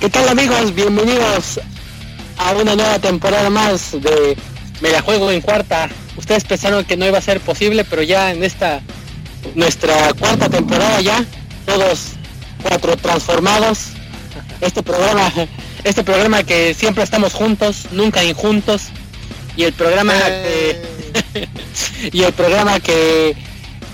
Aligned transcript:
¿Qué 0.00 0.08
tal 0.08 0.28
amigos? 0.28 0.72
Bienvenidos 0.76 1.58
a 2.36 2.52
una 2.52 2.76
nueva 2.76 3.00
temporada 3.00 3.50
más 3.50 3.90
de 3.90 4.36
Me 4.80 4.90
la 4.90 5.02
juego 5.02 5.28
en 5.32 5.40
cuarta. 5.40 5.88
Ustedes 6.16 6.44
pensaron 6.44 6.84
que 6.84 6.96
no 6.96 7.04
iba 7.04 7.18
a 7.18 7.20
ser 7.20 7.40
posible, 7.40 7.84
pero 7.84 8.04
ya 8.04 8.30
en 8.30 8.44
esta 8.44 8.80
nuestra 9.56 10.12
cuarta 10.12 10.48
temporada 10.48 11.00
ya, 11.00 11.24
todos 11.66 12.10
cuatro 12.62 12.96
transformados. 12.96 13.88
Este 14.60 14.84
programa, 14.84 15.32
este 15.82 16.04
programa 16.04 16.44
que 16.44 16.74
siempre 16.74 17.02
estamos 17.02 17.32
juntos, 17.32 17.86
nunca 17.90 18.22
injuntos. 18.22 18.90
Y 19.56 19.64
el 19.64 19.72
programa 19.72 20.14
que, 20.14 20.80
y 22.12 22.22
el 22.22 22.32
programa 22.34 22.78
que, 22.78 23.34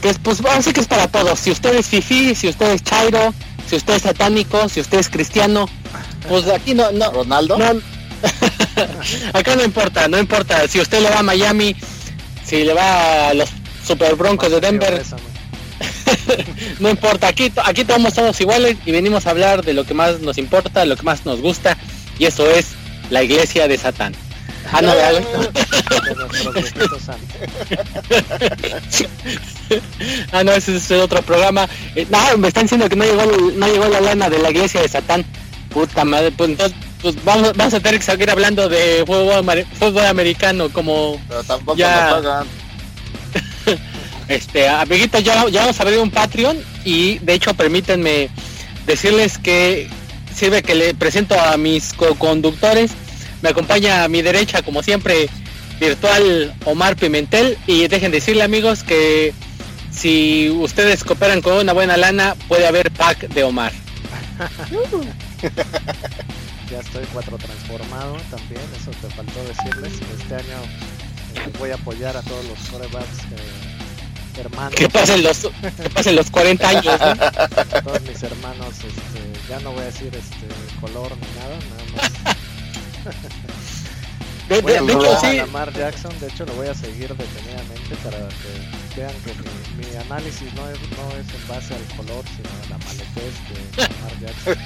que 0.03 0.11
es 0.11 0.19
pues 0.19 0.43
así 0.45 0.75
que 0.75 0.81
es 0.81 0.87
para 0.87 1.09
todos. 1.09 1.41
Si 1.41 1.51
usted 1.51 1.75
es 1.77 1.87
fifi, 1.87 2.35
si 2.35 2.49
usted 2.49 2.73
es 2.73 2.83
chairo, 2.83 3.33
si 3.67 3.77
usted 3.77 3.95
es 3.95 4.03
satánico, 4.03 4.69
si 4.69 4.81
usted 4.81 4.99
es 4.99 5.09
cristiano, 5.09 5.67
pues 6.29 6.49
aquí 6.49 6.75
no, 6.75 6.91
no. 6.93 7.11
Ronaldo. 7.11 7.59
No, 7.59 7.81
acá 9.33 9.57
no 9.57 9.65
importa, 9.65 10.09
no 10.09 10.19
importa. 10.19 10.67
Si 10.69 10.81
usted 10.81 11.01
le 11.03 11.11
va 11.11 11.21
a 11.21 11.23
Miami, 11.23 11.77
si 12.45 12.65
le 12.65 12.75
va 12.75 13.29
a 13.29 13.35
los 13.35 13.49
Super 13.87 14.15
Broncos 14.15 14.51
de 14.51 14.61
Denver, 14.61 15.03
no 16.81 16.89
importa. 16.89 17.29
Aquí, 17.29 17.53
aquí 17.65 17.83
estamos 17.83 18.15
todos 18.15 18.41
iguales 18.41 18.77
y 18.85 18.93
venimos 18.93 19.27
a 19.27 19.31
hablar 19.31 19.65
de 19.65 19.75
lo 19.75 19.85
que 19.85 19.95
más 19.95 20.21
nos 20.21 20.39
importa, 20.39 20.85
lo 20.85 20.97
que 20.97 21.03
más 21.03 21.25
nos 21.27 21.41
gusta, 21.41 21.77
y 22.19 22.27
eso 22.27 22.49
es 22.51 22.69
la 23.11 23.23
iglesia 23.23 23.69
de 23.69 23.79
Satán. 23.79 24.15
Ah, 24.73 24.81
no, 24.81 24.95
de 24.95 25.03
algo. 25.05 25.29
ah, 30.33 30.43
no, 30.43 30.53
ese 30.53 30.77
es 30.77 30.91
otro 30.91 31.21
programa. 31.23 31.69
Eh, 31.95 32.07
no, 32.09 32.39
me 32.39 32.49
están 32.49 32.65
diciendo 32.65 32.89
que 32.89 32.97
no 32.97 33.05
llegó, 33.05 33.25
no 33.25 33.67
llegó 33.67 33.89
la 33.89 34.01
lana 34.01 34.31
de 34.31 34.39
la 34.39 34.51
iglesia 34.51 34.81
de 34.81 34.89
Satán. 34.89 35.25
Puta 35.75 36.05
madre, 36.05 36.31
pues 36.31 36.51
entonces 36.51 36.79
pues 37.03 37.23
vamos, 37.23 37.53
vamos 37.55 37.75
a 37.75 37.81
tener 37.81 37.99
que 37.99 38.07
seguir 38.07 38.31
hablando 38.31 38.69
de 38.69 39.05
fútbol, 39.07 39.67
fútbol 39.79 40.07
americano 40.07 40.71
como 40.71 41.21
Pero 41.29 41.45
tampoco 41.45 41.77
ya... 41.77 42.01
nos 42.01 42.13
pagan. 42.15 42.47
este, 44.29 44.69
amiguitos, 44.69 45.23
ya, 45.23 45.47
ya 45.49 45.63
vamos 45.63 45.79
a 45.79 45.83
abrir 45.83 45.99
un 45.99 46.11
Patreon 46.11 46.57
y 46.85 47.19
de 47.19 47.35
hecho 47.35 47.53
permítanme 47.53 48.31
decirles 48.87 49.37
que 49.37 49.89
sirve 50.35 50.63
que 50.63 50.75
le 50.75 50.95
presento 50.95 51.39
a 51.39 51.57
mis 51.57 51.93
co-conductores. 51.93 52.93
Me 53.43 53.51
acompaña 53.51 54.05
a 54.05 54.09
mi 54.09 54.23
derecha, 54.23 54.63
como 54.63 54.83
siempre, 54.83 55.29
virtual 55.81 56.55
Omar 56.65 56.97
Pimentel. 56.97 57.59
Y 57.67 57.89
dejen 57.89 58.11
decirle 58.11 58.43
amigos 58.43 58.83
que 58.83 59.35
si 59.91 60.51
ustedes 60.51 61.05
cooperan 61.05 61.41
con 61.41 61.55
una 61.55 61.73
buena 61.73 61.97
lana, 61.97 62.35
puede 62.49 62.67
haber 62.67 62.91
pack 62.91 63.29
de 63.29 63.45
Omar. 63.45 63.73
ya 66.71 66.81
estoy 66.81 67.05
cuatro 67.13 67.37
transformado 67.39 68.17
también, 68.31 68.63
eso 68.81 68.91
te 69.01 69.09
faltó 69.15 69.45
decirles. 69.45 69.93
Este 70.21 70.35
año 70.35 70.63
eh, 71.35 71.53
voy 71.59 71.71
a 71.71 71.75
apoyar 71.75 72.17
a 72.17 72.23
todos 72.23 72.45
los 72.47 72.59
corebacks 72.71 73.19
eh, 73.33 74.41
hermanos. 74.41 74.75
Que 74.75 74.89
pasen 74.89 75.23
los, 75.23 75.39
que 75.39 75.91
pasen 75.91 76.17
los 76.17 76.31
40 76.31 76.69
años. 76.69 76.85
¿no? 76.85 77.81
Todos 77.83 78.03
mis 78.03 78.23
hermanos, 78.23 78.69
este, 78.79 79.49
ya 79.49 79.61
no 79.61 79.73
voy 79.73 79.83
a 79.83 79.87
decir 79.87 80.13
este 80.15 80.47
color 80.81 81.13
ni 81.17 81.29
nada, 81.41 81.59
nada 81.71 81.85
más. 81.97 83.15
De, 84.49 84.61
Voy 84.61 84.73
de- 84.73 84.79
a 84.79 84.83
de 84.83 84.93
hecho, 84.93 85.11
a 85.17 85.21
sí. 85.21 85.37
Lamar 85.39 85.73
Jackson, 85.73 86.13
de 86.21 86.27
hecho 86.29 86.45
lo 86.45 86.53
voy 86.53 86.69
a 86.69 86.75
seguir 86.75 87.09
detenidamente 87.17 87.97
para 88.05 88.19
que 88.29 88.84
vean 88.97 89.13
que 89.25 89.33
mi, 89.33 89.87
mi 89.91 89.97
análisis 89.97 90.53
no 90.55 90.69
es, 90.71 90.79
no 90.81 91.11
es 91.19 91.27
en 91.35 91.49
base 91.49 91.75
al 91.75 91.85
color, 91.97 92.25
sino 92.37 92.49
a 92.49 92.69
la 92.71 92.79
maletez 92.79 93.35
de 93.49 93.83
Lamar 93.83 94.15
Jackson. 94.21 94.57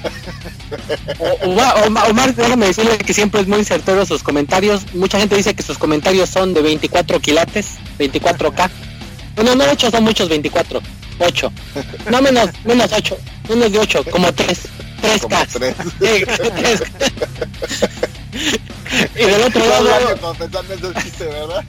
Omar, 1.49 1.87
Omar- 1.87 2.09
Omar, 2.11 2.35
déjame 2.35 2.67
decirle 2.67 2.97
que 2.99 3.13
siempre 3.13 3.41
es 3.41 3.47
muy 3.47 3.63
certero 3.65 4.05
sus 4.05 4.23
comentarios. 4.23 4.93
Mucha 4.93 5.19
gente 5.19 5.35
dice 5.35 5.53
que 5.53 5.63
sus 5.63 5.77
comentarios 5.77 6.29
son 6.29 6.53
de 6.53 6.61
24 6.61 7.19
quilates, 7.19 7.77
24K. 7.97 8.69
Bueno, 9.35 9.55
no 9.55 9.63
8, 9.71 9.91
son 9.91 10.03
muchos 10.03 10.27
24. 10.27 10.81
8. 11.19 11.51
No 12.11 12.21
menos, 12.21 12.49
menos 12.65 12.91
8. 12.91 13.17
Menos 13.47 13.71
de 13.71 13.79
8, 13.79 14.03
como 14.11 14.33
3. 14.33 14.59
3K. 15.01 15.19
Como 15.21 15.45
tres. 15.45 15.75
Sí, 16.01 16.25
3K. 16.25 18.09
y 19.15 19.19
del 19.25 19.41
otro 19.43 19.65
lado, 19.67 19.95
año 19.95 20.17
confesando 20.21 20.73
ese 20.73 20.93
chiste, 21.03 21.25
¿verdad? 21.25 21.63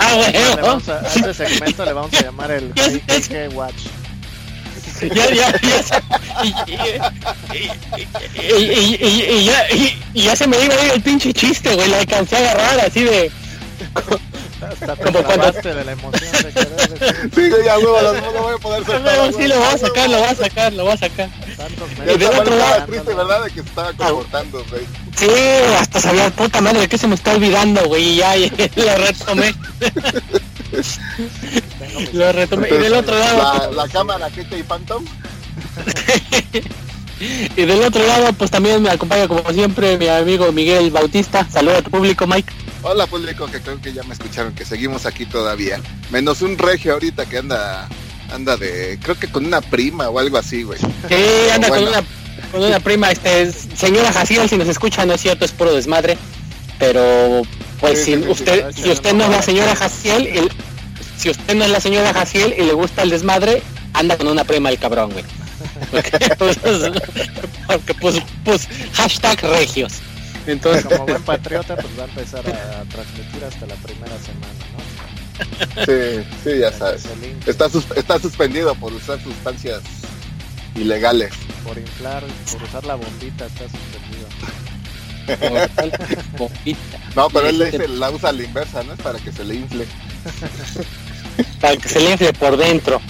ah, 0.00 0.14
Le 0.32 0.38
bueno, 0.38 0.62
vamos 0.66 0.88
a, 0.88 1.00
a 1.00 1.06
este 1.14 1.34
segmento 1.34 1.84
le 1.84 1.92
vamos 1.92 2.12
a 2.14 2.22
llamar 2.22 2.50
el 2.50 2.70
KK 2.72 3.54
Watch. 3.54 3.74
ya, 5.02 5.30
ya, 5.34 5.52
ya, 9.40 9.66
y, 10.14 10.22
ya, 10.22 10.36
se 10.36 10.46
me 10.46 10.62
iba 10.64 10.74
a 10.74 10.84
ir 10.84 10.92
el 10.92 11.02
pinche 11.02 11.32
chiste, 11.32 11.74
güey, 11.74 11.88
la 11.88 11.98
alcancé 11.98 12.36
a 12.36 12.38
agarrar 12.40 12.80
así 12.86 13.02
de... 13.04 13.30
Hasta 14.62 14.94
te 14.94 15.02
Como 15.04 15.22
cuando- 15.24 15.50
de 15.50 15.84
la 15.84 15.92
emoción 15.92 16.30
de 16.32 16.52
querer 16.52 16.88
decir 16.98 17.30
Sí, 17.34 17.50
ya 17.64 17.78
huevo, 17.78 18.00
no, 18.00 18.12
no 18.32 18.42
voy 18.42 18.54
a 18.54 18.58
poder. 18.58 18.84
Luego 19.02 19.32
sí 19.36 19.48
lo 19.48 19.56
voy 19.58 19.74
a 19.74 19.78
sacar, 19.78 20.08
lo 20.08 20.18
voy 20.18 20.28
a 20.28 20.34
sacar, 20.36 20.72
lo 20.72 20.84
voy 20.84 20.92
a 20.92 20.96
sacar. 20.96 21.28
Tantos 21.68 21.88
Y 21.92 22.18
del 22.18 22.22
otro 22.24 22.36
madre 22.38 22.58
lado- 22.58 22.86
triste, 22.86 23.14
¿verdad? 23.14 23.44
De 23.44 23.50
que 23.50 23.62
se 23.62 23.68
estaba 23.68 23.92
comportando, 23.92 24.64
güey. 24.70 24.82
Sí, 25.16 25.28
hasta 25.78 26.00
sabía, 26.00 26.30
puta 26.30 26.60
madre, 26.60 26.88
que 26.88 26.98
se 26.98 27.06
me 27.06 27.14
está 27.14 27.34
olvidando, 27.34 27.84
güey, 27.86 28.02
y 28.10 28.16
ya, 28.16 28.36
y 28.36 28.50
lo 28.76 28.96
retomé, 28.96 29.54
lo 32.12 32.32
retomé. 32.32 32.68
Y 32.68 32.72
del 32.78 32.94
otro 32.94 33.18
lado, 33.18 33.70
La, 33.70 33.84
la 33.84 33.88
cámara, 33.88 34.30
Kete 34.30 34.58
y 34.58 34.62
Phantom. 34.62 35.04
y 37.56 37.64
del 37.64 37.82
otro 37.82 38.04
lado, 38.06 38.32
pues 38.32 38.50
también 38.50 38.82
me 38.82 38.90
acompaña 38.90 39.28
como 39.28 39.48
siempre 39.52 39.96
mi 39.98 40.08
amigo 40.08 40.50
Miguel 40.52 40.90
Bautista. 40.90 41.46
Saluda 41.50 41.78
a 41.78 41.82
tu 41.82 41.90
público, 41.90 42.26
Mike. 42.26 42.52
Hola 42.82 43.06
público, 43.06 43.46
que 43.46 43.60
creo 43.60 43.80
que 43.80 43.92
ya 43.92 44.02
me 44.02 44.14
escucharon, 44.14 44.54
que 44.54 44.64
seguimos 44.64 45.06
aquí 45.06 45.24
todavía. 45.24 45.80
Menos 46.10 46.42
un 46.42 46.58
regio 46.58 46.94
ahorita 46.94 47.26
que 47.26 47.38
anda 47.38 47.88
anda 48.32 48.56
de, 48.56 48.98
creo 49.02 49.18
que 49.18 49.28
con 49.28 49.46
una 49.46 49.60
prima 49.60 50.08
o 50.08 50.18
algo 50.18 50.38
así, 50.38 50.62
güey. 50.62 50.78
Sí, 50.78 51.50
anda 51.52 51.68
bueno. 51.68 51.86
con 51.86 51.94
una 51.94 52.04
con 52.52 52.62
una 52.62 52.80
prima, 52.80 53.10
este, 53.10 53.50
señora 53.50 54.12
Jaciel, 54.12 54.48
si 54.48 54.56
nos 54.56 54.68
escucha, 54.68 55.06
no 55.06 55.14
es 55.14 55.22
cierto, 55.22 55.44
es 55.44 55.52
puro 55.52 55.72
desmadre. 55.72 56.18
Pero, 56.78 57.42
pues, 57.80 58.04
Sí, 58.04 58.12
si 58.12 58.28
usted, 58.28 58.72
si 58.74 58.90
usted 58.90 59.14
no 59.14 59.24
es 59.24 59.30
la 59.30 59.42
señora 59.42 59.74
Jaciel, 59.74 60.50
si 61.16 61.30
usted 61.30 61.54
no 61.54 61.64
es 61.64 61.70
la 61.70 61.80
señora 61.80 62.12
Jaciel 62.12 62.54
y 62.58 62.62
le 62.62 62.74
gusta 62.74 63.02
el 63.02 63.10
desmadre, 63.10 63.62
anda 63.94 64.16
con 64.16 64.28
una 64.28 64.44
prima 64.44 64.68
el 64.68 64.78
cabrón, 64.78 65.12
güey. 65.12 65.24
Porque, 65.90 66.18
pues, 66.38 66.58
porque, 67.66 67.94
pues, 67.94 68.22
pues, 68.44 68.68
hashtag 68.92 69.40
regios. 69.42 69.94
Entonces, 70.46 70.84
Como 70.84 71.06
buen 71.06 71.22
patriota, 71.22 71.76
pues 71.76 71.98
va 71.98 72.02
a 72.02 72.06
empezar 72.06 72.40
a 72.40 72.82
transmitir 72.90 73.44
hasta 73.44 73.66
la 73.66 73.74
primera 73.76 74.18
semana, 74.18 74.52
¿no? 74.72 74.91
Sí, 75.86 76.24
sí, 76.44 76.58
ya 76.58 76.72
sabes. 76.72 77.04
Está, 77.46 77.68
sus- 77.68 77.90
está 77.96 78.18
suspendido 78.18 78.74
por 78.74 78.92
usar 78.92 79.20
sustancias 79.22 79.80
ilegales. 80.74 81.32
por 81.64 81.78
inflar, 81.78 82.22
por 82.52 82.62
usar 82.62 82.84
la 82.84 82.94
bombita, 82.96 83.46
está 83.46 83.64
suspendido. 83.68 84.28
bombita. 86.38 86.98
No, 87.16 87.28
pero 87.30 87.48
él 87.48 87.58
le 87.58 87.70
dice, 87.70 87.88
la 87.88 88.10
usa 88.10 88.30
a 88.30 88.32
la 88.32 88.42
inversa, 88.42 88.82
¿no? 88.82 88.94
Es 88.94 89.00
para 89.00 89.18
que 89.18 89.32
se 89.32 89.44
le 89.44 89.54
infle. 89.56 89.86
para 91.60 91.76
que 91.76 91.88
se 91.88 92.00
le 92.00 92.12
infle 92.12 92.32
por 92.32 92.56
dentro. 92.56 93.00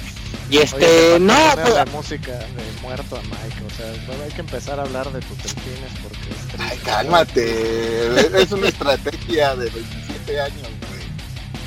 Y 0.51 0.59
este, 0.59 0.79
te 1.15 1.19
no, 1.21 1.35
pues, 1.55 1.75
la 1.75 1.87
música 1.87 2.33
de 2.33 2.83
muerto 2.83 3.17
a 3.17 3.23
Mike, 3.23 3.63
o 3.67 3.71
sea, 3.75 3.87
hay 4.25 4.31
que 4.33 4.41
empezar 4.41 4.79
a 4.79 4.83
hablar 4.83 5.11
de 5.11 5.21
tus 5.21 5.39
delfines 5.39 5.91
porque 6.03 6.19
es 6.31 6.49
triste. 6.49 6.59
Ay, 6.59 6.79
cálmate. 6.85 8.43
Es 8.43 8.53
una 8.53 8.69
estrategia 8.69 9.57
de 9.57 9.71
27 9.71 10.41
años. 10.41 10.69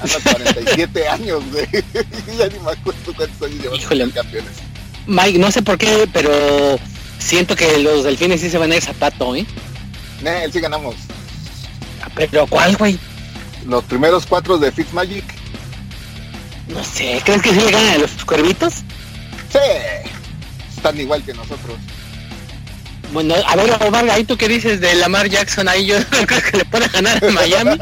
Anda 0.02 0.20
47 0.24 1.08
años, 1.10 1.44
güey. 1.52 1.68
ya 2.38 2.48
ni 2.48 2.60
me 2.60 2.72
acuerdo 2.72 3.14
cuántos 3.16 3.50
años 3.50 3.90
llevan 3.90 4.12
campeones. 4.12 4.52
Mike, 5.08 5.40
no 5.40 5.52
sé 5.52 5.62
por 5.62 5.78
qué, 5.78 6.08
pero 6.12 6.80
siento 7.20 7.56
que 7.56 7.78
los 7.80 8.04
delfines 8.04 8.42
sí 8.42 8.50
se 8.50 8.58
van 8.58 8.72
a 8.72 8.76
ir 8.76 8.82
zapato, 8.82 9.36
¿eh? 9.36 9.46
Nel, 10.22 10.52
sí 10.52 10.60
ganamos. 10.60 10.96
Pero 12.16 12.48
¿cuál, 12.48 12.76
güey? 12.78 12.98
Los 13.68 13.84
primeros 13.86 14.26
cuatro 14.26 14.58
de 14.58 14.72
Fitzmagic. 14.72 15.26
No 16.68 16.84
sé, 16.84 17.22
¿crees 17.24 17.42
que 17.42 17.50
sí 17.50 17.60
le 17.60 17.72
ganan 17.72 17.94
a 17.94 17.98
los 18.00 18.12
cuervitos? 18.26 18.76
Sí. 19.52 19.60
Están 20.76 21.00
igual 21.00 21.24
que 21.24 21.34
nosotros. 21.34 21.78
Bueno, 23.12 23.36
a 23.46 23.56
ver, 23.56 23.72
Omar, 23.82 24.10
ahí 24.10 24.24
tú 24.24 24.36
qué 24.36 24.48
dices 24.48 24.82
de 24.82 24.96
Lamar 24.96 25.30
Jackson, 25.30 25.68
ahí 25.68 25.86
yo 25.86 26.00
no 26.12 26.28
creo 26.28 26.42
que 26.42 26.58
le 26.58 26.66
pueda 26.66 26.88
ganar 26.88 27.24
a 27.24 27.32
Miami. 27.32 27.80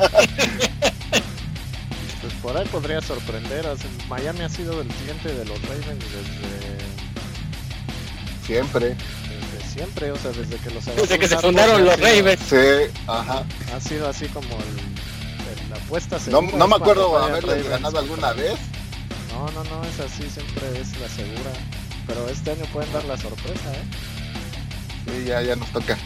Por 2.44 2.56
ahí 2.58 2.68
podría 2.68 3.02
sorprender, 3.02 3.66
Miami 4.10 4.42
ha 4.42 4.50
sido 4.50 4.82
el 4.82 4.88
cliente 4.90 5.30
de 5.34 5.46
los 5.46 5.60
Ravens 5.62 5.88
desde, 5.88 6.78
Siempre. 8.46 8.90
desde 8.90 9.74
siempre, 9.74 10.12
o 10.12 10.18
sea, 10.18 10.32
desde 10.32 10.58
que 10.58 10.70
los 10.72 10.86
Desde 10.86 11.18
que 11.20 11.28
se 11.28 11.38
fundaron 11.40 11.86
los 11.86 11.98
Ravens. 12.00 12.42
Sí, 12.50 12.92
ajá. 13.08 13.46
Ha 13.74 13.80
sido 13.80 14.10
así 14.10 14.28
como 14.28 14.48
el, 14.50 14.54
el- 15.64 15.70
la 15.70 15.78
apuesta 15.78 16.20
No, 16.28 16.42
no 16.42 16.68
me 16.68 16.76
acuerdo 16.76 17.18
haberles 17.18 17.68
ganado 17.70 17.98
alguna 18.00 18.34
vez. 18.34 18.56
No, 19.32 19.46
no, 19.52 19.64
no, 19.64 19.84
es 19.86 20.00
así, 20.02 20.30
siempre 20.30 20.68
es 20.82 21.00
la 21.00 21.08
segura. 21.10 21.52
Pero 22.06 22.28
este 22.30 22.52
año 22.52 22.66
pueden 22.74 22.92
dar 22.92 23.06
la 23.06 23.18
sorpresa, 23.18 23.72
¿eh? 23.72 23.84
Sí, 25.06 25.26
ya, 25.26 25.42
ya 25.42 25.56
nos 25.56 25.70
toca. 25.72 25.98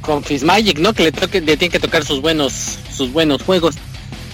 con 0.00 0.22
Fitzmagic, 0.22 0.78
¿no? 0.78 0.92
Que 0.94 1.02
le 1.04 1.12
toque, 1.12 1.40
le 1.40 1.56
tiene 1.56 1.72
que 1.72 1.80
tocar 1.80 2.04
sus 2.04 2.22
buenos, 2.22 2.52
sus 2.96 3.12
buenos 3.12 3.42
juegos. 3.42 3.74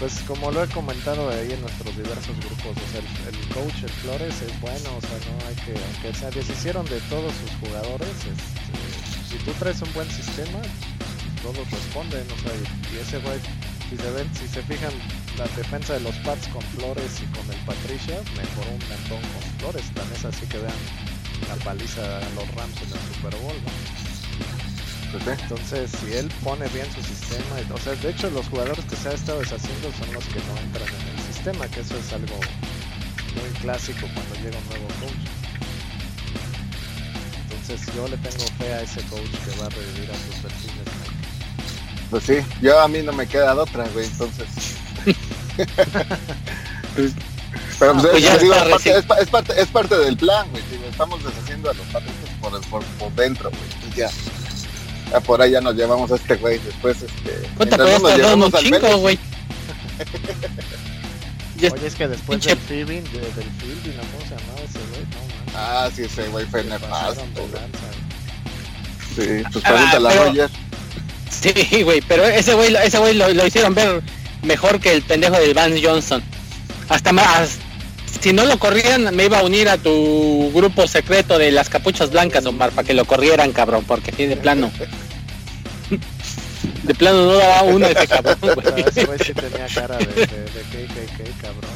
Pues 0.04 0.20
como 0.28 0.52
lo 0.52 0.62
he 0.62 0.68
comentado 0.68 1.30
ahí 1.30 1.50
en 1.50 1.62
nuestros 1.62 1.96
diversos 1.96 2.36
grupos, 2.36 2.76
o 2.76 2.86
sea, 2.92 3.00
el, 3.00 3.34
el 3.34 3.48
coach, 3.54 3.84
el 3.84 3.88
Flores, 4.04 4.34
es 4.42 4.60
bueno, 4.60 4.98
o 4.98 5.00
sea, 5.00 5.16
no 5.16 5.48
hay 5.48 5.56
que, 5.64 5.72
aunque 5.72 6.12
se 6.12 6.30
deshicieron 6.30 6.84
de 6.84 7.00
todos 7.08 7.32
sus 7.32 7.50
jugadores, 7.56 8.12
este, 8.12 9.32
si 9.32 9.42
tú 9.42 9.52
traes 9.52 9.80
un 9.80 9.90
buen 9.94 10.10
sistema, 10.10 10.60
todos 11.40 11.64
responden, 11.70 12.20
o 12.20 12.36
sea, 12.36 12.52
y, 12.52 12.94
y 12.94 12.98
ese 13.00 13.16
güey, 13.20 13.40
si 13.88 13.96
se 13.96 14.10
ven, 14.10 14.28
si 14.36 14.46
se 14.46 14.62
fijan, 14.64 14.92
la 15.38 15.48
defensa 15.56 15.94
de 15.94 16.00
los 16.00 16.14
Pats 16.16 16.48
con 16.48 16.60
Flores 16.76 17.22
y 17.22 17.26
con 17.32 17.48
el 17.50 17.64
Patricia, 17.64 18.20
mejoró 18.36 18.76
un 18.76 18.84
montón 18.84 19.22
con 19.32 19.42
Flores, 19.56 19.88
tan 19.94 20.12
es 20.12 20.22
así 20.26 20.44
que 20.48 20.58
vean 20.58 20.80
la 21.48 21.56
paliza 21.64 22.18
a 22.18 22.28
los 22.36 22.46
Rams 22.54 22.76
en 22.76 22.92
el 22.92 23.04
Super 23.08 23.40
Bowl, 23.40 23.56
¿no? 23.56 24.03
Entonces, 25.42 25.90
si 26.00 26.12
él 26.16 26.28
pone 26.42 26.66
bien 26.68 26.86
su 26.94 27.02
sistema, 27.02 27.60
y- 27.60 27.72
o 27.72 27.78
sea, 27.78 27.94
de 27.94 28.10
hecho 28.10 28.30
los 28.30 28.46
jugadores 28.48 28.84
que 28.86 28.96
se 28.96 29.08
ha 29.08 29.12
estado 29.12 29.40
deshaciendo 29.40 29.90
son 29.98 30.12
los 30.12 30.24
que 30.24 30.40
no 30.40 30.56
entran 30.58 30.88
en 30.88 31.18
el 31.18 31.32
sistema, 31.34 31.68
que 31.68 31.80
eso 31.80 31.94
es 31.96 32.12
algo 32.12 32.34
muy 32.36 33.50
clásico 33.60 34.06
cuando 34.12 34.34
llega 34.36 34.58
un 34.58 34.68
nuevo 34.68 34.86
coach. 35.00 35.24
Entonces 37.50 37.94
yo 37.94 38.08
le 38.08 38.16
tengo 38.18 38.44
fe 38.58 38.72
a 38.74 38.80
ese 38.82 39.00
coach 39.04 39.30
que 39.30 39.60
va 39.60 39.66
a 39.66 39.70
revivir 39.70 40.10
a 40.10 40.14
sus. 40.14 40.42
Mike. 40.42 42.10
Pues 42.10 42.24
sí, 42.24 42.34
yo 42.60 42.78
a 42.80 42.88
mí 42.88 43.02
no 43.02 43.12
me 43.12 43.26
queda 43.26 43.54
de 43.54 43.60
otra, 43.60 43.86
güey, 43.88 44.06
entonces. 44.06 44.46
Pues, 46.94 47.12
Pero 47.78 47.92
pues, 47.94 48.04
pues 48.06 48.16
es, 48.16 48.22
ya 48.22 48.38
digo, 48.38 48.54
es, 48.54 48.60
parte, 48.62 48.74
reci- 48.94 48.98
es, 48.98 49.04
pa- 49.04 49.18
es 49.18 49.28
parte, 49.28 49.60
es 49.60 49.68
parte 49.68 49.96
del 49.98 50.16
plan, 50.16 50.48
güey. 50.50 50.62
digo, 50.70 50.84
estamos 50.88 51.22
deshaciendo 51.24 51.70
a 51.70 51.74
los 51.74 51.86
patriotas 51.88 52.30
por, 52.40 52.60
por, 52.68 52.84
por 52.84 53.12
dentro, 53.14 53.50
güey. 53.50 53.94
Ya, 53.96 54.08
ya 55.10 55.20
por 55.20 55.40
ahí 55.42 55.52
ya 55.52 55.60
nos 55.60 55.74
llevamos 55.74 56.10
a 56.10 56.16
este 56.16 56.34
güey. 56.36 56.58
Después, 56.58 56.96
este. 57.02 57.48
Puta, 57.56 57.76
pero 57.76 57.98
nos 57.98 58.02
un 58.12 58.16
llevamos 58.16 58.54
al 58.54 58.62
chingo, 58.64 58.96
güey. 58.98 59.18
Oye, 61.56 61.86
es 61.86 61.94
que 61.94 62.08
después 62.08 62.40
pinche- 62.40 62.48
del 62.48 62.58
fielding, 62.58 63.04
de, 63.04 63.20
del 63.20 63.50
fielding, 63.58 63.96
¿no? 63.96 64.02
¿cómo 64.02 64.24
se 64.24 64.30
llamaba 64.36 64.60
ese 64.60 64.78
güey? 64.90 65.02
No, 65.02 65.52
man. 65.52 65.54
Ah, 65.56 65.88
sí, 65.94 66.02
ese 66.02 66.28
güey 66.28 66.44
fue 66.46 66.64
nefasto. 66.64 67.22
Sí, 69.14 69.42
pues 69.52 69.64
Ah, 69.64 69.68
pregúntale 69.70 70.08
a 70.08 70.10
pero- 70.10 70.24
Roger. 70.24 70.50
Sí, 71.30 71.82
güey, 71.82 72.00
pero 72.02 72.24
ese 72.24 72.54
güey, 72.54 72.74
ese 72.76 72.98
güey 72.98 73.14
lo, 73.14 73.28
lo 73.32 73.46
hicieron 73.46 73.74
ver 73.74 74.02
mejor 74.42 74.80
que 74.80 74.92
el 74.92 75.02
pendejo 75.02 75.36
del 75.36 75.54
Vance 75.54 75.80
Johnson. 75.82 76.22
Hasta 76.88 77.12
más, 77.12 77.58
si 78.20 78.32
no 78.32 78.44
lo 78.44 78.58
corrían, 78.58 79.14
me 79.14 79.24
iba 79.26 79.38
a 79.38 79.42
unir 79.42 79.68
a 79.68 79.76
tu 79.78 80.50
grupo 80.54 80.86
secreto 80.88 81.38
de 81.38 81.50
las 81.50 81.68
capuchas 81.68 82.10
blancas, 82.10 82.44
Omar, 82.46 82.70
para 82.70 82.86
que 82.86 82.94
lo 82.94 83.04
corrieran, 83.04 83.52
cabrón, 83.52 83.84
porque 83.86 84.12
sí, 84.12 84.26
de 84.26 84.36
plano. 84.36 84.70
De 86.82 86.94
plano 86.94 87.24
no 87.26 87.34
daba 87.34 87.62
uno 87.62 87.86
ese 87.86 88.06
cabrón, 88.06 88.36
güey. 88.40 88.84
ese 88.86 89.04
güey 89.04 89.18
sí 89.18 89.32
tenía 89.34 89.66
cara 89.74 89.96
de, 89.98 90.04
de, 90.06 90.26
de 90.26 90.26
KKK, 90.26 91.40
cabrón. 91.40 91.70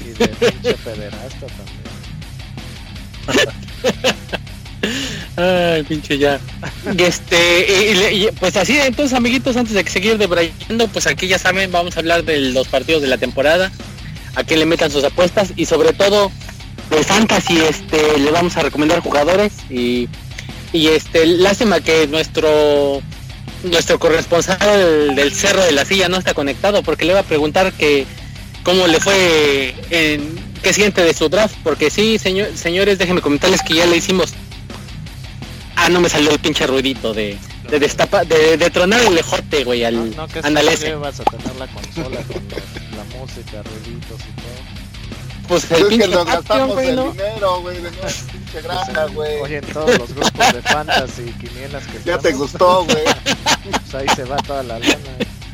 Y 0.00 0.18
de 0.18 0.28
pinche 0.28 0.74
pederasta 0.84 1.46
también. 1.46 1.78
Ay, 5.36 5.82
pinche 5.84 6.18
ya. 6.18 6.40
Y 6.96 7.02
este, 7.02 7.66
y- 8.12 8.24
y, 8.24 8.28
pues 8.40 8.56
así, 8.56 8.78
entonces, 8.78 9.16
amiguitos, 9.16 9.56
antes 9.56 9.74
de 9.74 9.84
que 9.84 9.90
seguir 9.90 10.18
debrayando, 10.18 10.88
pues 10.88 11.06
aquí 11.06 11.28
ya 11.28 11.38
saben, 11.38 11.70
vamos 11.70 11.96
a 11.96 12.00
hablar 12.00 12.24
de 12.24 12.38
los 12.52 12.68
partidos 12.68 13.02
de 13.02 13.08
la 13.08 13.18
temporada, 13.18 13.70
a 14.38 14.44
quién 14.44 14.60
le 14.60 14.66
metan 14.66 14.90
sus 14.90 15.02
apuestas 15.04 15.52
y 15.56 15.66
sobre 15.66 15.92
todo 15.92 16.30
de 16.90 17.02
fantasy, 17.02 17.58
este, 17.58 18.18
le 18.18 18.30
vamos 18.30 18.56
a 18.56 18.62
recomendar 18.62 19.00
jugadores 19.00 19.52
y, 19.68 20.08
y 20.72 20.86
este, 20.88 21.26
lástima 21.26 21.80
que 21.80 22.06
nuestro 22.06 23.02
nuestro 23.64 23.98
corresponsal 23.98 25.16
del 25.16 25.34
Cerro 25.34 25.64
de 25.64 25.72
la 25.72 25.84
Silla 25.84 26.08
no 26.08 26.16
está 26.16 26.32
conectado 26.32 26.82
porque 26.84 27.04
le 27.04 27.10
iba 27.10 27.20
a 27.20 27.24
preguntar 27.24 27.72
que 27.72 28.06
cómo 28.62 28.86
le 28.86 29.00
fue 29.00 29.74
en 29.90 30.38
qué 30.62 30.72
siente 30.72 31.02
de 31.02 31.12
su 31.12 31.28
draft, 31.28 31.56
porque 31.64 31.90
sí, 31.90 32.18
señor, 32.18 32.48
señores, 32.54 32.98
déjenme 32.98 33.20
comentarles 33.20 33.62
que 33.62 33.74
ya 33.74 33.86
le 33.86 33.96
hicimos 33.96 34.34
Ah, 35.80 35.88
no 35.88 36.00
me 36.00 36.08
salió 36.08 36.32
el 36.32 36.40
pinche 36.40 36.66
ruidito 36.66 37.14
de, 37.14 37.38
de 37.70 37.78
destapa, 37.78 38.24
de, 38.24 38.56
de 38.56 38.70
tronar 38.70 39.00
el 39.04 39.14
lejote, 39.14 39.62
güey, 39.62 39.84
al 39.84 40.14
no 40.14 40.26
que 40.26 40.40
vas 40.96 41.20
a 41.20 41.24
tener 41.24 41.56
la 41.56 41.66
consola 41.68 42.20
con 42.24 42.87
música, 43.18 43.62
ruiditos 43.62 44.20
y 44.20 44.40
todo. 44.40 44.88
Pues 45.48 45.64
Pues 45.66 45.80
el 45.80 45.92
es 45.92 45.98
que 45.98 46.08
nos 46.08 46.26
gastamos 46.26 46.74
güey, 46.74 46.88
el 46.88 47.12
dinero, 47.12 47.60
güey, 47.62 47.80
de 47.80 47.90
pinche 48.32 48.62
granja, 48.62 49.06
güey. 49.06 49.40
Oye, 49.40 49.56
en 49.58 49.66
todos 49.66 49.98
los 49.98 50.14
grupos 50.14 50.52
de 50.52 50.62
fantasy 50.62 51.22
y 51.22 51.32
quinielas 51.32 51.86
que 51.86 52.02
Ya 52.04 52.18
te 52.18 52.32
gustó, 52.32 52.84
güey. 52.84 53.04
Pues 53.70 53.94
ahí 53.94 54.06
se 54.14 54.24
va 54.24 54.36
toda 54.36 54.62
la 54.62 54.78
lana. 54.78 54.96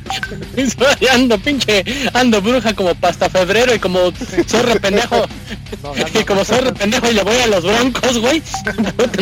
ando 1.13 1.39
pinche, 1.39 1.85
ando 2.13 2.41
bruja 2.41 2.75
como 2.75 2.95
pasta 2.95 3.29
febrero 3.29 3.75
y 3.75 3.79
como 3.79 4.11
re 4.11 4.81
pendejo, 4.81 5.27
No 5.83 6.21
y 6.21 6.25
como 6.25 6.43
re 6.43 6.73
pendejo 6.73 7.11
y 7.11 7.15
le 7.15 7.23
voy 7.23 7.37
a 7.37 7.47
los 7.47 7.65
broncos, 7.65 8.19
güey, 8.19 8.43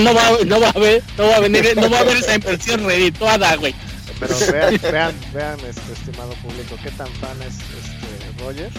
no 0.01 0.15
va, 0.15 0.31
no 0.45 0.61
va 0.61 0.69
a 0.71 0.79
ver, 0.79 1.03
no 1.17 1.29
va 1.29 1.37
a 1.37 1.41
venir, 1.41 1.77
no 1.77 1.91
va 1.91 1.99
a 1.99 2.01
haber 2.01 2.17
esa 2.17 2.35
inversión 2.35 2.85
redituada, 2.85 3.55
güey. 3.57 3.75
Pero 4.21 4.37
vean, 4.53 4.81
vean, 4.83 5.15
vean, 5.35 5.59
este 5.61 5.93
estimado 5.93 6.33
público, 6.35 6.77
qué 6.83 6.91
tan 6.93 7.09
fan 7.15 7.37
es 7.43 7.55
este 7.55 8.12
Roger, 8.45 8.71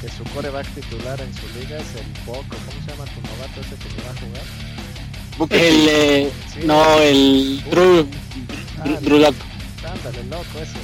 que 0.00 0.08
su 0.08 0.24
coreback 0.34 0.66
titular 0.74 1.20
en 1.20 1.32
su 1.34 1.46
liga 1.58 1.76
es 1.78 1.94
el 1.96 2.06
Poco. 2.24 2.44
¿Cómo 2.48 2.80
se 2.84 2.90
llama 2.90 3.04
tu 3.04 3.20
novato 3.20 3.60
ese 3.60 3.76
que 3.76 3.88
me 3.96 4.02
va 4.04 4.10
a 4.10 4.20
jugar? 4.20 5.62
El, 5.62 5.88
eh, 5.88 6.30
Sí. 6.52 6.60
no, 6.64 6.98
el 7.00 7.62
Drew, 7.70 8.06
Ah, 8.78 8.82
Drew, 8.84 8.96
Drew 9.00 9.18
Lock. 9.18 9.34
Ándale, 9.84 10.24
loco 10.24 10.58
ese. 10.60 10.78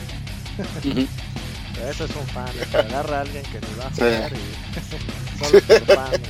Pero 0.82 1.90
Eso 1.90 2.04
es 2.06 2.10
un 2.16 2.26
fan, 2.28 2.46
que 2.70 2.76
agarra 2.78 3.18
a 3.18 3.20
alguien 3.20 3.42
que 3.44 3.60
ni 3.60 3.74
va 3.78 3.86
a 3.86 3.90
jugar 3.90 4.32
y 4.32 5.44
solo 5.44 5.60
por 5.62 5.96
fan. 5.96 6.20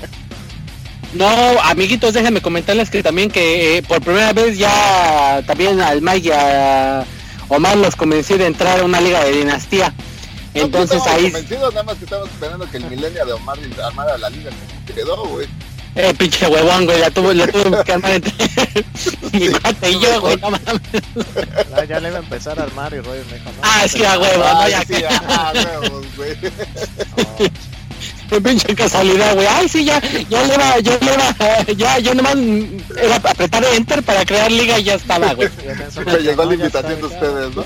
No, 1.12 1.28
amiguitos, 1.62 2.12
déjenme 2.14 2.40
comentarles 2.42 2.90
que 2.90 3.02
también 3.02 3.30
que 3.30 3.78
eh, 3.78 3.82
por 3.82 4.00
primera 4.02 4.32
vez 4.32 4.58
ya 4.58 5.42
también 5.46 5.80
al 5.80 6.02
Mike 6.02 6.28
y 6.28 6.32
a 6.32 7.04
Omar 7.48 7.76
los 7.76 7.94
convencí 7.94 8.34
de 8.34 8.46
entrar 8.46 8.80
a 8.80 8.84
una 8.84 9.00
liga 9.00 9.24
de 9.24 9.32
dinastía. 9.32 9.94
No, 10.56 10.62
Entonces 10.62 10.98
pues, 11.02 11.06
ahí, 11.14 11.26
estamos 11.26 11.32
convencidos, 11.42 11.74
nada 11.74 11.82
más 11.84 11.96
que 11.96 12.04
estamos 12.04 12.28
esperando 12.30 12.70
que 12.70 12.76
el 12.78 12.84
milenio 12.84 13.26
de 13.26 13.32
Omar 13.32 13.58
armara 13.84 14.18
la 14.18 14.30
liga 14.30 14.50
como 14.50 14.94
quedó, 14.96 15.26
güey. 15.28 15.46
eh, 15.94 16.14
pinche 16.18 16.46
huevón, 16.46 16.84
güey, 16.86 17.00
la 17.00 17.10
tuvo, 17.10 17.32
la 17.32 17.46
tuve 17.46 17.84
que 17.84 17.92
armar 17.92 18.10
entre 18.12 18.32
mi 19.32 19.48
cuate 19.48 19.90
y 19.90 20.00
yo, 20.00 20.20
güey, 20.20 20.36
no 20.36 20.50
mames. 20.50 20.64
Ya 21.88 22.00
le 22.00 22.08
iba 22.08 22.16
a 22.18 22.20
empezar 22.20 22.58
a 22.58 22.62
armar 22.64 22.92
y 22.94 23.00
Roger 23.00 23.24
me 23.26 23.34
dijo, 23.34 23.50
no. 23.50 23.60
Ah, 23.62 23.80
no 23.82 23.88
sí, 23.88 24.04
a 24.04 24.18
huevo, 24.18 24.44
no, 24.44 24.68
ya 24.68 24.80
sí, 24.80 24.94
que, 24.94 25.06
ah, 25.08 25.52
huevos, 25.54 26.04
güey. 26.16 26.36
no, 27.16 27.36
qué 28.30 28.40
pinche 28.40 28.74
casualidad, 28.74 29.34
güey. 29.34 29.46
Ay, 29.46 29.68
sí, 29.68 29.84
ya, 29.84 30.00
yo 30.28 30.44
le 30.46 30.54
iba, 30.54 30.78
yo 30.80 30.98
le 31.00 31.14
iba, 31.14 31.64
ya, 31.76 31.98
yo 31.98 32.14
nomás 32.14 32.34
era 33.00 33.16
apretar 33.16 33.64
enter 33.74 34.02
para 34.02 34.24
crear 34.24 34.50
liga 34.50 34.78
y 34.78 34.84
ya 34.84 34.94
estaba, 34.94 35.32
güey. 35.34 35.48
me 36.06 36.18
llegó 36.18 36.42
la 36.44 36.48
"No, 36.48 36.54
invitación 36.54 37.00
de 37.00 37.06
acá". 37.06 37.14
ustedes, 37.14 37.54
¿no? 37.56 37.64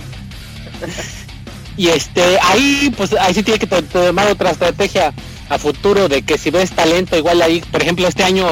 Y 1.80 1.88
este, 1.88 2.38
ahí, 2.42 2.92
pues 2.94 3.10
ahí 3.14 3.32
sí 3.32 3.42
tiene 3.42 3.58
que 3.58 3.66
to- 3.66 3.82
tomar 3.82 4.26
otra 4.30 4.50
estrategia 4.50 5.14
a 5.48 5.58
futuro 5.58 6.10
de 6.10 6.20
que 6.20 6.36
si 6.36 6.50
ves 6.50 6.72
talento, 6.72 7.16
igual 7.16 7.40
ahí, 7.40 7.62
por 7.72 7.80
ejemplo, 7.80 8.06
este 8.06 8.22
año, 8.22 8.46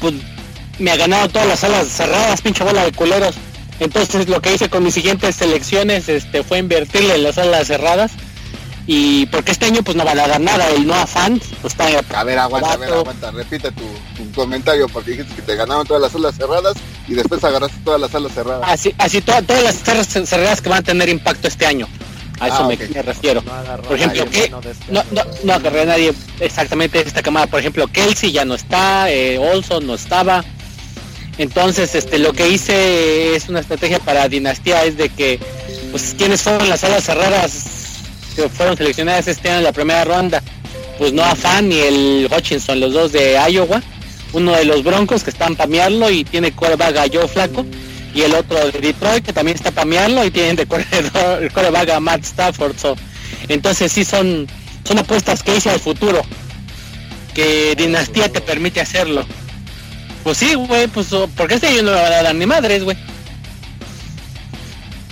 pues 0.00 0.14
me 0.78 0.90
ha 0.90 0.96
ganado 0.96 1.28
todas 1.28 1.46
las 1.46 1.58
salas 1.60 1.88
cerradas, 1.88 2.40
pinche 2.40 2.64
bola 2.64 2.86
de 2.86 2.92
culeros. 2.92 3.34
Entonces 3.80 4.28
lo 4.30 4.40
que 4.40 4.54
hice 4.54 4.70
con 4.70 4.82
mis 4.82 4.94
siguientes 4.94 5.36
selecciones 5.36 6.08
este, 6.08 6.42
fue 6.42 6.56
invertirle 6.58 7.16
en 7.16 7.24
las 7.24 7.34
salas 7.34 7.66
cerradas. 7.66 8.12
Y 8.86 9.26
porque 9.26 9.52
este 9.52 9.66
año 9.66 9.82
pues 9.82 9.98
no 9.98 10.04
van 10.06 10.18
a 10.18 10.26
dar 10.26 10.40
nada, 10.40 10.70
el 10.70 10.86
no 10.86 10.94
afán, 10.94 11.38
pues 11.60 11.74
está 11.74 11.84
A 12.18 12.24
ver, 12.24 12.38
aguanta, 12.38 12.72
a 12.72 12.76
ver, 12.78 12.90
aguanta. 12.94 13.30
Repite 13.30 13.70
tu, 13.72 13.84
tu 14.16 14.32
comentario 14.32 14.88
porque 14.88 15.10
dijiste 15.10 15.34
que 15.34 15.42
te 15.42 15.54
ganaron 15.54 15.86
todas 15.86 16.00
las 16.00 16.12
salas 16.12 16.34
cerradas 16.34 16.74
y 17.06 17.12
después 17.12 17.44
agarraste 17.44 17.76
todas 17.84 18.00
las 18.00 18.10
salas 18.10 18.32
cerradas. 18.32 18.66
así, 18.66 18.94
así 18.96 19.20
to- 19.20 19.42
todas 19.42 19.62
las 19.62 19.74
salas 19.74 20.06
cerradas 20.08 20.62
que 20.62 20.70
van 20.70 20.78
a 20.78 20.82
tener 20.82 21.10
impacto 21.10 21.46
este 21.48 21.66
año. 21.66 21.86
A 22.40 22.48
eso 22.48 22.56
Ah, 22.60 22.68
me, 22.68 23.02
refiero. 23.02 23.42
No 23.42 23.82
Por 23.82 23.96
ejemplo, 23.96 24.22
a 24.22 24.70
este 24.70 24.90
No, 24.90 25.02
no, 25.10 25.22
no 25.44 25.52
agarré 25.52 25.82
a 25.82 25.86
nadie 25.86 26.12
exactamente 26.40 27.00
esta 27.00 27.22
camada. 27.22 27.46
Por 27.46 27.60
ejemplo, 27.60 27.86
Kelsey 27.88 28.32
ya 28.32 28.44
no 28.44 28.54
está, 28.54 29.10
eh, 29.10 29.38
Olson 29.38 29.86
no 29.86 29.94
estaba. 29.94 30.44
Entonces, 31.38 31.94
este, 31.94 32.18
lo 32.18 32.32
que 32.32 32.48
hice 32.48 33.36
es 33.36 33.48
una 33.48 33.60
estrategia 33.60 34.00
para 34.00 34.28
Dinastía, 34.28 34.84
es 34.84 34.96
de 34.96 35.08
que, 35.08 35.38
pues, 35.92 36.14
¿quiénes 36.18 36.42
fueron 36.42 36.68
las 36.68 36.80
salas 36.80 37.04
cerradas 37.04 37.64
que 38.34 38.48
fueron 38.48 38.76
seleccionadas 38.76 39.28
este 39.28 39.48
año 39.48 39.58
en 39.58 39.64
la 39.64 39.72
primera 39.72 40.04
ronda? 40.04 40.42
Pues 40.98 41.12
no 41.12 41.22
Fan 41.36 41.68
ni 41.68 41.78
el 41.78 42.28
Hutchinson, 42.30 42.80
los 42.80 42.92
dos 42.92 43.12
de 43.12 43.38
Iowa. 43.48 43.80
Uno 44.32 44.52
de 44.52 44.64
los 44.64 44.82
Broncos 44.82 45.22
que 45.22 45.30
están 45.30 45.56
pamearlo 45.56 46.10
y 46.10 46.24
tiene 46.24 46.52
coreback 46.52 46.96
a 46.96 47.06
Joe 47.10 47.28
Flaco. 47.28 47.64
Y 48.14 48.22
el 48.22 48.34
otro 48.34 48.58
de 48.70 48.80
Detroit 48.80 49.24
que 49.24 49.32
también 49.32 49.56
está 49.56 49.70
pamearlo 49.70 50.24
y 50.24 50.30
tienen 50.30 50.56
de 50.56 50.66
corredor, 50.66 51.42
el 51.42 51.52
coreback 51.52 51.90
a 51.90 52.00
Matt 52.00 52.24
Stafford. 52.24 52.76
so, 52.78 52.96
entonces 53.48 53.92
sí 53.92 54.04
son, 54.04 54.46
son 54.84 54.98
apuestas 54.98 55.42
que 55.42 55.56
hice 55.56 55.70
al 55.70 55.80
futuro. 55.80 56.22
Que 57.34 57.74
Dinastía 57.76 58.32
te 58.32 58.40
permite 58.40 58.80
hacerlo. 58.80 59.24
Pues 60.24 60.38
sí, 60.38 60.54
güey, 60.54 60.88
pues 60.88 61.08
porque 61.36 61.54
este 61.54 61.68
año 61.68 61.82
no 61.82 61.90
le 61.94 62.02
van 62.02 62.12
a 62.12 62.22
dar 62.22 62.34
ni 62.34 62.46
madres, 62.46 62.82
güey. 62.82 62.96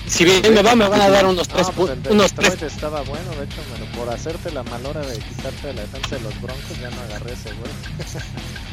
si 0.08 0.24
bien 0.24 0.54
me 0.54 0.62
va, 0.62 0.74
me 0.74 0.88
van 0.88 1.00
a 1.00 1.08
dar 1.08 1.26
unos 1.26 1.46
tres 1.48 1.68
pues 1.76 1.90
pu- 1.90 1.92
el 1.92 2.02
de 2.02 2.10
unos 2.10 2.32
tres. 2.32 2.60
estaba 2.62 3.02
bueno, 3.02 3.30
de 3.38 3.44
hecho, 3.44 3.56
pero 3.72 3.86
por 3.92 4.12
hacerte 4.12 4.50
la 4.52 4.62
mal 4.64 4.84
hora 4.86 5.00
de 5.00 5.18
quitarte 5.18 5.72
la 5.74 5.82
defensa 5.82 6.16
de 6.16 6.22
los 6.22 6.40
Broncos, 6.40 6.80
ya 6.80 6.90
no 6.90 7.00
agarré 7.02 7.32
ese, 7.34 7.50
güey. 7.52 7.70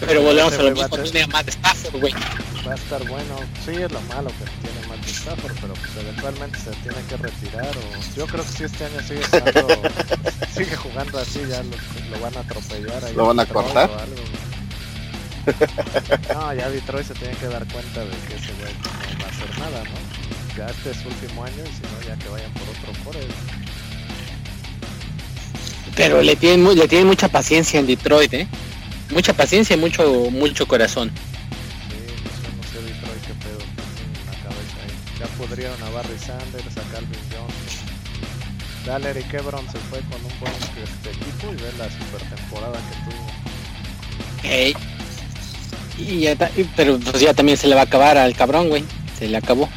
Pero 0.00 0.22
volvemos 0.22 0.52
a 0.52 0.54
Ese 0.56 0.62
lo 0.64 0.70
mismo, 0.72 0.84
a 0.96 1.02
tiene 1.02 1.22
a 1.22 1.26
Matt 1.28 1.48
Stafford, 1.48 2.00
güey. 2.00 2.12
Va 2.66 2.72
a 2.72 2.74
estar 2.74 3.08
bueno. 3.08 3.36
Sí, 3.64 3.70
es 3.72 3.90
lo 3.92 4.00
malo 4.02 4.28
que 4.30 4.44
tiene 4.68 4.86
Matt 4.88 5.06
Stafford, 5.08 5.52
pero 5.60 5.74
pues 5.74 5.90
eventualmente 5.98 6.58
se 6.58 6.70
tiene 6.70 6.98
que 7.08 7.16
retirar. 7.16 7.70
O... 7.76 8.16
Yo 8.16 8.26
creo 8.26 8.44
que 8.44 8.50
si 8.52 8.64
este 8.64 8.84
año 8.84 9.00
sigue 9.06 9.22
jugando, 9.24 9.82
sigue 10.54 10.76
jugando 10.76 11.18
así, 11.18 11.40
ya 11.48 11.62
lo, 11.62 11.70
lo 12.16 12.20
van 12.22 12.36
a 12.36 12.40
atropellar. 12.40 13.04
Ahí 13.04 13.14
¿Lo 13.14 13.26
van 13.26 13.40
a 13.40 13.46
cortar? 13.46 13.90
o 13.90 13.98
algo. 13.98 14.16
No, 16.34 16.52
ya 16.54 16.68
Detroit 16.68 17.06
se 17.06 17.14
tiene 17.14 17.34
que 17.36 17.46
dar 17.46 17.64
cuenta 17.68 18.00
de 18.00 18.10
que 18.10 18.34
ese 18.34 18.52
güey 18.58 18.72
no 18.82 19.20
va 19.22 19.26
a 19.26 19.30
hacer 19.30 19.58
nada, 19.60 19.84
¿no? 19.84 20.56
Ya 20.58 20.66
este 20.66 20.90
es 20.90 20.96
su 20.96 21.08
último 21.08 21.44
año 21.44 21.62
y 21.62 21.68
si 21.68 21.82
no, 21.82 22.02
ya 22.08 22.16
que 22.16 22.28
vayan 22.28 22.50
por 22.52 22.62
otro 22.62 23.04
core. 23.04 23.20
Pero 25.94 26.20
le 26.22 26.36
tienen, 26.36 26.62
mu- 26.62 26.72
le 26.72 26.88
tienen 26.88 27.06
mucha 27.06 27.28
paciencia 27.28 27.78
en 27.80 27.86
Detroit, 27.86 28.34
¿eh? 28.34 28.48
Mucha 29.10 29.32
paciencia 29.32 29.76
y 29.76 29.78
mucho, 29.78 30.30
mucho 30.30 30.66
corazón. 30.66 31.10
Sí, 31.10 31.96
pues 32.22 32.42
yo 32.42 32.50
no 32.56 32.62
sé 32.64 32.92
Detroit 32.92 33.22
qué 33.26 33.34
pedo 33.34 33.58
que 33.58 33.82
tiene 33.96 34.18
en 34.20 34.26
la 34.26 34.32
cabeza 34.42 34.76
ahí. 34.82 35.18
Ya 35.20 35.26
pudrieron 35.38 35.82
a 35.82 35.90
Barry 35.90 36.18
Sanders, 36.18 36.76
a 36.76 36.82
Calvin 36.92 37.20
Johnson. 37.30 37.86
Dale, 38.84 39.10
Eric 39.10 39.34
Ebron 39.34 39.64
se 39.70 39.78
fue 39.78 39.98
con 40.10 40.24
un 40.24 40.40
buen 40.40 40.52
este, 40.52 41.10
equipo 41.10 41.52
y 41.52 41.56
ve 41.56 41.72
la 41.78 41.88
super 41.90 42.22
temporada 42.36 42.78
que 42.78 43.10
tuvo. 43.10 43.26
Ey. 44.44 44.76
Y 45.98 46.20
ya 46.20 46.36
pero 46.76 46.98
pues 46.98 47.20
ya 47.20 47.32
también 47.32 47.56
se 47.56 47.68
le 47.68 47.74
va 47.74 47.80
a 47.82 47.84
acabar 47.84 48.18
al 48.18 48.34
cabrón, 48.36 48.68
güey. 48.68 48.84
Se 49.18 49.26
le 49.28 49.36
acabó. 49.38 49.68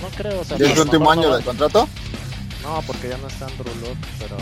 No 0.00 0.08
creo, 0.16 0.40
o 0.40 0.44
sea, 0.44 0.56
¿Y 0.58 0.62
es 0.62 0.74
su 0.74 0.82
último 0.82 1.04
no 1.06 1.10
año 1.10 1.30
va- 1.30 1.38
de 1.38 1.42
contrato? 1.44 1.88
No, 2.62 2.80
porque 2.86 3.08
ya 3.08 3.16
no 3.18 3.26
está 3.26 3.46
Andrew 3.46 3.74
Luck, 3.80 3.96
pero, 4.18 4.36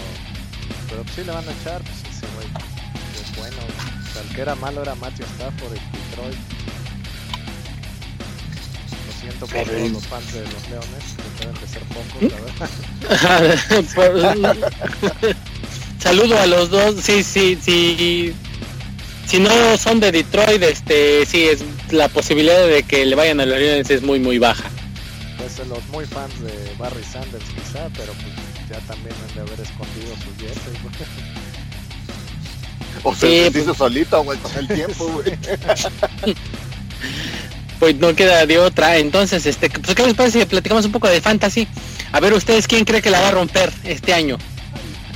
pero 0.90 1.04
sí 1.14 1.24
le 1.24 1.32
van 1.32 1.48
a 1.48 1.52
echar, 1.52 1.80
pues 1.82 2.14
ese 2.16 2.26
güey 2.36 2.46
bueno. 3.36 3.56
El 4.20 4.34
que 4.34 4.42
era 4.42 4.54
malo 4.56 4.82
era 4.82 4.94
Matthew 4.94 5.26
Stafford 5.26 5.76
en 5.76 5.92
Detroit. 5.92 6.38
Lo 9.06 9.12
siento 9.20 9.46
por 9.46 9.64
todos 9.64 9.90
los 9.90 10.06
fans 10.06 10.32
de 10.32 10.40
los 10.40 10.68
Leones, 10.68 11.04
que 11.16 11.46
deben 11.46 11.60
de 11.60 11.68
ser 11.68 11.82
pocos, 11.84 12.22
la 12.22 12.40
verdad. 12.40 12.70
Pues, 15.22 15.36
Saludo 16.02 16.38
a 16.38 16.46
los 16.46 16.70
dos. 16.70 16.96
Sí, 17.00 17.22
sí, 17.22 17.58
sí. 17.60 18.34
Si 19.26 19.38
no 19.38 19.78
son 19.78 20.00
de 20.00 20.12
Detroit, 20.12 20.62
este, 20.62 21.24
sí, 21.24 21.44
es 21.44 21.64
la 21.90 22.08
posibilidad 22.08 22.66
de 22.66 22.82
que 22.82 23.06
le 23.06 23.14
vayan 23.14 23.40
a 23.40 23.46
los 23.46 23.58
Lions 23.58 23.88
es 23.90 24.02
muy, 24.02 24.18
muy 24.18 24.38
baja. 24.38 24.68
Pues 25.38 25.66
los 25.66 25.84
muy 25.88 26.04
fans 26.04 26.38
de 26.40 26.74
Barry 26.78 27.04
Sanders 27.04 27.44
quizá, 27.44 27.88
pero 27.96 28.12
pues 28.12 28.34
ya 28.68 28.78
también 28.86 29.14
han 29.28 29.34
de 29.34 29.40
haber 29.40 29.60
escondido 29.60 30.14
yeses, 30.38 30.82
güey. 30.82 30.94
O 33.02 33.14
se 33.14 33.46
Sí, 33.46 33.52
se 33.52 33.60
hizo 33.60 33.74
solito, 33.74 34.22
güey, 34.22 34.38
con 34.38 34.52
el 34.56 34.68
tiempo, 34.68 35.06
güey. 35.08 35.32
Pues 37.82 37.96
no 37.96 38.14
queda 38.14 38.46
de 38.46 38.60
otra. 38.60 38.96
Entonces, 38.98 39.44
este, 39.44 39.68
pues, 39.68 39.96
¿qué 39.96 40.06
les 40.06 40.14
parece 40.14 40.38
si 40.38 40.46
platicamos 40.46 40.84
un 40.84 40.92
poco 40.92 41.08
de 41.08 41.20
fantasy? 41.20 41.66
A 42.12 42.20
ver, 42.20 42.32
ustedes, 42.32 42.68
¿quién 42.68 42.84
cree 42.84 43.02
que 43.02 43.10
la 43.10 43.20
va 43.20 43.26
a 43.26 43.32
romper 43.32 43.72
este 43.82 44.14
año? 44.14 44.38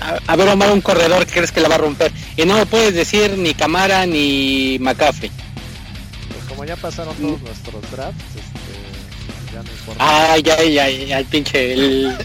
A, 0.00 0.18
a 0.26 0.34
ver, 0.34 0.48
Omar, 0.48 0.72
un 0.72 0.80
corredor 0.80 1.24
que 1.26 1.32
crees 1.32 1.52
que 1.52 1.60
la 1.60 1.68
va 1.68 1.76
a 1.76 1.78
romper. 1.78 2.10
Y 2.36 2.44
no 2.44 2.56
me 2.56 2.66
puedes 2.66 2.92
decir 2.92 3.38
ni 3.38 3.54
Camara 3.54 4.04
ni 4.04 4.78
McCaffrey. 4.80 5.30
Pues 5.30 6.44
como 6.48 6.64
ya 6.64 6.74
pasaron 6.74 7.14
todos 7.14 7.40
nuestros 7.40 7.90
drafts, 7.92 8.24
este, 8.34 9.52
ya 9.54 9.62
no 9.62 9.70
importa. 9.70 10.04
Ah, 10.04 10.36
ya, 10.38 10.60
ya, 10.64 10.90
ya, 10.90 11.18
el 11.20 11.24
pinche, 11.26 11.72
el, 11.72 12.16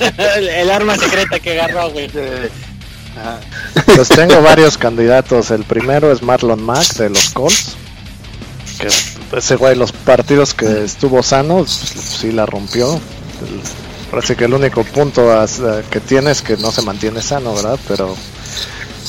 el 0.50 0.70
arma 0.70 0.96
secreta 0.96 1.38
que 1.40 1.60
agarró, 1.60 1.90
güey. 1.90 2.08
Pues 3.94 4.08
tengo 4.08 4.40
varios 4.42 4.76
candidatos. 4.78 5.50
El 5.50 5.64
primero 5.64 6.12
es 6.12 6.22
Marlon 6.22 6.62
Mack 6.62 6.94
de 6.94 7.10
los 7.10 7.30
Colts. 7.30 7.76
Que 8.78 8.88
ese 9.38 9.56
güey, 9.56 9.76
los 9.76 9.92
partidos 9.92 10.54
que 10.54 10.84
estuvo 10.84 11.22
sano, 11.22 11.64
sí 11.66 12.32
la 12.32 12.46
rompió. 12.46 12.94
El- 12.94 13.60
parece 14.10 14.36
que 14.36 14.44
el 14.44 14.54
único 14.54 14.84
punto 14.84 15.32
eh, 15.44 15.82
que 15.90 16.00
tiene 16.00 16.30
es 16.30 16.40
que 16.42 16.56
no 16.56 16.70
se 16.70 16.82
mantiene 16.82 17.20
sano, 17.22 17.54
¿verdad? 17.54 17.78
Pero 17.88 18.14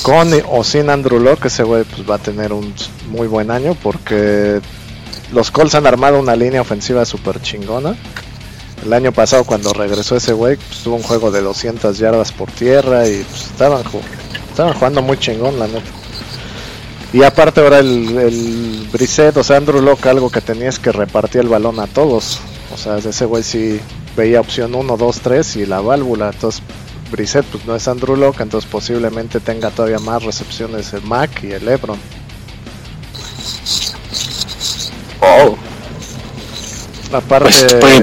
con 0.02 0.30
o 0.50 0.64
sin 0.64 0.90
Andrew 0.90 1.20
Locke, 1.20 1.46
ese 1.46 1.62
güey 1.62 1.84
pues, 1.84 2.08
va 2.08 2.16
a 2.16 2.18
tener 2.18 2.52
un 2.52 2.74
muy 3.08 3.28
buen 3.28 3.50
año 3.50 3.76
porque 3.82 4.60
los 5.32 5.50
Colts 5.50 5.74
han 5.74 5.86
armado 5.86 6.18
una 6.18 6.34
línea 6.36 6.60
ofensiva 6.60 7.04
súper 7.04 7.40
chingona. 7.40 7.96
El 8.84 8.92
año 8.92 9.10
pasado 9.12 9.44
cuando 9.44 9.72
regresó 9.72 10.16
ese 10.16 10.32
güey, 10.32 10.56
pues, 10.56 10.80
tuvo 10.82 10.96
un 10.96 11.02
juego 11.02 11.30
de 11.30 11.40
200 11.40 11.98
yardas 11.98 12.30
por 12.32 12.50
tierra 12.52 13.08
y 13.08 13.24
pues, 13.28 13.44
estaban, 13.46 13.82
ju- 13.84 14.00
estaban 14.50 14.74
jugando 14.74 15.02
muy 15.02 15.18
chingón, 15.18 15.58
la 15.58 15.66
neta. 15.66 15.90
Y 17.12 17.22
aparte 17.22 17.60
ahora 17.60 17.78
el, 17.78 18.16
el 18.18 18.88
Brissett, 18.92 19.36
o 19.36 19.42
sea, 19.44 19.56
Andrew 19.56 19.80
Locke, 19.80 20.06
algo 20.06 20.30
que 20.30 20.40
tenía 20.40 20.68
es 20.68 20.78
que 20.78 20.92
repartía 20.92 21.40
el 21.40 21.48
balón 21.48 21.80
a 21.80 21.86
todos. 21.86 22.38
O 22.74 22.76
sea, 22.76 22.98
ese 22.98 23.24
güey 23.24 23.42
sí 23.42 23.80
veía 24.16 24.40
opción 24.40 24.74
1, 24.74 24.96
2, 24.96 25.20
3 25.20 25.56
y 25.56 25.66
la 25.66 25.80
válvula. 25.80 26.30
Entonces, 26.32 26.62
Brissett 27.10 27.46
pues 27.46 27.64
no 27.64 27.74
es 27.74 27.88
Andrew 27.88 28.16
Locke, 28.16 28.40
entonces 28.42 28.68
posiblemente 28.70 29.40
tenga 29.40 29.70
todavía 29.70 29.98
más 30.00 30.22
recepciones 30.24 30.92
el 30.92 31.02
Mac 31.02 31.42
y 31.42 31.52
el 31.52 31.66
Ebron. 31.66 31.98
Oh, 35.20 35.56
Aparte, 37.16 37.50
Pues, 37.80 38.00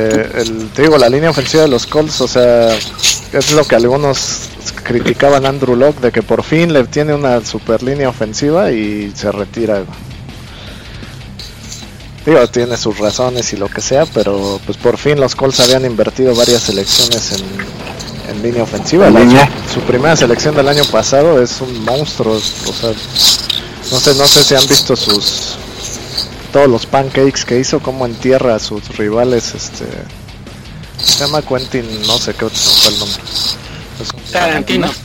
el, 0.47 0.69
te 0.75 0.83
digo, 0.83 0.97
la 0.97 1.09
línea 1.09 1.29
ofensiva 1.29 1.63
de 1.63 1.69
los 1.69 1.85
Colts, 1.85 2.21
o 2.21 2.27
sea, 2.27 2.75
es 2.75 3.51
lo 3.51 3.65
que 3.65 3.75
algunos 3.75 4.41
criticaban 4.83 5.45
a 5.45 5.49
Andrew 5.49 5.75
Locke, 5.75 5.99
de 6.01 6.11
que 6.11 6.21
por 6.23 6.43
fin 6.43 6.73
le 6.73 6.83
tiene 6.85 7.13
una 7.13 7.43
super 7.45 7.81
línea 7.83 8.09
ofensiva 8.09 8.71
y 8.71 9.11
se 9.15 9.31
retira. 9.31 9.83
Digo, 12.25 12.47
tiene 12.47 12.77
sus 12.77 12.97
razones 12.99 13.51
y 13.51 13.57
lo 13.57 13.67
que 13.67 13.81
sea, 13.81 14.05
pero 14.05 14.59
pues 14.65 14.77
por 14.77 14.97
fin 14.97 15.19
los 15.19 15.35
Colts 15.35 15.59
habían 15.59 15.83
invertido 15.85 16.33
varias 16.33 16.61
selecciones 16.63 17.33
en, 17.33 18.35
en 18.35 18.41
línea 18.41 18.63
ofensiva. 18.63 19.09
La- 19.09 19.19
su 19.73 19.81
primera 19.81 20.15
selección 20.15 20.55
del 20.55 20.69
año 20.69 20.85
pasado 20.85 21.41
es 21.41 21.59
un 21.59 21.83
monstruo, 21.83 22.35
o 22.35 22.73
sea, 22.73 22.91
no 23.91 23.99
sé, 23.99 24.15
no 24.15 24.25
sé 24.25 24.43
si 24.43 24.55
han 24.55 24.65
visto 24.67 24.95
sus 24.95 25.57
todos 26.53 26.69
los 26.69 26.85
pancakes 26.85 27.43
que 27.45 27.59
hizo, 27.59 27.81
como 27.81 28.05
entierra 28.05 28.55
a 28.55 28.59
sus 28.59 28.87
rivales, 28.97 29.53
este 29.55 29.85
se 31.03 31.19
llama 31.25 31.41
Quentin, 31.41 31.85
no 32.07 32.17
sé 32.17 32.33
qué 32.33 32.45
me 32.45 32.51
fue 32.51 32.91
el 32.93 32.99
nombre. 32.99 33.21
Es 34.01 34.13
un- 34.13 34.21
Tarantino. 34.31 34.89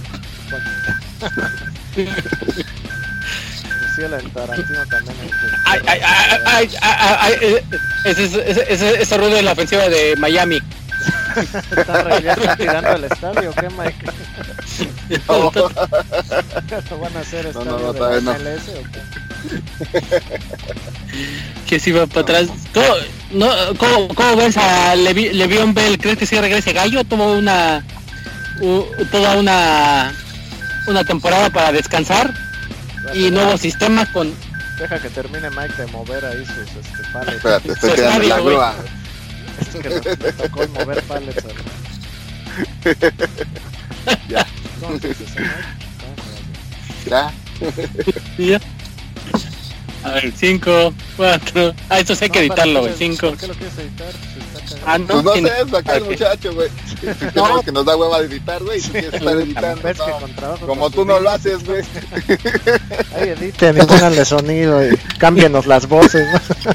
Tarantino 4.32 4.86
también. 4.86 5.16
este, 5.24 5.56
Ay, 5.64 5.80
ay, 5.88 6.00
ay, 6.46 6.70
ay, 7.20 7.32
eh, 7.40 7.64
ese, 8.04 8.24
es- 8.26 8.34
ese, 8.34 8.72
ese, 8.72 9.02
ese 9.02 9.16
ruido 9.18 9.34
de 9.36 9.42
la 9.42 9.52
ofensiva 9.52 9.88
de 9.88 10.14
Miami. 10.16 10.60
¿Está, 11.40 12.02
re- 12.02 12.22
ya 12.22 12.32
está 12.32 12.56
tirando 12.56 12.92
el 12.92 13.04
estadio, 13.04 13.52
¿qué, 13.52 13.68
Mike? 13.70 14.04
no. 15.28 15.50
¿Lo 16.90 16.98
van 17.00 17.16
a 17.16 17.20
hacer 17.20 17.44
No, 17.44 17.50
estadio 17.50 17.70
no, 17.70 17.78
no, 17.78 17.92
de 17.92 17.98
todavía 17.98 18.20
no. 18.20 18.32
MLS 18.32 18.68
o 18.68 18.82
qué? 18.92 20.12
Que 21.68 21.78
si 21.80 21.92
va 21.92 22.06
para 22.06 22.20
atrás. 22.22 22.48
¿Cómo, 22.74 22.86
no, 23.32 23.48
¿cómo, 23.78 24.08
cómo 24.14 24.36
ves 24.36 24.56
a 24.56 24.94
Levi, 24.96 25.28
Bell? 25.72 25.98
¿Crees 25.98 26.18
que 26.18 26.26
sí 26.26 26.38
regrese 26.40 26.72
Gallo? 26.72 27.04
Tuvo 27.04 27.32
una, 27.32 27.84
u- 28.60 28.86
toda 29.10 29.36
una, 29.36 30.12
una 30.86 31.04
temporada 31.04 31.50
para 31.50 31.72
descansar 31.72 32.32
y 33.14 33.30
nuevo 33.30 33.56
sistema 33.56 34.10
con... 34.12 34.32
Deja 34.78 34.98
que 35.00 35.08
termine 35.10 35.50
Mike 35.50 35.74
de 35.76 35.86
mover 35.88 36.24
ahí 36.24 36.44
sus 36.46 36.58
este, 36.58 37.02
pallets. 37.12 37.36
Espérate, 37.36 37.72
estoy 37.72 37.90
en 38.22 38.28
la 38.28 38.36
grúa. 38.40 38.74
Es 39.74 39.74
que 39.82 39.88
le, 39.88 40.00
le 40.00 40.32
tocó 40.32 40.62
el 40.62 40.68
mover 40.70 41.02
pallets. 41.02 41.44
al- 41.44 41.54
Ya, 44.28 44.46
Entonces, 44.80 45.16
ah, 47.12 47.30
ya. 48.38 48.38
¿Ya? 48.38 48.60
A 50.04 50.10
ver, 50.12 50.32
5, 50.34 50.94
4... 51.16 51.74
Ah, 51.90 51.98
esto 51.98 52.14
sí 52.14 52.24
hay 52.24 52.30
que 52.30 52.38
editarlo, 52.40 52.80
¿para 52.82 52.94
güey. 52.94 52.98
qué- 52.98 53.16
5... 53.16 53.28
¿Por 53.28 53.36
qué 53.36 53.46
lo 53.48 53.54
quieres 53.54 53.78
editar? 53.78 54.12
Ah, 54.86 54.98
no. 54.98 55.06
Pues 55.06 55.24
no 55.24 55.34
sé, 55.34 55.40
es 55.66 55.74
acá 55.74 55.96
el 55.96 56.04
muchacho, 56.04 56.54
güey. 56.54 56.68
No. 57.34 57.62
que 57.62 57.72
nos 57.72 57.84
da 57.84 57.96
hueva 57.96 58.20
de 58.20 58.26
editar, 58.26 58.62
güey. 58.62 58.78
y 58.78 58.82
tú 58.82 58.90
quieres 58.92 59.14
estar 59.14 59.36
editando. 59.36 59.82
¿Ves 59.82 59.98
que 59.98 60.10
no. 60.10 60.18
con 60.20 60.32
trabajo 60.36 60.66
Como 60.66 60.90
tú 60.90 61.04
no 61.04 61.18
lo 61.20 61.30
haces, 61.30 61.64
güey. 61.64 61.82
Ahí 63.16 63.28
editen 63.30 63.76
y 63.76 63.80
pónganle 63.80 64.24
sonido 64.24 64.86
y 64.88 64.96
cámbienos 65.18 65.66
las 65.66 65.86
voces. 65.88 66.26
¿no? 66.32 66.72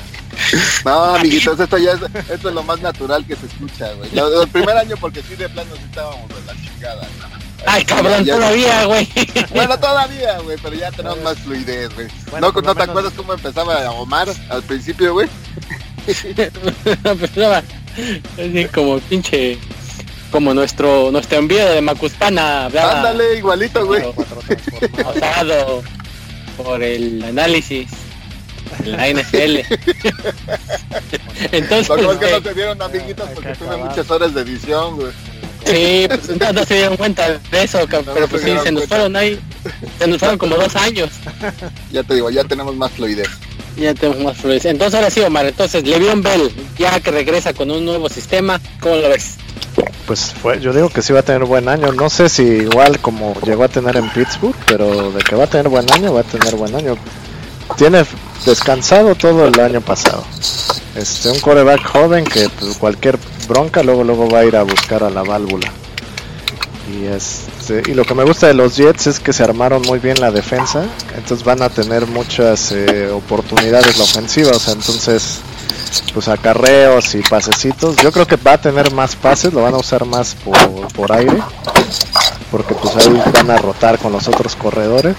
No, 0.86 1.15
amiguitos, 1.15 1.60
esto 1.60 1.77
ya 1.77 1.91
es, 1.93 2.01
esto 2.29 2.50
es 2.50 2.55
lo 2.55 2.63
más 2.63 2.79
natural 2.81 3.25
que 3.25 3.36
se 3.36 3.45
escucha, 3.48 3.91
güey. 3.93 4.10
El 4.13 4.48
primer 4.50 4.77
año 4.77 4.95
porque 5.00 5.22
sí 5.24 5.36
de 5.36 5.50
plano 5.50 5.72
sí 5.75 5.81
estábamos 5.86 6.27
de 6.29 6.36
la 6.45 6.53
chingada. 6.62 7.01
¿no? 7.01 7.43
Ay, 7.65 7.83
cabrón, 7.86 8.25
Ya- 8.25 8.36
todavía, 8.36 8.86
güey. 8.86 9.07
Bueno, 9.51 9.79
todavía, 9.79 10.39
güey, 10.39 10.57
pero 10.62 10.75
ya 10.75 10.91
tenemos 10.91 11.22
más 11.22 11.38
fluidez, 11.39 11.93
güey. 11.95 12.07
Bueno, 12.29 12.51
¿No, 12.53 12.62
¿no 12.62 12.75
te 12.75 12.83
acuerdas 12.83 13.13
cómo 13.15 13.33
empezaba 13.33 13.89
Omar 13.91 14.27
al 14.50 14.63
principio, 14.63 15.13
güey? 15.13 15.27
Empezaba, 17.03 17.63
Así 18.38 18.65
como 18.74 19.00
pinche. 19.00 19.57
Como 20.31 20.53
nuestro 20.53 21.12
nuestro 21.12 21.38
envío 21.38 21.63
de 21.69 21.79
Macuspana 21.79 22.65
hablaba 22.65 22.98
Ándale, 22.98 23.38
igualito, 23.38 23.86
güey. 23.86 24.03
Por 26.57 26.83
el 26.83 27.24
análisis 27.24 27.88
la 28.85 29.09
NFL. 29.09 29.59
Entonces, 31.51 31.89
Lo 31.89 31.95
que 31.97 32.03
pasa 32.03 32.13
es 32.13 32.19
que 32.19 32.31
no 32.31 32.41
se 32.43 32.53
dieron 32.53 32.81
amiguitos 32.81 33.29
porque 33.33 33.49
que 33.49 33.55
tuve 33.55 33.77
muchas 33.77 34.09
horas 34.11 34.33
de 34.33 34.41
edición, 34.41 34.95
güey. 34.95 35.11
sí, 35.65 36.05
pues, 36.07 36.29
no, 36.39 36.53
no 36.53 36.65
se 36.65 36.75
dieron 36.75 36.97
cuenta 36.97 37.29
de 37.51 37.63
eso, 37.63 37.79
No 37.87 38.01
pero 38.13 38.27
pues 38.27 38.41
sí, 38.43 38.49
se 38.63 38.71
nos 38.71 38.81
cuenta. 38.81 38.87
fueron 38.87 39.15
ahí, 39.15 39.39
se 39.99 40.07
nos 40.07 40.17
fueron 40.19 40.37
como 40.37 40.55
dos 40.55 40.75
años. 40.75 41.09
Ya 41.91 42.03
te 42.03 42.15
digo, 42.15 42.29
ya 42.29 42.43
tenemos 42.43 42.75
más 42.75 42.91
fluidez. 42.91 43.27
Ya 43.77 43.93
tenemos 43.93 44.23
más 44.23 44.37
fluidez. 44.37 44.65
Entonces 44.65 44.95
ahora 44.95 45.09
sí, 45.09 45.21
Omar, 45.21 45.45
entonces 45.45 45.83
Le'Veon 45.83 46.21
Bell, 46.21 46.51
ya 46.77 46.99
que 46.99 47.11
regresa 47.11 47.53
con 47.53 47.71
un 47.71 47.83
nuevo 47.85 48.09
sistema, 48.09 48.59
¿cómo 48.79 48.95
lo 48.97 49.09
ves? 49.09 49.35
Pues 50.05 50.33
fue, 50.41 50.59
yo 50.59 50.73
digo 50.73 50.89
que 50.89 51.01
sí 51.01 51.13
va 51.13 51.21
a 51.21 51.23
tener 51.23 51.45
buen 51.45 51.69
año. 51.69 51.91
No 51.93 52.09
sé 52.09 52.27
si 52.29 52.43
igual 52.43 52.99
como 52.99 53.33
llegó 53.41 53.63
a 53.63 53.69
tener 53.69 53.95
en 53.95 54.09
Pittsburgh, 54.09 54.55
pero 54.67 55.11
de 55.11 55.23
que 55.23 55.35
va 55.35 55.45
a 55.45 55.47
tener 55.47 55.69
buen 55.69 55.89
año, 55.93 56.13
va 56.13 56.19
a 56.19 56.23
tener 56.23 56.55
buen 56.55 56.75
año. 56.75 56.97
Tiene 57.77 58.05
descansado 58.46 59.15
todo 59.15 59.48
el 59.48 59.60
año 59.60 59.82
pasado. 59.82 60.24
Este, 60.96 61.29
un 61.29 61.39
coreback 61.39 61.84
joven 61.86 62.24
que 62.24 62.50
pues, 62.50 62.77
cualquier 62.77 63.17
bronca 63.48 63.82
luego 63.82 64.03
luego 64.03 64.29
va 64.29 64.39
a 64.39 64.46
ir 64.46 64.55
a 64.55 64.63
buscar 64.63 65.03
a 65.03 65.10
la 65.10 65.24
válvula. 65.24 65.72
Y 66.91 67.05
este, 67.05 67.82
y 67.89 67.93
lo 67.93 68.03
que 68.03 68.13
me 68.13 68.24
gusta 68.24 68.48
de 68.48 68.53
los 68.53 68.75
Jets 68.75 69.08
es 69.08 69.20
que 69.20 69.32
se 69.34 69.43
armaron 69.43 69.82
muy 69.84 70.00
bien 70.00 70.20
la 70.20 70.32
defensa, 70.32 70.86
entonces 71.15 71.43
van 71.46 71.62
a 71.62 71.70
tener 71.70 72.05
muchas 72.08 72.74
eh, 72.74 73.10
oportunidades 73.10 73.98
la 73.98 74.03
ofensiva, 74.03 74.51
o 74.51 74.60
sea, 74.60 74.74
entonces 74.74 75.39
pues 76.13 76.27
acarreos 76.27 77.15
y 77.15 77.22
pasecitos. 77.22 77.96
Yo 77.98 78.12
creo 78.12 78.27
que 78.27 78.36
va 78.36 78.53
a 78.53 78.62
tener 78.62 78.93
más 78.93 79.15
pases, 79.15 79.53
lo 79.53 79.63
van 79.63 79.74
a 79.74 79.77
usar 79.77 80.05
más 80.05 80.36
por, 80.36 80.58
por 80.93 81.12
aire, 81.12 81.41
porque 82.51 82.75
pues 82.75 82.96
ahí 82.98 83.22
van 83.34 83.50
a 83.50 83.58
rotar 83.58 83.98
con 83.98 84.12
los 84.12 84.27
otros 84.27 84.55
corredores. 84.55 85.15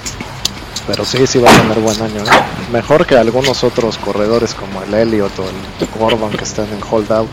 Pero 0.87 1.05
sí, 1.05 1.27
sí 1.27 1.39
va 1.39 1.51
a 1.51 1.61
tener 1.61 1.79
buen 1.81 2.01
año. 2.01 2.23
¿eh? 2.23 2.71
Mejor 2.73 3.07
que 3.07 3.17
algunos 3.17 3.65
otros 3.65 3.97
corredores 3.99 4.55
como 4.55 4.83
el 4.83 4.93
Elliot 4.93 5.39
o 5.39 5.45
el 5.45 5.89
Gordon 5.99 6.31
que 6.33 6.45
están 6.45 6.67
en 6.73 6.81
holdout. 6.89 7.31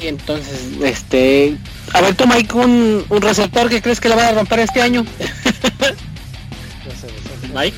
Y 0.00 0.08
entonces, 0.08 0.60
este... 0.82 1.56
A 1.92 2.00
ver, 2.00 2.14
tú, 2.14 2.26
Mike, 2.26 2.54
un, 2.54 3.04
un 3.08 3.22
receptor 3.22 3.68
que 3.68 3.80
crees 3.80 4.00
que 4.00 4.08
le 4.08 4.16
va 4.16 4.28
a 4.28 4.32
romper 4.32 4.60
este 4.60 4.82
año. 4.82 5.04
Ya 5.18 6.94
se 6.96 7.48
Mike. 7.54 7.76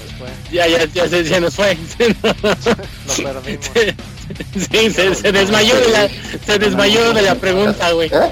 ya, 0.52 0.66
ya, 0.66 0.84
ya 0.86 1.08
se, 1.08 1.24
se 1.24 1.40
nos 1.40 1.54
fue. 1.54 1.76
Lo 2.22 3.22
perdimos. 3.22 3.70
sí, 4.70 4.90
se, 4.90 5.14
se 5.14 5.32
desmayó 5.32 5.74
de 5.76 5.88
la, 5.88 6.08
se 6.44 6.58
desmayó 6.58 7.12
de 7.12 7.22
la 7.22 7.34
pregunta, 7.36 7.92
güey. 7.92 8.08
¿Eh? 8.12 8.30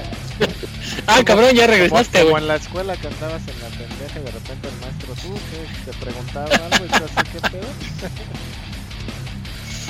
Ah, 1.07 1.21
cabrón, 1.23 1.55
ya 1.55 1.67
regresaste, 1.67 2.19
como 2.19 2.31
güey. 2.31 2.43
en 2.43 2.47
la 2.47 2.55
escuela 2.55 2.95
que 2.97 3.07
andabas 3.07 3.41
en 3.47 3.59
la 3.61 3.76
de 4.23 4.31
repente 4.31 4.67
el 4.67 4.79
maestro, 4.81 5.13
¿tú 5.21 5.39
qué? 5.51 5.91
Te 5.91 5.97
preguntaba 5.97 6.45
algo 6.45 6.85
y 6.85 6.89
tú 6.89 6.95
así, 6.95 7.29
¿qué 7.33 7.39
pedo? 7.49 7.67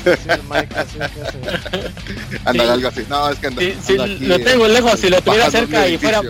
Sí, 0.03 0.11
el 0.29 0.43
Mike 0.43 0.75
así 0.79 0.99
que 0.99 1.31
se... 1.31 2.39
Anda, 2.45 2.63
Sí. 2.63 2.69
algo 2.69 2.87
así. 2.87 3.05
No, 3.09 3.29
es 3.29 3.39
que 3.39 3.47
anda, 3.47 3.61
Sí, 3.61 3.73
sí, 3.85 3.91
anda 3.93 4.03
aquí, 4.05 4.25
lo 4.25 4.39
tengo 4.39 4.65
eh, 4.67 4.69
lejos, 4.69 4.99
si 4.99 5.09
lo 5.09 5.21
tuviera 5.21 5.51
cerca 5.51 5.87
y 5.87 5.97
fuera, 5.97 6.21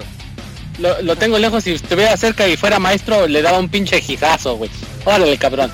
lo, 0.79 1.01
lo 1.03 1.15
tengo 1.15 1.37
lejos, 1.37 1.63
si 1.63 1.73
estuviera 1.73 2.17
cerca 2.17 2.47
y 2.47 2.57
fuera 2.57 2.79
maestro, 2.79 3.27
le 3.27 3.41
daba 3.41 3.59
un 3.59 3.69
pinche 3.69 4.01
gizazo, 4.01 4.55
güey. 4.55 4.71
Órale, 5.05 5.37
cabrón. 5.37 5.71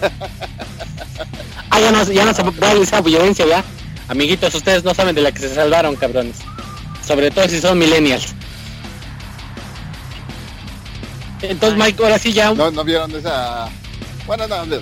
Ah, 1.69 1.79
ya 1.79 1.91
no, 1.91 2.03
ya 2.11 2.25
no 2.25 2.33
se 2.33 2.43
va 2.43 2.51
a 2.69 2.73
esa 2.73 2.99
violencia, 3.01 3.45
ya. 3.45 3.63
Amiguitos, 4.09 4.53
ustedes 4.53 4.83
no 4.83 4.93
saben 4.93 5.15
de 5.15 5.21
la 5.21 5.31
que 5.31 5.39
se 5.39 5.55
salvaron, 5.55 5.95
cabrones. 5.95 6.37
Sobre 7.07 7.31
todo 7.31 7.47
si 7.47 7.61
son 7.61 7.77
millennials. 7.79 8.35
Entonces, 11.43 11.77
Mike, 11.77 12.01
ahora 12.03 12.17
sí 12.17 12.33
ya 12.33 12.51
un, 12.51 12.57
No, 12.57 12.71
no 12.71 12.83
vieron 12.83 13.11
esa. 13.15 13.69
Bueno, 14.25 14.47
no, 14.47 14.65
no. 14.65 14.77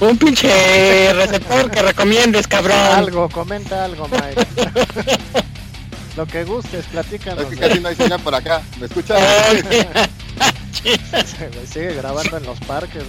un 0.00 0.18
pinche 0.18 1.12
receptor 1.12 1.70
que 1.70 1.82
recomiendes, 1.82 2.48
cabrón. 2.48 2.76
Algo, 2.78 3.28
comenta 3.28 3.84
algo, 3.84 4.08
Mike. 4.08 4.46
Lo 6.16 6.26
que 6.26 6.44
gustes, 6.44 6.84
platícanos. 6.86 7.44
Es 7.44 7.50
que 7.50 7.56
casi 7.56 7.80
no 7.80 7.88
hay 7.88 7.96
señal 7.96 8.20
por 8.20 8.34
acá. 8.34 8.62
¿Me 8.78 8.86
escuchas? 8.86 9.20
Sigue 11.72 11.94
grabando 11.94 12.36
en 12.36 12.44
los 12.44 12.58
parques. 12.60 13.02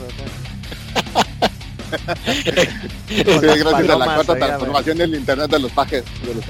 Sí, 3.08 3.24
gracias 3.24 3.90
a 3.90 3.98
la 3.98 4.06
cuarta 4.06 4.36
transformación 4.36 4.98
del 4.98 5.16
internet 5.16 5.50
de 5.52 5.60
los 5.60 5.72
pajes, 5.72 6.04
de 6.26 6.36
los 6.36 6.48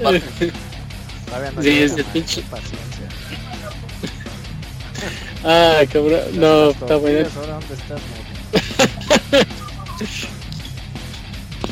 no 1.54 1.62
Sí, 1.62 1.82
ese 1.82 1.96
Mike, 1.96 2.08
pinche- 2.12 2.42
Paciencia. 2.44 3.06
Ay, 5.46 5.86
cabrón. 5.86 6.20
No, 6.34 6.70
está 6.70 6.96
bueno. 6.96 7.28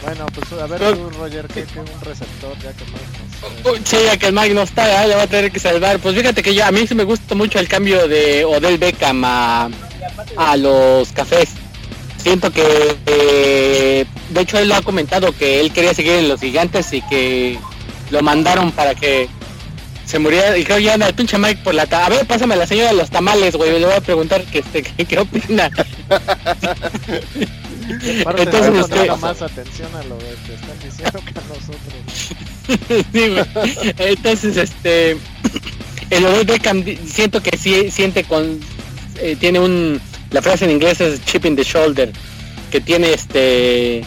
Bueno, 0.02 0.26
pues 0.34 0.60
a 0.60 0.66
ver 0.66 0.94
tú, 0.94 1.10
Roger, 1.18 1.46
¿qué, 1.48 1.64
qué 1.64 1.80
un 1.80 2.00
receptor 2.02 2.52
ya 2.58 2.72
que 2.74 2.84
Mike 2.84 3.64
nos... 3.64 3.72
Uy, 3.72 3.80
Sí, 3.84 3.96
ya 4.04 4.18
que 4.18 4.26
el 4.26 4.34
Mike 4.34 4.52
no 4.52 4.62
está, 4.62 5.00
ah, 5.00 5.06
le 5.06 5.14
va 5.14 5.22
a 5.22 5.26
tener 5.26 5.50
que 5.50 5.58
salvar. 5.58 5.98
Pues 5.98 6.14
fíjate 6.14 6.42
que 6.42 6.54
yo, 6.54 6.66
a 6.66 6.70
mí 6.70 6.86
sí 6.86 6.94
me 6.94 7.04
gusta 7.04 7.34
mucho 7.34 7.58
el 7.58 7.68
cambio 7.68 8.06
de 8.06 8.44
Odell 8.44 8.76
Beckham 8.76 9.24
a, 9.24 9.70
a 10.36 10.56
los 10.58 11.10
cafés. 11.12 11.48
Siento 12.18 12.52
que, 12.52 12.96
eh, 13.06 14.04
de 14.28 14.40
hecho, 14.42 14.58
él 14.58 14.68
lo 14.68 14.74
ha 14.74 14.82
comentado 14.82 15.32
que 15.32 15.60
él 15.60 15.72
quería 15.72 15.94
seguir 15.94 16.12
en 16.12 16.28
los 16.28 16.40
gigantes 16.40 16.92
y 16.92 17.00
que 17.02 17.58
lo 18.10 18.20
mandaron 18.20 18.72
para 18.72 18.94
que 18.94 19.30
se 20.06 20.18
muriera. 20.18 20.56
Y 20.58 20.64
creo 20.64 20.78
ya 20.78 20.94
anda 20.94 21.08
el 21.08 21.14
pinche 21.14 21.38
Mike 21.38 21.60
por 21.64 21.74
la... 21.74 21.86
ta- 21.86 22.06
A 22.06 22.08
ver, 22.10 22.26
pásame 22.26 22.54
a 22.54 22.58
la 22.58 22.66
señora 22.66 22.90
de 22.90 22.96
los 22.96 23.10
tamales, 23.10 23.56
güey. 23.56 23.70
Le 23.78 23.86
voy 23.86 23.94
a 23.94 24.00
preguntar 24.00 24.42
que, 24.44 24.58
este, 24.60 24.82
qué, 24.82 25.04
qué 25.04 25.18
opina. 25.18 25.70
Entonces, 28.38 28.74
este- 28.80 29.10
más 29.16 29.42
atención 29.42 29.94
a 29.94 30.02
lo 30.04 30.18
que 30.18 30.54
están 30.54 30.78
diciendo 30.82 31.20
que 31.24 31.38
a 31.38 31.42
nosotros. 31.48 31.94
Sí, 33.12 33.28
güey. 33.28 33.94
Entonces, 33.98 34.56
este, 34.56 35.18
el 36.10 36.24
Odell 36.24 36.46
Beckham 36.46 36.82
siento 37.06 37.42
que 37.42 37.56
sí 37.58 37.90
siente 37.90 38.24
con, 38.24 38.58
eh, 39.20 39.36
tiene 39.38 39.60
un, 39.60 40.00
la 40.30 40.40
frase 40.40 40.64
en 40.64 40.70
inglés 40.70 40.98
es 41.02 41.22
chip 41.26 41.44
in 41.44 41.56
the 41.56 41.62
shoulder, 41.62 42.10
que 42.70 42.80
tiene 42.80 43.12
este, 43.12 44.02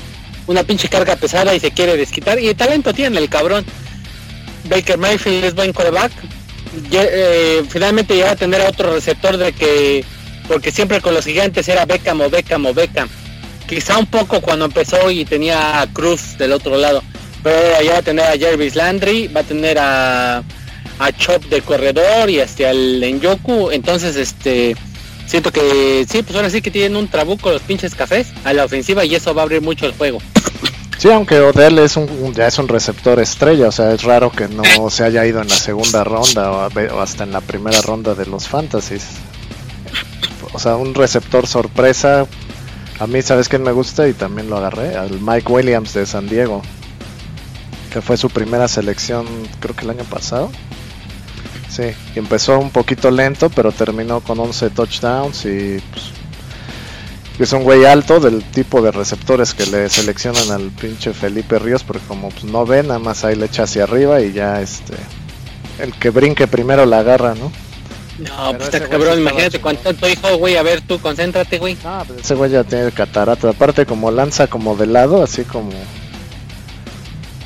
una 0.48 0.64
pinche 0.64 0.90
carga 0.90 1.16
pesada 1.18 1.54
y 1.54 1.60
se 1.60 1.70
quiere 1.70 1.96
desquitar 1.98 2.40
y 2.40 2.52
talento 2.56 2.94
tiene 2.96 3.20
el 3.20 3.30
cabrón. 3.30 3.64
Baker 4.70 4.98
Mayfield 4.98 5.44
es 5.46 5.56
buen 5.56 5.74
quarterback. 5.74 6.12
Eh, 6.92 7.64
finalmente 7.70 8.18
ya 8.18 8.26
va 8.26 8.32
a 8.32 8.36
tener 8.36 8.62
a 8.62 8.70
otro 8.70 8.94
receptor 8.94 9.38
de 9.38 9.52
que, 9.54 10.04
porque 10.48 10.72
siempre 10.72 11.02
con 11.02 11.14
los 11.14 11.26
gigantes 11.26 11.68
era 11.68 11.86
Beckham 11.86 12.22
o 12.22 12.30
Beckham 12.30 12.66
o 12.66 12.74
Beckham. 12.74 13.10
Quizá 13.68 13.98
un 13.98 14.06
poco 14.06 14.42
cuando 14.42 14.66
empezó 14.66 15.10
y 15.12 15.26
tenía 15.26 15.82
a 15.82 15.88
Cruz 15.88 16.38
del 16.38 16.54
otro 16.54 16.78
lado 16.78 17.04
pero 17.44 17.58
ahora 17.58 17.84
ya 17.84 17.92
va 17.94 17.98
a 18.00 18.02
tener 18.02 18.26
a 18.26 18.38
Jarvis 18.38 18.76
Landry, 18.76 19.28
va 19.28 19.42
a 19.42 19.44
tener 19.44 19.78
a, 19.80 20.44
a 21.00 21.12
Chop 21.18 21.46
de 21.46 21.62
corredor 21.62 22.30
y 22.30 22.40
hasta 22.40 22.70
al 22.70 23.04
Enyoku, 23.04 23.72
entonces 23.72 24.16
este 24.16 24.76
siento 25.28 25.52
que 25.52 26.06
sí, 26.10 26.24
pues 26.24 26.36
ahora 26.36 26.50
sí 26.50 26.62
que 26.62 26.72
tienen 26.72 26.96
un 26.96 27.08
trabuco 27.08 27.52
los 27.52 27.62
pinches 27.62 27.96
cafés 27.96 28.28
a 28.44 28.54
la 28.54 28.66
ofensiva 28.66 29.06
y 29.06 29.16
eso 29.16 29.34
va 29.34 29.42
a 29.42 29.46
abrir 29.46 29.62
mucho 29.62 29.86
el 29.86 29.94
juego. 29.94 30.20
Sí, 30.98 31.12
aunque 31.12 31.40
Odell 31.40 31.78
es 31.78 31.96
un, 31.96 32.34
ya 32.34 32.48
es 32.48 32.58
un 32.58 32.68
receptor 32.68 33.20
estrella, 33.20 33.68
o 33.68 33.72
sea, 33.72 33.92
es 33.92 34.02
raro 34.04 34.32
que 34.32 34.48
no 34.48 34.90
se 34.90 35.04
haya 35.04 35.26
ido 35.28 35.42
en 35.42 35.48
la 35.48 35.56
segunda 35.56 36.04
ronda 36.04 36.52
o 36.52 37.00
hasta 37.00 37.24
en 37.24 37.32
la 37.32 37.42
primera 37.42 37.82
ronda 37.82 38.16
de 38.16 38.26
los 38.26 38.48
fantasies. 38.48 39.06
O 40.54 40.60
sea, 40.60 40.76
un 40.76 40.96
receptor 40.96 41.46
sorpresa. 41.46 42.26
A 43.00 43.06
mí, 43.06 43.22
¿sabes 43.22 43.48
quién 43.48 43.62
me 43.62 43.72
gusta? 43.72 44.08
Y 44.08 44.14
también 44.14 44.50
lo 44.50 44.58
agarré, 44.58 44.96
al 44.96 45.20
Mike 45.22 45.52
Williams 45.52 45.94
de 45.94 46.08
San 46.08 46.28
Diego, 46.28 46.64
que 47.94 48.02
fue 48.02 48.18
su 48.18 48.32
primera 48.32 48.68
selección, 48.68 49.28
creo 49.60 49.76
que 49.76 49.86
el 49.86 49.92
año 49.92 50.04
pasado. 50.06 50.50
Sí, 51.70 51.92
y 52.16 52.20
empezó 52.20 52.58
un 52.58 52.72
poquito 52.72 53.12
lento, 53.12 53.52
pero 53.52 53.72
terminó 53.72 54.22
con 54.22 54.40
11 54.40 54.72
touchdowns 54.72 55.46
y 55.46 55.80
pues, 55.92 56.06
es 57.44 57.54
un 57.54 57.64
güey 57.64 57.86
alto 57.86 58.20
del 58.20 58.44
tipo 58.44 58.82
de 58.82 58.92
receptores 58.92 59.54
que 59.54 59.66
le 59.68 59.90
seleccionan 59.90 60.50
al 60.52 60.72
pinche 60.72 61.14
Felipe 61.14 61.60
Ríos 61.60 61.84
porque 61.84 62.06
como 62.08 62.30
pues, 62.30 62.44
no 62.46 62.66
ve 62.66 62.82
nada 62.84 63.00
más 63.00 63.24
ahí 63.24 63.36
le 63.36 63.46
echa 63.46 63.64
hacia 63.64 63.84
arriba 63.84 64.22
y 64.22 64.34
ya 64.34 64.62
este 64.62 64.96
el 65.80 65.94
que 65.94 66.10
brinque 66.10 66.48
primero 66.48 66.86
la 66.86 67.00
agarra 67.00 67.36
no 67.36 67.52
No, 68.18 68.48
Pero 68.48 68.58
pues 68.58 68.74
está 68.74 68.90
cabrón, 68.90 69.20
imagínate 69.20 69.62
con 69.62 69.78
tanto 69.78 70.10
hijo, 70.10 70.38
güey, 70.38 70.58
a 70.58 70.64
ver 70.64 70.82
tú, 70.82 71.00
concéntrate, 71.00 71.60
güey. 71.60 71.78
no 71.84 72.04
pues 72.08 72.22
ese 72.22 72.34
güey 72.34 72.50
ya 72.50 72.64
tiene 72.64 72.92
catarata 72.92 73.50
aparte 73.50 73.86
como 73.86 74.10
lanza 74.10 74.48
como 74.48 74.76
de 74.76 74.88
lado 74.88 75.22
así 75.24 75.44
como 75.44 75.70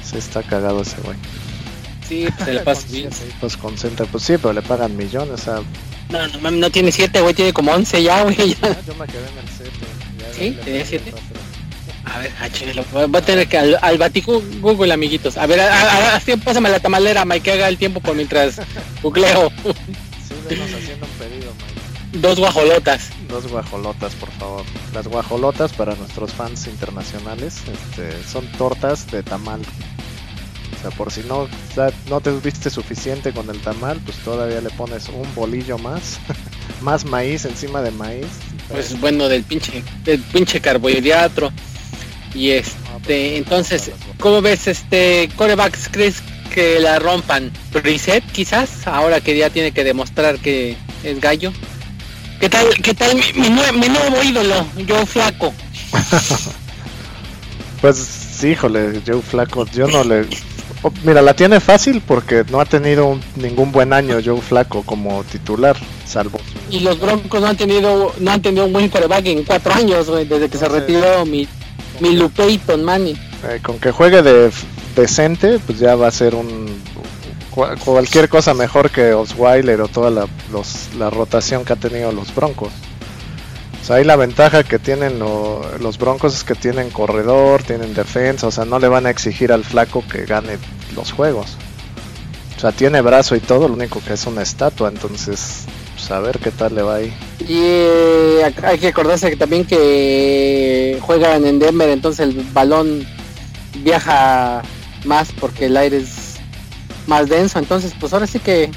sí 0.03 0.17
está 0.17 0.41
cagado 0.43 0.81
ese 0.81 0.95
güey 1.03 1.17
Sí, 2.11 2.25
pues 2.35 2.45
se 2.45 2.53
le 2.53 2.59
pasa 2.69 2.87
bien. 2.91 3.09
pues 3.39 3.55
concentra 3.55 4.05
pues 4.05 4.23
sí 4.23 4.33
pero 4.37 4.51
le 4.51 4.61
pagan 4.61 4.97
millones 4.97 5.39
sea 5.41 5.61
No, 6.09 6.27
no 6.27 6.39
mames, 6.41 6.59
no 6.59 6.69
tiene 6.69 6.91
siete, 6.91 7.21
güey, 7.21 7.33
tiene 7.33 7.53
como 7.53 7.71
once 7.71 8.03
ya, 8.03 8.23
güey. 8.23 8.35
ya. 8.35 8.57
ah, 8.63 8.75
yo 8.85 8.95
me 8.95 9.07
quedé 9.07 9.29
en 9.29 9.37
el 9.37 9.47
7 9.57 9.71
¿Sí? 10.37 10.57
¿Tenía 10.65 10.85
siete? 10.85 11.13
A 12.03 12.19
ver, 12.19 12.33
ah, 12.41 13.05
voy 13.07 13.17
a 13.17 13.21
tener 13.21 13.47
que 13.47 13.57
al, 13.57 13.77
al 13.81 14.11
Google, 14.59 14.91
amiguitos. 14.91 15.37
A 15.37 15.45
ver, 15.45 15.61
así 15.61 16.35
pásame 16.35 16.69
la 16.69 16.79
tamalera, 16.79 17.23
Mike, 17.23 17.41
que 17.43 17.51
haga 17.53 17.69
el 17.69 17.77
tiempo 17.77 18.01
por 18.01 18.15
mientras 18.15 18.59
googleo. 19.01 19.49
Sí, 19.63 20.55
haciendo 20.61 21.05
un 21.05 21.11
pedido, 21.13 21.53
Mike. 21.53 22.19
Dos 22.19 22.39
guajolotas. 22.39 23.09
Dos 23.29 23.47
guajolotas, 23.47 24.13
por 24.15 24.29
favor. 24.31 24.65
Las 24.93 25.07
guajolotas 25.07 25.71
para 25.71 25.95
nuestros 25.95 26.33
fans 26.33 26.67
internacionales 26.67 27.61
este, 27.71 28.21
son 28.27 28.45
tortas 28.57 29.09
de 29.11 29.23
tamal. 29.23 29.61
O 30.81 30.89
sea, 30.89 30.97
por 30.97 31.11
si 31.11 31.21
no, 31.21 31.47
no 32.09 32.21
te 32.21 32.31
viste 32.31 32.71
suficiente 32.71 33.31
con 33.31 33.47
el 33.51 33.59
tamal, 33.61 33.99
pues 34.03 34.17
todavía 34.17 34.61
le 34.61 34.71
pones 34.71 35.09
un 35.09 35.27
bolillo 35.35 35.77
más, 35.77 36.17
más 36.81 37.05
maíz 37.05 37.45
encima 37.45 37.83
de 37.83 37.91
maíz. 37.91 38.25
Pues 38.67 38.99
bueno, 38.99 39.29
del 39.29 39.43
pinche, 39.43 39.83
del 40.03 40.21
pinche 40.21 40.59
carbohidrato. 40.59 41.51
Y 42.33 42.49
este, 42.49 43.37
entonces, 43.37 43.91
¿cómo 44.19 44.41
ves 44.41 44.67
este 44.67 45.29
corebacks? 45.35 45.87
¿Crees 45.91 46.15
que 46.51 46.79
la 46.79 46.97
rompan? 46.97 47.51
¿Reset 47.73 48.23
quizás? 48.31 48.87
Ahora 48.87 49.21
que 49.21 49.37
ya 49.37 49.51
tiene 49.51 49.71
que 49.73 49.83
demostrar 49.83 50.39
que 50.39 50.75
es 51.03 51.21
gallo. 51.21 51.53
¿Qué 52.39 52.49
tal, 52.49 52.67
qué 52.81 52.95
tal 52.95 53.15
mi, 53.35 53.49
nuevo 53.49 54.23
ídolo, 54.23 54.65
Joe 54.89 55.05
Flaco? 55.05 55.53
pues, 57.81 58.43
híjole, 58.43 58.99
Joe 59.05 59.21
Flaco, 59.21 59.67
yo 59.67 59.85
no 59.85 60.03
le... 60.03 60.25
mira, 61.03 61.21
la 61.21 61.35
tiene 61.35 61.59
fácil 61.59 62.01
porque 62.05 62.43
no 62.49 62.59
ha 62.59 62.65
tenido 62.65 63.17
ningún 63.35 63.71
buen 63.71 63.93
año 63.93 64.17
Joe 64.23 64.41
Flaco 64.41 64.83
como 64.83 65.23
titular, 65.23 65.77
salvo... 66.05 66.39
Y 66.69 66.79
los 66.79 66.99
Broncos 66.99 67.41
no 67.41 67.47
han 67.47 67.57
tenido 67.57 68.13
no 68.19 68.31
han 68.31 68.41
tenido 68.41 68.65
un 68.65 68.73
buen 68.73 68.89
coreback 68.89 69.25
en 69.27 69.43
cuatro 69.43 69.73
años, 69.73 70.07
desde 70.07 70.49
que 70.49 70.57
se 70.57 70.67
retiró 70.67 71.25
mi 71.25 71.47
mi 71.99 72.15
Lupeiton 72.15 72.83
Manny. 72.83 73.11
Eh, 73.47 73.59
con 73.61 73.79
que 73.79 73.91
juegue 73.91 74.21
de 74.21 74.51
decente, 74.95 75.59
pues 75.59 75.79
ya 75.79 75.95
va 75.95 76.07
a 76.07 76.11
ser 76.11 76.35
un 76.35 76.81
cualquier 77.83 78.29
cosa 78.29 78.53
mejor 78.53 78.89
que 78.89 79.13
Osweiler 79.13 79.81
o 79.81 79.87
toda 79.87 80.09
la, 80.09 80.25
la 80.97 81.09
rotación 81.09 81.65
que 81.65 81.73
ha 81.73 81.75
tenido 81.75 82.11
los 82.11 82.33
Broncos. 82.33 82.71
O 83.81 83.83
sea, 83.83 83.95
ahí 83.95 84.03
la 84.03 84.15
ventaja 84.15 84.63
que 84.63 84.77
tienen 84.77 85.17
los 85.17 85.97
Broncos 85.97 86.35
es 86.35 86.43
que 86.43 86.53
tienen 86.53 86.91
corredor, 86.91 87.63
tienen 87.63 87.93
defensa, 87.93 88.47
o 88.47 88.51
sea, 88.51 88.63
no 88.63 88.77
le 88.77 88.87
van 88.87 89.07
a 89.07 89.09
exigir 89.09 89.51
al 89.51 89.63
flaco 89.63 90.03
que 90.07 90.25
gane 90.25 90.57
los 90.95 91.11
juegos. 91.11 91.57
O 92.57 92.59
sea, 92.59 92.71
tiene 92.71 93.01
brazo 93.01 93.35
y 93.35 93.39
todo, 93.39 93.67
lo 93.67 93.73
único 93.73 93.99
que 94.05 94.13
es 94.13 94.27
una 94.27 94.43
estatua, 94.43 94.89
entonces 94.89 95.65
pues, 95.95 96.11
a 96.11 96.19
ver 96.19 96.37
qué 96.37 96.51
tal 96.51 96.75
le 96.75 96.83
va 96.83 96.95
ahí. 96.95 97.13
Y 97.39 97.59
eh, 97.59 98.53
hay 98.63 98.77
que 98.77 98.89
acordarse 98.89 99.31
que 99.31 99.35
también 99.35 99.65
que 99.65 100.99
juegan 101.01 101.45
en 101.45 101.57
Denver, 101.57 101.89
entonces 101.89 102.27
el 102.27 102.43
balón 102.53 103.07
viaja 103.77 104.61
más 105.05 105.31
porque 105.39 105.65
el 105.65 105.77
aire 105.77 105.97
es 105.97 106.35
más 107.07 107.29
denso, 107.29 107.57
entonces 107.57 107.93
pues 107.99 108.13
ahora 108.13 108.27
sí 108.27 108.39
que 108.39 108.69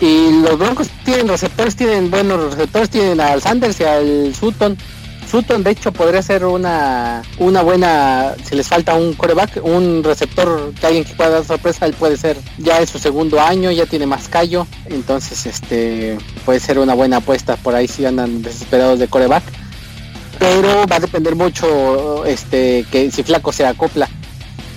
y 0.00 0.40
los 0.42 0.58
Broncos 0.58 0.88
tienen 1.04 1.28
receptores, 1.28 1.76
tienen 1.76 2.10
buenos 2.10 2.54
receptores, 2.54 2.88
tienen 2.88 3.20
al 3.20 3.42
Sanders 3.42 3.80
y 3.80 3.84
al 3.84 4.34
Sutton. 4.34 4.76
Sutton 5.30 5.62
de 5.62 5.70
hecho 5.70 5.92
podría 5.92 6.22
ser 6.22 6.44
una 6.44 7.22
una 7.38 7.62
buena 7.62 8.34
si 8.42 8.56
les 8.56 8.66
falta 8.66 8.94
un 8.94 9.12
coreback 9.12 9.60
un 9.62 10.02
receptor 10.02 10.72
que 10.74 10.86
alguien 10.86 11.04
que 11.04 11.14
pueda 11.14 11.30
dar 11.30 11.44
sorpresa 11.44 11.86
él 11.86 11.92
puede 11.92 12.16
ser 12.16 12.36
ya 12.58 12.80
en 12.80 12.88
su 12.88 12.98
segundo 12.98 13.40
año 13.40 13.70
ya 13.70 13.86
tiene 13.86 14.06
más 14.06 14.28
callo. 14.28 14.66
Entonces 14.86 15.46
este 15.46 16.18
puede 16.44 16.58
ser 16.58 16.78
una 16.78 16.94
buena 16.94 17.18
apuesta 17.18 17.56
por 17.56 17.74
ahí 17.74 17.86
si 17.86 18.04
andan 18.06 18.42
desesperados 18.42 18.98
de 18.98 19.08
coreback 19.08 19.44
pero 20.38 20.86
va 20.90 20.96
a 20.96 21.00
depender 21.00 21.36
mucho 21.36 22.24
este 22.24 22.86
que 22.90 23.10
si 23.10 23.22
flaco 23.22 23.52
se 23.52 23.66
acopla. 23.66 24.08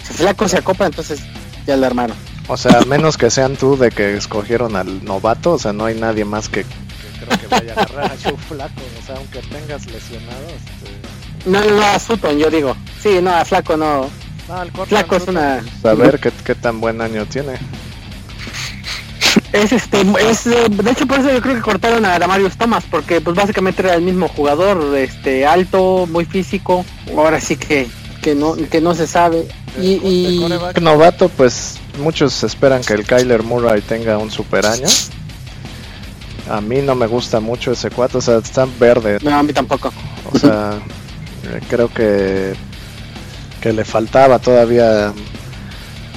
Si 0.06 0.14
flaco 0.14 0.48
se 0.48 0.58
acopla 0.58 0.88
entonces 0.88 1.22
ya 1.66 1.78
lo 1.78 1.86
armaron 1.86 2.33
o 2.48 2.58
sea 2.58 2.82
menos 2.82 3.18
que 3.18 3.30
sean 3.30 3.56
tú 3.56 3.78
de 3.78 3.92
que 3.92 4.16
escogieron 4.16 4.76
al 4.76 5.04
novato 5.06 5.54
o 5.54 5.60
sea 5.60 5.74
no 5.74 5.86
hay 5.86 5.96
nadie 5.96 6.26
más 6.26 6.50
que 6.50 6.66
creo 7.26 7.40
que 7.40 7.48
vaya 7.48 7.74
a 7.76 7.82
agarrar 7.82 8.12
a 8.12 8.16
Joe 8.24 8.38
Flaco, 8.38 8.82
o 9.02 9.06
sea, 9.06 9.16
aunque 9.16 9.40
tengas 9.40 9.86
lesionado. 9.86 10.46
Este... 10.48 11.50
No, 11.50 11.64
no, 11.64 11.82
a 11.82 12.00
Sutton, 12.00 12.38
yo 12.38 12.50
digo. 12.50 12.76
Sí, 13.02 13.20
no, 13.22 13.32
a 13.32 13.46
Flaco 13.46 13.78
no. 13.78 14.10
no 14.48 14.86
Flaco 14.86 15.16
es 15.16 15.28
una. 15.28 15.64
A 15.84 15.94
ver 15.94 16.20
qué, 16.20 16.32
qué 16.44 16.56
tan 16.56 16.80
buen 16.80 17.02
año 17.02 17.26
tiene. 17.26 17.54
Es 19.52 19.72
este, 19.72 20.02
es, 20.02 20.46
de 20.46 20.92
hecho 20.92 21.06
por 21.06 21.20
eso 21.20 21.32
yo 21.32 21.42
creo 21.42 21.56
que 21.56 21.62
cortaron 21.62 22.06
a 22.06 22.18
Damarius 22.18 22.58
Thomas, 22.58 22.84
porque 22.90 23.22
pues 23.22 23.36
básicamente 23.36 23.84
era 23.84 23.94
el 23.94 24.02
mismo 24.02 24.28
jugador, 24.28 24.96
este, 24.98 25.46
alto, 25.46 26.08
muy 26.08 26.26
físico, 26.26 26.84
ahora 27.16 27.40
sí 27.40 27.56
que, 27.56 27.88
que 28.22 28.34
no, 28.34 28.56
que 28.56 28.82
no 28.82 28.96
se 28.96 29.06
sabe. 29.06 29.48
Y, 29.80 29.94
y... 30.04 30.82
novato, 30.82 31.30
pues 31.30 31.80
muchos 32.00 32.44
esperan 32.44 32.82
que 32.82 32.94
el 32.94 33.06
Kyler 33.06 33.44
Murray 33.44 33.82
tenga 33.82 34.18
un 34.18 34.32
super 34.32 34.66
año. 34.66 34.88
A 36.50 36.60
mí 36.62 36.82
no 36.82 36.96
me 36.96 37.08
gusta 37.08 37.40
mucho 37.40 37.72
ese 37.72 37.90
4, 37.90 38.20
o 38.20 38.22
sea, 38.22 38.38
está 38.38 38.68
verde. 38.80 39.20
No, 39.22 39.34
a 39.38 39.44
mí 39.44 39.54
tampoco. 39.54 39.94
O 40.32 40.38
sea, 40.38 40.74
eh, 41.44 41.62
creo 41.70 41.88
que, 41.94 42.54
que 43.62 43.72
le 43.72 43.86
faltaba 43.86 44.40
todavía 44.40 45.14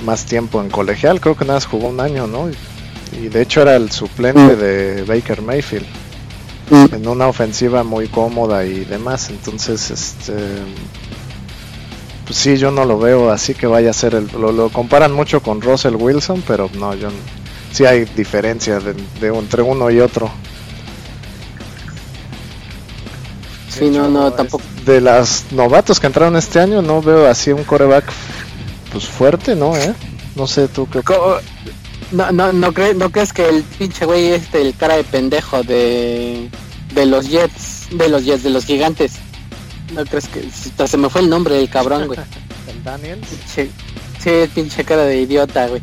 más 0.05 0.25
tiempo 0.25 0.61
en 0.61 0.69
colegial. 0.69 1.21
Creo 1.21 1.37
que 1.37 1.45
nada 1.45 1.59
más 1.59 1.67
jugó 1.67 1.89
un 1.89 2.01
año, 2.01 2.27
¿no? 2.27 2.49
Y, 2.51 3.29
de 3.29 3.41
hecho 3.41 3.63
era 3.63 3.77
el 3.77 3.91
suplente 3.93 4.57
mm. 4.57 4.59
de 4.59 5.05
Baker 5.05 5.43
Mayfield. 5.43 5.87
Mm. 6.71 6.95
En 6.95 7.09
una 7.09 7.29
ofensiva 7.29 7.85
muy 7.85 8.09
cómoda 8.09 8.65
y 8.65 8.85
demás. 8.85 9.31
Entonces, 9.31 9.91
este. 9.91 10.35
Pues 12.27 12.39
sí, 12.39 12.57
yo 12.57 12.73
no 12.73 12.85
lo 12.85 12.99
veo 12.99 13.31
así 13.31 13.55
que 13.55 13.69
vaya 13.69 13.91
a 13.91 13.93
ser 13.93 14.15
el. 14.15 14.29
Lo, 14.33 14.51
lo 14.51 14.69
comparan 14.69 15.13
mucho 15.13 15.41
con 15.41 15.61
Russell 15.61 15.95
Wilson, 15.95 16.43
pero 16.47 16.69
no, 16.75 16.93
yo 16.95 17.09
sí 17.73 17.85
hay 17.85 18.05
diferencia 18.05 18.81
de, 18.81 18.95
entre 19.29 19.63
uno 19.63 19.91
y 19.91 20.01
otro. 20.01 20.31
Sí, 23.69 23.91
no, 23.91 24.09
no, 24.09 24.33
tampoco. 24.33 24.65
De 24.85 25.01
las 25.01 25.53
novatos 25.53 26.01
que 26.01 26.07
entraron 26.07 26.37
este 26.37 26.59
año, 26.59 26.83
no 26.83 27.03
veo 27.03 27.29
así 27.29 27.53
un 27.53 27.65
coreback 27.65 28.07
pues 28.91 29.07
fuerte, 29.07 29.55
¿no? 29.55 29.77
¿Eh? 29.77 29.95
No 30.35 30.47
sé 30.47 30.69
tú 30.69 30.89
qué. 30.89 31.03
No, 32.13 32.33
no, 32.33 32.53
no, 32.53 32.73
no 32.73 33.11
crees 33.11 33.33
que 33.33 33.49
el 33.49 33.63
pinche 33.63 34.07
güey 34.07 34.29
este, 34.29 34.63
el 34.63 34.75
cara 34.75 34.97
de 34.97 35.05
pendejo 35.05 35.63
de, 35.63 36.49
de 36.95 37.07
los 37.07 37.29
Jets, 37.29 37.89
de 37.91 38.09
los 38.09 38.25
Jets, 38.25 38.43
de 38.43 38.51
los 38.51 38.65
gigantes. 38.65 39.13
No 39.93 40.05
crees 40.05 40.29
que 40.29 40.49
se 40.87 40.97
me 40.97 41.09
fue 41.09 41.21
el 41.21 41.31
nombre 41.31 41.55
del 41.57 41.69
cabrón, 41.69 42.07
güey. 42.07 42.19
¿El 42.69 42.83
Daniel? 42.83 43.21
Sí, 43.47 43.71
sí, 44.19 44.31
pinche 44.55 44.85
cara 44.85 45.05
de 45.05 45.21
idiota, 45.21 45.69
güey. 45.69 45.83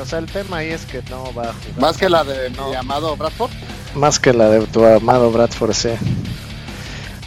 O 0.00 0.06
sea, 0.06 0.18
el 0.18 0.26
tema 0.26 0.58
ahí 0.58 0.70
es 0.70 0.84
que 0.86 1.02
no 1.10 1.24
va 1.34 1.50
a 1.50 1.52
jugar. 1.52 1.78
Más 1.78 1.96
que 1.96 2.08
la 2.08 2.24
de 2.24 2.50
mi 2.50 2.74
amado 2.74 3.16
Bradford. 3.16 3.50
Más 3.94 4.18
que 4.18 4.32
la 4.32 4.48
de 4.48 4.66
tu 4.66 4.84
amado 4.84 5.30
Bradford, 5.30 5.74
sí. 5.74 5.90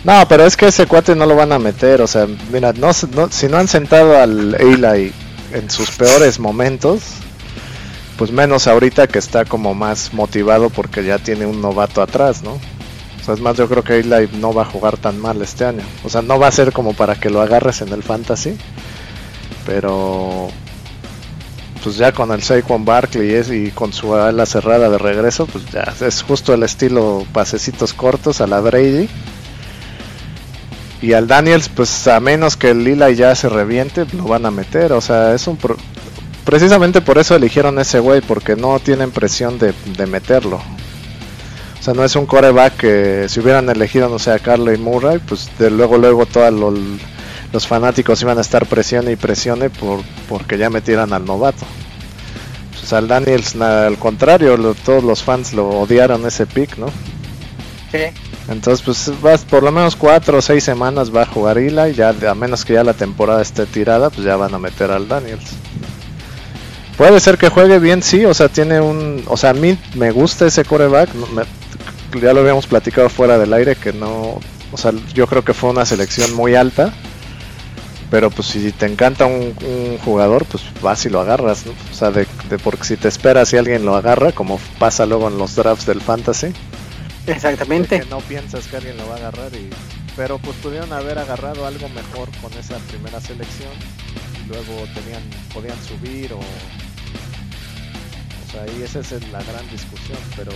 No, 0.04 0.28
pero 0.28 0.46
es 0.46 0.58
que 0.58 0.68
ese 0.68 0.88
cuate 0.88 1.16
no 1.16 1.26
lo 1.26 1.36
van 1.36 1.52
a 1.52 1.60
meter. 1.60 2.02
O 2.02 2.08
sea, 2.08 2.28
mira, 2.52 2.74
no, 2.74 2.94
si 2.94 3.48
no 3.48 3.58
han 3.58 3.68
sentado 3.68 4.20
al 4.20 4.56
Eli 4.56 5.14
en 5.52 5.70
sus 5.70 5.92
peores 5.92 6.40
momentos, 6.40 7.02
pues 8.18 8.32
menos 8.32 8.68
ahorita 8.68 9.08
que 9.08 9.20
está 9.20 9.46
como 9.46 9.74
más 9.74 10.14
motivado 10.14 10.70
porque 10.70 11.04
ya 11.04 11.20
tiene 11.20 11.46
un 11.46 11.62
novato 11.62 12.02
atrás, 12.02 12.44
¿no? 12.44 12.60
Es 13.28 13.40
más, 13.42 13.58
yo 13.58 13.68
creo 13.68 13.84
que 13.84 14.00
Eli 14.00 14.30
no 14.40 14.54
va 14.54 14.64
a 14.64 14.66
jugar 14.66 14.98
tan 14.98 15.20
mal 15.20 15.42
este 15.42 15.66
año. 15.66 15.84
O 16.04 16.10
sea, 16.10 16.22
no 16.22 16.40
va 16.40 16.48
a 16.48 16.52
ser 16.52 16.72
como 16.72 16.94
para 16.94 17.16
que 17.16 17.30
lo 17.30 17.42
agarres 17.42 17.82
en 17.82 17.90
el 17.90 18.04
fantasy. 18.04 18.58
Pero 19.66 20.50
pues 21.84 21.98
ya 21.98 22.12
con 22.12 22.32
el 22.32 22.42
Saquon 22.42 22.84
Barkley 22.84 23.36
y 23.52 23.70
con 23.70 23.94
su 23.94 24.16
ala 24.16 24.48
cerrada 24.48 24.90
de 24.90 24.98
regreso, 24.98 25.46
pues 25.46 25.66
ya 25.72 25.94
es 26.02 26.24
justo 26.24 26.52
el 26.52 26.64
estilo 26.64 27.24
pasecitos 27.32 27.94
cortos 27.94 28.42
a 28.42 28.48
la 28.48 28.60
Brady. 28.60 29.08
Y 31.00 31.14
al 31.14 31.28
Daniels, 31.28 31.70
pues 31.70 32.08
a 32.08 32.20
menos 32.20 32.58
que 32.58 32.72
el 32.72 32.84
Lila 32.84 33.12
ya 33.12 33.36
se 33.36 33.50
reviente, 33.50 34.08
lo 34.14 34.24
van 34.24 34.48
a 34.48 34.52
meter. 34.52 34.94
O 34.94 35.02
sea, 35.02 35.36
es 35.36 35.46
un... 35.46 35.60
Precisamente 36.44 37.02
por 37.02 37.20
eso 37.20 37.36
eligieron 37.36 37.78
ese 37.78 38.00
güey, 38.00 38.22
porque 38.22 38.56
no 38.56 38.80
tienen 38.80 39.12
presión 39.12 39.60
de, 39.60 39.74
meterlo. 40.08 40.62
O 41.86 41.90
sea, 41.90 41.94
no 41.94 42.04
es 42.04 42.16
un 42.16 42.26
coreback 42.26 42.78
que 42.78 43.30
si 43.30 43.40
hubieran 43.40 43.70
elegido, 43.70 44.10
no 44.10 44.18
sé, 44.18 44.32
a 44.32 44.40
Carly 44.40 44.76
Murray, 44.76 45.20
pues 45.20 45.52
de 45.60 45.70
luego, 45.70 46.00
luego 46.00 46.26
todos 46.26 46.52
los 46.52 47.68
fanáticos 47.68 48.20
iban 48.24 48.40
a 48.40 48.42
estar 48.42 48.66
presione 48.66 49.12
y 49.12 49.16
presione 49.16 49.70
por, 49.70 50.00
porque 50.28 50.58
ya 50.58 50.72
metieran 50.72 51.14
al 51.14 51.26
novato. 51.26 51.64
Pues 52.72 52.92
al 52.92 53.08
Daniels, 53.08 53.56
al 53.58 54.00
contrario, 54.00 54.58
todos 54.84 55.04
los 55.04 55.22
fans 55.22 55.54
lo 55.54 55.70
odiaron 55.70 56.26
ese 56.26 56.48
pick, 56.48 56.76
¿no? 56.80 56.88
Sí. 57.92 58.06
Entonces, 58.50 58.84
pues 58.84 59.22
vas 59.22 59.46
por 59.46 59.62
lo 59.62 59.72
menos 59.72 59.96
cuatro 59.96 60.40
o 60.40 60.42
seis 60.42 60.64
semanas 60.64 61.16
va 61.16 61.22
a 61.22 61.28
jugar 61.28 61.60
Ila 61.60 61.88
y 61.90 61.94
ya 61.94 62.10
a 62.10 62.34
menos 62.34 62.66
que 62.66 62.74
ya 62.74 62.84
la 62.84 62.96
temporada 62.96 63.44
esté 63.44 63.68
tirada, 63.68 64.10
pues 64.10 64.26
ya 64.26 64.36
van 64.38 64.56
a 64.56 64.58
meter 64.58 64.90
al 64.90 65.08
Daniels. 65.08 65.52
Puede 66.98 67.20
ser 67.20 67.38
que 67.38 67.50
juegue 67.50 67.78
bien, 67.78 68.02
sí, 68.02 68.26
o 68.26 68.34
sea, 68.34 68.50
tiene 68.50 68.82
un, 68.82 69.24
o 69.28 69.38
sea, 69.38 69.52
a 69.52 69.54
mí 69.54 69.78
me 69.94 70.10
gusta 70.10 70.48
ese 70.48 70.66
coreback, 70.66 71.10
ya 72.20 72.34
lo 72.34 72.42
habíamos 72.42 72.68
platicado 72.68 73.10
fuera 73.10 73.38
del 73.38 73.54
aire 73.54 73.76
que 73.76 73.94
no, 73.94 74.40
O 74.72 74.78
sea, 74.78 74.92
yo 75.14 75.28
creo 75.28 75.44
que 75.44 75.54
fue 75.54 75.70
una 75.70 75.86
selección 75.86 76.34
muy 76.34 76.56
alta. 76.56 76.94
Pero 78.12 78.30
pues 78.30 78.50
si 78.50 78.72
te 78.72 78.86
encanta 78.86 79.26
un, 79.26 79.56
jugador, 80.04 80.46
pues 80.46 80.64
vas 80.82 81.06
y 81.06 81.10
lo 81.10 81.20
agarras, 81.20 81.66
¿no? 81.66 81.74
O 81.92 81.94
sea, 81.94 82.12
de, 82.12 82.28
porque 82.64 82.84
si 82.84 82.98
te 82.98 83.08
esperas 83.08 83.52
y 83.54 83.58
alguien 83.58 83.84
lo 83.84 83.96
agarra, 83.96 84.32
como 84.32 84.60
pasa 84.80 85.06
luego 85.06 85.28
en 85.28 85.38
los 85.38 85.56
drafts 85.56 85.86
del 85.86 86.02
fantasy. 86.02 86.54
Exactamente. 87.28 88.00
Que 88.00 88.06
no 88.06 88.20
piensas 88.20 88.68
que 88.68 88.78
alguien 88.78 88.98
lo 88.98 89.08
va 89.08 89.16
a 89.16 89.18
agarrar 89.18 89.54
y... 89.56 89.70
Pero 90.16 90.38
pues 90.38 90.56
pudieron 90.58 90.94
haber 90.94 91.18
agarrado 91.18 91.66
algo 91.66 91.90
mejor 91.90 92.30
con 92.42 92.54
esa 92.54 92.78
primera 92.90 93.20
selección. 93.20 93.72
Y 94.44 94.48
luego 94.48 94.86
tenían, 94.94 95.24
podían 95.54 95.78
subir 95.84 96.32
o... 96.34 96.40
O 96.40 98.52
sea, 98.52 98.62
ahí 98.62 98.84
esa 98.84 99.00
es 99.00 99.12
la 99.32 99.44
gran 99.44 99.68
discusión, 99.72 100.20
pero 100.38 100.52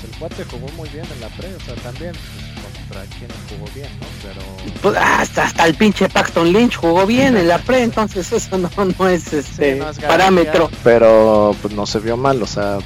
pues 0.00 0.12
el 0.12 0.18
cuate 0.18 0.44
jugó 0.44 0.68
muy 0.76 0.88
bien 0.88 1.04
en 1.12 1.20
la 1.20 1.28
pre, 1.28 1.54
o 1.54 1.60
sea, 1.60 1.74
también 1.76 2.12
pues, 2.12 2.74
contra 2.74 3.02
quien 3.18 3.30
jugó 3.48 3.70
bien, 3.74 3.88
¿no? 4.00 4.06
Pero... 4.22 4.80
Pues 4.82 4.96
hasta, 4.96 5.44
hasta 5.44 5.66
el 5.66 5.74
pinche 5.74 6.08
Paxton 6.08 6.52
Lynch 6.52 6.76
jugó 6.76 7.06
bien 7.06 7.36
en 7.36 7.48
la 7.48 7.58
pre, 7.58 7.82
entonces 7.82 8.32
eso 8.32 8.58
no, 8.58 8.70
no 8.98 9.08
es 9.08 9.32
este 9.32 9.82
parámetro. 10.06 10.70
Pero 10.84 11.54
pues 11.60 11.74
no 11.74 11.86
se 11.86 12.00
vio 12.00 12.16
mal, 12.16 12.42
o 12.42 12.46
sea, 12.46 12.78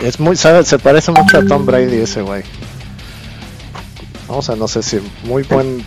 es 0.00 0.18
muy, 0.18 0.36
¿sabes? 0.36 0.68
Se 0.68 0.78
parece 0.78 1.12
mucho 1.12 1.38
a 1.38 1.46
Tom 1.46 1.66
Brady 1.66 1.98
ese 1.98 2.22
güey. 2.22 2.42
O 4.28 4.40
sea, 4.40 4.56
no 4.56 4.66
sé 4.66 4.82
si 4.82 4.98
muy 5.24 5.42
buen. 5.42 5.84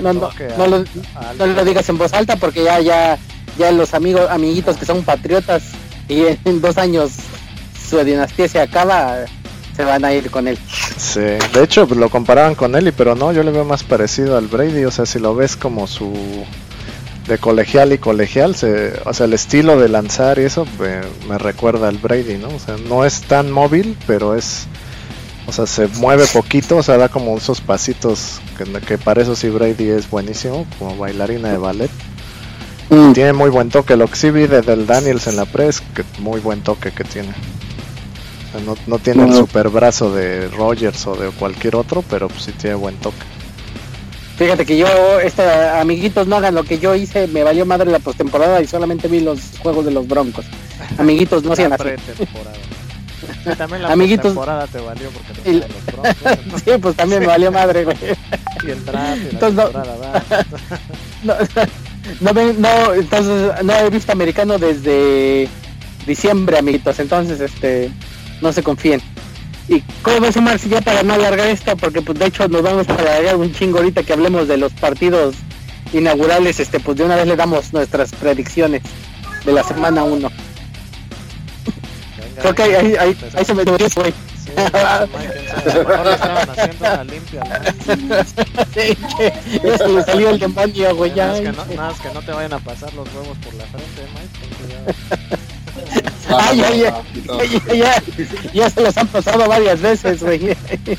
no, 0.00 0.12
no, 0.12 0.30
no, 0.56 1.46
lo, 1.46 1.64
digas 1.64 1.88
en 1.88 1.98
voz 1.98 2.14
alta 2.14 2.36
porque 2.36 2.64
ya, 2.64 2.80
ya, 2.80 3.18
ya 3.58 3.70
los 3.72 3.92
amigos, 3.92 4.30
amiguitos 4.30 4.76
que 4.78 4.86
son 4.86 5.02
patriotas 5.02 5.64
y 6.08 6.22
en 6.44 6.60
dos 6.62 6.78
años 6.78 7.12
su 7.88 7.98
dinastía 8.04 8.48
se 8.48 8.60
acaba, 8.60 9.24
se 9.76 9.84
van 9.84 10.04
a 10.04 10.12
ir 10.12 10.30
con 10.30 10.46
él. 10.48 10.58
Sí, 10.96 11.20
de 11.20 11.62
hecho 11.62 11.86
lo 11.86 12.10
comparaban 12.10 12.54
con 12.54 12.74
él, 12.74 12.88
y 12.88 12.92
pero 12.92 13.14
no, 13.14 13.32
yo 13.32 13.42
le 13.42 13.50
veo 13.50 13.64
más 13.64 13.82
parecido 13.82 14.36
al 14.36 14.46
Brady, 14.46 14.84
o 14.84 14.90
sea, 14.90 15.06
si 15.06 15.18
lo 15.18 15.34
ves 15.34 15.56
como 15.56 15.86
su 15.86 16.12
de 17.26 17.38
colegial 17.38 17.92
y 17.92 17.98
colegial, 17.98 18.56
se, 18.56 18.94
o 19.04 19.12
sea, 19.12 19.26
el 19.26 19.34
estilo 19.34 19.78
de 19.78 19.88
lanzar 19.88 20.38
y 20.38 20.42
eso 20.42 20.66
me, 21.28 21.38
recuerda 21.38 21.88
al 21.88 21.98
Brady, 21.98 22.38
¿no? 22.38 22.48
O 22.48 22.58
sea, 22.58 22.76
no 22.88 23.04
es 23.04 23.20
tan 23.20 23.50
móvil, 23.50 23.96
pero 24.06 24.34
es, 24.34 24.66
o 25.46 25.52
sea, 25.52 25.66
se 25.66 25.88
mueve 25.88 26.26
poquito, 26.32 26.78
o 26.78 26.82
sea, 26.82 26.96
da 26.96 27.10
como 27.10 27.36
esos 27.36 27.60
pasitos 27.60 28.40
que, 28.56 28.64
que 28.80 28.96
para 28.96 29.22
eso 29.22 29.36
sí 29.36 29.50
Brady 29.50 29.90
es 29.90 30.08
buenísimo, 30.08 30.66
como 30.78 30.96
bailarina 30.96 31.50
de 31.50 31.58
ballet. 31.58 31.90
Mm. 32.88 33.12
Tiene 33.12 33.34
muy 33.34 33.50
buen 33.50 33.68
toque, 33.68 33.96
lo 33.96 34.08
que 34.08 34.16
sí 34.16 34.30
vi 34.30 34.46
de 34.46 34.62
del 34.62 34.86
Daniels 34.86 35.26
en 35.26 35.36
la 35.36 35.44
pres, 35.44 35.82
que 35.94 36.04
muy 36.20 36.40
buen 36.40 36.62
toque 36.62 36.90
que 36.90 37.04
tiene 37.04 37.34
no, 38.86 38.98
tiene 38.98 39.24
el 39.24 39.34
super 39.34 39.68
brazo 39.68 40.14
de 40.14 40.48
Rogers 40.48 41.06
o 41.06 41.14
de 41.16 41.30
cualquier 41.30 41.76
otro, 41.76 42.02
pero 42.08 42.28
pues 42.28 42.44
sí 42.44 42.52
tiene 42.52 42.76
buen 42.76 42.96
toque. 42.96 43.24
Fíjate 44.36 44.64
que 44.64 44.76
yo, 44.76 44.86
este, 45.20 45.42
amiguitos, 45.42 46.28
no 46.28 46.36
hagan 46.36 46.54
lo 46.54 46.62
que 46.62 46.78
yo 46.78 46.94
hice, 46.94 47.26
me 47.26 47.42
valió 47.42 47.66
madre 47.66 47.90
la 47.90 47.98
postemporada 47.98 48.62
y 48.62 48.66
solamente 48.66 49.08
vi 49.08 49.20
los 49.20 49.58
juegos 49.58 49.84
de 49.84 49.90
los 49.90 50.06
Broncos. 50.06 50.46
Amiguitos, 50.96 51.42
no 51.42 51.56
sean 51.56 51.72
así. 51.72 51.88
Sí, 52.16 53.50
también 53.58 53.82
la 53.82 53.92
amiguitos 53.92 54.26
temporada 54.26 54.66
te 54.66 54.78
valió 54.78 55.10
porque 55.10 55.42
te 55.42 55.52
los 55.52 55.86
broncos, 55.86 56.62
sí, 56.64 56.70
pues 56.80 56.96
también 56.96 57.20
me 57.20 57.26
valió 57.26 57.50
madre, 57.50 57.84
güey. 57.84 57.96
Y 58.64 58.70
el 58.70 58.84
draft 58.84 59.18
y 59.18 59.24
la 59.24 59.30
entonces, 59.30 59.54
no, 59.54 61.34
no, 62.20 62.32
no, 62.32 62.52
no, 62.54 62.94
entonces 62.94 63.64
no 63.64 63.72
he 63.72 63.90
visto 63.90 64.10
americano 64.10 64.58
desde 64.58 65.48
diciembre, 66.06 66.58
amiguitos. 66.58 66.98
Entonces, 66.98 67.40
este, 67.40 67.92
no 68.40 68.52
se 68.52 68.62
confíen. 68.62 69.02
¿Y 69.68 69.82
cómo 70.02 70.20
ves, 70.20 70.36
Omar, 70.36 70.58
si 70.58 70.68
ya 70.68 70.80
para 70.80 71.02
no 71.02 71.14
alargar 71.14 71.48
esto? 71.48 71.76
Porque 71.76 72.00
pues 72.00 72.18
de 72.18 72.26
hecho 72.26 72.48
nos 72.48 72.62
vamos 72.62 72.88
a 72.88 72.94
alargar 72.94 73.36
un 73.36 73.52
chingo 73.52 73.78
ahorita 73.78 74.02
que 74.02 74.14
hablemos 74.14 74.48
de 74.48 74.56
los 74.56 74.72
partidos 74.72 75.34
inaugurales, 75.92 76.58
este, 76.60 76.80
pues 76.80 76.96
de 76.96 77.04
una 77.04 77.16
vez 77.16 77.26
le 77.26 77.36
damos 77.36 77.72
nuestras 77.72 78.12
predicciones 78.12 78.82
de 79.44 79.52
la 79.52 79.62
semana 79.62 80.04
1. 80.04 80.30
Creo 82.40 82.54
que 82.54 82.62
ahí, 82.62 82.96
ahí, 82.96 83.16
ahí, 83.34 83.44
se 83.44 83.54
me 83.54 83.64
dio 83.64 83.76
güey. 83.76 84.14
Sí, 88.74 88.96
ya 89.62 89.78
se 89.78 89.88
le 89.88 90.02
salió 90.04 90.30
el 90.30 90.38
demonio, 90.38 90.96
güey. 90.96 91.12
Nada, 91.14 91.40
no, 91.40 91.64
nada 91.74 91.94
que 92.00 92.14
no 92.14 92.22
te 92.22 92.32
vayan 92.32 92.52
a 92.54 92.58
pasar 92.58 92.92
los 92.94 93.06
huevos 93.14 93.36
por 93.38 93.54
la 93.54 93.64
frente, 93.64 94.06
Mike. 94.14 95.48
Ten 96.28 96.36
cuidado. 96.36 97.04
Ah, 97.30 97.44
ya, 97.44 97.74
ya, 97.74 97.74
ya, 97.74 98.52
ya, 98.52 98.70
se 98.70 98.80
los 98.82 98.96
han 98.96 99.08
pasado 99.08 99.48
varias 99.48 99.80
veces, 99.80 100.22
güey. 100.22 100.38
Te 100.54 100.96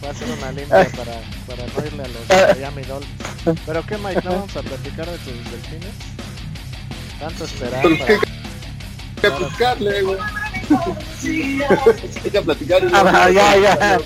puede 0.00 0.12
hacer 0.12 0.28
una 0.30 0.52
limpia 0.52 0.88
para, 0.96 1.20
para 1.46 1.66
no 1.66 1.86
irle 1.86 2.02
a 2.02 2.08
los 2.08 2.30
ah. 2.30 2.54
Miami 2.54 2.82
Dolphins. 2.82 3.60
Pero 3.66 3.86
qué, 3.86 3.98
Mike, 3.98 4.22
¿no 4.24 4.30
vamos 4.30 4.56
a 4.56 4.62
platicar 4.62 5.06
de 5.06 5.18
tus 5.18 5.32
delfines? 5.50 5.94
Tanto 7.20 7.44
esperar 7.44 7.82
para... 7.82 8.06
Que, 8.06 8.18
que 9.20 9.30
platicarle, 9.30 10.02
güey. 10.02 10.18
Hay 12.24 12.30
que 12.30 12.42
platicar. 12.42 12.82
Ah, 12.92 13.30
ya, 13.30 13.56
ya. 13.56 13.98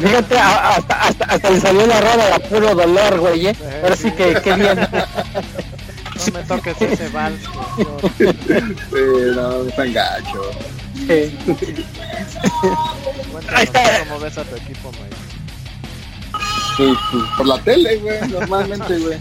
Fíjate, 0.00 0.38
hasta, 0.38 1.00
hasta, 1.00 1.24
hasta 1.24 1.50
le 1.50 1.60
salió 1.60 1.86
la 1.86 2.00
roda 2.00 2.30
de 2.30 2.40
puro 2.48 2.74
dolor, 2.74 3.18
güey, 3.20 3.46
¿eh? 3.48 3.56
Ahora 3.82 3.96
sí 3.96 4.10
que, 4.12 4.34
qué 4.42 4.54
bien. 4.54 4.88
No 6.26 6.38
me 6.38 6.44
toques 6.44 6.80
ese 6.80 7.08
vals. 7.08 7.40
sí, 8.18 8.24
no, 9.34 9.62
está 9.68 9.84
gacho. 9.86 10.50
Sí. 10.94 11.36
Ahí 13.54 13.64
está. 13.64 14.04
cómo 14.04 14.20
ves 14.20 14.38
a 14.38 14.44
tu 14.44 14.56
equipo, 14.56 14.90
Mike. 14.92 15.16
Pues, 16.76 16.98
pues, 17.10 17.24
por 17.36 17.46
la 17.46 17.58
tele, 17.62 17.96
güey, 17.96 18.28
normalmente, 18.28 18.98
güey. 18.98 19.18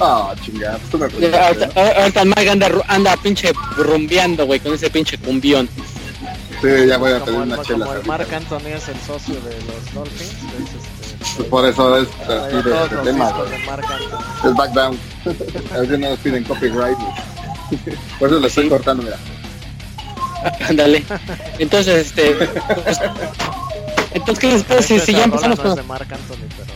Ah, 0.00 0.34
chingada, 0.42 0.78
tú 0.90 0.98
me 0.98 1.06
Ahorita 1.06 2.24
Mike 2.24 2.50
anda, 2.50 2.68
anda 2.88 3.16
pinche 3.16 3.52
rumbeando, 3.76 4.46
güey, 4.46 4.58
con 4.60 4.74
ese 4.74 4.90
pinche 4.90 5.16
cumbión. 5.18 5.68
Sí, 6.60 6.86
ya 6.86 6.98
voy 6.98 7.12
a 7.12 7.24
pedir 7.24 7.38
una 7.38 7.62
chela. 7.62 7.86
Como 7.86 7.98
el 7.98 8.06
Mark 8.06 8.34
Anthony 8.34 8.68
es 8.74 8.88
el 8.88 9.00
socio 9.00 9.34
de 9.36 9.54
los 9.54 9.94
Dolphins, 9.94 10.34
pues 10.50 10.99
por 11.50 11.66
eso 11.66 11.98
es 11.98 12.08
así 12.28 12.56
de, 12.56 12.96
de 12.96 13.02
tema. 13.04 13.32
Es 14.44 14.54
backdown. 14.54 14.98
A 15.74 15.78
veces 15.78 15.98
no 15.98 16.08
nos 16.10 16.18
piden 16.20 16.44
copyright. 16.44 16.98
Por 18.18 18.28
eso 18.28 18.40
lo 18.40 18.46
estoy 18.46 18.68
cortando, 18.68 19.02
mira. 19.02 19.16
Ándale. 20.68 21.04
Entonces, 21.58 22.06
este. 22.06 22.32
Pues, 22.32 22.98
entonces, 24.12 24.38
¿qué 24.38 24.52
les 24.52 24.64
parece 24.64 24.98
si 25.00 25.12
ya 25.12 25.24
empezamos 25.24 25.60
con. 25.60 25.76
de 25.76 25.82
Mark 25.82 26.08
Anthony, 26.10 26.46
pero 26.56 26.72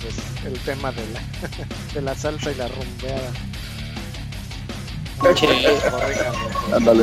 pues, 0.00 0.14
es 0.14 0.46
el 0.46 0.58
tema 0.60 0.92
de 0.92 1.02
la, 1.12 1.20
de 1.94 2.02
la 2.02 2.14
salsa 2.14 2.50
y 2.50 2.54
la 2.56 2.68
rumbeada. 2.68 3.32
Ándale. 6.74 7.02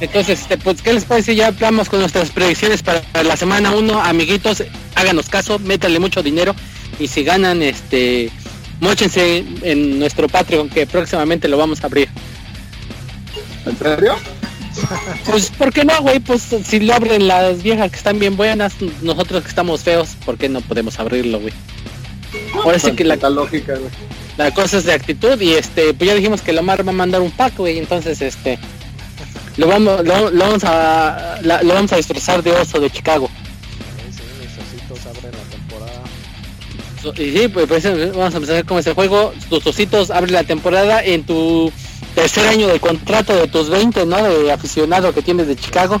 Entonces, 0.00 0.40
este, 0.40 0.56
pues, 0.56 0.80
¿qué 0.80 0.92
les 0.92 1.04
parece? 1.04 1.34
Ya 1.34 1.50
vamos 1.50 1.88
con 1.88 2.00
nuestras 2.00 2.30
predicciones 2.30 2.82
para 2.82 3.02
la 3.22 3.36
semana 3.36 3.72
1. 3.72 4.00
Amiguitos, 4.02 4.64
háganos 4.94 5.28
caso, 5.28 5.58
métanle 5.58 5.98
mucho 5.98 6.22
dinero 6.22 6.54
y 6.98 7.06
si 7.06 7.22
ganan, 7.22 7.62
este, 7.62 8.30
mochense 8.80 9.44
en 9.62 9.98
nuestro 9.98 10.28
Patreon 10.28 10.70
que 10.70 10.86
próximamente 10.86 11.48
lo 11.48 11.58
vamos 11.58 11.82
a 11.82 11.86
abrir. 11.86 12.08
¿En 13.66 13.76
serio? 13.76 14.16
Pues, 15.26 15.50
¿por 15.50 15.72
qué 15.72 15.84
no, 15.84 16.00
güey? 16.00 16.20
Pues 16.20 16.48
si 16.64 16.80
lo 16.80 16.94
abren 16.94 17.28
las 17.28 17.62
viejas 17.62 17.90
que 17.90 17.96
están 17.96 18.18
bien 18.18 18.36
buenas, 18.36 18.74
nosotros 19.02 19.42
que 19.42 19.48
estamos 19.48 19.82
feos, 19.82 20.16
¿por 20.24 20.38
qué 20.38 20.48
no 20.48 20.60
podemos 20.62 20.98
abrirlo, 20.98 21.40
güey? 21.40 21.52
Ahora 22.54 22.78
sí 22.78 22.92
que 22.92 23.04
la, 23.04 23.16
lógica, 23.16 23.74
la 24.38 24.52
cosa 24.52 24.78
es 24.78 24.84
de 24.84 24.92
actitud 24.92 25.40
y 25.40 25.54
este, 25.54 25.92
pues 25.94 26.08
ya 26.08 26.14
dijimos 26.14 26.40
que 26.40 26.52
Lomar 26.52 26.86
va 26.86 26.90
a 26.90 26.94
mandar 26.94 27.20
un 27.20 27.30
pack, 27.30 27.56
güey, 27.58 27.78
entonces 27.78 28.22
este 28.22 28.58
lo 29.60 29.66
vamos, 29.66 30.02
lo, 30.06 30.32
vamos 30.32 30.64
a 30.64 31.38
lo 31.42 31.74
vamos 31.74 31.92
a 31.92 31.96
destrozar 31.96 32.42
de 32.42 32.50
oso 32.50 32.80
de 32.80 32.88
Chicago. 32.88 33.28
Y 37.16 37.30
sí, 37.36 37.48
pues, 37.48 37.66
pues, 37.66 37.84
vamos 37.84 38.32
a 38.34 38.38
empezar 38.38 38.64
con 38.64 38.78
ese 38.78 38.94
juego. 38.94 39.34
Tus 39.50 39.66
ositos 39.66 40.10
abren 40.10 40.32
la 40.32 40.44
temporada 40.44 41.04
en 41.04 41.24
tu 41.24 41.70
tercer 42.14 42.46
año 42.46 42.68
de 42.68 42.80
contrato 42.80 43.36
de 43.36 43.48
tus 43.48 43.68
20, 43.68 44.06
¿no? 44.06 44.22
De 44.22 44.50
aficionado 44.50 45.12
que 45.12 45.20
tienes 45.20 45.46
de 45.46 45.56
Chicago. 45.56 46.00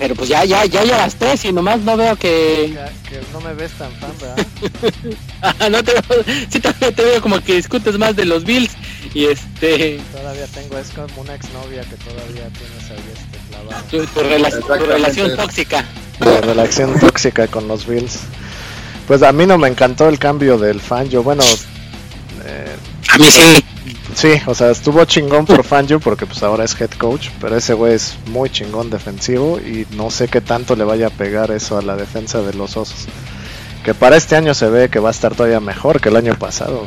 Pero 0.00 0.14
pues 0.14 0.30
ya, 0.30 0.46
ya, 0.46 0.64
ya 0.64 0.82
las 0.82 1.14
tres 1.14 1.44
y 1.44 1.52
nomás 1.52 1.80
no 1.80 1.94
veo 1.94 2.16
que... 2.16 2.74
que... 3.06 3.20
no 3.34 3.40
me 3.42 3.52
ves 3.52 3.70
tan 3.72 3.92
fan, 3.92 4.10
¿verdad? 4.18 4.46
ah, 5.42 5.68
no 5.68 5.84
te 5.84 5.92
veo, 5.92 6.24
sí 6.48 6.58
te, 6.58 7.02
veo 7.02 7.20
como 7.20 7.38
que 7.44 7.56
discutes 7.56 7.98
más 7.98 8.16
de 8.16 8.24
los 8.24 8.44
Bills 8.44 8.70
y 9.12 9.26
este... 9.26 10.00
Todavía 10.10 10.46
tengo, 10.46 10.78
es 10.78 10.88
como 10.88 11.20
una 11.20 11.34
exnovia 11.34 11.82
que 11.82 11.96
todavía 11.96 12.48
tienes 12.48 12.90
ahí 12.90 13.12
este 13.12 13.38
clavado. 13.50 13.84
Tu, 13.90 14.06
tu, 14.06 14.86
relación 14.86 15.36
tóxica. 15.36 15.84
La 16.18 16.40
relación 16.40 16.98
tóxica 16.98 17.46
con 17.48 17.68
los 17.68 17.86
Bills. 17.86 18.20
Pues 19.06 19.22
a 19.22 19.32
mí 19.32 19.44
no 19.44 19.58
me 19.58 19.68
encantó 19.68 20.08
el 20.08 20.18
cambio 20.18 20.56
del 20.56 20.80
fan, 20.80 21.10
yo 21.10 21.22
bueno... 21.22 21.44
Eh, 22.46 22.76
a 23.10 23.18
mí 23.18 23.26
sí 23.30 23.62
Sí, 24.20 24.34
o 24.46 24.54
sea, 24.54 24.70
estuvo 24.70 25.02
chingón 25.06 25.46
por 25.46 25.64
Fangio 25.64 25.98
porque 25.98 26.26
pues 26.26 26.42
ahora 26.42 26.64
es 26.64 26.78
head 26.78 26.90
coach, 26.98 27.28
pero 27.40 27.56
ese 27.56 27.72
güey 27.74 27.94
es 27.94 28.16
muy 28.26 28.50
chingón 28.50 28.90
defensivo 28.90 29.58
y 29.58 29.86
no 29.92 30.10
sé 30.10 30.28
qué 30.28 30.40
tanto 30.40 30.76
le 30.76 30.84
vaya 30.84 31.06
a 31.06 31.10
pegar 31.10 31.50
eso 31.50 31.78
a 31.78 31.82
la 31.82 31.96
defensa 31.96 32.42
de 32.42 32.52
los 32.52 32.76
osos. 32.76 33.06
Que 33.84 33.94
para 33.94 34.16
este 34.16 34.36
año 34.36 34.52
se 34.52 34.68
ve 34.68 34.90
que 34.90 34.98
va 34.98 35.08
a 35.08 35.12
estar 35.12 35.34
todavía 35.34 35.60
mejor 35.60 36.00
que 36.02 36.10
el 36.10 36.16
año 36.16 36.34
pasado. 36.38 36.84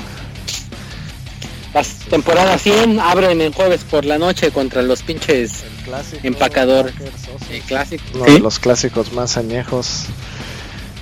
Las 1.74 1.88
temporadas 2.08 2.62
100 2.62 3.00
abren 3.00 3.42
el 3.42 3.52
jueves 3.52 3.84
por 3.84 4.06
la 4.06 4.20
noche 4.20 4.52
contra 4.52 4.84
los 4.84 5.02
pinches 5.02 5.64
El 5.64 5.84
clásico, 5.86 6.20
Empacador. 6.28 6.92
Eh, 7.50 7.64
clásicos. 7.68 8.06
uno 8.14 8.26
Sí. 8.26 8.32
de 8.34 8.40
los 8.42 8.60
clásicos 8.60 9.12
más 9.14 9.38
añejos. 9.38 10.04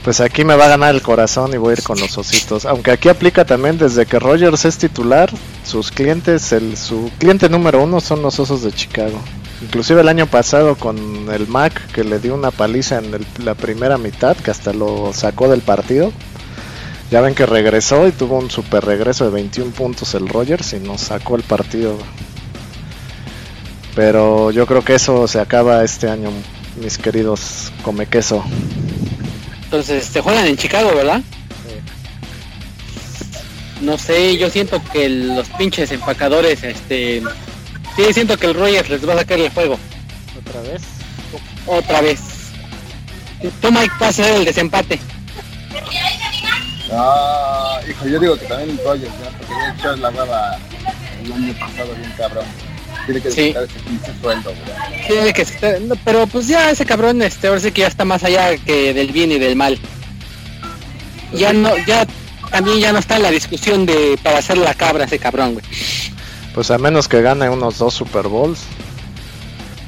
Pues 0.03 0.19
aquí 0.19 0.43
me 0.43 0.55
va 0.55 0.65
a 0.65 0.69
ganar 0.69 0.95
el 0.95 1.01
corazón 1.03 1.53
y 1.53 1.57
voy 1.57 1.71
a 1.71 1.73
ir 1.77 1.83
con 1.83 1.99
los 1.99 2.17
ositos. 2.17 2.65
Aunque 2.65 2.89
aquí 2.91 3.07
aplica 3.07 3.45
también 3.45 3.77
desde 3.77 4.07
que 4.07 4.17
Rogers 4.17 4.65
es 4.65 4.77
titular, 4.79 5.29
sus 5.63 5.91
clientes, 5.91 6.51
el, 6.53 6.75
su 6.75 7.11
cliente 7.19 7.49
número 7.49 7.83
uno 7.83 8.01
son 8.01 8.23
los 8.23 8.39
osos 8.39 8.63
de 8.63 8.71
Chicago. 8.71 9.21
Inclusive 9.61 10.01
el 10.01 10.07
año 10.09 10.25
pasado 10.25 10.75
con 10.75 10.97
el 11.31 11.47
Mac 11.47 11.91
que 11.91 12.03
le 12.03 12.17
dio 12.19 12.33
una 12.33 12.49
paliza 12.49 12.97
en 12.97 13.13
el- 13.13 13.27
la 13.45 13.53
primera 13.53 13.99
mitad, 13.99 14.35
que 14.35 14.49
hasta 14.49 14.73
lo 14.73 15.11
sacó 15.13 15.47
del 15.49 15.61
partido. 15.61 16.11
Ya 17.11 17.21
ven 17.21 17.35
que 17.35 17.45
regresó 17.45 18.07
y 18.07 18.11
tuvo 18.11 18.39
un 18.39 18.49
super 18.49 18.83
regreso 18.83 19.25
de 19.25 19.31
21 19.31 19.71
puntos 19.71 20.15
el 20.15 20.27
Rogers 20.27 20.73
y 20.73 20.79
nos 20.79 21.01
sacó 21.01 21.35
el 21.35 21.43
partido. 21.43 21.95
Pero 23.93 24.49
yo 24.49 24.65
creo 24.65 24.83
que 24.83 24.95
eso 24.95 25.27
se 25.27 25.39
acaba 25.39 25.83
este 25.83 26.09
año, 26.09 26.29
mis 26.81 26.97
queridos 26.97 27.71
come 27.83 28.07
queso. 28.07 28.43
Entonces, 29.71 30.03
este, 30.03 30.19
juegan 30.19 30.47
en 30.47 30.57
Chicago, 30.57 30.93
¿verdad? 30.93 31.21
No 33.79 33.97
sé, 33.97 34.35
yo 34.37 34.49
siento 34.49 34.83
que 34.91 35.07
los 35.07 35.47
pinches 35.51 35.89
empacadores, 35.93 36.61
este... 36.61 37.23
Sí, 37.95 38.03
siento 38.13 38.35
que 38.35 38.47
el 38.47 38.53
Rogers 38.53 38.89
les 38.89 39.07
va 39.07 39.13
a 39.13 39.19
sacar 39.19 39.39
el 39.39 39.49
juego. 39.49 39.79
¿Otra 40.37 40.61
vez? 40.61 40.81
Otra 41.65 42.01
vez. 42.01 42.19
Tú, 43.61 43.71
Mike, 43.71 43.93
vas 43.97 44.01
a 44.01 44.07
hacer 44.09 44.35
el 44.35 44.43
desempate. 44.43 44.99
Ah, 46.91 47.79
hijo, 47.89 48.09
yo 48.09 48.19
digo 48.19 48.37
que 48.37 48.47
también 48.47 48.71
el 48.71 48.83
Rogers, 48.83 49.13
¿no? 49.23 49.37
porque 49.37 49.53
de 49.53 49.71
hecho 49.73 49.95
la 49.95 50.09
hueva 50.09 50.57
el 51.23 51.31
año 51.31 51.53
pasado 51.53 51.95
bien 51.95 52.13
cabrón. 52.17 52.45
Tiene 53.05 53.21
que 53.21 53.31
Sí. 53.31 53.49
ese 53.55 53.79
pinche 53.87 54.11
sueldo, 54.21 54.53
güey. 54.53 55.07
Tiene 55.07 55.33
que 55.33 55.41
estar- 55.43 55.81
no, 55.81 55.95
pero 56.05 56.27
pues 56.27 56.47
ya 56.47 56.69
ese 56.71 56.85
cabrón, 56.85 57.21
este, 57.21 57.47
ahora 57.47 57.59
sí 57.59 57.71
que 57.71 57.81
ya 57.81 57.87
está 57.87 58.05
más 58.05 58.23
allá 58.23 58.57
que 58.57 58.93
del 58.93 59.11
bien 59.11 59.31
y 59.31 59.39
del 59.39 59.55
mal. 59.55 59.79
Ya 61.33 61.53
no, 61.53 61.71
ya 61.87 62.05
también 62.51 62.79
ya 62.79 62.91
no 62.91 62.99
está 62.99 63.15
en 63.17 63.23
la 63.23 63.31
discusión 63.31 63.85
de 63.85 64.19
para 64.21 64.39
hacer 64.39 64.57
la 64.57 64.73
cabra 64.73 65.05
ese 65.05 65.19
cabrón, 65.19 65.53
güey. 65.53 65.65
Pues 66.53 66.69
a 66.71 66.77
menos 66.77 67.07
que 67.07 67.21
gane 67.21 67.49
unos 67.49 67.77
dos 67.77 67.93
Super 67.93 68.27
Bowls. 68.27 68.59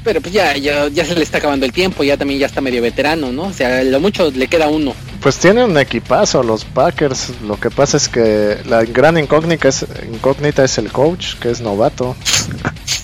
Pero 0.04 0.20
pues 0.20 0.34
ya, 0.34 0.54
ya, 0.58 0.88
ya 0.88 1.04
se 1.06 1.14
le 1.16 1.22
está 1.22 1.38
acabando 1.38 1.64
el 1.64 1.72
tiempo, 1.72 2.04
ya 2.04 2.18
también 2.18 2.38
ya 2.38 2.46
está 2.46 2.60
medio 2.60 2.82
veterano, 2.82 3.32
¿no? 3.32 3.44
O 3.44 3.52
sea, 3.54 3.82
lo 3.82 4.00
mucho 4.00 4.30
le 4.30 4.48
queda 4.48 4.68
uno. 4.68 4.94
Pues 5.22 5.38
tienen 5.38 5.70
un 5.70 5.78
equipazo 5.78 6.42
los 6.42 6.66
Packers. 6.66 7.30
Lo 7.46 7.58
que 7.58 7.70
pasa 7.70 7.96
es 7.96 8.10
que 8.10 8.58
la 8.66 8.84
gran 8.84 9.16
incógnita 9.16 9.68
es, 9.68 9.86
incógnita 10.12 10.62
es 10.62 10.76
el 10.76 10.92
coach, 10.92 11.36
que 11.40 11.50
es 11.50 11.62
novato. 11.62 12.14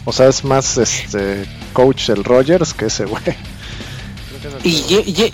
O 0.04 0.12
sea, 0.12 0.28
es 0.28 0.44
más 0.44 0.76
este 0.76 1.46
coach 1.72 2.10
el 2.10 2.22
Rogers 2.22 2.74
que 2.74 2.86
ese 2.86 3.06
güey. 3.06 3.22
Y, 4.62 4.70
Ji- 4.72 5.32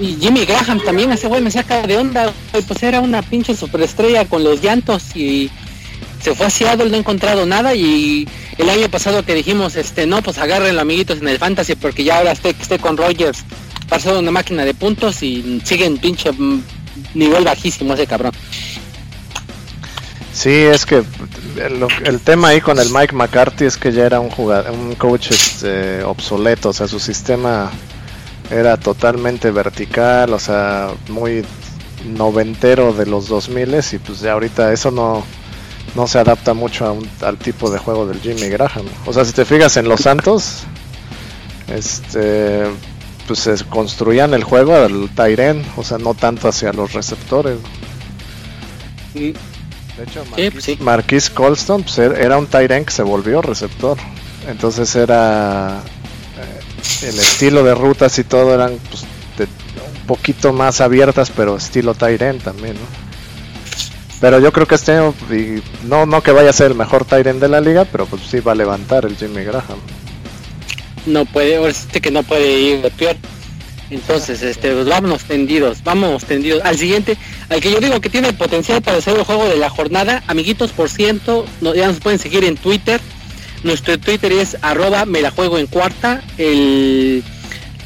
y 0.00 0.16
Jimmy 0.20 0.44
Graham 0.44 0.80
también, 0.84 1.12
ese 1.12 1.26
güey 1.28 1.40
me 1.40 1.50
saca 1.50 1.86
de 1.86 1.96
onda, 1.96 2.32
güey, 2.52 2.64
pues 2.64 2.82
era 2.82 3.00
una 3.00 3.22
pinche 3.22 3.54
superestrella 3.56 4.24
con 4.24 4.42
los 4.44 4.60
llantos 4.60 5.14
y 5.16 5.50
se 6.20 6.34
fue 6.34 6.46
a 6.46 6.50
Seattle, 6.50 6.88
no 6.90 6.96
ha 6.96 6.98
encontrado 6.98 7.46
nada 7.46 7.74
y 7.74 8.28
el 8.58 8.70
año 8.70 8.88
pasado 8.88 9.24
que 9.24 9.34
dijimos, 9.34 9.76
este, 9.76 10.06
no, 10.06 10.22
pues 10.22 10.38
agárrenlo 10.38 10.80
amiguitos 10.80 11.18
en 11.20 11.28
el 11.28 11.38
fantasy 11.38 11.74
porque 11.74 12.04
ya 12.04 12.18
ahora 12.18 12.32
esté, 12.32 12.50
esté 12.50 12.78
con 12.78 12.96
Rogers, 12.96 13.44
ser 13.98 14.16
una 14.16 14.30
máquina 14.30 14.64
de 14.64 14.74
puntos 14.74 15.22
y 15.22 15.60
sigue 15.64 15.86
en 15.86 15.98
pinche 15.98 16.32
mm, 16.32 16.62
nivel 17.14 17.44
bajísimo 17.44 17.94
ese 17.94 18.06
cabrón. 18.06 18.32
Sí, 20.32 20.50
es 20.50 20.84
que 20.84 20.96
el, 20.96 21.86
el 22.04 22.20
tema 22.20 22.48
ahí 22.48 22.60
con 22.60 22.78
el 22.78 22.90
Mike 22.90 23.14
McCarthy 23.14 23.64
es 23.64 23.78
que 23.78 23.90
ya 23.92 24.04
era 24.04 24.20
un 24.20 24.28
jugador, 24.28 24.70
un 24.72 24.94
coach 24.94 25.30
este, 25.30 26.02
obsoleto, 26.04 26.70
o 26.70 26.72
sea, 26.74 26.86
su 26.86 27.00
sistema 27.00 27.70
era 28.50 28.76
totalmente 28.76 29.50
vertical, 29.50 30.34
o 30.34 30.38
sea, 30.38 30.90
muy 31.08 31.44
noventero 32.06 32.92
de 32.92 33.06
los 33.06 33.28
2000 33.28 33.76
y 33.92 33.98
pues 33.98 34.20
ya 34.20 34.32
ahorita 34.32 34.72
eso 34.72 34.90
no, 34.90 35.24
no 35.96 36.06
se 36.06 36.18
adapta 36.20 36.54
mucho 36.54 36.86
a 36.86 36.92
un- 36.92 37.08
al 37.22 37.36
tipo 37.38 37.70
de 37.70 37.78
juego 37.78 38.06
del 38.06 38.20
Jimmy 38.20 38.48
Graham. 38.50 38.84
O 39.06 39.12
sea, 39.12 39.24
si 39.24 39.32
te 39.32 39.44
fijas 39.44 39.76
en 39.78 39.88
los 39.88 40.00
Santos, 40.02 40.62
este 41.74 42.64
pues 43.26 43.40
se 43.40 43.56
construían 43.64 44.34
el 44.34 44.44
juego 44.44 44.76
al 44.76 45.10
Tyren, 45.16 45.64
o 45.76 45.82
sea, 45.82 45.98
no 45.98 46.14
tanto 46.14 46.46
hacia 46.46 46.72
los 46.72 46.92
receptores. 46.92 47.58
De 49.14 49.30
hecho, 50.04 50.24
Sí, 50.36 50.50
pues 50.50 50.64
sí. 50.64 50.76
Marquis 50.80 51.30
Colston 51.30 51.82
pues, 51.82 51.98
er- 51.98 52.16
era 52.18 52.36
un 52.38 52.46
end 52.52 52.84
que 52.86 52.92
se 52.92 53.02
volvió 53.02 53.42
receptor. 53.42 53.96
Entonces 54.46 54.94
era 54.94 55.80
eh, 56.38 57.06
el 57.08 57.18
estilo 57.18 57.64
de 57.64 57.74
rutas 57.74 58.16
y 58.20 58.24
todo 58.24 58.54
eran 58.54 58.78
pues, 58.90 59.02
de- 59.38 59.44
un 59.46 60.06
poquito 60.06 60.52
más 60.52 60.80
abiertas, 60.80 61.32
pero 61.34 61.56
estilo 61.56 61.96
end 62.22 62.42
también, 62.42 62.74
¿no? 62.74 63.05
Pero 64.20 64.40
yo 64.40 64.52
creo 64.52 64.66
que 64.66 64.76
este 64.76 64.92
año, 64.92 65.14
y 65.30 65.62
no, 65.86 66.06
no 66.06 66.22
que 66.22 66.32
vaya 66.32 66.50
a 66.50 66.54
ser 66.54 66.70
el 66.70 66.76
mejor 66.76 67.06
end 67.10 67.40
de 67.40 67.48
la 67.48 67.60
liga, 67.60 67.84
pero 67.84 68.06
pues 68.06 68.22
sí 68.22 68.40
va 68.40 68.52
a 68.52 68.54
levantar 68.54 69.04
el 69.04 69.16
Jimmy 69.16 69.44
Graham. 69.44 69.78
no 71.06 71.24
puede, 71.26 71.60
que 72.00 72.10
no 72.10 72.22
puede 72.22 72.58
ir 72.58 72.82
de 72.82 72.90
peor. 72.90 73.16
Entonces, 73.90 74.42
este, 74.42 74.72
pues 74.72 74.86
vámonos 74.86 75.24
tendidos, 75.24 75.84
vamos 75.84 76.24
tendidos. 76.24 76.62
Al 76.64 76.76
siguiente, 76.76 77.16
al 77.48 77.60
que 77.60 77.70
yo 77.70 77.78
digo 77.78 78.00
que 78.00 78.10
tiene 78.10 78.32
potencial 78.32 78.82
para 78.82 79.00
ser 79.00 79.16
el 79.16 79.22
juego 79.22 79.46
de 79.46 79.58
la 79.58 79.70
jornada, 79.70 80.24
amiguitos, 80.26 80.72
por 80.72 80.90
ciento, 80.90 81.46
no, 81.60 81.74
ya 81.74 81.86
nos 81.86 82.00
pueden 82.00 82.18
seguir 82.18 82.44
en 82.44 82.56
Twitter. 82.56 83.00
Nuestro 83.62 83.98
Twitter 83.98 84.32
es 84.32 84.56
arroba 84.62 85.06
me 85.06 85.20
la 85.20 85.30
juego 85.30 85.58
en 85.58 85.66
cuarta, 85.66 86.22
el 86.36 87.22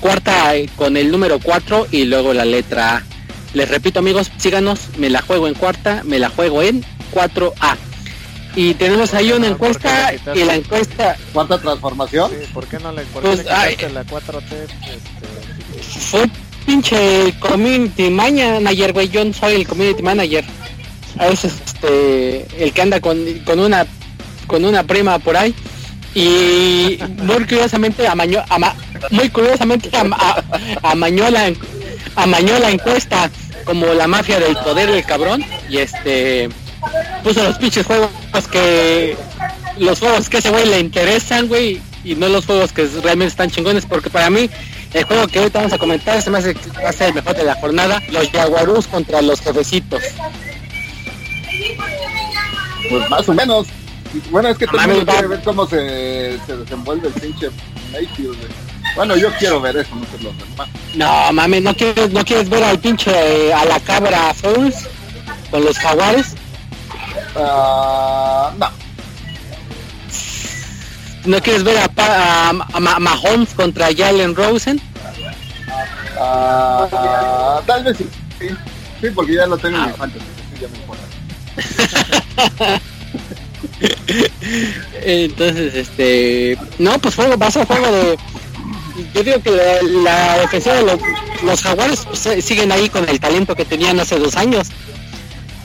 cuarta 0.01 0.55
con 0.77 0.97
el 0.97 1.11
número 1.11 1.38
4 1.38 1.88
y 1.90 2.05
luego 2.05 2.33
la 2.33 2.45
letra 2.45 2.97
A. 2.97 3.10
Les 3.55 3.69
repito 3.69 3.99
amigos, 3.99 4.31
síganos, 4.37 4.81
me 4.97 5.11
la 5.11 5.23
juego 5.23 5.49
en 5.49 5.55
cuarta, 5.55 6.03
me 6.05 6.19
la 6.19 6.29
juego 6.31 6.63
en 6.63 6.85
4A. 7.13 7.77
Y 8.57 8.75
tenemos 8.75 9.15
ahí 9.15 9.31
una 9.33 9.49
Ah, 9.49 9.57
¿por 9.57 9.79
qué 9.79 9.89
encuesta 9.89 10.35
y 10.35 10.45
la 10.45 10.55
encuesta 10.57 11.17
¿Cuánta 11.33 11.59
transformación? 11.59 12.31
Sí, 12.33 12.49
¿por 12.53 12.67
qué 12.67 12.79
no 12.81 12.91
le, 12.93 13.03
por 13.03 13.23
Pues, 13.23 13.41
qué 13.77 13.89
le 13.89 13.93
la 13.95 14.05
4T? 14.05 14.43
Este, 14.53 16.01
fue 16.01 16.29
pinche 16.67 17.33
community 17.39 18.11
manager, 18.11 18.93
güey. 18.93 19.09
Yo 19.09 19.25
no 19.25 19.33
soy 19.33 19.55
el 19.55 19.67
community 19.69 20.03
manager. 20.03 20.45
A 21.19 21.27
veces 21.27 21.55
este 21.65 22.47
el 22.65 22.73
que 22.73 22.83
anda 22.83 23.01
con, 23.01 23.19
con 23.45 23.61
una 23.61 23.87
con 24.49 24.65
una 24.65 24.83
prima 24.83 25.19
por 25.21 25.37
ahí 25.37 25.55
y 26.15 26.99
muy 27.23 27.45
curiosamente 27.47 28.07
amañó, 28.09 28.43
ama- 28.49 28.75
muy 29.11 29.29
curiosamente 29.31 29.91
ama- 29.97 30.17
a- 30.19 30.91
amañó 30.91 31.31
la 31.31 31.53
amañó 32.17 32.59
la 32.59 32.71
encuesta 32.71 33.31
como 33.64 33.87
la 33.94 34.07
mafia 34.07 34.38
del 34.40 34.57
poder 34.57 34.90
el 34.90 35.05
cabrón 35.05 35.44
y 35.68 35.79
este 35.79 36.49
puso 37.23 37.42
los 37.42 37.59
pinches 37.59 37.87
juegos 37.87 38.11
que 38.51 39.16
los 39.79 39.99
juegos 39.99 40.29
que 40.29 40.37
a 40.37 40.40
ese 40.40 40.51
güey 40.51 40.66
le 40.66 40.81
interesan, 40.81 41.49
güey, 41.49 41.81
y 42.05 42.14
no 42.14 42.29
los 42.29 42.46
juegos 42.46 42.73
que 42.73 42.87
realmente 43.03 43.31
están 43.31 43.51
chingones, 43.51 43.87
porque 43.87 44.11
para 44.11 44.31
mí 44.31 44.51
el 44.92 45.05
juego 45.05 45.27
que 45.29 45.38
ahorita 45.38 45.59
vamos 45.61 45.73
a 45.73 45.79
comentar 45.79 46.20
se 46.20 46.31
me 46.31 46.38
hace 46.38 46.55
que 46.55 46.83
va 46.83 46.90
a 46.90 46.92
ser 46.92 47.09
el 47.09 47.14
mejor 47.14 47.37
de 47.37 47.44
la 47.44 47.55
jornada, 47.55 48.03
los 48.11 48.29
Jaguarús 48.31 48.87
contra 48.87 49.23
los 49.23 49.40
jefecitos. 49.40 50.03
Pues 52.88 53.11
más 53.11 53.29
o 53.29 53.35
menos. 53.35 53.66
Bueno, 54.31 54.49
es 54.49 54.59
que 54.59 54.66
quiere 54.66 55.05
va. 55.05 55.23
ver 55.23 55.40
cómo 55.44 55.66
se, 55.66 56.38
se 56.44 56.57
desenvuelve 56.57 57.09
el 57.09 57.14
pinche 57.14 57.51
Mayfield, 57.92 58.37
güey. 58.37 58.69
Bueno, 58.97 59.17
yo 59.17 59.31
quiero 59.38 59.61
ver 59.61 59.77
eso, 59.77 59.95
no 59.95 60.05
sé 60.07 60.19
los 60.23 60.37
demás. 60.38 60.69
No 60.95 61.33
mames, 61.33 61.63
no 61.63 61.75
quieres, 61.75 62.11
no 62.11 62.25
quieres 62.25 62.49
ver 62.49 62.65
al 62.65 62.79
pinche 62.79 63.11
eh, 63.49 63.53
a 63.55 63.65
la 63.65 63.79
cabra 63.81 64.35
Fouls 64.35 64.75
con 65.51 65.65
los 65.65 65.79
jaguares, 65.79 66.35
Ah, 67.37 68.53
no. 68.59 68.69
no 71.27 71.41
quieres 71.43 71.63
ver 71.65 71.79
a, 71.79 71.88
Pa- 71.88 72.07
a, 72.07 72.49
a 72.51 72.81
Ma- 72.81 72.99
Mahomes 72.99 73.51
contra 73.55 73.88
Jalen 73.97 74.35
Rosen. 74.35 74.81
Ah, 76.19 77.61
tal 77.67 77.85
vez 77.85 77.97
sí. 77.99 78.09
sí. 78.38 78.49
Sí, 79.01 79.07
porque 79.15 79.35
ya 79.35 79.47
lo 79.47 79.57
tengo 79.57 79.77
en 79.79 79.85
Ah. 79.85 79.87
mi 79.87 79.93
fantasy. 79.95 80.25
Sí, 80.55 80.61
ya 80.61 80.69
me 80.69 80.77
importa. 80.79 81.03
Entonces, 85.03 85.75
este, 85.75 86.59
no, 86.79 86.99
pues 86.99 87.15
juego, 87.15 87.37
va 87.38 87.47
a 87.47 87.51
juego 87.51 87.91
de, 87.93 88.19
yo 89.15 89.23
digo 89.23 89.43
que 89.43 89.51
la, 89.51 89.83
la 89.83 90.38
defensiva 90.41 90.75
de 90.77 90.83
los, 90.83 91.01
los 91.43 91.63
jaguares 91.63 92.01
pues, 92.07 92.27
eh, 92.27 92.43
siguen 92.43 92.73
ahí 92.73 92.88
con 92.88 93.09
el 93.09 93.21
talento 93.21 93.55
que 93.55 93.65
tenían 93.65 93.99
hace 94.01 94.19
dos 94.19 94.37
años. 94.37 94.69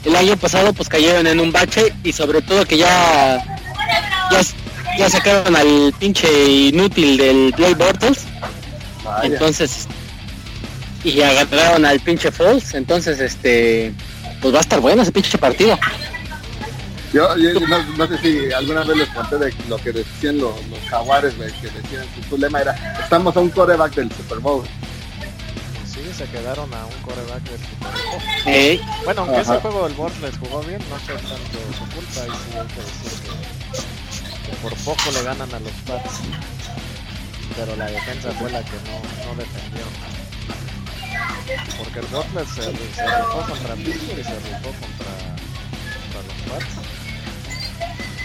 el 0.04 0.16
año 0.16 0.36
pasado 0.36 0.72
pues 0.72 0.88
cayeron 0.88 1.26
en 1.26 1.40
un 1.40 1.52
bache 1.52 1.92
y 2.04 2.12
sobre 2.12 2.42
todo 2.42 2.64
que 2.64 2.78
ya 2.78 3.44
ya, 4.30 4.40
ya 4.98 5.10
sacaron 5.10 5.56
al 5.56 5.94
pinche 5.98 6.28
inútil 6.44 7.16
del 7.16 7.52
Blade 7.56 7.74
Bortles. 7.74 8.18
Entonces 9.22 9.86
y 11.04 11.22
agarraron 11.22 11.84
al 11.84 12.00
pinche 12.00 12.32
Falls, 12.32 12.74
entonces 12.74 13.20
este 13.20 13.92
pues 14.40 14.52
va 14.52 14.58
a 14.58 14.60
estar 14.60 14.80
bueno 14.80 15.02
ese 15.02 15.12
pinche 15.12 15.38
partido. 15.38 15.78
Yo, 17.12 17.36
yo 17.36 17.60
no, 17.60 17.82
no, 17.96 18.06
sé 18.08 18.18
si 18.18 18.52
alguna 18.52 18.82
vez 18.82 18.96
les 18.96 19.08
conté 19.10 19.38
de 19.38 19.54
lo 19.68 19.76
que 19.78 19.92
decían 19.92 20.38
los, 20.38 20.54
los 20.66 20.78
jaguares, 20.90 21.34
que 21.34 21.68
decían 21.68 22.04
su, 22.28 22.36
lema 22.36 22.60
era, 22.60 22.72
estamos 23.00 23.36
a 23.36 23.40
un 23.40 23.50
coreback 23.50 23.94
del 23.94 24.10
Super 24.12 24.38
Bowl. 24.40 24.64
Sí, 25.86 26.00
se 26.14 26.24
quedaron 26.26 26.72
a 26.74 26.84
un 26.84 27.02
coreback 27.02 27.42
del 27.44 27.60
Super 27.60 27.92
Bowl. 28.04 29.04
Bueno, 29.04 29.20
aunque 29.22 29.40
ese 29.40 29.56
juego 29.60 29.84
del 29.86 29.96
Board 29.96 30.12
les 30.20 30.36
jugó 30.36 30.60
bien, 30.62 30.80
no 30.90 30.96
fue 30.96 31.14
tanto 31.14 31.58
su 31.78 31.84
culpa, 31.94 32.20
y 32.20 32.30
sí 32.30 32.58
hay 32.58 32.66
que 32.66 32.80
decir 32.82 33.12
que, 33.22 34.50
que, 34.50 34.56
por 34.56 34.74
poco 34.78 35.10
le 35.12 35.22
ganan 35.22 35.54
a 35.54 35.60
los 35.60 35.72
Pats. 35.86 36.20
Pero 37.56 37.76
la 37.76 37.86
defensa 37.86 38.32
fue 38.32 38.50
la 38.50 38.62
que 38.62 38.76
no, 38.84 39.26
no 39.26 39.36
defendió. 39.36 39.86
Porque 41.78 42.00
el 42.00 42.06
Butler 42.06 42.46
se, 42.46 42.62
se 42.62 43.06
rifó 43.06 43.46
contra 43.48 43.74
Pittsburgh 43.76 44.18
y 44.18 44.24
se 44.24 44.34
rifó 44.34 44.70
contra, 44.80 45.12
contra 46.02 46.22
los 46.26 46.62
Pats. 46.62 46.85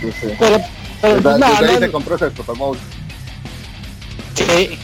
Sí, 0.01 0.11
sí. 0.19 0.27
Pero, 0.37 0.59
pero 1.01 1.15
desde, 1.15 1.21
pues, 1.21 1.39
no, 1.39 1.47
desde 1.47 1.65
ahí 1.65 1.73
no, 1.73 1.79
se 1.79 1.91
compró 1.91 2.15
ese 2.15 2.29
Bowl. 2.57 2.77
Sí. 4.35 4.77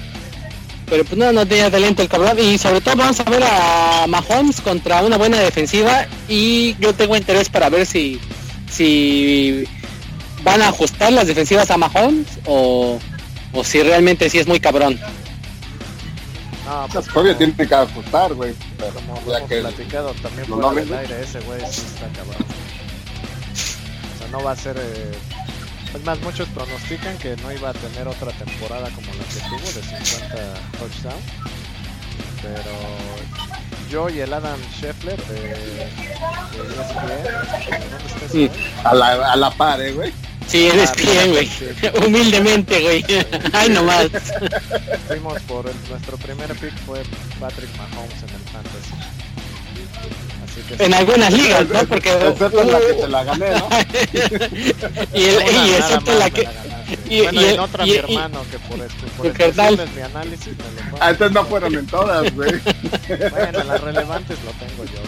Pero 0.89 1.03
pues 1.03 1.17
no, 1.17 1.33
no 1.33 1.45
tenía 1.45 1.69
talento 1.69 2.01
el 2.01 2.07
cabrón. 2.07 2.39
Y 2.39 2.57
sobre 2.57 2.79
todo 2.79 2.95
vamos 2.95 3.19
a 3.19 3.23
ver 3.23 3.43
a 3.43 4.05
Mahomes 4.07 4.61
contra 4.61 5.03
una 5.03 5.17
buena 5.17 5.37
defensiva. 5.39 6.07
Y 6.29 6.75
yo 6.79 6.93
tengo 6.93 7.17
interés 7.17 7.49
para 7.49 7.69
ver 7.69 7.85
si, 7.85 8.19
si 8.71 9.65
van 10.43 10.61
a 10.61 10.69
ajustar 10.69 11.11
las 11.11 11.27
defensivas 11.27 11.69
a 11.71 11.77
Mahomes 11.77 12.27
o, 12.45 12.99
o 13.51 13.63
si 13.63 13.81
realmente 13.83 14.29
sí 14.29 14.39
es 14.39 14.47
muy 14.47 14.61
cabrón. 14.61 14.97
No, 16.65 16.85
pues 16.91 17.07
todavía 17.07 17.37
tiene 17.37 17.53
que 17.55 17.75
ajustar, 17.75 18.33
güey. 18.33 18.53
Como 18.93 19.13
lo 19.15 19.37
hemos 19.37 19.49
que 19.49 19.61
platicado 19.61 20.13
también 20.21 20.47
fuera 20.47 20.71
del 20.71 20.93
aire, 20.93 21.23
ese 21.23 21.39
güey 21.41 21.59
sí 21.69 21.81
está 21.81 22.07
cabrón. 22.09 22.45
No 24.31 24.43
va 24.43 24.51
a 24.51 24.55
ser... 24.55 24.77
Eh... 24.77 25.11
Es 25.93 26.03
más, 26.03 26.19
muchos 26.21 26.47
pronostican 26.49 27.17
que 27.17 27.35
no 27.37 27.51
iba 27.51 27.69
a 27.69 27.73
tener 27.73 28.07
otra 28.07 28.31
temporada 28.33 28.89
como 28.91 29.07
la 29.13 29.23
que 29.23 29.39
tuvo 29.49 29.59
de 29.59 29.81
50 29.81 30.35
touchdowns. 30.77 31.23
Pero 32.41 32.71
yo 33.89 34.09
y 34.09 34.19
el 34.19 34.33
Adam 34.33 34.59
Scheffler 34.75 35.21
de, 35.27 35.41
de 35.41 35.83
ESPN, 35.83 36.57
¿dónde 36.57 36.83
está 38.05 38.29
sí, 38.29 38.49
a, 38.83 38.93
la, 38.93 39.31
a 39.31 39.35
la 39.35 39.49
par, 39.51 39.81
eh, 39.81 39.93
güey. 39.93 40.13
Sí, 40.47 40.67
eres 40.67 40.93
bien, 40.95 41.31
güey. 41.31 41.49
Humildemente, 42.05 42.81
güey. 42.81 43.05
Ay, 43.53 43.69
nomás. 43.69 44.07
Fuimos 45.07 45.41
por 45.43 45.67
el, 45.67 45.75
nuestro 45.89 46.17
primer 46.17 46.53
pick 46.55 46.75
fue 46.85 47.03
Patrick 47.39 47.69
Mahomes 47.77 48.23
en 48.23 48.35
el 48.35 48.41
Fantasy. 48.51 48.93
Así 50.57 50.75
que 50.75 50.83
en 50.83 50.93
algunas 50.93 51.33
ligas, 51.33 51.67
¿no? 51.67 51.83
Porque 51.85 52.11
excepto 52.11 52.61
en 52.61 52.71
la 52.71 52.79
que 52.79 52.93
te 52.93 53.07
la 53.07 53.23
gané, 53.23 53.49
¿no? 53.51 53.69
y, 55.13 55.23
el, 55.23 55.67
y 55.67 55.73
excepto 55.73 56.13
la 56.17 56.29
que 56.29 56.47
y, 57.09 57.21
bueno, 57.21 57.41
y, 57.41 57.45
en 57.45 57.59
otra 57.59 57.85
y, 57.85 57.91
mi 57.91 57.97
hermano 57.97 58.41
que 58.49 58.59
por 58.59 58.79
esto, 58.79 59.05
por 59.17 59.25
el 59.25 59.89
mi 59.95 60.01
análisis 60.01 60.47
me 60.47 60.91
lo 60.91 60.97
Ah, 60.99 61.09
entonces 61.09 61.33
no 61.33 61.45
fueron 61.45 61.75
en 61.75 61.85
todas, 61.87 62.33
güey. 62.33 62.51
bueno, 63.07 63.63
las 63.65 63.81
relevantes 63.81 64.37
lo 64.45 64.51
tengo 64.51 64.85
yo. 64.85 65.01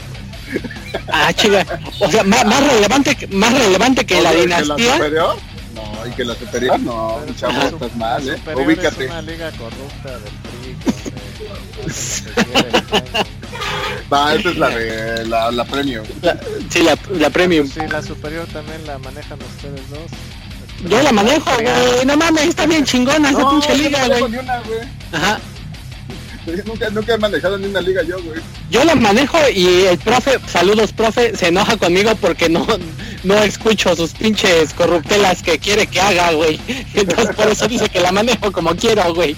Ah, 1.11 1.31
chica. 1.33 1.65
O 1.99 2.09
sea, 2.09 2.23
más, 2.23 2.45
más 2.45 2.67
relevante, 2.67 3.27
más 3.31 3.53
relevante 3.53 4.05
que 4.05 4.21
la 4.21 4.33
dinastía. 4.33 4.75
¿Que 4.75 4.83
la 4.83 4.93
superior? 4.95 5.35
No, 5.73 6.07
y 6.07 6.11
que 6.11 6.25
la 6.25 6.35
superior 6.35 6.79
no, 6.79 7.19
chavo, 7.35 7.61
estás 7.61 7.95
mal, 7.95 8.27
eh. 8.27 8.37
Ubícate. 8.55 9.05
Es 9.05 9.11
una 9.11 9.21
liga 9.21 9.51
corrupta 9.51 10.09
del 10.09 10.21
PRI, 10.21 10.58
Va, 14.11 14.35
esa 14.35 14.49
es 14.49 14.57
la 14.57 14.69
de 14.69 15.25
la, 15.27 15.51
la 15.51 15.65
premium. 15.65 16.05
La, 16.21 16.37
sí, 16.69 16.81
la, 16.81 16.97
la 17.17 17.29
premium. 17.29 17.67
Sí, 17.67 17.79
la 17.89 18.01
superior 18.01 18.47
también 18.47 18.85
la 18.87 18.97
manejan 18.97 19.37
ustedes 19.41 19.89
dos. 19.89 20.09
Yo 20.89 21.01
la 21.01 21.11
manejo, 21.11 21.51
güey. 21.61 22.05
No 22.05 22.17
mames, 22.17 22.45
está 22.45 22.65
bien 22.65 22.85
chingona 22.85 23.29
esa 23.29 23.49
pinche 23.49 23.75
liga, 23.77 24.07
güey. 24.07 24.23
Ajá. 25.11 25.39
Nunca, 26.65 26.89
nunca 26.89 27.13
he 27.13 27.17
manejado 27.17 27.57
ni 27.57 27.67
una 27.67 27.81
liga 27.81 28.01
yo, 28.01 28.19
güey. 28.23 28.41
Yo 28.71 28.83
la 28.83 28.95
manejo 28.95 29.37
y 29.53 29.85
el 29.85 29.97
profe, 29.99 30.39
saludos 30.47 30.93
profe, 30.93 31.35
se 31.35 31.49
enoja 31.49 31.77
conmigo 31.77 32.15
porque 32.15 32.49
no, 32.49 32.65
no 33.23 33.35
escucho 33.43 33.95
sus 33.95 34.11
pinches 34.11 34.73
corruptelas 34.73 35.43
que 35.43 35.59
quiere 35.59 35.85
que 35.85 35.99
haga, 35.99 36.31
güey. 36.31 36.59
Entonces 36.95 37.35
por 37.35 37.49
eso 37.49 37.67
dice 37.67 37.89
que 37.89 37.99
la 37.99 38.11
manejo 38.11 38.51
como 38.51 38.75
quiero, 38.75 39.13
güey. 39.13 39.35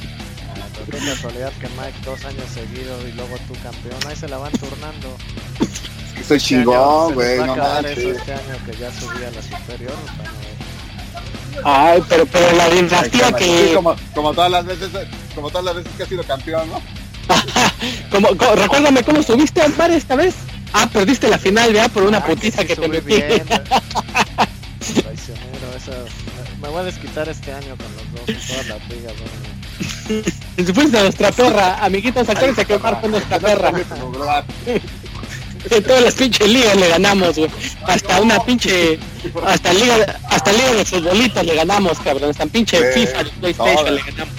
Qué 1.02 1.08
casualidad 1.08 1.52
que 1.54 1.68
Mike 1.70 1.98
dos 2.06 2.24
años 2.26 2.46
seguidos 2.54 3.04
y 3.08 3.14
luego 3.14 3.36
tú 3.48 3.54
campeón, 3.64 3.98
ahí 4.08 4.16
se 4.16 4.28
la 4.28 4.38
van 4.38 4.52
turnando. 4.52 5.18
Es 5.60 5.80
que 6.14 6.24
soy 6.24 6.38
este 6.38 6.40
chingón, 6.40 7.16
güey, 7.16 7.40
no 7.40 7.56
manches. 7.56 7.98
Este 7.98 8.34
año 8.34 8.56
que 8.66 8.78
ya 8.78 8.92
subí 8.92 9.24
a 9.24 9.32
la 9.32 9.42
superior, 9.42 9.96
Ay, 11.64 12.04
pero, 12.08 12.28
pero 12.28 12.56
la 12.56 12.70
dinastía 12.70 13.32
que... 13.34 13.74
como, 13.74 13.96
como 14.14 14.32
todas 14.34 14.52
las 14.52 14.64
veces, 14.66 14.90
como 15.34 15.50
todas 15.50 15.66
las 15.66 15.76
veces 15.76 15.92
que 15.98 16.04
ha 16.04 16.06
sido 16.06 16.24
campeón, 16.24 16.70
¿no? 16.70 16.80
como, 18.12 18.28
como, 18.38 18.56
recuérdame 18.56 19.02
cómo 19.04 19.24
subiste 19.24 19.60
al 19.62 19.74
par 19.74 19.90
esta 19.90 20.16
vez. 20.16 20.36
Ah, 20.74 20.88
perdiste 20.92 21.30
la 21.30 21.40
final, 21.40 21.74
ya 21.74 21.90
por 21.90 22.04
una 22.04 22.20
ah, 22.20 22.26
putiza 22.26 22.64
que, 22.64 22.76
sí 22.76 22.82
que 22.82 22.82
te 22.82 22.88
metí. 22.88 23.16
Bien, 23.16 23.44
traicionero, 24.94 25.74
eso, 25.76 25.92
me 26.62 26.70
voy 26.70 26.82
a 26.82 26.84
desquitar 26.84 27.28
este 27.28 27.52
año 27.52 27.76
con 27.76 27.88
los 27.96 28.04
dos, 28.28 28.48
todas 28.48 28.68
las 28.68 28.88
ligas. 28.90 29.16
¿no? 29.18 29.26
Si 30.66 30.74
fuiste 30.74 30.98
a 30.98 31.04
nuestra 31.04 31.32
perra, 31.32 31.84
amiguitos, 31.84 32.28
acuérdense 32.28 32.66
que 32.66 32.76
Omar 32.76 33.00
fue 33.00 33.10
nuestra 33.10 33.40
perra. 33.40 33.72
En 35.70 35.84
todas 35.84 36.02
las 36.04 36.16
pinches 36.16 36.50
ligas 36.50 36.76
le 36.76 36.90
ganamos, 36.90 37.38
güey. 37.38 37.52
Hasta 37.86 38.20
una 38.20 38.44
pinche. 38.44 38.98
Hasta 39.46 39.72
liga, 39.74 40.20
hasta 40.30 40.52
liga 40.54 40.74
de 40.74 40.86
futbolitos 40.86 41.46
le 41.46 41.56
ganamos, 41.56 42.00
cabrón. 42.00 42.32
Hasta 42.32 42.48
pinche 42.48 42.84
FIFA, 42.92 43.24
PlayStation 43.40 43.96
le 43.96 44.02
ganamos. 44.02 44.34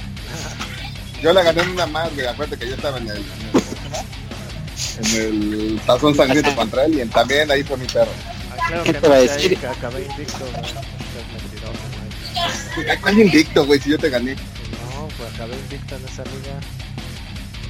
Yo 1.23 1.33
le 1.33 1.43
gané 1.45 1.63
una 1.63 1.87
más, 1.87 2.13
güey. 2.15 2.27
Acuérdate 2.27 2.59
que 2.59 2.69
yo 2.69 2.75
estaba 2.75 2.99
en 2.99 3.09
el. 3.09 3.25
En 4.99 5.15
el, 5.15 5.81
tazón 5.87 6.15
sangriento 6.15 6.55
contra 6.57 6.85
él 6.85 7.01
y 7.01 7.07
también 7.07 7.51
ahí 7.51 7.63
fue 7.63 7.77
mi 7.77 7.87
perro. 7.87 8.11
Ah, 8.51 8.57
claro 8.67 8.83
¿Qué 8.83 8.93
te 8.93 9.09
va 9.09 9.15
a 9.15 9.21
decir? 9.21 9.59
Acabé 9.65 10.05
invicto, 10.05 10.45
¿Cuál 13.01 13.19
invicto, 13.19 13.65
güey? 13.65 13.81
Si 13.81 13.91
yo 13.91 13.99
te 13.99 14.11
gané. 14.11 14.37
Pues 15.17 15.35
acabé 15.35 15.55
invicto 15.55 15.97
en 15.97 16.05
esa 16.05 16.25
liga. 16.25 16.61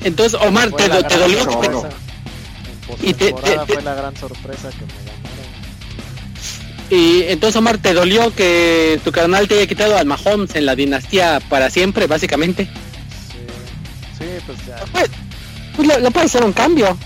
Entonces, 0.05 0.41
Omar, 0.41 0.71
te, 0.73 0.89
te 0.89 1.17
dolió. 1.17 1.45
Sorpresa. 1.45 1.89
En 3.01 3.09
y 3.09 3.15
te, 3.15 3.33
te, 3.33 3.59
fue 3.67 3.83
la 3.83 3.95
gran 3.95 4.17
sorpresa 4.17 4.71
que 4.71 4.85
me 4.85 4.93
ganaron. 5.05 5.23
Y 6.91 7.23
entonces, 7.23 7.57
Omar, 7.57 7.79
¿te 7.79 7.95
dolió 7.95 8.35
que 8.35 9.01
tu 9.05 9.13
canal 9.13 9.49
te 9.49 9.55
haya 9.57 9.67
quitado 9.67 9.97
al 9.97 10.07
Mahomes 10.07 10.55
en 10.55 10.67
la 10.67 10.75
dinastía 10.77 11.41
para 11.49 11.71
siempre, 11.71 12.07
básicamente? 12.07 12.65
Sí, 14.19 14.25
pues 14.47 14.59
ya. 14.67 14.77
Pues, 14.93 15.11
pues 15.77 15.89
le, 15.89 16.01
le 16.01 16.11
puede 16.11 16.27
hacer 16.27 16.45
un 16.45 16.53
cambio. 16.53 16.97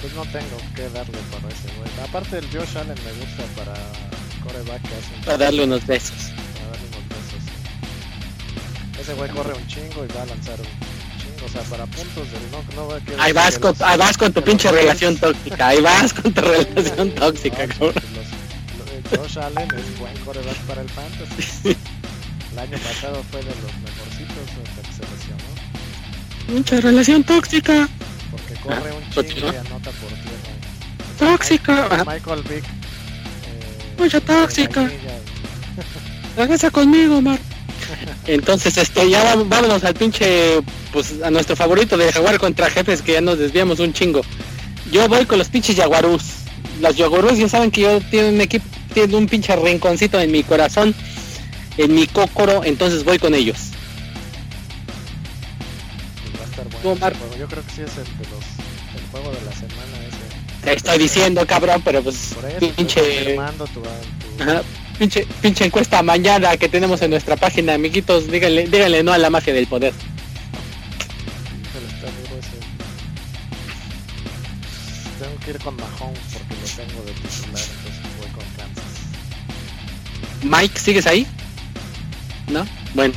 Pues 0.00 0.12
no 0.14 0.22
tengo 0.24 0.56
que 0.74 0.82
darle 0.90 1.18
para 1.30 1.48
ese 1.48 1.68
güey. 1.76 2.08
Aparte 2.08 2.38
el 2.38 2.46
Josh 2.46 2.76
Allen 2.76 2.96
me 3.04 3.12
gusta 3.24 3.44
para 3.56 3.74
coreback 4.42 4.82
que 4.82 4.94
hace 4.94 5.24
Para 5.24 5.38
darle 5.38 5.64
unos 5.64 5.86
besos. 5.86 6.32
Ese 9.00 9.14
güey 9.14 9.30
corre 9.30 9.54
un 9.54 9.66
chingo 9.66 10.04
y 10.04 10.08
va 10.14 10.22
a 10.22 10.26
lanzar 10.26 10.60
un 10.60 10.66
chingo. 10.66 11.46
O 11.46 11.48
sea, 11.48 11.62
para 11.62 11.86
puntos 11.86 12.30
del 12.30 12.50
no, 12.50 12.62
no 12.76 12.88
va 12.88 12.96
a 12.96 13.24
Ahí 13.24 13.32
vas 13.32 13.58
con, 13.58 13.74
ahí 13.80 13.96
vas 13.98 14.18
con 14.18 14.30
tu 14.30 14.42
pinche 14.42 14.70
relación 14.70 15.16
tóxica. 15.16 15.68
Ahí 15.68 15.80
vas 15.80 16.12
con 16.12 16.32
tu 16.34 16.40
relación 16.42 17.10
tóxica, 17.14 17.66
cabrón. 17.66 17.94
Josh 19.16 19.38
Allen 19.38 19.68
es 19.74 19.98
buen 19.98 20.16
coreback 20.18 20.56
para 20.66 20.82
el 20.82 20.88
fantasy. 20.90 21.76
El 22.52 22.58
año 22.58 22.78
pasado 22.78 23.24
fue 23.30 23.40
de 23.40 23.46
los 23.46 23.72
mejorcitos 23.82 24.36
hasta 24.68 24.82
que 24.82 24.92
se 24.92 25.02
lesionó. 25.02 26.58
Mucha 26.58 26.80
relación 26.80 27.24
tóxica. 27.24 27.88
Porque 28.30 28.54
corre 28.56 28.92
un 28.92 29.02
ah, 29.02 29.22
chingo 29.26 29.52
y 29.52 29.56
anota 29.56 29.90
por 29.92 30.10
tierra. 30.10 30.52
Tóxica. 31.18 31.88
Michael, 31.88 32.06
Michael 32.06 32.42
Vick. 32.42 32.64
Eh, 32.64 33.94
Mucha 33.98 34.20
tóxica. 34.20 34.90
Regresa 36.36 36.70
conmigo, 36.70 37.22
Mar. 37.22 37.38
Entonces, 38.26 38.76
este, 38.78 39.08
ya 39.10 39.34
vámonos 39.36 39.82
al 39.84 39.94
pinche, 39.94 40.60
pues 40.92 41.14
a 41.22 41.30
nuestro 41.30 41.56
favorito 41.56 41.96
de 41.96 42.12
Jaguar 42.12 42.38
contra 42.38 42.70
jefes 42.70 43.02
que 43.02 43.12
ya 43.12 43.20
nos 43.20 43.38
desviamos 43.38 43.80
un 43.80 43.92
chingo. 43.92 44.20
Yo 44.92 45.08
voy 45.08 45.24
con 45.26 45.38
los 45.38 45.48
pinches 45.48 45.76
Jaguarús. 45.76 46.22
Los 46.80 46.96
Jaguarús 46.96 47.38
ya 47.38 47.48
saben 47.48 47.70
que 47.70 47.82
yo 47.82 48.00
tengo 48.10 48.28
un 48.28 48.40
equipo, 48.40 48.64
tiene 48.94 49.16
un 49.16 49.26
pinche 49.28 49.54
rinconcito 49.56 50.20
en 50.20 50.30
mi 50.32 50.42
corazón, 50.42 50.94
en 51.76 51.94
mi 51.94 52.06
cócoro, 52.06 52.62
entonces 52.64 53.04
voy 53.04 53.18
con 53.18 53.34
ellos. 53.34 53.56
Bueno, 56.82 56.96
Yo 57.38 57.46
creo 57.46 57.62
que 57.64 57.72
sí 57.72 57.82
es 57.82 57.96
el, 57.98 58.04
de 58.04 58.24
los, 58.30 58.44
el 58.96 59.10
juego 59.10 59.30
de 59.32 59.44
la 59.44 59.52
semana 59.52 60.06
ese. 60.08 60.64
Te 60.64 60.72
estoy 60.74 60.98
diciendo, 60.98 61.46
cabrón, 61.46 61.82
pero 61.84 62.02
pues 62.02 62.32
Por 62.34 62.44
eso, 62.46 62.58
pinche, 62.76 63.36
tu, 63.58 63.64
tu- 63.66 63.82
ajá, 64.42 64.62
pinche, 65.00 65.26
pinche 65.40 65.64
encuesta 65.64 66.02
mañana 66.02 66.58
que 66.58 66.68
tenemos 66.68 67.00
en 67.00 67.10
nuestra 67.10 67.34
página, 67.34 67.72
amiguitos, 67.72 68.30
díganle, 68.30 68.66
díganle 68.66 69.02
no 69.02 69.14
a 69.14 69.18
la 69.18 69.30
magia 69.30 69.54
del 69.54 69.66
poder. 69.66 69.94
Tengo 75.18 75.36
que 75.42 75.50
ir 75.52 75.58
con 75.58 75.76
Mahomes 75.76 76.20
porque 76.34 76.54
lo 76.54 76.66
tengo 76.76 77.02
de 77.06 77.12
titular, 77.12 77.64
entonces 77.76 78.02
voy 78.18 78.28
con 78.28 78.44
Kansas. 78.58 78.84
Mike, 80.42 80.78
¿sigues 80.78 81.06
ahí? 81.06 81.26
¿No? 82.48 82.66
Bueno. 82.94 83.14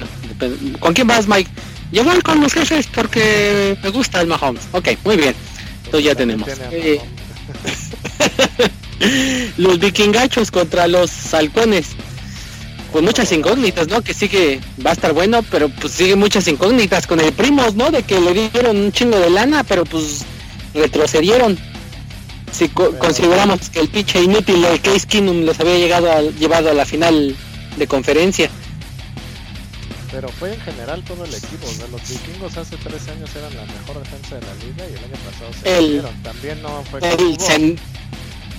¿con 0.79 0.93
quién 0.93 1.07
vas, 1.07 1.27
Mike? 1.27 1.49
Yo 1.91 2.05
voy 2.05 2.21
con 2.21 2.39
los 2.39 2.53
jefes 2.53 2.88
porque 2.88 3.77
me 3.84 3.89
gusta 3.89 4.21
el 4.21 4.27
Mahomes. 4.27 4.63
Ok, 4.71 4.89
muy 5.03 5.17
bien. 5.17 5.36
Entonces 5.86 6.05
ya 6.05 6.15
tenemos. 6.15 6.47
tiene 6.47 6.63
a 6.63 6.71
Eh. 6.71 7.01
los 9.57 9.79
vikingachos 9.79 10.51
contra 10.51 10.87
los 10.87 11.33
halcones. 11.33 11.87
Con 12.91 13.05
muchas 13.05 13.31
incógnitas, 13.31 13.87
¿no? 13.87 14.01
Que 14.03 14.13
sigue, 14.13 14.59
va 14.85 14.91
a 14.91 14.93
estar 14.93 15.13
bueno, 15.13 15.41
pero 15.49 15.67
pues 15.69 15.93
sigue 15.93 16.15
muchas 16.15 16.47
incógnitas 16.47 17.07
con 17.07 17.19
el 17.19 17.33
primos, 17.33 17.73
¿no? 17.73 17.89
De 17.89 18.03
que 18.03 18.19
le 18.19 18.33
dieron 18.49 18.77
un 18.77 18.91
chingo 18.91 19.17
de 19.17 19.31
lana, 19.31 19.63
pero 19.63 19.83
pues 19.83 20.23
retrocedieron. 20.75 21.57
Si 22.51 22.69
co- 22.69 22.89
Pero- 22.91 22.99
consideramos 22.99 23.67
que 23.71 23.79
el 23.79 23.87
pinche 23.89 24.21
inútil 24.21 24.61
de 24.61 24.77
Case 24.79 25.07
Keenum 25.07 25.41
les 25.43 25.59
había 25.59 25.77
llegado 25.79 26.11
a- 26.11 26.21
llevado 26.21 26.69
a 26.69 26.73
la 26.75 26.85
final 26.85 27.35
de 27.77 27.87
conferencia. 27.87 28.51
Pero 30.11 30.29
fue 30.29 30.53
en 30.53 30.61
general 30.61 31.03
todo 31.03 31.25
el 31.25 31.33
equipo. 31.33 31.65
o 31.67 31.71
sea, 31.73 31.87
los 31.87 32.01
vikingos 32.07 32.55
hace 32.57 32.77
tres 32.77 33.07
años 33.07 33.27
eran 33.35 33.55
la 33.55 33.65
mejor 33.65 33.97
defensa 34.03 34.35
de 34.35 34.41
la 34.41 34.53
liga 34.63 34.85
y 34.87 34.91
el 34.93 34.99
año 34.99 35.17
pasado 35.25 35.51
se 35.63 35.77
El-. 35.79 36.03
También 36.21 36.61
no 36.61 36.83
fue 36.91 36.99
El 36.99 37.17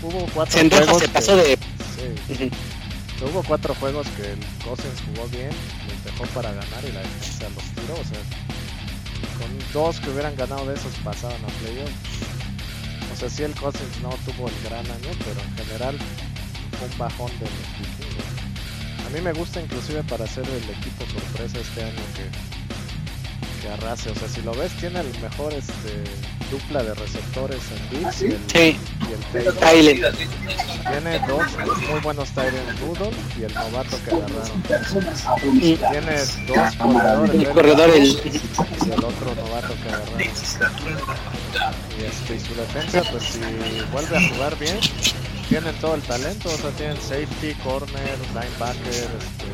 hubo, 0.05 0.27
cuatro 0.35 0.61
juegos 0.71 0.99
se 0.99 1.07
que- 1.07 1.13
pasó 1.13 1.37
de... 1.37 1.57
sí, 1.57 2.33
Ujú. 2.45 3.31
hubo 3.31 3.43
cuatro 3.43 3.75
juegos 3.75 4.07
que 4.17 4.33
el 4.33 4.39
Cousins 4.65 5.01
jugó 5.07 5.27
bien, 5.29 5.51
los 5.89 6.05
dejó 6.05 6.25
para 6.35 6.51
ganar 6.53 6.85
y 6.89 6.93
la 6.93 7.01
defensa 7.01 7.49
los 7.55 7.65
tiró. 7.75 7.95
O 7.95 8.05
sea, 8.05 8.21
con 9.39 9.73
dos 9.73 10.01
que 10.01 10.11
hubieran 10.11 10.37
ganado 10.37 10.67
de 10.67 10.75
esos 10.75 10.93
pasaban 11.05 11.37
a 11.45 11.49
playoffs. 11.61 11.93
O 13.13 13.17
sea, 13.17 13.31
sí 13.31 13.43
el 13.45 13.55
Cousins 13.55 14.01
no 14.03 14.11
tuvo 14.27 14.49
el 14.49 14.55
gran 14.65 14.85
año, 14.87 15.11
pero 15.25 15.41
en 15.41 15.57
general 15.67 15.97
fue 16.79 16.89
un 16.89 16.99
bajón 16.99 17.31
de 17.39 17.47
los 17.47 17.79
vikingos. 17.79 19.07
A 19.07 19.11
mí 19.11 19.21
me 19.21 19.33
gusta 19.33 19.61
inclusive 19.61 20.03
para 20.05 20.27
ser 20.27 20.45
el 20.49 20.65
equipo 20.77 21.05
sorpresa 21.07 21.59
este 21.61 21.85
año 21.85 22.03
que, 22.17 22.25
que 23.65 23.73
arrase. 23.73 24.11
O 24.11 24.15
sea, 24.15 24.29
si 24.29 24.43
lo 24.43 24.53
ves, 24.55 24.73
tiene 24.73 25.01
el 25.01 25.21
mejor 25.21 25.53
este, 25.53 26.05
dupla 26.51 26.83
de 26.83 26.95
receptores 26.95 27.61
en 27.73 27.99
Diggs 27.99 28.23
y 28.23 28.27
el, 28.27 28.39
Sí, 28.47 28.79
y 29.09 29.13
el 29.13 29.21
Taylor. 29.33 29.55
Tyler. 29.55 30.15
Tiene 30.91 31.19
dos 31.27 31.43
muy 31.91 32.01
buenos 32.01 32.29
Tyrant 32.31 32.79
Rudolph 32.81 33.17
y 33.39 33.45
el 33.45 33.55
novato 33.55 33.97
que 34.05 34.11
agarraron. 34.11 34.59
Mm, 35.43 35.61
Tiene 35.61 36.17
dos 36.47 36.77
corredores. 36.77 37.35
El 37.35 37.49
corredor, 37.49 37.91
el... 37.91 38.07
y 38.07 38.93
el 38.93 39.05
otro 39.05 39.35
novato 39.35 39.75
que 39.83 39.89
agarraron. 39.89 40.21
Y, 40.21 42.05
este, 42.05 42.35
y 42.37 42.41
su 42.41 42.55
defensa, 42.55 43.03
pues 43.11 43.23
si 43.25 43.41
vuelve 43.93 44.17
a 44.17 44.35
jugar 44.35 44.59
bien, 44.59 44.79
tienen 45.49 45.75
todo 45.77 45.95
el 45.95 46.03
talento, 46.03 46.49
o 46.51 46.57
sea, 46.57 46.71
tienen 46.73 46.97
safety, 47.01 47.55
corner, 47.63 48.19
linebacker, 48.35 49.09
este, 49.19 49.47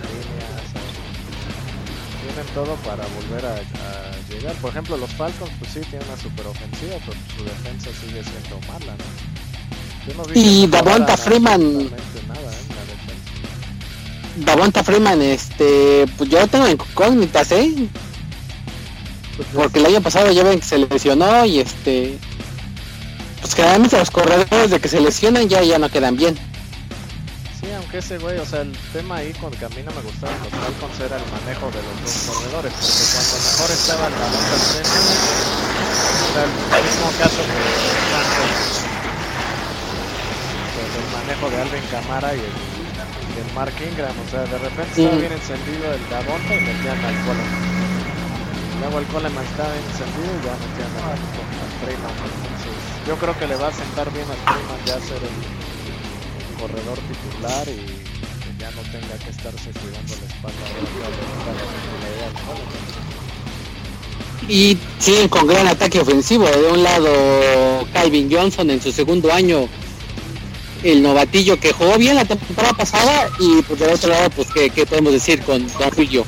tienen 2.32 2.54
todo 2.54 2.74
para 2.86 3.04
volver 3.06 3.44
a, 3.46 3.54
a 3.54 4.32
llegar. 4.32 4.54
Por 4.56 4.70
ejemplo, 4.70 4.96
los 4.96 5.10
Falcons, 5.10 5.50
pues 5.58 5.72
sí, 5.72 5.80
tienen 5.90 6.06
una 6.08 6.16
super 6.16 6.46
ofensiva, 6.46 6.96
pero 7.06 7.18
su 7.36 7.44
defensa 7.44 7.90
sigue 8.00 8.22
siendo 8.22 8.60
mala, 8.68 8.92
¿no? 8.96 10.06
Yo 10.06 10.14
no 10.16 10.24
vi 10.24 10.40
Y 10.40 10.66
Davonta 10.66 11.16
Freeman. 11.16 11.84
nada, 12.28 12.52
¿eh? 12.52 12.70
Davonta 14.36 14.82
Freeman, 14.84 15.20
este, 15.22 16.06
pues 16.16 16.30
yo 16.30 16.46
tengo 16.46 16.68
incógnitas, 16.68 17.52
¿eh? 17.52 17.74
Porque 19.54 19.78
el 19.78 19.86
año 19.86 20.00
pasado 20.00 20.30
ya 20.32 20.42
ven 20.44 20.60
que 20.60 20.66
se 20.66 20.78
lesionó 20.78 21.44
y 21.44 21.60
este, 21.60 22.18
pues 23.40 23.54
generalmente 23.54 23.98
los 23.98 24.10
corredores 24.10 24.70
de 24.70 24.80
que 24.80 24.88
se 24.88 25.00
lesionan 25.00 25.48
ya 25.48 25.62
ya 25.62 25.78
no 25.78 25.88
quedan 25.88 26.16
bien. 26.16 26.38
Aunque 27.90 28.06
ese 28.06 28.18
güey, 28.22 28.38
o 28.38 28.46
sea, 28.46 28.62
el 28.62 28.70
tema 28.94 29.16
ahí 29.16 29.34
con 29.34 29.50
que 29.50 29.66
a 29.66 29.68
mí 29.74 29.82
no 29.82 29.90
me 29.90 29.98
gustaban 30.06 30.38
los 30.46 30.54
Falcons 30.54 30.94
era 31.02 31.18
el 31.18 31.26
manejo 31.26 31.66
de 31.74 31.82
los 31.82 31.90
dos 32.06 32.22
corredores, 32.22 32.70
porque 32.70 33.02
cuando 33.10 33.34
mejor 33.50 33.66
estaba 33.66 34.06
balón 34.06 34.30
del 34.30 34.62
frente, 34.70 34.94
era 36.30 36.46
el 36.46 36.54
mismo 36.86 37.10
caso 37.18 37.42
que 37.42 37.58
pues, 40.70 40.86
el 41.02 41.06
manejo 41.18 41.50
de 41.50 41.56
Alvin 41.66 41.82
Camara 41.90 42.30
y 42.30 42.38
el, 42.46 42.54
y 42.54 43.42
el 43.42 43.50
Mark 43.58 43.74
Ingram, 43.82 44.14
o 44.14 44.26
sea, 44.30 44.46
de 44.46 44.58
repente 44.70 44.94
estaba 44.94 45.18
bien 45.18 45.34
encendido 45.34 45.90
el 45.90 46.02
Davonta 46.06 46.52
y 46.54 46.62
metían 46.62 46.94
al 46.94 47.18
Coleman. 47.26 47.58
Luego 48.86 49.02
el 49.02 49.06
Coleman 49.10 49.42
estaba 49.50 49.74
bien 49.74 49.82
encendido 49.90 50.30
y 50.30 50.46
ya 50.46 50.54
metían 50.62 50.94
al, 51.10 51.18
al 51.18 51.72
Freeman, 51.82 52.14
entonces 52.22 52.70
yo 53.02 53.18
creo 53.18 53.34
que 53.34 53.50
le 53.50 53.58
va 53.58 53.66
a 53.66 53.74
sentar 53.74 54.06
bien 54.14 54.30
al 54.30 54.38
Freeman 54.46 54.78
ya 54.86 54.94
ser 55.02 55.18
el 55.26 55.34
corredor 56.60 56.98
titular 57.08 57.66
y 57.68 57.86
que 58.42 58.50
ya 58.58 58.70
no 58.72 58.82
tenga 58.92 59.16
que 59.24 59.30
estarse 59.30 59.70
cuidando 59.70 60.14
la 60.20 60.26
espalda. 60.26 60.58
Y 64.48 64.78
siguen 64.98 65.28
con 65.28 65.46
gran 65.46 65.66
ataque 65.68 66.00
ofensivo. 66.00 66.46
De 66.46 66.70
un 66.70 66.82
lado, 66.82 67.86
Calvin 67.92 68.30
Johnson 68.30 68.70
en 68.70 68.82
su 68.82 68.92
segundo 68.92 69.32
año, 69.32 69.68
el 70.82 71.02
novatillo 71.02 71.58
que 71.58 71.72
jugó 71.72 71.96
bien 71.96 72.16
la 72.16 72.24
temporada 72.24 72.74
pasada. 72.74 73.30
Y 73.38 73.62
por 73.62 73.78
del 73.78 73.94
otro 73.94 74.10
lado, 74.10 74.28
pues, 74.30 74.48
¿qué, 74.52 74.70
qué 74.70 74.84
podemos 74.86 75.12
decir 75.12 75.42
con 75.42 75.66
Don 75.66 75.90
Julio? 75.90 76.26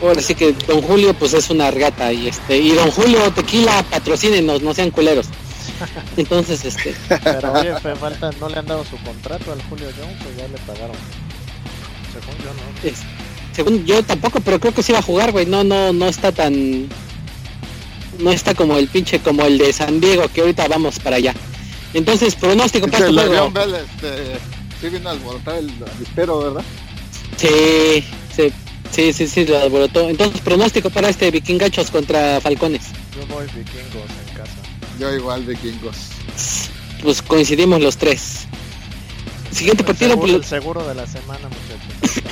Ahora 0.00 0.20
sí 0.20 0.34
que 0.34 0.52
Don 0.52 0.82
Julio, 0.82 1.14
pues 1.14 1.34
es 1.34 1.50
una 1.50 1.70
regata. 1.70 2.12
Y 2.12 2.28
este 2.28 2.56
y 2.58 2.70
Don 2.70 2.90
Julio 2.90 3.30
Tequila, 3.32 3.84
patrocínenos, 3.90 4.62
no 4.62 4.72
sean 4.72 4.90
culeros. 4.90 5.26
Entonces, 6.16 6.64
este, 6.64 6.94
Pero 7.22 7.52
oye, 7.52 7.74
fe- 7.80 7.96
falta, 7.96 8.30
no 8.40 8.48
le 8.48 8.58
han 8.58 8.66
dado 8.66 8.84
su 8.84 8.96
contrato 8.98 9.52
al 9.52 9.62
Julio 9.64 9.88
Jones 9.98 10.16
o 10.22 10.38
ya 10.38 10.48
le 10.48 10.58
pagaron. 10.58 10.96
Según 12.12 12.38
yo 12.38 12.52
no. 12.54 12.88
es- 12.88 13.02
según 13.54 13.84
yo 13.84 14.02
tampoco, 14.02 14.40
pero 14.40 14.58
creo 14.60 14.72
que 14.72 14.82
sí 14.82 14.92
va 14.92 15.00
a 15.00 15.02
jugar, 15.02 15.30
güey. 15.32 15.44
No, 15.46 15.62
no, 15.64 15.92
no 15.92 16.06
está 16.06 16.32
tan. 16.32 16.88
No 18.18 18.30
está 18.30 18.54
como 18.54 18.76
el 18.78 18.88
pinche, 18.88 19.20
como 19.20 19.44
el 19.44 19.58
de 19.58 19.72
San 19.72 20.00
Diego, 20.00 20.28
que 20.32 20.40
ahorita 20.42 20.68
vamos 20.68 20.98
para 20.98 21.16
allá. 21.16 21.34
Entonces, 21.94 22.34
pronóstico 22.34 22.86
para 22.88 23.06
este 23.08 23.20
el 23.20 23.26
juego. 23.28 23.50
Bell, 23.50 23.74
este, 23.74 24.36
sí 24.80 24.88
vino 24.88 25.08
a 25.08 25.12
alborotar 25.12 25.56
el 25.56 25.70
avispero, 25.94 26.38
¿verdad? 26.38 26.62
Sí, 27.36 28.04
sí, 28.34 28.52
sí, 28.90 29.12
sí, 29.12 29.26
sí, 29.28 29.46
lo 29.46 29.58
alborotó. 29.58 30.08
Entonces, 30.08 30.40
pronóstico 30.40 30.88
para 30.90 31.08
este 31.10 31.30
Vikingachos 31.30 31.90
contra 31.90 32.40
Falcones. 32.40 32.82
Yo 33.14 33.26
voy 33.34 33.44
vikingos 33.46 34.08
en 34.28 34.34
casa. 34.36 34.52
Yo 34.98 35.12
igual 35.14 35.44
vikingos. 35.44 35.96
Pues 37.02 37.22
coincidimos 37.22 37.80
los 37.80 37.96
tres. 37.96 38.46
Siguiente 39.50 39.82
El 39.82 39.86
partido, 39.86 40.10
seguro, 40.10 40.32
pues, 40.32 40.34
el 40.34 40.44
seguro 40.44 40.88
de 40.88 40.94
la 40.94 41.06
semana, 41.06 41.48
muchachos. 41.48 42.22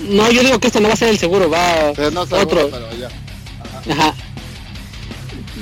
no, 0.08 0.30
yo 0.30 0.42
digo 0.42 0.58
que 0.58 0.68
este 0.68 0.80
no 0.80 0.88
va 0.88 0.94
a 0.94 0.96
ser 0.96 1.08
el 1.08 1.18
seguro, 1.18 1.50
va 1.50 1.92
Pero 1.94 2.10
no 2.10 2.24
seguro, 2.24 2.42
otro. 2.42 2.70
pero 2.70 2.88
ya. 2.96 3.08
Ajá. 3.92 4.14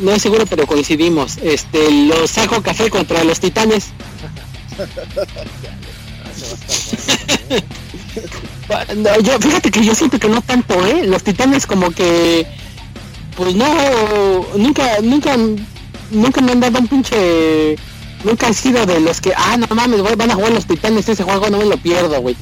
No 0.00 0.12
es 0.12 0.22
seguro, 0.22 0.46
pero 0.46 0.66
coincidimos. 0.66 1.38
Este, 1.38 1.90
los 2.06 2.30
Saco 2.30 2.62
Café 2.62 2.90
contra 2.90 3.24
los 3.24 3.40
Titanes. 3.40 3.86
No, 8.96 9.20
yo, 9.20 9.38
fíjate 9.38 9.70
que 9.70 9.84
yo 9.84 9.94
siento 9.94 10.18
que 10.18 10.28
no 10.28 10.42
tanto, 10.42 10.84
¿eh? 10.86 11.06
Los 11.06 11.22
Titanes 11.22 11.66
como 11.66 11.90
que, 11.90 12.46
pues 13.36 13.54
no, 13.54 13.66
nunca, 14.56 14.98
nunca, 15.02 15.36
nunca 16.10 16.40
me 16.40 16.52
han 16.52 16.60
dado 16.60 16.78
un 16.78 16.88
pinche, 16.88 17.76
nunca 18.24 18.46
han 18.48 18.54
sido 18.54 18.84
de 18.86 19.00
los 19.00 19.20
que, 19.20 19.32
ah, 19.36 19.56
no 19.56 19.66
mames, 19.74 20.00
güey, 20.00 20.14
van 20.16 20.30
a 20.30 20.34
jugar 20.34 20.52
los 20.52 20.66
Titanes 20.66 21.08
ese 21.08 21.22
juego, 21.24 21.48
no 21.50 21.58
me 21.58 21.66
lo 21.66 21.76
pierdo, 21.76 22.20
güey. 22.20 22.36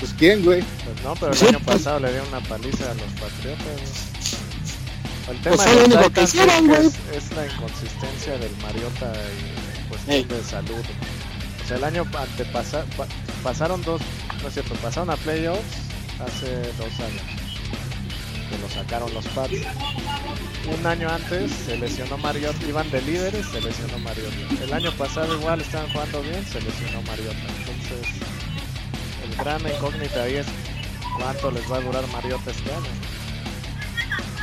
Pues 0.00 0.14
quién, 0.18 0.44
güey. 0.44 0.62
Pues 0.84 1.02
no, 1.04 1.14
pero 1.14 1.32
el 1.32 1.38
Sí, 1.38 1.46
año 1.46 1.58
pues- 1.64 1.78
pasado 1.78 2.00
le 2.00 2.10
dieron 2.10 2.28
una 2.28 2.40
paliza 2.40 2.90
a 2.90 2.94
los 2.94 3.12
Patriotas. 3.20 4.08
El 5.30 5.36
Pues 5.38 5.42
tema 5.42 5.56
fue 5.56 5.88
de 5.88 5.94
los 5.96 6.10
que 6.10 6.22
hicieron, 6.22 6.66
güey. 6.66 6.86
es, 6.86 6.94
es 7.16 7.36
la 7.36 7.46
inconsistencia 7.46 8.32
del 8.38 8.50
Mariota 8.60 9.12
y 9.14 9.78
en 9.80 9.88
cuestión 9.88 10.16
Ey. 10.16 10.24
de 10.24 10.44
salud. 10.44 10.84
O 11.64 11.68
sea, 11.68 11.76
el 11.76 11.84
año 11.84 12.04
antepasado 12.18 12.84
pasaron 13.44 13.82
dos, 13.82 14.00
no 14.42 14.48
es 14.48 14.54
cierto, 14.54 14.74
pasaron 14.82 15.10
a 15.10 15.16
playoffs 15.16 15.60
hace 16.18 16.56
dos 16.76 16.92
años 17.00 17.22
que 18.52 18.58
lo 18.58 18.68
sacaron 18.68 19.12
los 19.14 19.26
Pats. 19.28 19.54
Un 20.78 20.86
año 20.86 21.08
antes 21.08 21.50
se 21.50 21.76
lesionó 21.76 22.18
Mariota, 22.18 22.58
iban 22.66 22.90
de 22.90 23.02
líderes, 23.02 23.46
se 23.46 23.60
lesionó 23.60 23.98
Mariota. 23.98 24.36
El 24.62 24.72
año 24.72 24.92
pasado 24.92 25.34
igual 25.38 25.60
estaban 25.60 25.90
jugando 25.90 26.22
bien, 26.22 26.44
se 26.46 26.60
lesionó 26.60 27.02
Mariota. 27.02 27.38
Entonces, 27.58 28.14
el 29.24 29.36
gran 29.36 29.60
incógnita 29.62 30.22
ahí 30.22 30.36
es 30.36 30.46
cuánto 31.18 31.50
les 31.50 31.70
va 31.70 31.76
a 31.78 31.80
durar 31.80 32.06
Mariota 32.08 32.50
este 32.50 32.72
año. 32.72 32.92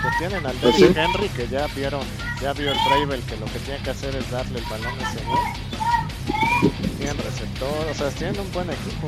Que 0.02 0.18
tienen 0.18 0.46
al 0.46 0.56
Pues 0.56 0.80
Derrick 0.80 0.96
sí. 0.96 1.00
Henry 1.00 1.30
que 1.30 1.48
ya 1.48 1.68
vieron 1.68 2.06
ya 2.42 2.54
vio 2.54 2.72
el 2.72 2.78
Bravel 2.88 3.22
que 3.24 3.36
lo 3.36 3.46
que 3.48 3.60
tiene 3.60 3.84
que 3.84 3.90
hacer 3.90 4.16
es 4.16 4.32
darle 4.32 4.60
el 4.60 4.66
balón 4.66 4.98
a 4.98 5.12
ese 5.12 5.26
güey. 5.26 6.98
Tienen 6.98 7.18
receptor, 7.18 7.88
o 7.92 7.94
sea, 7.94 8.10
tienen 8.12 8.40
un 8.40 8.52
buen 8.54 8.70
equipo. 8.70 9.08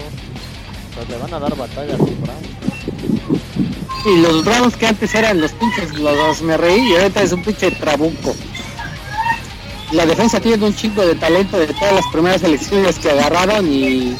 Pues 0.93 1.09
le 1.09 1.17
van 1.17 1.33
a 1.33 1.39
dar 1.39 1.55
batalla 1.55 1.95
a 1.95 1.97
los 1.97 2.19
Browns. 2.19 2.70
Y 4.05 4.17
los 4.21 4.43
Browns 4.43 4.75
que 4.75 4.87
antes 4.87 5.13
eran 5.13 5.39
los 5.41 5.51
pinches, 5.51 5.93
los 5.93 6.41
me 6.41 6.57
reí 6.57 6.89
y 6.91 6.95
ahorita 6.95 7.21
es 7.21 7.31
un 7.33 7.43
pinche 7.43 7.69
trabuco. 7.71 8.35
La 9.91 10.05
defensa 10.05 10.39
tiene 10.39 10.65
un 10.65 10.75
chingo 10.75 11.05
de 11.05 11.15
talento 11.15 11.59
de 11.59 11.67
todas 11.67 11.93
las 11.93 12.07
primeras 12.07 12.41
elecciones 12.43 12.97
que 12.97 13.11
agarraron 13.11 13.71
y 13.71 14.15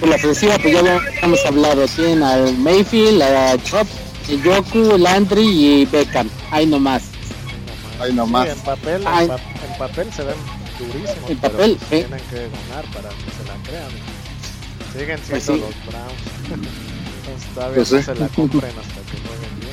por 0.00 0.08
la 0.08 0.16
ofensiva 0.16 0.58
pues 0.58 0.74
ya 0.74 0.98
hemos 1.22 1.44
hablado. 1.46 1.86
Tienen 1.88 2.22
al 2.22 2.58
Mayfield, 2.58 3.22
a 3.22 3.56
Chop, 3.62 3.86
Yoku, 4.44 4.98
Landry 4.98 5.46
y 5.82 5.84
Beckham. 5.86 6.28
Ahí 6.50 6.66
nomás. 6.66 7.04
Ahí 8.00 8.12
nomás. 8.12 8.46
Sí, 8.48 8.52
en 8.58 8.64
papel, 8.64 9.02
Ay. 9.06 9.22
en, 9.24 9.28
pa- 9.28 9.36
en 9.36 9.78
papel 9.78 10.12
se 10.12 10.24
ven 10.24 10.34
durísimos, 10.78 11.30
En 11.30 11.38
pero 11.38 11.52
papel, 11.54 11.76
pues, 11.78 12.02
sí. 12.02 12.06
tienen 12.08 12.26
que 12.28 12.36
ganar 12.68 12.84
para 12.92 13.08
que 13.10 13.30
se 13.30 13.44
la 13.46 13.54
crean. 13.62 13.90
Siguen 14.92 15.18
siendo 15.24 15.30
Pues 15.30 15.44
sí. 15.44 15.52
los 15.52 15.86
Browns. 15.86 16.68
Entonces 17.32 17.54
todavía 17.54 17.76
Pues 17.76 17.92
no 17.92 18.02
se 18.02 18.14
la 18.14 18.28
compren 18.28 18.70
hasta 18.70 19.00
que 19.10 19.16
jueguen 19.26 19.60
bien. 19.60 19.72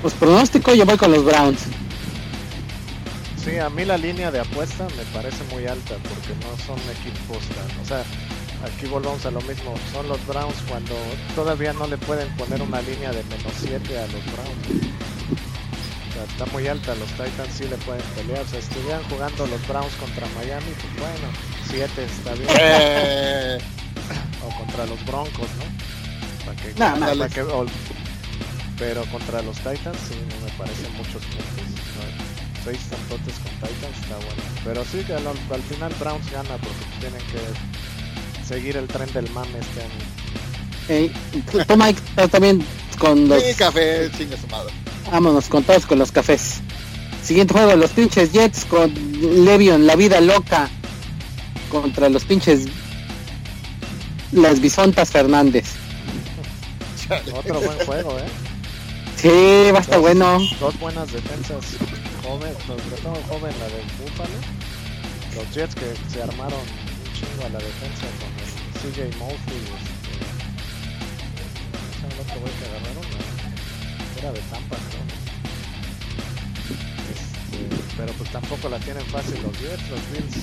Pues 0.00 0.14
pronóstico 0.14 0.74
yo 0.74 0.84
voy 0.86 0.96
con 0.96 1.10
los 1.12 1.24
Browns. 1.24 1.60
Sí, 3.44 3.58
a 3.58 3.68
mí 3.68 3.84
la 3.84 3.98
línea 3.98 4.30
de 4.30 4.40
apuesta 4.40 4.86
me 4.96 5.04
parece 5.12 5.42
muy 5.52 5.66
alta 5.66 5.96
porque 5.96 6.34
no 6.46 6.56
son 6.64 6.78
equipos 6.90 7.38
tan... 7.48 7.80
O 7.80 7.84
sea, 7.84 8.04
aquí 8.64 8.86
volvamos 8.86 9.26
a 9.26 9.32
lo 9.32 9.40
mismo. 9.42 9.74
Son 9.92 10.08
los 10.08 10.24
Browns 10.26 10.56
cuando 10.68 10.94
todavía 11.34 11.72
no 11.72 11.86
le 11.88 11.98
pueden 11.98 12.28
poner 12.36 12.62
una 12.62 12.80
línea 12.82 13.10
de 13.10 13.22
menos 13.24 13.52
7 13.60 13.98
a 13.98 14.06
los 14.06 14.24
Browns. 14.30 14.86
O 16.08 16.12
sea, 16.12 16.24
está 16.24 16.46
muy 16.52 16.68
alta. 16.68 16.94
Los 16.94 17.10
Titans 17.10 17.52
sí 17.52 17.64
le 17.64 17.76
pueden 17.78 18.02
pelear. 18.14 18.44
O 18.44 18.48
sea, 18.48 18.60
estuvieran 18.60 19.02
jugando 19.10 19.46
los 19.46 19.66
Browns 19.66 19.94
contra 19.96 20.26
Miami, 20.36 20.72
pues 20.80 20.92
bueno, 21.00 21.28
7 21.68 22.04
está 22.04 22.34
bien. 22.34 22.48
Eh, 22.60 23.58
o 24.46 24.56
contra 24.56 24.86
los 24.86 25.04
Broncos, 25.04 25.48
¿no? 25.58 25.91
Para 26.54 26.62
que, 26.62 26.68
Nah, 26.78 26.92
para 26.98 27.12
ándale. 27.12 27.30
que- 27.30 27.42
o- 27.42 27.66
pero 28.78 29.04
contra 29.06 29.42
los 29.42 29.56
Titans 29.58 29.98
sí 30.08 30.14
no 30.28 30.46
me 30.46 30.52
parecen 30.58 30.92
muchos 30.96 31.22
puntos. 31.22 31.66
¿no? 31.96 32.64
Seis 32.64 32.78
puntotes 32.90 33.34
con 33.38 33.52
Titans 33.68 33.96
está 34.02 34.16
bueno. 34.16 34.42
Pero 34.64 34.84
sí 34.84 34.98
que 35.06 35.14
al, 35.14 35.26
al 35.26 35.62
final 35.62 35.92
Browns 36.00 36.30
gana 36.30 36.56
porque 36.58 36.84
tienen 37.00 37.20
que 37.28 38.44
seguir 38.46 38.76
el 38.76 38.86
tren 38.88 39.12
del 39.12 39.30
mame 39.30 39.58
este 39.60 39.80
año. 39.82 41.12
Tú, 41.50 41.58
tú, 41.64 41.76
Mike, 41.76 42.00
estás 42.10 42.30
también 42.30 42.64
con 42.98 43.28
los... 43.28 43.42
sí, 43.42 43.54
café, 43.54 44.10
chinga 44.16 44.36
su 44.36 44.46
madre. 44.48 44.72
Vámonos 45.10 45.46
con 45.48 45.62
todos 45.64 45.86
con 45.86 45.98
los 45.98 46.10
cafés. 46.12 46.60
Siguiente 47.22 47.54
juego, 47.54 47.76
los 47.76 47.90
pinches 47.90 48.32
Jets 48.32 48.64
con 48.64 48.92
Levion, 49.44 49.86
la 49.86 49.94
vida 49.96 50.20
loca. 50.20 50.68
Contra 51.70 52.08
los 52.08 52.24
pinches... 52.24 52.66
Las 54.32 54.60
bisontas 54.60 55.10
Fernández. 55.10 55.66
Otro 57.34 57.60
buen 57.60 57.78
juego, 57.86 58.18
¿eh? 58.18 58.28
Sí, 59.16 59.28
va 59.72 59.78
a 59.78 59.80
estar 59.80 59.96
Dos- 59.96 60.02
bueno. 60.02 60.38
Dos 60.60 60.78
buenas 60.80 61.12
defensas 61.12 61.64
joven, 62.24 62.54
sobre 62.66 62.96
todo 63.02 63.14
joven 63.28 63.54
la 63.58 63.66
de 63.66 63.82
Buffalo. 64.00 64.38
Los 65.36 65.54
Jets 65.54 65.74
que 65.74 65.94
se 66.12 66.22
armaron 66.22 66.60
un 66.60 67.12
chingo 67.14 67.46
a 67.46 67.48
la 67.50 67.58
defensa 67.58 68.06
con 68.18 68.30
el 68.38 68.50
CJ 68.92 69.16
Mosley. 69.18 69.62
Este, 69.62 70.12
¿cómo 71.72 71.92
se 71.92 72.00
llama 72.02 72.14
el 72.14 72.20
otro 72.20 72.40
güey 72.40 72.52
que 72.58 72.64
agarraron? 72.66 73.06
Era 74.18 74.32
de 74.32 74.40
Tampa, 74.50 74.76
creo. 74.76 75.04
Este, 77.12 77.58
pero 77.96 78.12
pues 78.14 78.30
tampoco 78.30 78.68
la 78.68 78.78
tienen 78.78 79.04
fácil 79.06 79.40
los 79.42 79.58
Jets, 79.60 79.88
los 79.90 80.00
Bills. 80.12 80.36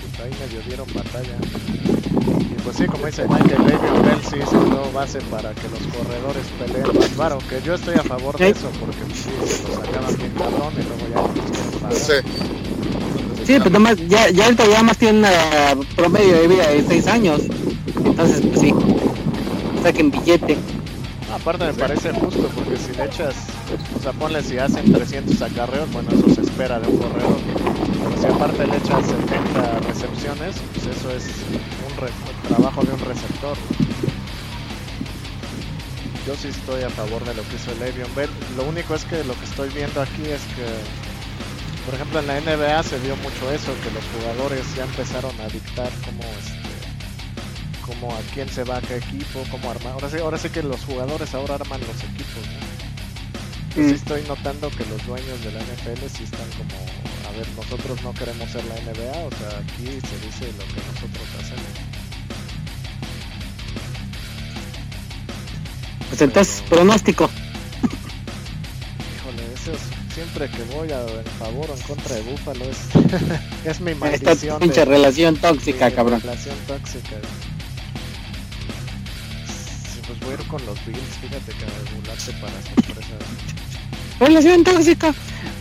Pues 0.00 0.20
ahí 0.20 0.32
medio 0.40 0.60
dieron 0.66 0.88
batalla. 0.94 2.41
Pues 2.64 2.76
sí, 2.76 2.86
como 2.86 3.06
dice 3.06 3.26
Michael 3.28 3.66
Le'Veon 3.66 4.02
Bell, 4.02 4.20
sí 4.22 4.38
sentó 4.48 4.90
base 4.92 5.20
para 5.22 5.52
que 5.52 5.68
los 5.68 5.80
corredores 5.96 6.46
peleen 6.58 6.98
más 6.98 7.16
varo, 7.16 7.38
que 7.48 7.60
yo 7.62 7.74
estoy 7.74 7.94
a 7.94 8.02
favor 8.02 8.36
de 8.38 8.50
eso, 8.50 8.70
porque 8.78 8.98
sí, 9.14 9.30
se 9.46 9.62
los 9.68 9.74
sacaban 9.84 10.16
bien 10.16 10.32
cabrón 10.38 10.72
y 10.74 10.82
luego 10.82 11.06
ya 11.12 11.88
los. 11.88 11.98
Sí. 11.98 12.12
Sí, 13.44 13.58
pues 13.58 13.70
nomás, 13.72 13.96
ya, 14.08 14.30
ya 14.30 14.44
ahorita 14.44 14.66
ya 14.66 14.82
más 14.84 14.96
tienen 14.96 15.18
una 15.18 15.30
promedio 15.96 16.40
de 16.40 16.46
vida 16.46 16.68
de 16.68 16.84
6 16.86 17.06
años. 17.08 17.42
Entonces, 18.04 18.40
pues 18.46 18.60
sí. 18.60 18.74
Saquen 19.82 20.12
billete. 20.12 20.56
Aparte 21.34 21.64
me 21.64 21.74
parece 21.74 22.12
justo, 22.12 22.48
porque 22.54 22.76
si 22.76 22.96
le 22.96 23.04
echas, 23.06 23.34
o 23.98 24.02
sea, 24.02 24.12
ponle 24.12 24.42
si 24.44 24.58
hacen 24.58 24.92
300 24.92 25.42
acarreos, 25.42 25.90
bueno, 25.92 26.10
eso 26.10 26.32
se 26.34 26.42
espera 26.42 26.78
de 26.78 26.88
un 26.88 26.98
corredor. 26.98 27.36
Pero 28.04 28.20
si 28.20 28.26
aparte 28.26 28.66
le 28.66 28.76
echas 28.76 29.06
70 29.06 29.80
recepciones, 29.88 30.56
pues 30.72 30.96
eso 30.96 31.10
es 31.10 31.24
un, 32.00 32.48
trabajo 32.48 32.82
de 32.82 32.92
un 32.92 33.00
receptor. 33.00 33.56
Yo 36.26 36.34
sí 36.36 36.48
estoy 36.48 36.82
a 36.82 36.90
favor 36.90 37.24
de 37.24 37.34
lo 37.34 37.42
que 37.42 37.56
hizo 37.56 37.74
Le'Veon 37.74 38.14
Bell. 38.14 38.30
Lo 38.56 38.64
único 38.64 38.94
es 38.94 39.04
que 39.04 39.24
lo 39.24 39.34
que 39.34 39.44
estoy 39.44 39.68
viendo 39.70 40.00
aquí 40.00 40.22
es 40.22 40.40
que, 40.54 40.66
por 41.84 41.94
ejemplo, 41.94 42.20
en 42.20 42.26
la 42.28 42.40
NBA 42.40 42.82
se 42.84 42.98
vio 43.00 43.16
mucho 43.16 43.50
eso, 43.50 43.72
que 43.82 43.90
los 43.90 44.04
jugadores 44.14 44.62
ya 44.76 44.84
empezaron 44.84 45.38
a 45.40 45.48
dictar 45.48 45.90
cómo 46.04 46.22
este 46.38 46.62
como 47.84 48.14
a 48.14 48.20
quién 48.32 48.48
se 48.48 48.62
va 48.64 48.76
a 48.76 48.80
qué 48.80 48.96
equipo, 48.96 49.42
cómo 49.50 49.70
armar. 49.70 49.92
Ahora 49.94 50.08
sí, 50.08 50.18
ahora 50.18 50.38
sí 50.38 50.48
que 50.50 50.62
los 50.62 50.84
jugadores 50.84 51.34
ahora 51.34 51.56
arman 51.56 51.80
los 51.80 51.98
equipos, 52.02 52.46
¿no? 52.46 52.72
Sí 53.74 53.80
Mm. 53.80 53.94
estoy 53.94 54.22
notando 54.28 54.70
que 54.70 54.84
los 54.86 55.04
dueños 55.06 55.42
de 55.42 55.50
la 55.52 55.60
NFL 55.60 56.06
sí 56.08 56.24
están 56.24 56.48
como, 56.52 56.76
a 57.28 57.32
ver, 57.36 57.48
nosotros 57.56 58.02
no 58.02 58.12
queremos 58.14 58.50
ser 58.50 58.64
la 58.66 58.74
NBA, 58.76 59.18
o 59.26 59.30
sea, 59.30 59.58
aquí 59.58 59.86
se 59.86 60.16
dice 60.26 60.52
lo 60.58 60.64
que 60.72 60.80
nosotros 60.92 61.26
hacemos. 61.40 61.71
Pues 66.12 66.20
entonces, 66.20 66.62
pronóstico. 66.68 67.30
Híjole, 69.16 69.42
eso 69.54 69.72
es- 69.72 70.14
siempre 70.14 70.50
que 70.50 70.62
voy 70.76 70.92
a, 70.92 71.00
en 71.00 71.24
favor 71.38 71.70
o 71.70 71.74
en 71.74 71.80
contra 71.84 72.16
de 72.16 72.20
Búfalo 72.22 72.64
es, 72.66 72.76
es 73.64 73.80
mi 73.80 73.92
Esta 73.92 74.04
maldición. 74.06 74.58
pinche 74.60 74.80
de- 74.80 74.84
relación 74.84 75.36
tóxica, 75.36 75.88
sí, 75.88 75.94
cabrón. 75.96 76.20
Relación 76.20 76.54
tóxica. 76.66 77.16
Sí, 79.46 80.00
pues 80.06 80.20
voy 80.20 80.30
a 80.32 80.34
ir 80.34 80.46
con 80.48 80.66
los 80.66 80.84
Bills, 80.84 81.00
fíjate 81.22 81.52
que 81.52 81.64
regularte 81.90 82.32
para 82.42 82.62
sorpresa. 82.62 83.16
Relación 84.20 84.64
tóxica. 84.64 85.14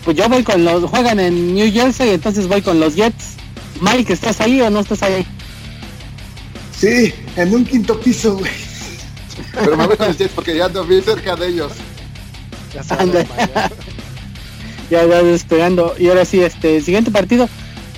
Pues 0.04 0.18
yo 0.18 0.28
voy 0.28 0.44
con 0.44 0.66
los... 0.66 0.84
Juegan 0.90 1.20
en 1.22 1.54
New 1.56 1.72
Jersey, 1.72 2.10
entonces 2.10 2.46
voy 2.48 2.62
con 2.62 2.78
los 2.82 2.96
Jets. 2.96 3.36
Mike, 3.80 4.12
¿estás 4.12 4.42
ahí 4.42 4.60
o 4.60 4.70
no 4.70 4.82
estás 4.82 5.02
ahí? 5.04 5.26
Sí, 6.78 7.14
en 7.38 7.54
un 7.56 7.64
quinto 7.66 7.98
piso, 8.02 8.36
güey. 8.38 8.52
Pero 9.54 9.78
me 9.78 9.88
voy 9.88 9.98
con 9.98 10.08
el 10.08 10.18
Jets 10.18 10.34
porque 10.34 10.56
ya 10.56 10.66
ando 10.66 10.84
bien 10.86 11.04
cerca 11.04 11.36
de 11.36 11.48
ellos. 11.48 11.74
Ya 12.74 12.82
desmayar. 13.06 13.72
Ya 14.90 15.06
ya 15.06 15.24
despegando. 15.24 15.96
Y 15.98 16.10
ahora 16.10 16.26
sí, 16.26 16.42
este 16.42 16.82
siguiente 16.82 17.12
partido. 17.12 17.48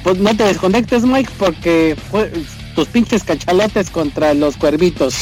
Pues 0.03 0.19
no 0.19 0.35
te 0.37 0.43
desconectes, 0.43 1.03
Mike, 1.03 1.31
porque 1.39 1.95
tus 2.75 2.87
pinches 2.89 3.23
cachalotes 3.23 3.89
contra 3.89 4.35
los 4.35 4.57
cuervitos. 4.57 5.15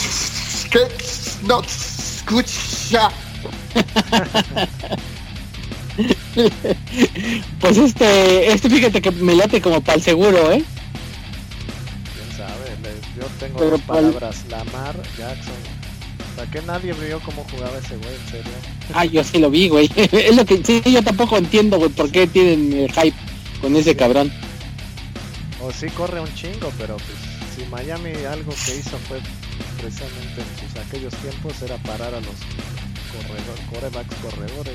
¿Qué? 0.69 0.79
No, 1.43 1.61
escucha. 1.61 3.09
Pues 7.59 7.77
este, 7.77 8.51
este 8.51 8.69
fíjate 8.69 9.01
que 9.01 9.11
me 9.11 9.35
late 9.35 9.61
como 9.61 9.81
para 9.81 9.97
el 9.97 10.01
seguro, 10.01 10.51
¿eh? 10.51 10.63
Quién 12.13 12.37
sabe, 12.37 12.71
yo 13.17 13.25
tengo 13.39 13.59
Pero 13.59 13.71
dos 13.71 13.81
palabras, 13.81 14.45
Lamar 14.49 14.95
Jackson. 15.17 15.53
Sea, 16.41 16.51
que 16.51 16.61
nadie 16.65 16.93
vio 16.93 17.19
cómo 17.21 17.45
jugaba 17.51 17.77
ese 17.77 17.95
güey, 17.97 18.15
en 18.15 18.31
serio. 18.31 18.51
Ah, 18.93 19.05
yo 19.05 19.23
sí 19.23 19.37
lo 19.39 19.49
vi, 19.49 19.69
güey. 19.69 19.89
es 19.95 20.35
lo 20.35 20.45
que 20.45 20.61
sí, 20.63 20.81
yo 20.85 21.03
tampoco 21.03 21.37
entiendo, 21.37 21.77
güey, 21.77 21.89
por 21.89 22.11
qué 22.11 22.27
tienen 22.27 22.73
el 22.73 22.91
hype 22.91 23.15
con 23.61 23.75
ese 23.75 23.95
cabrón. 23.95 24.31
O 25.61 25.71
sí 25.71 25.87
corre 25.89 26.19
un 26.19 26.33
chingo, 26.33 26.71
pero 26.77 26.97
pues 26.97 27.17
si 27.55 27.63
Miami 27.69 28.09
algo 28.31 28.51
que 28.65 28.75
hizo 28.77 28.97
fue 29.07 29.19
precisamente 29.79 30.41
en 30.41 30.69
sus 30.69 30.79
aquellos 30.87 31.13
tiempos 31.15 31.61
era 31.61 31.77
parar 31.77 32.13
a 32.15 32.19
los 32.21 32.35
corredores, 33.11 33.61
corebacks 33.71 34.15
corredores. 34.15 34.73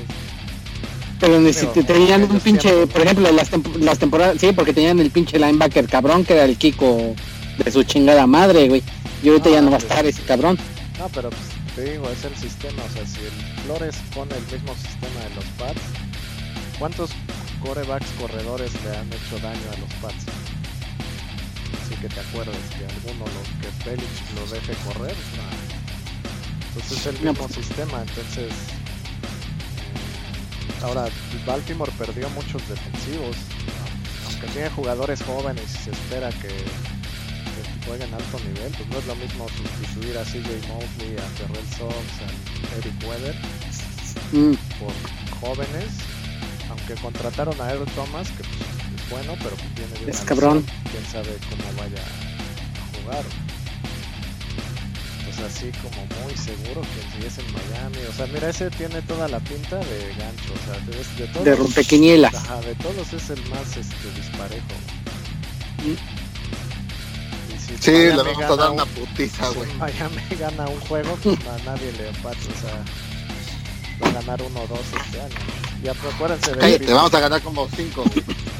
Pero 1.19 1.41
necesito, 1.41 1.83
tenían 1.83 2.23
un 2.23 2.39
pinche, 2.39 2.69
tiempos, 2.69 2.89
por 2.93 3.01
ejemplo, 3.01 3.31
las, 3.31 3.51
temp- 3.51 3.75
las 3.79 3.97
temporadas, 3.97 4.37
sí, 4.39 4.51
porque 4.53 4.71
tenían 4.71 4.99
el 4.99 5.09
pinche 5.09 5.37
linebacker 5.39 5.87
cabrón, 5.87 6.23
que 6.23 6.33
era 6.33 6.45
el 6.45 6.55
Kiko 6.57 7.15
de 7.57 7.71
su 7.71 7.83
chingada 7.83 8.25
madre, 8.27 8.69
güey. 8.69 8.83
Y 9.23 9.29
ahorita 9.29 9.49
Ah, 9.49 9.53
ya 9.53 9.61
no 9.61 9.71
va 9.71 9.77
a 9.77 9.79
pues. 9.79 9.91
estar 9.91 10.05
ese 10.05 10.21
cabrón. 10.21 10.57
No, 10.99 11.09
pero 11.09 11.29
pues, 11.29 11.41
te 11.77 11.91
digo, 11.91 12.09
es 12.09 12.25
el 12.25 12.35
sistema, 12.35 12.83
o 12.83 12.89
sea, 12.89 13.05
si 13.05 13.19
el 13.21 13.31
Flores 13.63 13.95
pone 14.15 14.33
el 14.35 14.41
mismo 14.51 14.73
sistema 14.73 15.19
de 15.29 15.35
los 15.35 15.45
Pats, 15.59 15.79
¿cuántos 16.79 17.11
corebacks 17.63 18.07
corredores 18.19 18.71
le 18.83 18.97
han 18.97 19.05
hecho 19.13 19.37
daño 19.43 19.61
a 19.71 19.77
los 19.77 19.93
Pats? 20.01 20.25
Así 21.85 21.95
que 22.01 22.09
te 22.09 22.19
acuerdas 22.19 22.57
que 22.71 22.83
alguno 22.83 23.25
los 23.25 23.47
que 23.61 23.83
Felix 23.83 24.09
lo 24.33 24.47
deje 24.47 24.73
correr, 24.87 25.15
no. 25.37 25.43
Entonces 26.69 26.97
es 26.97 27.05
el 27.05 27.23
No, 27.23 27.31
mismo 27.33 27.47
sistema, 27.47 28.01
entonces 28.01 28.51
eh, 28.51 28.77
Ahora, 30.81 31.09
Baltimore 31.45 31.91
perdió 31.99 32.27
muchos 32.31 32.67
defensivos. 32.67 33.35
Aunque 34.25 34.47
tiene 34.47 34.69
jugadores 34.71 35.21
jóvenes 35.21 35.63
y 35.75 35.83
se 35.83 35.91
espera 35.91 36.29
que, 36.29 36.49
que 37.87 37.91
jueguen 37.91 38.13
alto 38.13 38.39
nivel, 38.39 38.71
pues 38.73 38.89
no 38.89 38.97
es 38.99 39.05
lo 39.07 39.15
mismo 39.15 39.47
sustituir 39.49 40.17
a 40.17 40.23
CJ 40.23 40.67
Mosley, 40.67 41.15
a 41.17 41.27
Terrell 41.37 41.67
Sox, 41.77 41.95
a 42.21 42.77
Eric 42.77 43.07
Weather 43.07 43.35
Mm, 44.33 44.53
por 44.79 44.93
jóvenes. 45.39 45.91
Aunque 46.69 46.95
contrataron 46.95 47.59
a 47.61 47.71
Earl 47.71 47.85
Thomas, 47.95 48.27
que 48.31 48.43
pues, 48.43 49.01
es 49.03 49.09
bueno, 49.09 49.35
pero 49.41 49.55
pues 49.55 49.75
viene 49.75 50.05
de 50.05 50.11
Es 50.11 50.19
cabrón. 50.21 50.57
lesión, 50.65 50.81
Quién 50.91 51.05
sabe 51.05 51.37
cómo 51.49 51.63
vaya 51.81 52.01
a 52.03 53.01
jugar. 53.01 53.23
Pues 55.23 55.39
así 55.39 55.71
como 55.81 56.05
muy 56.25 56.35
seguro 56.35 56.81
que 56.81 57.21
si 57.21 57.25
es 57.25 57.37
en 57.37 57.53
Miami. 57.53 57.97
O 58.09 58.13
sea, 58.13 58.27
mira, 58.27 58.49
ese 58.49 58.69
tiene 58.71 59.01
toda 59.03 59.29
la 59.29 59.39
pinta 59.39 59.77
de 59.77 60.13
gancho. 60.17 60.51
O 60.53 60.65
sea, 60.65 60.85
de, 60.85 61.23
de 61.25 61.31
todos. 61.31 61.45
de 61.45 61.55
rompequinielas. 61.55 62.35
Ajá, 62.35 62.59
de 62.61 62.75
todos 62.75 63.13
es 63.13 63.29
el 63.29 63.41
más 63.49 63.77
este, 63.77 64.11
disparejo. 64.15 64.75
Si 65.83 65.97
Sí, 67.79 67.91
Miami 67.91 68.07
le 68.07 68.23
vamos 68.23 68.43
a 68.43 68.55
dar 68.55 68.69
un- 68.69 68.75
una 68.75 68.85
putiza, 68.85 69.49
si 69.49 69.55
güey. 69.55 69.73
Miami 69.75 70.21
gana 70.39 70.67
un 70.67 70.79
juego, 70.81 71.17
pues 71.23 71.37
a 71.47 71.57
nadie 71.65 71.91
le 71.93 72.07
empata. 72.09 72.37
O 72.37 72.61
sea, 72.61 72.83
va 74.03 74.09
a 74.09 74.11
ganar 74.21 74.41
uno 74.41 74.61
o 74.61 74.67
dos 74.67 74.79
este 75.05 75.21
año. 75.21 75.35
Ya 75.83 75.93
pero 75.93 76.09
acuérdense 76.09 76.51
de 76.51 76.57
Cállate, 76.57 76.93
vamos 76.93 77.13
a 77.13 77.19
ganar 77.19 77.41
como 77.41 77.69
cinco, 77.75 78.03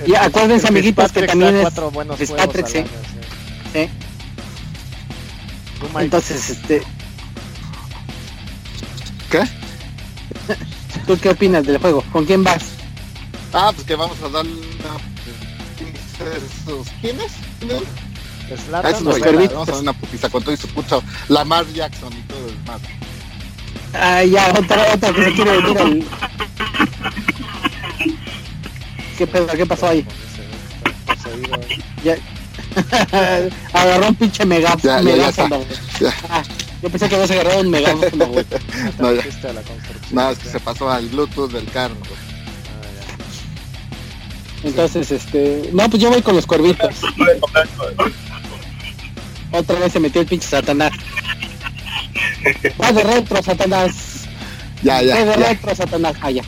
Y 0.05 0.13
acuérdense, 0.15 0.67
el 0.67 0.71
amiguitos, 0.73 1.11
que 1.11 1.23
también 1.23 1.55
es 1.55 1.61
cuatro 1.63 1.89
buenos 1.91 2.17
juegos 2.17 2.35
sí. 2.69 2.77
al 2.77 2.83
año, 2.83 2.87
sí. 3.73 3.89
Entonces, 5.99 6.49
este, 6.51 6.83
¿Qué? 9.31 9.43
¿tú 11.05 11.17
qué 11.19 11.29
opinas 11.29 11.65
del 11.65 11.77
juego? 11.79 12.03
¿Con 12.11 12.25
quién 12.25 12.43
vas? 12.43 12.63
Ah, 13.53 13.71
pues 13.73 13.85
que 13.85 13.95
vamos 13.95 14.17
a 14.23 14.29
darle 14.29 14.51
una... 14.53 14.97
¿Esos 16.35 16.87
quiénes? 17.01 17.31
¿Quiénes? 17.59 17.83
A 17.83 18.06
Zlatan 18.55 18.91
esos 18.91 19.01
o 19.01 19.09
güeyes, 19.09 19.25
perritos. 19.25 19.49
Vela? 19.49 19.53
vamos 19.53 19.69
a 19.69 19.71
dar 19.71 19.81
una 19.81 19.93
putiza 19.93 20.29
con 20.29 20.43
todo 20.43 20.53
y 20.53 20.57
su 20.57 20.67
puto 20.69 21.03
Lamar 21.27 21.65
Jackson 21.73 22.13
y 22.13 22.21
todo 22.21 22.47
el 22.47 22.57
más. 22.65 22.81
Ah, 23.93 24.23
ya, 24.23 24.53
otra, 24.57 24.93
otra 24.93 25.13
que 25.13 25.23
se 25.23 25.33
quiere 25.33 25.61
venir 25.61 25.77
al... 25.77 26.03
¿Qué 29.17 29.27
pedo? 29.27 29.47
¿Qué 29.47 29.65
pasó 29.65 29.87
ahí? 29.87 30.05
Ya... 32.03 32.15
Agarró 33.73 34.09
un 34.09 34.15
pinche 34.15 34.45
mega, 34.45 34.75
Ya, 34.77 34.83
ya, 34.83 34.97
ya 35.01 35.03
megáfono. 35.03 35.65
Ya. 35.99 36.13
Ah, 36.29 36.43
yo 36.81 36.89
pensé 36.89 37.09
que 37.09 37.15
habías 37.15 37.31
agarrado 37.31 37.61
un 37.61 37.71
megáfono, 37.71 38.27
güey. 38.27 38.45
No, 38.99 39.13
ya. 39.13 39.21
es 39.21 39.35
que 39.35 39.47
ya. 40.13 40.35
se 40.35 40.59
pasó 40.59 40.89
al 40.89 41.07
Bluetooth 41.07 41.51
del 41.51 41.65
carro, 41.71 41.95
güey. 41.95 42.27
Entonces, 44.63 45.11
este... 45.11 45.69
No, 45.73 45.89
pues 45.89 46.01
yo 46.01 46.09
voy 46.09 46.21
con 46.21 46.35
los 46.35 46.45
cuervitos. 46.45 46.95
Otra 49.51 49.79
vez 49.79 49.93
se 49.93 49.99
metió 49.99 50.21
el 50.21 50.27
pinche 50.27 50.47
Satanás. 50.47 50.91
Va 52.81 52.91
de 52.91 53.03
retro, 53.03 53.41
Satanás. 53.41 53.93
Ya, 54.83 55.01
ya, 55.01 55.15
Va 55.15 55.21
de 55.25 55.41
ya. 55.41 55.47
retro, 55.49 55.75
Satanás. 55.75 56.15
Ah, 56.21 56.31
ya. 56.31 56.43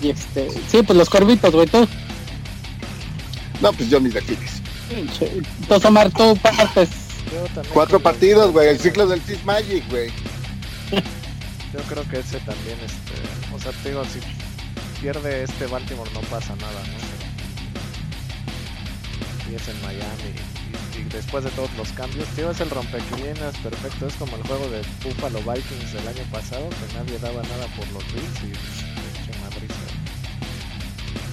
Y 0.00 0.10
este... 0.10 0.48
Sí, 0.70 0.82
pues 0.82 0.96
los 0.96 1.10
cuervitos, 1.10 1.52
güey, 1.52 1.66
tú. 1.66 1.86
No, 3.60 3.72
pues 3.72 3.90
yo 3.90 4.00
mis. 4.00 4.14
Pinche. 4.14 5.32
Entonces, 5.60 5.84
Omar, 5.88 6.10
tú 6.10 6.36
partes. 6.36 6.88
Yo 7.32 7.42
también 7.46 7.74
Cuatro 7.74 8.00
partidos, 8.00 8.52
güey. 8.52 8.68
El 8.68 8.78
ciclo 8.78 9.06
del 9.06 9.20
Fist 9.20 9.44
Magic, 9.44 9.84
güey. 9.90 10.10
Yo 11.72 11.80
creo 11.80 12.02
que 12.08 12.20
ese 12.20 12.38
también, 12.40 12.78
este, 12.80 13.54
o 13.54 13.60
sea, 13.60 13.72
te 13.82 13.90
digo, 13.90 14.02
si 14.06 14.20
pierde 15.02 15.42
este 15.42 15.66
Baltimore 15.66 16.10
no 16.14 16.20
pasa 16.22 16.56
nada, 16.56 16.72
¿no? 16.72 16.96
Pero- 19.44 19.52
y 19.52 19.54
es 19.54 19.68
en 19.68 19.80
Miami 19.82 20.32
después 21.12 21.44
de 21.44 21.50
todos 21.50 21.70
los 21.76 21.88
cambios, 21.92 22.26
tío, 22.36 22.50
es 22.50 22.60
el 22.60 22.70
rompequilienas 22.70 23.56
perfecto, 23.58 24.06
es 24.06 24.14
como 24.14 24.36
el 24.36 24.42
juego 24.42 24.68
de 24.68 24.82
Buffalo 25.04 25.38
Vikings 25.40 25.92
del 25.92 26.08
año 26.08 26.22
pasado, 26.32 26.68
que 26.68 26.94
nadie 26.98 27.18
daba 27.18 27.42
nada 27.42 27.66
por 27.76 27.86
los 27.92 28.04
Bills 28.12 28.54
y. 28.54 28.88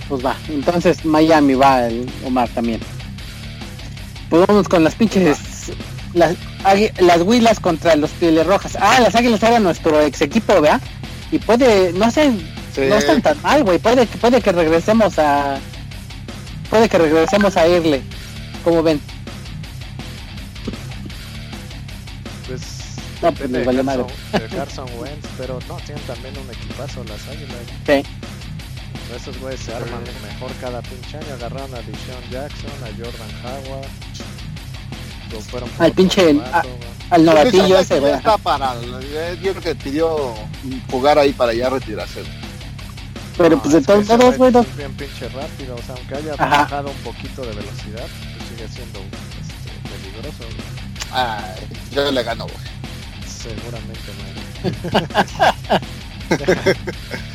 Pues 0.07 0.23
va. 0.23 0.35
Entonces, 0.49 1.03
Miami 1.03 1.55
va 1.55 1.87
el 1.87 2.07
Omar 2.23 2.47
también. 2.49 2.79
Pues 4.29 4.45
vamos 4.47 4.67
con 4.69 4.83
las 4.83 4.95
pinches... 4.95 5.71
Las, 6.13 6.35
las 6.99 7.21
Huilas 7.21 7.59
contra 7.59 7.95
los 7.95 8.11
Pieles 8.11 8.45
Rojas. 8.45 8.77
Ah, 8.79 8.99
las 9.01 9.15
Águilas 9.15 9.41
eran 9.43 9.63
nuestro 9.63 9.99
ex 10.01 10.21
equipo, 10.21 10.61
¿verdad? 10.61 10.79
Y 11.31 11.39
puede, 11.39 11.91
no 11.93 12.09
sé, 12.11 12.31
Sí. 12.73 12.81
no 12.87 12.95
están 12.95 13.21
tan 13.21 13.41
mal, 13.41 13.63
güey. 13.63 13.79
Puede, 13.79 14.05
que- 14.05 14.17
puede 14.17 14.41
que 14.41 14.51
regresemos 14.51 15.17
a... 15.17 15.57
Puede 16.69 16.87
que 16.87 16.97
regresemos 16.97 17.57
a 17.57 17.67
irle. 17.67 18.01
Como 18.63 18.83
ven. 18.83 18.99
No, 23.25 23.31
pues 23.33 23.49
les 23.51 23.65
vale 23.65 23.77
de, 23.77 23.83
madre. 23.83 24.05
Carson, 24.31 24.49
de 24.49 24.55
Carson 24.55 24.89
Wentz, 24.99 25.27
pero 25.37 25.59
no, 25.67 25.75
tienen 25.77 26.03
también 26.05 26.33
un 26.37 26.49
equipazo 26.53 27.03
las 27.05 27.27
águilas. 27.27 27.57
Sí. 27.85 28.03
Esos 29.15 29.39
güeyes 29.39 29.59
se 29.61 29.73
arman 29.73 30.03
mejor 30.23 30.51
cada 30.61 30.81
pinche 30.81 31.17
año. 31.17 31.33
Agarraron 31.35 31.73
a 31.73 31.77
Deshaun 31.77 32.29
Jackson, 32.31 32.71
a 32.83 32.87
Jordan 32.97 33.31
Howard. 33.69 33.87
Al 35.79 35.91
pinche- 35.93 36.41
a-. 36.53 36.63
Al 37.09 37.25
novatillo 37.25 37.77
ese, 37.79 37.99
güey. 37.99 38.13
está 38.13 38.37
para. 38.37 38.73
eh, 39.01 39.37
Yo 39.41 39.51
creo 39.51 39.61
que 39.61 39.75
pidió 39.75 40.33
jugar 40.89 41.19
ahí 41.19 41.33
para 41.33 41.53
ya 41.53 41.69
retirarse. 41.69 42.23
Pero 43.37 43.57
No, 43.57 43.61
pues 43.61 43.73
de 43.73 43.81
todos 43.81 44.07
modos, 44.07 44.37
güey 44.37 44.53
Es 44.57 44.77
bien 44.77 44.93
pinche 44.93 45.27
rápido. 45.29 45.75
O 45.75 45.81
sea, 45.83 45.95
aunque 45.95 46.15
haya 46.15 46.33
Ajá. 46.33 46.45
bajado 46.63 46.89
un 46.89 46.97
poquito 46.97 47.41
de 47.41 47.49
velocidad, 47.49 48.07
pues 48.37 48.49
sigue 48.49 48.67
siendo 48.69 48.99
este, 48.99 49.89
peligroso. 49.89 50.37
güey. 50.39 50.65
Ah, 51.11 51.53
yo 51.91 52.11
le 52.11 52.23
gano, 52.23 52.45
güey. 52.45 52.74
Seguramente, 53.45 54.11
man. 54.19 55.81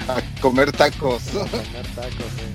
A 0.08 0.40
comer 0.40 0.72
tacos. 0.72 1.22
A 1.28 1.30
comer 1.46 1.86
tacos, 1.94 2.30
sí. 2.36 2.46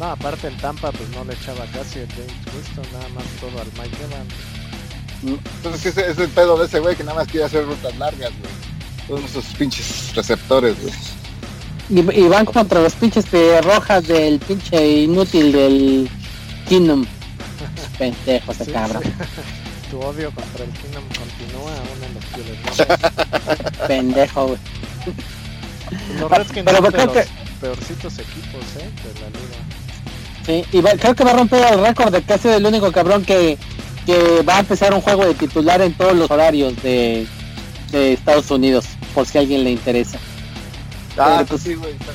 No, 0.00 0.06
aparte 0.06 0.48
en 0.48 0.56
Tampa 0.58 0.90
pues 0.92 1.08
no 1.10 1.24
le 1.24 1.32
echaba 1.34 1.64
casi 1.66 2.00
el 2.00 2.08
James 2.08 2.32
Winston, 2.54 2.84
nada 2.92 3.08
más 3.10 3.24
todo 3.40 3.60
al 3.60 3.68
Mike 3.78 3.96
Evans. 4.04 4.34
Entonces 5.56 5.86
ese 5.86 6.10
es 6.10 6.18
el 6.18 6.28
pedo 6.28 6.58
de 6.58 6.66
ese 6.66 6.80
güey 6.80 6.94
que 6.96 7.04
nada 7.04 7.18
más 7.18 7.28
quiere 7.28 7.46
hacer 7.46 7.64
rutas 7.64 7.96
largas, 7.96 8.30
güey. 8.38 8.50
Todos 9.08 9.30
esos 9.30 9.44
pinches 9.56 10.12
receptores, 10.14 10.76
güey. 10.82 10.92
Y, 11.88 12.00
y 12.20 12.28
van 12.28 12.44
contra 12.44 12.82
los 12.82 12.92
pinches 12.94 13.30
de 13.30 13.62
rojas 13.62 14.06
del 14.08 14.38
pinche 14.40 15.02
inútil 15.02 15.52
del 15.52 16.10
Kingdom. 16.68 17.06
Pendejo 17.98 18.52
ese 18.52 18.64
Sí, 18.66 18.72
cabrón. 18.72 19.02
sí. 19.04 19.10
Tu 19.90 20.00
odio 20.00 20.30
contra 20.32 20.64
el 20.64 20.70
Kingdom 20.70 21.04
continúa 21.04 21.72
aún 21.76 22.04
en 22.04 22.14
los 22.14 22.24
pieles 22.26 22.62
rojas. 22.64 23.78
Pendejo, 23.88 24.46
güey. 24.48 24.58
Los 26.20 26.30
Redskins 26.30 26.64
Pero 26.64 26.76
son 26.78 26.84
de 26.84 26.90
creo 26.92 27.06
los 27.06 27.14
que- 27.14 27.26
peorcitos 27.60 28.18
equipos, 28.18 28.64
¿eh? 28.78 28.90
De 29.02 29.20
la 29.20 29.28
liga. 29.28 29.56
Sí, 30.44 30.64
y 30.76 30.80
va- 30.80 30.92
creo 30.98 31.14
que 31.14 31.24
va 31.24 31.30
a 31.32 31.36
romper 31.36 31.64
el 31.72 31.80
récord 31.80 32.12
de 32.12 32.22
que 32.22 32.32
ha 32.34 32.38
sido 32.38 32.54
el 32.56 32.66
único 32.66 32.90
cabrón 32.92 33.24
que, 33.24 33.56
que 34.04 34.42
va 34.42 34.56
a 34.56 34.60
empezar 34.60 34.92
un 34.94 35.00
juego 35.00 35.24
de 35.26 35.34
titular 35.34 35.80
en 35.82 35.94
todos 35.94 36.14
los 36.16 36.30
horarios 36.30 36.80
de, 36.82 37.26
de 37.92 38.12
Estados 38.12 38.50
Unidos, 38.50 38.84
por 39.14 39.26
si 39.26 39.38
a 39.38 39.40
alguien 39.40 39.64
le 39.64 39.70
interesa. 39.72 40.18
Ah, 41.18 41.36
Pero, 41.38 41.46
pues 41.46 41.62
sí, 41.62 41.74
güey. 41.74 41.92
Está, 41.92 42.12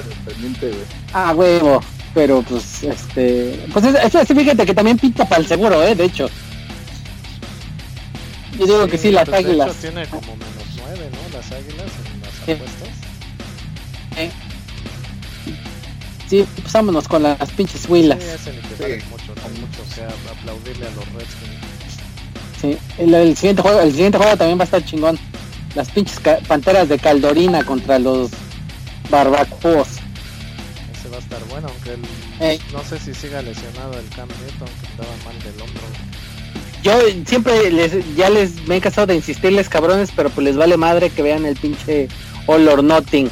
independiente, 0.00 0.68
güey. 0.68 0.82
Ah, 1.12 1.32
huevo. 1.36 1.80
Pero 2.14 2.42
pues, 2.42 2.82
este... 2.84 3.66
Pues 3.72 3.84
es, 3.86 4.14
es- 4.14 4.28
fíjate 4.28 4.64
que 4.66 4.74
también 4.74 4.98
pinta 4.98 5.24
para 5.24 5.40
el 5.40 5.46
seguro, 5.48 5.82
¿eh? 5.82 5.94
De 5.94 6.04
hecho. 6.04 6.28
Yo 8.58 8.66
digo 8.66 8.86
que 8.86 8.98
sí, 8.98 9.10
las 9.10 9.28
pues, 9.28 9.42
de 9.44 9.48
águilas. 9.50 9.68
hecho, 9.70 9.80
tiene 9.80 10.06
como 10.06 10.36
menos 10.36 10.64
nueve, 10.78 11.10
¿no? 11.10 11.36
Las 11.38 11.50
águilas 11.52 11.90
en 12.14 12.20
las 12.20 12.30
Sí. 12.44 12.52
apuestas. 12.52 12.88
Sí, 16.28 16.46
pues 16.60 16.72
vámonos 16.72 17.06
con 17.06 17.22
las 17.22 17.50
pinches 17.52 17.86
huilas. 17.88 18.18
Sí, 18.22 18.28
ese 18.30 18.52
ni 18.52 18.58
que 18.62 18.76
Sí. 18.76 18.82
vale 18.82 19.04
mucho, 19.10 19.34
no 19.36 19.42
hay 19.46 19.60
mucho 19.60 19.82
que 19.94 20.02
a- 20.02 20.32
aplaudirle 20.32 20.86
a 20.86 20.90
los 20.90 21.04
Redskins. 21.12 21.60
Sí, 22.60 22.78
el, 22.98 23.14
el 23.14 23.36
siguiente 23.36 23.62
juego, 23.62 23.80
el 23.80 23.90
siguiente 23.92 24.18
juego 24.18 24.36
también 24.36 24.58
va 24.58 24.62
a 24.62 24.64
estar 24.64 24.84
chingón. 24.84 25.18
Las 25.74 25.90
pinches 25.90 26.20
panteras 26.46 26.88
de 26.88 26.98
Caldorina 26.98 27.62
contra 27.64 27.98
los 27.98 28.30
barbacoas. 29.10 29.88
Ese 30.98 31.08
va 31.10 31.16
a 31.16 31.20
estar 31.20 31.44
bueno, 31.44 31.68
aunque 31.68 31.94
el, 31.94 32.02
Ey. 32.40 32.60
no 32.72 32.82
sé 32.84 32.98
si 32.98 33.12
siga 33.12 33.42
lesionado 33.42 33.92
el 33.98 34.08
Cam 34.10 34.28
Newton, 34.28 34.68
que 34.80 34.86
andaba 34.92 35.16
mal 35.26 35.38
del 35.42 35.60
hombro. 35.60 35.82
Yo 36.84 36.92
siempre 37.26 37.70
les, 37.72 38.14
ya 38.14 38.30
les 38.30 38.68
me 38.68 38.76
he 38.76 38.80
cansado 38.80 39.08
de 39.08 39.16
insistirles 39.16 39.68
cabrones, 39.68 40.10
pero 40.14 40.30
pues 40.30 40.44
les 40.44 40.56
vale 40.56 40.76
madre 40.76 41.10
que 41.10 41.22
vean 41.22 41.46
el 41.46 41.56
pinche 41.56 42.08
All 42.46 42.68
or 42.68 42.84
Nothing. 42.84 43.28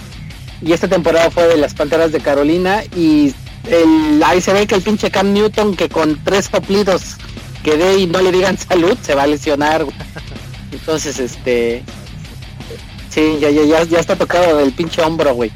Y 0.63 0.73
esta 0.73 0.89
temporada 0.89 1.31
fue 1.31 1.47
de 1.47 1.57
las 1.57 1.75
Panteras 1.75 2.11
de 2.11 2.21
Carolina 2.21 2.83
y 2.97 3.35
el, 3.69 4.23
ahí 4.25 4.41
se 4.41 4.53
ve 4.53 4.67
que 4.67 4.75
el 4.75 4.83
pinche 4.83 5.11
Cam 5.11 5.33
Newton 5.33 5.77
que 5.77 5.89
con 5.89 6.19
tres 6.25 6.47
soplidos 6.47 7.17
que 7.63 7.77
dé 7.77 7.99
y 7.99 8.07
no 8.07 8.21
le 8.21 8.33
digan 8.33 8.59
salud 8.69 8.99
se 9.03 9.15
va 9.15 9.25
a 9.25 9.27
lesionar. 9.29 9.87
Entonces, 10.73 11.21
este, 11.21 11.85
Sí, 13.13 13.37
ya, 13.39 13.51
ya, 13.51 13.63
ya, 13.65 13.85
ya 13.85 14.01
está 14.01 14.17
tocado 14.17 14.57
del 14.57 14.73
pinche 14.73 15.03
hombro, 15.03 15.35
güey. 15.35 15.53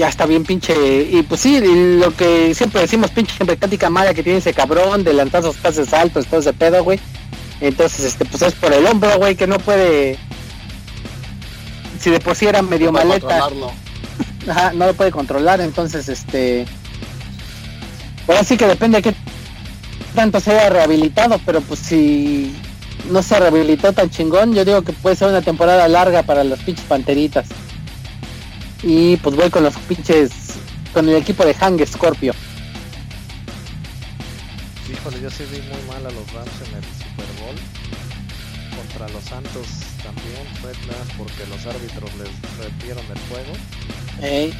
Ya 0.00 0.08
está 0.08 0.24
bien 0.24 0.44
pinche. 0.44 0.72
Y 1.10 1.22
pues 1.24 1.42
sí, 1.42 1.60
lo 1.60 2.16
que 2.16 2.54
siempre 2.54 2.80
decimos, 2.80 3.10
pinche 3.10 3.44
mecánica 3.44 3.90
mala 3.90 4.14
que 4.14 4.22
tiene 4.22 4.38
ese 4.38 4.54
cabrón, 4.54 5.04
de 5.04 5.12
lanzazos 5.12 5.56
pases 5.56 5.92
altos, 5.92 6.24
todo 6.24 6.40
ese 6.40 6.54
pedo, 6.54 6.82
güey. 6.82 6.98
Entonces, 7.60 8.06
este, 8.06 8.24
pues 8.24 8.40
es 8.40 8.54
por 8.54 8.72
el 8.72 8.86
hombro, 8.86 9.18
güey, 9.18 9.36
que 9.36 9.46
no 9.46 9.58
puede. 9.58 10.16
Si 12.00 12.08
de 12.08 12.18
por 12.18 12.34
sí 12.34 12.46
era 12.46 12.62
medio 12.62 12.86
No 12.86 12.92
maleta, 12.92 13.50
ajá, 14.48 14.72
no 14.72 14.86
lo 14.86 14.94
puede 14.94 15.10
controlar, 15.10 15.60
entonces, 15.60 16.08
este. 16.08 16.64
Ahora 18.26 18.42
sí 18.42 18.56
que 18.56 18.68
depende 18.68 19.02
de 19.02 19.02
qué 19.02 19.14
tanto 20.14 20.40
se 20.40 20.52
haya 20.52 20.70
rehabilitado, 20.70 21.38
pero 21.44 21.60
pues 21.60 21.78
si 21.78 22.56
no 23.10 23.22
se 23.22 23.38
rehabilitó 23.38 23.92
tan 23.92 24.08
chingón, 24.08 24.54
yo 24.54 24.64
digo 24.64 24.80
que 24.80 24.94
puede 24.94 25.16
ser 25.16 25.28
una 25.28 25.42
temporada 25.42 25.86
larga 25.88 26.22
para 26.22 26.42
los 26.42 26.58
pinches 26.60 26.86
panteritas. 26.86 27.48
Y 28.82 29.16
pues 29.18 29.36
voy 29.36 29.50
con 29.50 29.64
los 29.64 29.76
pinches, 29.80 30.30
con 30.92 31.08
el 31.08 31.16
equipo 31.16 31.44
de 31.44 31.54
Hang 31.54 31.84
Scorpio. 31.86 32.32
Híjole, 34.90 35.20
yo 35.20 35.30
sí 35.30 35.44
vi 35.50 35.60
muy 35.62 35.82
mal 35.88 36.04
a 36.06 36.10
los 36.10 36.32
Rams 36.32 36.50
en 36.68 36.76
el 36.76 36.84
Super 36.84 37.26
Bowl. 37.40 37.56
Contra 38.76 39.08
los 39.08 39.24
Santos 39.24 39.66
también 40.02 40.46
fue 40.60 40.72
porque 41.18 41.46
los 41.48 41.64
árbitros 41.66 42.10
les 42.16 42.58
retieron 42.58 43.04
el 43.06 43.18
juego. 43.28 43.52
Ey, 44.22 44.52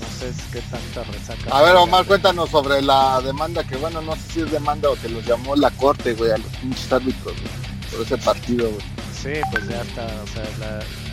No 0.00 0.06
sé 0.18 0.28
es 0.28 0.36
qué 0.52 0.60
tanta 0.70 1.04
resaca. 1.10 1.56
A 1.56 1.62
ver. 1.62 1.76
Omar, 1.76 2.04
cuéntanos 2.06 2.50
sobre 2.50 2.82
la 2.82 3.20
demanda 3.22 3.64
que, 3.64 3.76
bueno, 3.76 4.00
no 4.02 4.14
sé 4.16 4.22
si 4.32 4.40
es 4.40 4.50
demanda 4.50 4.90
o 4.90 4.94
que 4.96 5.08
los 5.08 5.24
llamó 5.26 5.56
la 5.56 5.70
corte, 5.72 6.14
güey, 6.14 6.30
a 6.30 6.38
los 6.38 6.46
pinches 6.56 6.92
árbitros, 6.92 7.34
güey, 7.34 7.90
por 7.90 8.02
ese 8.06 8.18
partido, 8.18 8.68
güey. 8.70 8.82
Sí, 9.22 9.40
pues 9.50 9.68
ya 9.68 9.82
está, 9.82 10.06
o 10.22 10.26
sea, 10.28 10.44
la... 10.58 11.09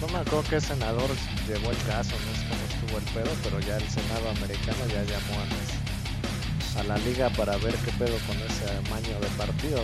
no 0.00 0.06
me 0.08 0.18
acuerdo 0.18 0.44
qué 0.48 0.60
senador 0.60 1.08
llevó 1.46 1.70
el 1.70 1.76
caso, 1.88 2.10
no 2.12 2.32
sé 2.34 2.46
cómo 2.48 2.62
estuvo 2.70 2.98
el 2.98 3.04
pedo, 3.14 3.36
pero 3.44 3.60
ya 3.60 3.76
el 3.76 3.88
Senado 3.88 4.30
americano 4.30 4.78
ya 4.88 5.02
llamó 5.02 5.40
a, 5.40 5.44
los- 5.46 6.76
a 6.80 6.82
la 6.84 6.98
liga 6.98 7.28
para 7.30 7.56
ver 7.58 7.74
qué 7.84 7.90
pedo 7.98 8.16
con 8.26 8.36
ese 8.36 8.90
maño 8.90 9.18
de 9.20 9.26
partido, 9.36 9.82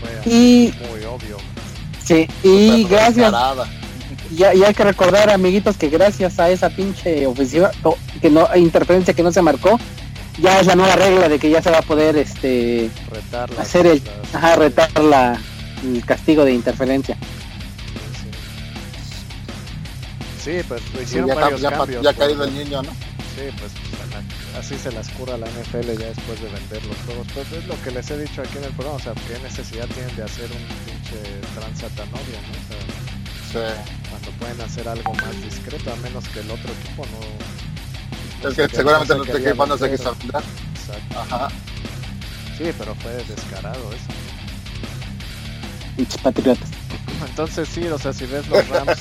porque 0.00 0.16
pues, 0.22 0.24
fue 0.24 0.32
Y- 0.32 0.74
muy 0.90 1.04
obvio. 1.04 1.36
sí, 2.04 2.26
y 2.42 2.84
gracias, 2.84 3.32
ya, 4.36 4.54
ya 4.54 4.68
hay 4.68 4.74
que 4.74 4.84
recordar, 4.84 5.30
amiguitos, 5.30 5.76
que 5.76 5.88
gracias 5.88 6.38
a 6.38 6.48
esa 6.50 6.70
pinche 6.70 7.26
ofensiva, 7.26 7.70
que 8.20 8.30
no, 8.30 8.48
interferencia 8.56 9.12
que 9.14 9.22
no 9.22 9.32
se 9.32 9.42
marcó, 9.42 9.78
ya 10.40 10.60
es 10.60 10.66
la 10.66 10.74
nueva 10.76 10.96
regla 10.96 11.28
de 11.28 11.38
que 11.38 11.50
ya 11.50 11.60
se 11.62 11.70
va 11.70 11.78
a 11.78 11.82
poder, 11.82 12.16
este, 12.16 12.90
Retar 13.10 13.50
hacer 13.58 13.86
el, 13.86 14.02
ajá, 14.32 14.56
retar 14.56 14.90
la, 15.02 15.38
el 15.84 16.04
castigo 16.04 16.44
de 16.44 16.52
interferencia. 16.54 17.16
Sí. 20.46 20.60
Pues 20.66 20.80
Sí, 20.92 20.98
hicieron 21.02 21.28
ya, 21.28 21.34
varios 21.34 21.60
ya, 21.60 21.70
cambios. 21.70 22.02
ya 22.02 22.10
ha 22.10 22.14
caído 22.14 22.44
el 22.44 22.54
niño, 22.54 22.82
¿no? 22.82 22.90
Sí, 23.36 23.42
pues, 23.58 23.72
la- 24.10 24.58
así 24.58 24.76
se 24.78 24.90
las 24.92 25.08
cura 25.10 25.36
la 25.36 25.46
NFL 25.46 25.92
ya 25.98 26.06
después 26.06 26.40
de 26.40 26.48
vender 26.48 26.82
los 26.86 26.96
juegos. 27.04 27.26
Pues 27.34 27.52
es 27.52 27.66
lo 27.66 27.74
que 27.82 27.90
les 27.90 28.10
he 28.10 28.18
dicho 28.18 28.40
aquí 28.40 28.56
en 28.56 28.64
el 28.64 28.70
programa, 28.72 28.96
o 28.96 29.00
sea, 29.00 29.12
qué 29.28 29.38
necesidad 29.42 29.86
tienen 29.88 30.16
de 30.16 30.22
hacer 30.22 30.48
un 30.50 30.64
pinche 30.86 31.20
tranza 31.54 31.88
tan 31.96 32.08
obvia, 32.08 32.40
¿no? 32.40 32.56
O 32.56 33.52
sea, 33.52 33.84
Sí. 33.84 33.90
cuando 34.10 34.30
pueden 34.38 34.60
hacer 34.62 34.88
algo 34.88 35.12
más 35.14 35.42
discreto, 35.42 35.92
a 35.92 35.96
menos 35.96 36.26
que 36.28 36.40
el 36.40 36.50
otro 36.50 36.72
equipo 36.72 37.04
no... 37.12 37.20
no 38.42 38.48
Es 38.48 38.54
que 38.56 38.68
seguramente 38.76 39.14
no 39.14 39.24
no 39.24 39.32
se 39.32 39.42
qué 39.42 39.52
cuando 39.54 39.76
se 39.78 39.90
quiso 39.90 40.14
vender. 40.18 40.42
Exacto. 40.74 41.20
Ajá. 41.20 41.48
Sí, 42.56 42.64
pero 42.78 42.94
fue 42.96 43.12
descarado 43.28 43.92
eso. 43.92 44.06
Patriotas. 46.22 46.68
Entonces 47.28 47.68
sí, 47.68 47.86
o 47.86 47.98
sea, 47.98 48.12
si 48.12 48.26
ves 48.26 48.46
los 48.48 48.68
Rams, 48.68 48.98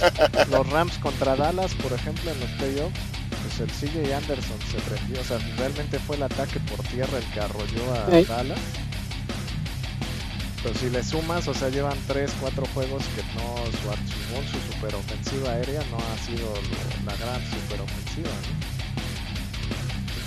los 0.49 0.69
Rams 0.69 0.97
contra 0.99 1.35
Dallas, 1.35 1.73
por 1.75 1.91
ejemplo, 1.93 2.31
en 2.31 2.39
los 2.39 2.49
playoffs, 2.51 2.99
pues 3.43 3.59
el 3.59 3.69
CJ 3.71 4.13
Anderson 4.13 4.57
se 4.71 4.77
prendió, 4.89 5.21
o 5.21 5.23
sea, 5.23 5.37
realmente 5.57 5.99
fue 5.99 6.15
el 6.15 6.23
ataque 6.23 6.59
por 6.61 6.83
tierra 6.87 7.17
el 7.17 7.23
que 7.33 7.39
arrolló 7.39 7.93
a. 7.93 8.09
Dallas. 8.25 8.59
Pero 10.63 10.75
si 10.79 10.89
le 10.89 11.03
sumas, 11.03 11.47
o 11.47 11.53
sea, 11.53 11.69
llevan 11.69 11.97
3, 12.07 12.31
4 12.41 12.65
juegos 12.73 13.03
que 13.15 13.21
no, 13.35 13.55
su 13.67 14.51
su 14.51 14.73
superofensiva 14.73 15.51
aérea 15.51 15.81
no 15.91 15.97
ha 15.97 16.17
sido 16.25 16.47
lo- 16.49 17.05
la 17.11 17.15
gran 17.17 17.39
superofensiva, 17.51 18.29
¿no? 18.29 18.74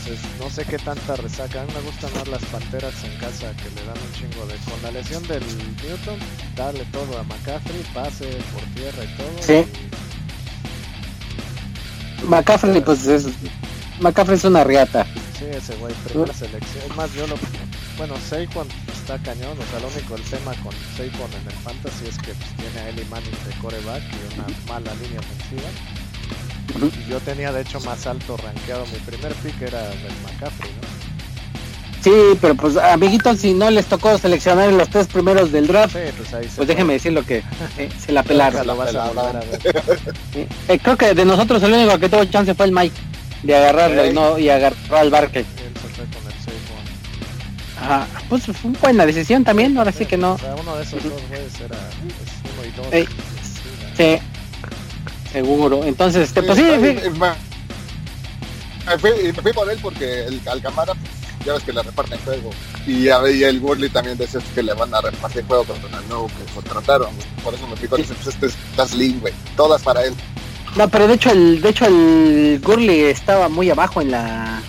Entonces, 0.09 0.41
no 0.41 0.49
sé 0.51 0.65
qué 0.65 0.79
tanta 0.79 1.17
resaca. 1.17 1.61
A 1.63 1.65
mí 1.67 1.73
me 1.75 1.81
gustan 1.83 2.11
más 2.15 2.29
las 2.29 2.43
panteras 2.47 2.95
en 3.05 3.13
casa 3.19 3.53
que 3.57 3.69
le 3.71 3.85
dan 3.87 3.97
un 3.99 4.13
chingo 4.15 4.47
de. 4.47 4.55
Con 4.71 4.83
la 4.83 4.91
lesión 4.91 5.23
del 5.29 5.43
Newton, 5.83 6.19
darle 6.57 6.85
todo 6.87 7.19
a 7.19 7.23
McCaffrey, 7.25 7.83
pase 7.93 8.27
por 8.53 8.63
tierra 8.75 9.05
y 9.05 9.17
todo. 9.17 9.31
Sí. 9.41 9.67
McCaffrey, 12.27 12.81
pues 12.81 13.07
es, 13.07 13.27
McCaffrey 14.01 14.37
es 14.37 14.45
una 14.45 14.65
riata. 14.65 15.07
y- 15.15 15.39
sí, 15.39 15.45
ese 15.51 15.77
güey, 15.77 15.95
primera 16.05 16.33
selección. 16.33 16.85
Es 16.91 16.97
más, 16.97 17.13
yo 17.15 17.27
lo. 17.27 17.37
Bueno, 17.97 18.15
Saquon 18.29 18.67
está 18.93 19.19
cañón. 19.19 19.59
O 19.59 19.71
sea, 19.71 19.81
lo 19.81 19.89
único 19.89 20.15
el 20.17 20.23
tema 20.23 20.53
con 20.63 20.73
Saquon 20.97 21.31
en 21.41 21.47
el 21.47 21.55
Fantasy 21.65 22.07
es 22.09 22.17
que 22.19 22.33
pues, 22.33 22.51
tiene 22.57 22.81
a 22.81 22.89
Eli 22.91 23.05
Manning 23.11 23.31
de 23.31 23.55
coreback 23.61 24.03
y 24.03 24.35
una 24.39 24.47
mala 24.73 24.95
línea 24.95 25.21
ofensiva. 25.21 25.69
Y 26.77 27.11
yo 27.11 27.19
tenía 27.21 27.53
de 27.53 27.63
hecho 27.63 27.81
más 27.81 28.07
alto 28.07 28.37
rankeado. 28.37 28.85
Mi 28.87 28.99
primer 28.99 29.33
pick 29.35 29.63
era 29.63 29.83
del 29.83 30.13
McCaffrey, 30.23 30.71
¿no? 30.71 30.99
Sí, 32.03 32.13
pero 32.41 32.55
pues 32.55 32.77
amiguitos, 32.77 33.41
si 33.41 33.55
no 33.55 33.71
les 33.71 33.87
tocó 33.87 34.17
seleccionar 34.19 34.73
los 34.73 34.89
tres 34.89 35.09
primeros 35.09 35.51
del 35.51 35.67
draft, 35.67 35.97
Sí, 35.97 36.13
pues 36.17 36.33
ahí 36.33 36.49
pues 36.55 36.69
déjenme 36.69 36.93
decir 36.93 37.13
lo 37.13 37.25
que 37.25 37.43
eh, 37.77 37.89
se 37.99 38.13
la 38.13 38.23
pelaron. 38.23 38.67
La 38.67 38.73
a. 38.73 39.43
Eh, 40.69 40.79
creo 40.81 40.97
que 40.97 41.15
de 41.15 41.25
nosotros 41.25 41.63
el 41.63 41.73
único 41.73 41.99
que 41.99 42.09
tuvo 42.09 42.25
chance 42.27 42.55
fue 42.55 42.67
el 42.67 42.73
Mike 42.73 42.95
de 43.43 43.57
agarrarlo 43.57 44.07
y 44.07 44.13
no 44.13 44.39
y 44.39 44.49
agarró 44.49 44.97
al 44.97 45.11
Barkley. 45.11 45.45
Ajá, 47.81 48.07
pues 48.29 48.45
fue 48.47 48.71
buena 48.81 49.07
decisión 49.07 49.45
también, 49.45 49.77
ahora 49.77 49.93
sí 49.93 50.05
que 50.07 50.17
no. 50.17 50.35
O 50.35 50.39
sea, 50.39 50.55
uno 50.55 50.77
de 50.77 50.83
esos 50.83 51.03
dos 51.03 51.13
güeyes 51.29 51.61
era 51.61 51.77
es 51.77 52.53
uno 52.55 52.65
y 52.65 52.71
dos. 52.77 52.93
Ey. 52.93 53.09
Sí, 53.97 54.19
seguro. 55.33 55.85
Entonces, 55.85 56.29
este, 56.29 56.43
pues 56.43 56.59
sí, 56.59 56.65
y- 56.65 56.81
sí. 56.81 56.99
y 57.07 57.11
me, 57.11 57.29
me 58.87 58.99
fui, 58.99 59.11
me 59.25 59.33
fui 59.43 59.53
por 59.53 59.71
él 59.71 59.79
porque 59.83 60.25
el 60.27 60.41
Alcamara, 60.49 60.95
pues, 60.95 61.13
ya 61.45 61.53
ves 61.55 61.63
que 61.63 61.73
le 61.73 61.83
reparten 61.83 62.19
juego. 62.25 62.51
Y, 62.87 63.09
y 63.09 63.45
el 63.45 63.61
Gurley 63.61 63.91
también 63.91 64.17
decía 64.19 64.41
que 64.55 64.63
le 64.63 64.75
van 64.75 64.95
a 64.95 65.01
repartir 65.01 65.45
juego 65.47 65.65
con 65.65 65.77
el 65.77 66.09
nuevo 66.09 66.27
que 66.29 66.53
contrataron. 66.55 67.11
Por 67.45 67.55
eso 67.55 67.67
me 67.69 67.77
fui 67.77 67.89
con 67.89 68.01
ese, 68.01 68.15
pues 68.15 68.35
este 68.35 68.47
está 68.47 68.87
slim, 68.87 69.21
güey. 69.21 69.33
Todas 69.57 69.83
para 69.83 70.05
él. 70.05 70.15
No, 70.77 70.89
pero 70.89 71.07
de 71.09 71.15
hecho 71.15 71.31
el, 71.31 71.61
de 71.63 71.69
hecho 71.71 71.87
el 71.87 72.61
Gurley 72.63 73.01
estaba 73.05 73.49
muy 73.49 73.71
abajo 73.71 74.01
en 74.03 74.11
la 74.11 74.61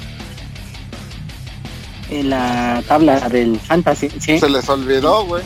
en 2.10 2.30
la 2.30 2.82
tabla 2.88 3.30
del 3.30 3.60
fantasy, 3.60 4.10
sí. 4.20 4.39
Se 4.39 4.49
les 4.49 4.68
olvidó, 4.68 5.26
güey. 5.26 5.43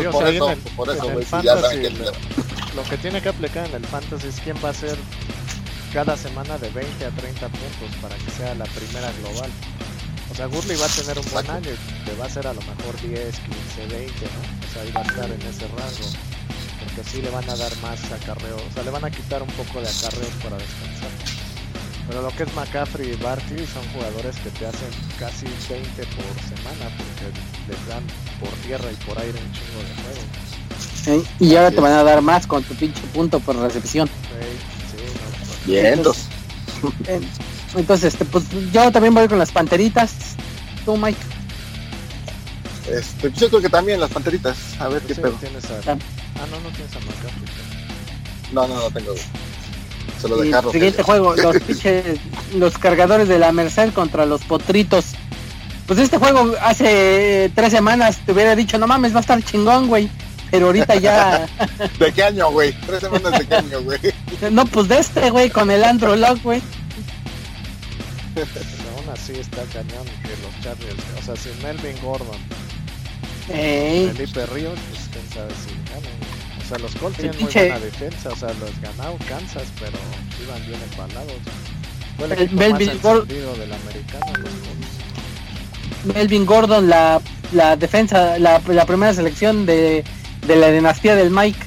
Sí, 0.00 0.06
por 0.12 0.28
eso, 0.28 0.46
en 0.50 0.58
el- 0.58 0.72
por 0.74 0.88
eso, 0.90 1.20
ya 1.42 1.60
saben 1.60 1.82
que 1.82 1.90
lo- 1.90 2.12
Lo 2.74 2.82
que 2.82 2.96
tiene 2.98 3.22
que 3.22 3.28
aplicar 3.28 3.66
en 3.68 3.74
el 3.76 3.86
fantasy 3.86 4.26
es 4.26 4.40
quién 4.40 4.56
va 4.64 4.70
a 4.70 4.74
ser 4.74 4.96
cada 5.92 6.16
semana 6.16 6.58
de 6.58 6.68
20 6.70 7.04
a 7.06 7.10
30 7.10 7.48
puntos 7.48 7.90
para 8.02 8.16
que 8.16 8.30
sea 8.32 8.52
la 8.56 8.64
primera 8.64 9.12
global. 9.20 9.48
O 10.30 10.34
sea, 10.34 10.46
Gurley 10.46 10.76
va 10.76 10.86
a 10.86 10.88
tener 10.88 11.16
un 11.18 11.30
buen 11.30 11.48
año 11.50 11.70
y 11.70 12.04
te 12.04 12.16
va 12.16 12.26
a 12.26 12.28
ser 12.30 12.46
a 12.48 12.52
lo 12.52 12.60
mejor 12.62 13.00
10, 13.00 13.36
15, 13.38 13.86
20, 13.94 14.24
¿no? 14.26 14.40
O 14.68 14.72
sea, 14.72 14.82
ahí 14.82 14.90
va 14.90 15.00
a 15.02 15.04
estar 15.04 15.30
en 15.30 15.42
ese 15.42 15.68
rango. 15.68 16.08
Porque 16.82 17.08
sí 17.08 17.22
le 17.22 17.30
van 17.30 17.48
a 17.48 17.54
dar 17.54 17.76
más 17.78 18.02
acarreo, 18.10 18.56
o 18.56 18.74
sea, 18.74 18.82
le 18.82 18.90
van 18.90 19.04
a 19.04 19.10
quitar 19.10 19.40
un 19.42 19.50
poco 19.50 19.80
de 19.80 19.86
acarreos 19.88 20.34
para 20.42 20.56
descansar. 20.58 21.10
Pero 22.08 22.22
lo 22.22 22.30
que 22.36 22.42
es 22.42 22.54
McCaffrey 22.54 23.12
y 23.12 23.16
Barkley 23.22 23.64
son 23.66 23.86
jugadores 23.94 24.34
que 24.42 24.50
te 24.50 24.66
hacen 24.66 24.90
casi 25.18 25.46
20 25.70 26.02
por 26.18 26.34
semana 26.42 26.90
porque 26.98 27.30
les 27.70 27.86
dan 27.86 28.02
por 28.40 28.48
tierra 28.66 28.90
y 28.90 29.04
por 29.04 29.18
aire 29.18 29.38
un 29.38 29.52
chingo 29.52 29.80
de 29.80 29.94
juego. 30.02 31.22
¿eh? 31.22 31.28
Y 31.40 31.56
ahora 31.56 31.70
te 31.70 31.80
van 31.80 31.92
a 31.92 32.02
dar 32.02 32.22
más 32.22 32.46
con 32.46 32.62
tu 32.62 32.74
pinche 32.74 33.00
punto 33.12 33.40
por 33.40 33.56
recepción. 33.56 34.08
Sí, 35.66 35.76
Entonces, 37.76 38.14
este, 38.14 38.24
pues 38.24 38.44
yo 38.72 38.90
también 38.92 39.14
voy 39.14 39.26
con 39.28 39.38
las 39.38 39.50
panteritas. 39.50 40.12
Tú, 40.84 40.96
Mike. 40.96 41.18
Este, 42.90 43.30
pues 43.30 43.40
yo 43.40 43.48
creo 43.48 43.62
que 43.62 43.70
también 43.70 43.98
las 44.00 44.10
panteritas. 44.10 44.56
A 44.78 44.88
ver 44.88 45.02
qué 45.02 45.14
sí, 45.14 45.20
pedo. 45.20 45.32
tienes 45.32 45.64
a... 45.70 45.92
Ah. 45.92 45.96
Ah, 46.36 46.46
no, 46.50 46.60
no 46.60 46.68
tienes 46.74 46.94
a 46.94 46.98
pero- 46.98 47.32
No, 48.52 48.68
no, 48.68 48.74
no 48.82 48.90
tengo. 48.90 49.14
Se 50.20 50.28
lo 50.28 50.36
dejaron. 50.36 50.72
siguiente 50.72 51.02
juego, 51.02 51.34
los 51.36 51.56
pinches, 51.66 52.18
los 52.54 52.76
cargadores 52.78 53.28
de 53.28 53.38
la 53.38 53.52
Merced 53.52 53.92
contra 53.92 54.26
los 54.26 54.42
potritos. 54.42 55.06
Pues 55.86 55.98
este 55.98 56.18
juego 56.18 56.54
hace 56.62 57.50
tres 57.54 57.70
semanas 57.72 58.18
te 58.24 58.32
hubiera 58.32 58.56
dicho, 58.56 58.78
no 58.78 58.86
mames, 58.86 59.12
va 59.12 59.18
a 59.18 59.20
estar 59.20 59.42
chingón, 59.42 59.86
güey. 59.88 60.08
Pero 60.50 60.66
ahorita 60.66 60.94
ya, 60.96 61.46
¿De 61.98 62.12
qué 62.12 62.22
año, 62.24 62.50
güey? 62.50 62.72
Tres 62.86 63.00
semanas 63.00 63.38
de 63.38 63.46
qué 63.46 63.54
año, 63.56 63.80
güey. 63.82 63.98
no, 64.50 64.64
pues 64.66 64.88
de 64.88 64.98
este, 64.98 65.30
güey, 65.30 65.50
con 65.50 65.70
el 65.70 65.82
Andrew 65.84 66.14
Lock, 66.16 66.42
güey. 66.42 66.62
Pues 68.34 68.46
aún 68.96 69.08
así 69.12 69.32
está 69.32 69.62
cañón 69.72 70.06
que 70.22 70.30
los 70.42 70.60
Chargers, 70.62 71.02
o 71.20 71.22
sea, 71.24 71.36
sin 71.36 71.60
Melvin 71.62 71.96
Gordon, 72.02 72.38
Ey, 73.52 74.10
Felipe 74.16 74.46
Ríos, 74.46 74.78
pues 74.90 75.02
quién 75.12 75.24
sabe 75.32 75.50
si 75.54 75.74
ganan. 75.92 76.18
O 76.58 76.64
O 76.64 76.68
sea, 76.68 76.78
los 76.78 76.94
Colts 76.96 77.18
tienen 77.18 77.36
muy 77.40 77.44
pinche- 77.52 77.68
buena 77.68 77.78
defensa, 77.84 78.28
o 78.30 78.36
sea, 78.36 78.48
los 78.54 78.80
ganado 78.80 79.16
Kansas, 79.28 79.64
pero 79.78 79.98
iban 80.42 80.66
bien 80.66 80.80
embalados. 80.90 81.32
Fue 82.16 82.26
el 82.26 82.32
El 82.32 82.42
equipo 82.42 82.60
más 82.60 82.70
Melvin 82.70 83.00
Gordon- 83.02 83.22
encendido 83.22 83.54
de 83.56 83.66
la 83.66 83.76
americana, 83.76 84.26
los 84.38 84.50
Colts. 84.50 84.83
Melvin 86.04 86.44
Gordon, 86.46 86.88
la, 86.88 87.20
la 87.52 87.76
defensa, 87.76 88.38
la, 88.38 88.60
la 88.66 88.86
primera 88.86 89.12
selección 89.14 89.66
de, 89.66 90.04
de 90.46 90.56
la 90.56 90.70
dinastía 90.70 91.14
del 91.16 91.30
Mike. 91.30 91.58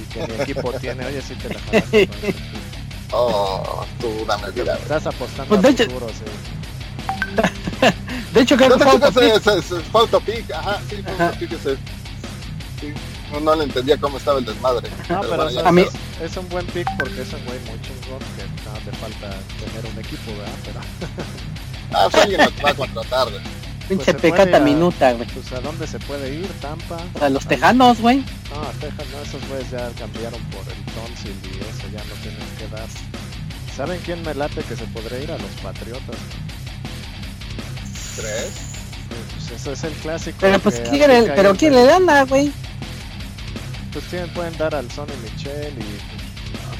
Y 0.00 0.12
que 0.12 0.26
mi 0.32 0.40
equipo 0.42 0.72
tiene, 0.74 1.06
oye, 1.06 1.22
sí 1.22 1.34
te 1.34 1.48
la 1.54 1.60
jalaste. 1.60 2.06
pick. 2.06 2.34
Oh, 3.14 3.84
tú 4.00 4.24
dame 4.26 4.50
vida. 4.52 4.72
güey. 4.72 4.82
Estás 4.82 5.06
apostando 5.06 5.44
Pues, 5.48 5.58
a 5.58 5.62
de 5.62 5.68
hecho- 5.68 5.84
futuro, 5.84 6.08
sí. 6.08 6.24
De 8.32 8.40
hecho, 8.40 8.56
creo 8.56 8.70
No 8.70 8.74
que 8.78 8.84
te 8.84 9.12
fue 9.12 10.00
autopic, 10.00 10.50
ajá, 10.50 10.80
sí, 10.88 11.44
ese. 11.44 11.74
Sí, 12.80 12.94
no, 13.30 13.40
no 13.40 13.54
le 13.56 13.64
entendía 13.64 13.98
cómo 13.98 14.16
estaba 14.16 14.38
el 14.38 14.46
desmadre. 14.46 14.88
No, 15.10 15.20
pero 15.20 15.28
bueno, 15.28 15.42
o 15.44 15.50
ya 15.50 15.60
sea, 15.60 15.68
A 15.68 15.72
mí- 15.72 15.82
es, 15.82 16.30
es 16.30 16.36
un 16.38 16.48
buen 16.48 16.64
pick 16.68 16.86
porque 16.98 17.20
es 17.20 17.32
un 17.34 17.44
güey 17.44 17.58
muy 17.60 17.78
chingón 17.82 18.18
que 18.34 18.64
nada 18.64 18.78
le 18.86 18.92
falta 18.92 19.36
tener 19.60 19.92
un 19.92 19.98
equipo, 20.00 20.30
¿verdad? 20.32 20.54
Pero 20.64 20.80
Ah, 21.94 22.08
pues 22.10 22.22
alguien 22.22 22.40
nos 22.40 22.64
va 22.64 22.70
a 22.70 22.74
contratar. 22.74 23.30
güey. 23.30 23.42
Pinche 23.88 23.96
pues 23.96 24.06
se 24.06 24.14
puede 24.14 24.32
pecata 24.44 24.56
a- 24.56 24.60
minuta, 24.60 25.12
güey. 25.12 25.28
pues 25.28 25.52
a 25.52 25.60
dónde 25.60 25.86
se 25.86 25.98
puede 26.00 26.32
ir, 26.34 26.48
Tampa. 26.60 26.98
A 27.20 27.28
los 27.28 27.46
tejanos, 27.46 28.00
güey. 28.00 28.18
No, 28.50 28.62
a 28.62 28.72
Texas 28.80 29.06
no, 29.12 29.20
esos 29.22 29.48
güeyes 29.48 29.70
ya 29.70 29.90
cambiaron 29.98 30.40
por 30.44 30.62
el 30.72 30.84
tonsil 30.94 31.34
y 31.44 31.58
eso 31.60 31.88
ya 31.92 32.02
no 32.04 32.14
tienen 32.22 32.48
que 32.58 32.68
dar. 32.68 32.86
¿Saben 33.76 34.00
quién 34.04 34.22
me 34.22 34.34
late 34.34 34.62
que 34.62 34.76
se 34.76 34.84
podría 34.84 35.18
ir 35.18 35.30
a 35.32 35.38
los 35.38 35.50
Patriotas? 35.62 36.16
¿Crees? 38.16 38.46
Eh, 38.46 38.52
Pues 39.34 39.60
eso 39.60 39.72
es 39.72 39.84
el 39.84 39.92
clásico. 39.94 40.36
Pero 40.40 40.58
pues, 40.58 40.80
¿quién, 40.90 41.32
pero 41.34 41.54
¿quién 41.56 41.74
le 41.74 41.84
gana, 41.86 42.24
güey? 42.24 42.52
Pues 43.92 44.04
tienen, 44.06 44.30
pueden 44.30 44.56
dar 44.56 44.74
al 44.74 44.90
Sonny 44.90 45.12
Michel 45.22 45.72
y 45.78 45.82
pues, 45.82 46.11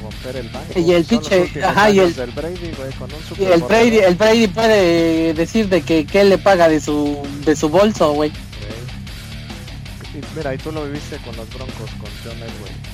romper 0.02 0.36
el 0.36 0.48
banco. 0.48 0.78
Y 0.78 0.92
el 0.92 0.98
últimos 1.00 1.28
ajá, 1.64 1.90
y 1.90 1.98
el- 2.00 2.12
Brady, 2.12 2.72
güey, 2.76 2.92
con 2.98 3.10
un 3.12 3.20
Y 3.38 3.44
el 3.44 3.62
Brady, 3.62 3.98
el 3.98 4.14
Brady 4.16 4.46
puede 4.48 5.34
decir 5.34 5.68
de 5.68 5.82
que, 5.82 6.04
que 6.06 6.20
él 6.22 6.28
le 6.30 6.38
paga 6.38 6.68
de 6.68 6.80
su, 6.80 7.22
de 7.44 7.54
su 7.56 7.68
bolso, 7.68 8.12
güey. 8.12 8.30
Y 10.14 10.20
mira, 10.36 10.54
y 10.54 10.58
tú 10.58 10.70
lo 10.72 10.84
viviste 10.84 11.16
con 11.18 11.34
los 11.36 11.48
Broncos, 11.48 11.90
con 12.00 12.10
John 12.22 12.36
Elway. 12.36 12.92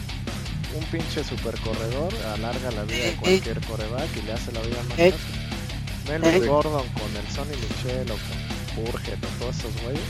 Un 0.76 0.84
pinche 0.84 1.24
super 1.24 1.58
corredor 1.60 2.14
alarga 2.34 2.70
la 2.70 2.84
vida 2.84 2.96
de 2.96 3.08
Eh, 3.08 3.16
cualquier 3.20 3.60
coreback 3.62 4.08
y 4.16 4.22
le 4.26 4.32
hace 4.32 4.52
la 4.52 4.60
vida 4.60 4.76
más 4.88 4.98
Eh, 4.98 5.12
fácil. 5.12 6.20
Melvin 6.22 6.44
eh. 6.44 6.46
Gordon 6.46 6.86
con 6.90 7.10
el 7.16 7.34
Sonny 7.34 7.56
Michel 7.56 8.10
o 8.12 8.14
con 8.14 8.84
Burgett 8.84 9.18
o 9.24 9.28
todos 9.40 9.56
esos 9.58 9.72
güeyes. 9.82 10.00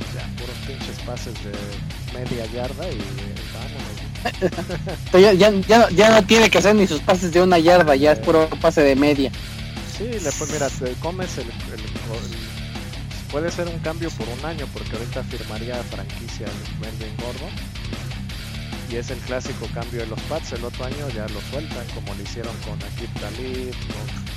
O 0.00 0.12
sea, 0.12 0.26
puros 0.36 0.56
pinches 0.66 0.98
pases 1.06 1.34
de 1.44 1.52
media 2.18 2.46
yarda 2.46 2.88
y 2.88 2.96
eh, 2.96 3.34
vámonos. 3.54 4.09
Ya, 5.12 5.32
ya, 5.32 5.50
ya, 5.68 5.88
ya 5.90 6.10
no 6.10 6.26
tiene 6.26 6.50
que 6.50 6.58
hacer 6.58 6.74
ni 6.74 6.86
sus 6.86 7.00
pases 7.00 7.32
de 7.32 7.42
una 7.42 7.58
yarda, 7.58 7.94
ya 7.96 8.12
es 8.12 8.18
puro 8.18 8.48
pase 8.60 8.82
de 8.82 8.96
media. 8.96 9.30
Sí, 9.96 10.04
le, 10.04 10.32
pues 10.32 10.50
mira, 10.52 10.68
te 10.68 10.92
comes 10.94 11.36
el, 11.38 11.44
el- 11.44 11.80
el- 11.80 12.50
Puede 13.30 13.50
ser 13.52 13.68
un 13.68 13.78
cambio 13.78 14.10
por 14.10 14.26
un 14.28 14.44
año 14.44 14.66
porque 14.72 14.96
ahorita 14.96 15.22
firmaría 15.22 15.76
franquicia 15.84 16.46
el 16.46 16.80
Melvin 16.80 17.14
Gordon. 17.16 17.50
Y 18.90 18.96
es 18.96 19.08
el 19.10 19.18
clásico 19.18 19.68
cambio 19.72 20.00
de 20.00 20.06
los 20.08 20.18
Pats. 20.22 20.50
El 20.50 20.64
otro 20.64 20.84
año 20.84 21.08
ya 21.14 21.28
lo 21.28 21.40
sueltan 21.52 21.86
como 21.94 22.12
lo 22.12 22.22
hicieron 22.24 22.52
con 22.66 22.74
Akib 22.82 23.08
Talib, 23.20 23.72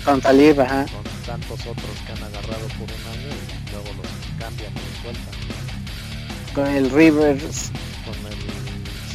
con, 0.06 0.14
Con 0.14 0.22
Talib, 0.22 0.62
ajá. 0.62 0.86
con 0.94 1.04
tantos 1.26 1.60
otros 1.62 1.96
que 2.06 2.12
han 2.12 2.24
agarrado 2.24 2.68
por 2.78 2.86
un 2.86 3.18
año 3.18 3.30
y 3.34 3.72
luego 3.72 3.88
los 3.98 4.12
cambian 4.40 4.72
y 4.74 4.76
los 4.76 5.02
sueltan. 5.02 6.54
Con 6.54 6.68
el 6.68 6.92
Rivers. 6.92 7.72
Con 8.06 8.32
el, 8.32 8.38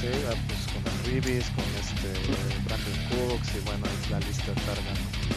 sí, 0.01 0.09
ah, 0.29 0.35
pues 0.49 0.58
con 0.89 0.99
el 1.11 1.23
Ribis, 1.23 1.45
con 1.51 1.65
este 1.81 2.09
Brandon 2.65 2.99
Cooks 3.11 3.49
y 3.57 3.61
bueno, 3.65 3.85
ahí 3.87 4.11
la 4.11 4.21
lista 4.21 4.53
larga, 4.67 4.93
¿no? 4.95 5.29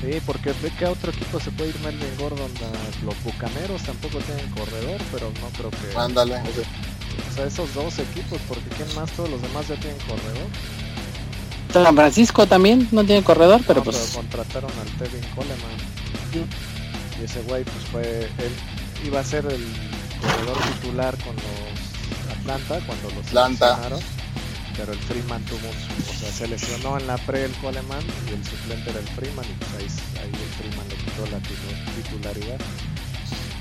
Sí, 0.00 0.18
porque 0.24 0.52
ve 0.62 0.70
que 0.78 0.86
a 0.86 0.90
otro 0.90 1.10
equipo 1.12 1.38
se 1.40 1.50
puede 1.50 1.70
ir 1.70 1.78
Melvin 1.80 2.16
Gordon. 2.18 2.50
a- 2.50 3.04
los 3.04 3.14
Bucaneros 3.22 3.82
tampoco 3.82 4.18
tienen 4.18 4.48
corredor, 4.50 5.00
pero 5.12 5.30
no 5.40 5.48
creo 5.56 5.70
que. 5.70 5.98
Ándale. 5.98 6.36
O 6.36 7.34
sea, 7.34 7.46
esos 7.46 7.72
dos 7.74 7.98
equipos, 7.98 8.38
porque 8.48 8.64
¿quién 8.76 8.88
más? 8.94 9.10
Todos 9.12 9.28
los 9.30 9.42
demás 9.42 9.68
ya 9.68 9.76
tienen 9.76 9.98
corredor. 10.00 10.46
San 11.72 11.94
Francisco 11.94 12.46
también 12.46 12.88
no 12.92 13.04
tiene 13.04 13.22
corredor, 13.22 13.60
pero 13.66 13.80
No, 13.80 13.84
pues 13.84 14.12
contrataron 14.14 14.70
al 14.80 14.88
Tevin 14.98 15.24
Coleman. 15.34 15.76
Sí. 16.32 16.44
Y 17.20 17.24
ese 17.24 17.42
güey, 17.42 17.62
pues 17.64 17.84
fue. 17.92 18.02
Él 18.24 18.52
iba 19.06 19.20
a 19.20 19.24
ser 19.24 19.44
el 19.46 19.64
corredor 20.20 20.56
titular 20.80 21.16
con 21.18 21.36
los 21.36 21.69
Atlanta 22.40 22.80
cuando 22.86 23.10
los 23.10 23.26
Atlanta. 23.26 23.66
seleccionaron, 23.66 24.00
Pero 24.76 24.92
el 24.92 24.98
Freeman 25.00 25.42
tuvo 25.44 25.68
O 25.68 26.14
sea, 26.20 26.30
se 26.32 26.48
lesionó 26.48 26.98
en 26.98 27.06
la 27.06 27.16
pre 27.18 27.44
el 27.44 27.52
Coleman 27.56 28.02
y 28.28 28.32
el 28.34 28.44
suplente 28.44 28.90
era 28.90 29.00
el 29.00 29.08
Freeman. 29.08 29.44
Y 29.44 29.52
pues 29.64 29.70
ahí, 29.78 29.86
ahí 30.22 30.32
el 30.32 30.50
Freeman 30.58 30.88
le 30.88 30.94
quitó 30.96 31.22
la 31.30 31.38
titu- 31.38 32.02
titularidad. 32.02 32.58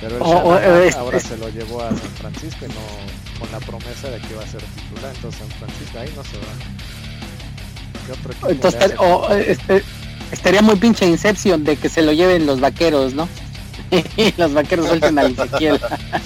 Pero 0.02 0.16
el 0.16 0.22
O- 0.22 0.26
o, 0.26 0.56
Shanahan 0.56 0.82
eh, 0.82 0.88
es- 0.88 0.96
ahora 0.96 1.18
es- 1.18 1.24
se 1.24 1.38
lo 1.38 1.50
llevó 1.50 1.82
a 1.84 1.90
San 1.90 2.12
Francisco 2.22 2.66
y 2.66 2.70
no 2.70 3.40
con 3.40 3.52
la 3.52 3.60
promesa 3.60 4.10
de 4.10 4.20
que 4.22 4.34
iba 4.34 4.44
a 4.44 4.48
ser 4.48 4.62
titular. 4.62 5.14
Entonces 5.16 5.40
San 5.42 5.50
Francisco 5.60 6.00
ahí 6.00 6.14
no 6.16 6.24
se 6.24 6.38
va. 6.38 6.54
¿Qué 8.06 8.12
otro 8.14 8.32
equipo 8.32 8.50
entonces 8.50 8.80
le 8.80 8.86
hace 8.86 8.96
o, 8.98 9.20
falta? 9.22 9.40
eh, 9.40 9.46
este, 9.52 9.84
estaría 10.32 10.62
muy 10.62 10.76
pinche 10.78 11.06
Inception 11.06 11.64
de 11.66 11.76
que 11.76 11.90
se 11.90 12.02
lo 12.02 12.14
lleven 12.14 12.46
los 12.46 12.60
vaqueros, 12.62 13.14
¿no? 13.14 13.28
Y 14.18 14.34
los 14.38 14.54
vaqueros 14.54 14.88
suelten 14.88 15.20
al 15.20 15.32
Ezequiel. 15.34 15.80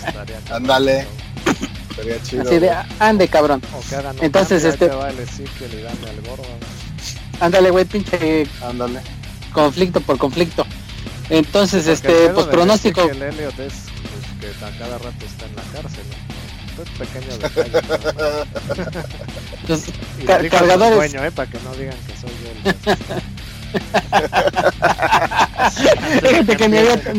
Ándale. 0.51 1.08
Sería 1.95 2.21
chido. 2.23 2.41
Así 2.43 2.59
de, 2.59 2.67
güey. 2.67 2.79
ande 2.99 3.27
cabrón. 3.27 3.61
O 3.75 3.81
que 3.87 3.95
hagan 3.95 4.17
un 4.17 4.23
Entonces, 4.25 4.63
este- 4.63 4.89
te 4.89 4.95
va 4.95 5.09
el 5.09 5.19
Ezequiel 5.19 5.73
y 5.73 5.81
dame 5.83 6.09
al 6.09 6.21
gordo. 6.27 6.43
Ándale, 7.39 7.69
güey, 7.71 7.85
pinche 7.85 8.47
Ándale. 8.61 9.01
conflicto 9.53 10.01
por 10.01 10.17
conflicto. 10.17 10.65
Entonces, 11.29 11.85
Porque 11.85 12.07
el 12.07 12.13
este, 12.15 12.33
pues 12.33 12.47
pronóstico. 12.47 13.01
Ezequiel 13.01 13.21
Elliott 13.23 13.59
es 13.59 13.73
pues, 14.39 14.53
que 14.57 14.65
a 14.65 14.69
cada 14.77 14.97
rato 14.97 15.25
está 15.25 15.45
en 15.45 15.55
la 15.55 15.61
cárcel. 15.73 16.03
¿no? 16.77 16.83
Es 16.83 16.89
pequeño 16.89 17.37
detalle. 17.37 17.81
Y 20.19 20.25
Car- 20.25 20.41
dijo 20.41 20.57
cargadores. 20.57 20.95
dueño, 20.95 21.23
eh, 21.25 21.31
para 21.31 21.49
que 21.49 21.59
no 21.61 21.73
digan 21.75 21.95
que 22.07 22.17
soy 22.17 22.31
yo 22.43 22.49
el 22.91 22.97
Fíjate 26.21 26.57
que 26.57 26.69
ni 26.69 26.78
había, 26.78 27.01
que 27.01 27.09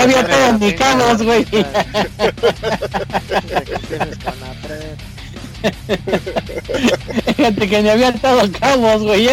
había 0.00 0.52
ni 0.52 0.72
pinga, 0.72 0.76
cabos, 0.76 1.22
güey. 1.22 1.46
Fíjate 7.36 7.68
que 7.68 7.82
ni 7.82 7.88
había 7.88 8.08
atado 8.08 8.42
cabos, 8.58 9.02
güey. 9.02 9.28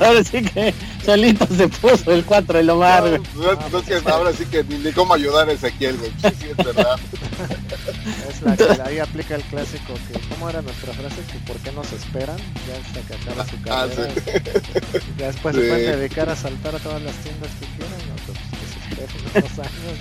Ahora 0.00 0.24
sí 0.24 0.42
que 0.42 0.74
solito 1.04 1.46
se 1.54 1.68
puso 1.68 2.12
el 2.12 2.24
4 2.24 2.58
el 2.60 2.70
Omar, 2.70 3.02
güey. 3.08 3.20
No, 3.34 3.52
no, 3.54 3.68
no, 3.70 3.78
es 3.78 3.84
que 4.02 4.10
ahora 4.10 4.32
sí 4.32 4.44
que 4.46 4.64
ni, 4.64 4.78
ni 4.78 4.92
cómo 4.92 5.14
ayudar 5.14 5.48
a 5.48 5.52
Ezequiel, 5.52 5.96
güey. 5.98 6.10
Sí, 6.22 6.28
sí, 6.40 6.46
es 6.50 6.56
verdad. 6.64 6.98
Es 8.28 8.42
la 8.42 8.56
que 8.56 8.82
ahí 8.82 8.98
aplica 8.98 9.34
el 9.36 9.42
clásico 9.42 9.94
que 10.10 10.18
¿cómo 10.34 10.48
era 10.50 10.62
nuestra 10.62 10.92
frase? 10.92 11.16
que 11.32 11.38
por 11.46 11.56
qué 11.58 11.72
nos 11.72 11.90
esperan 11.92 12.36
ya 12.36 12.76
hasta 12.76 13.00
que 13.06 13.14
acaba 13.30 13.44
su 13.46 13.56
Ah, 13.68 13.86
carrera 13.88 14.12
y 15.16 15.20
ya 15.20 15.26
después 15.26 15.54
Sí. 15.56 15.62
se 15.62 15.68
pueden 15.68 15.98
dedicar 16.00 16.28
a 16.28 16.36
saltar 16.36 16.74
a 16.74 16.78
todas 16.78 17.02
las 17.02 17.14
tiendas 17.16 17.50
que 17.60 17.66
quieran 17.76 18.00
¿no? 18.08 18.14
Pues 18.26 18.38
que 18.50 18.56
se 18.72 18.78
esperen 19.04 19.10
unos 19.34 19.58
años 19.58 19.96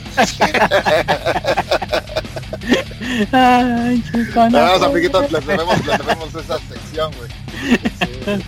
Ay, 3.32 4.04
chico, 4.04 4.50
no. 4.50 4.58
Vamos, 4.60 4.82
amiguitos, 4.84 5.32
les 5.32 5.46
debemos, 5.46 5.86
les 5.86 5.98
debemos 5.98 6.36
esa 6.36 6.60
sección, 6.60 7.12
güey. 7.18 7.30
Sí. 7.80 8.44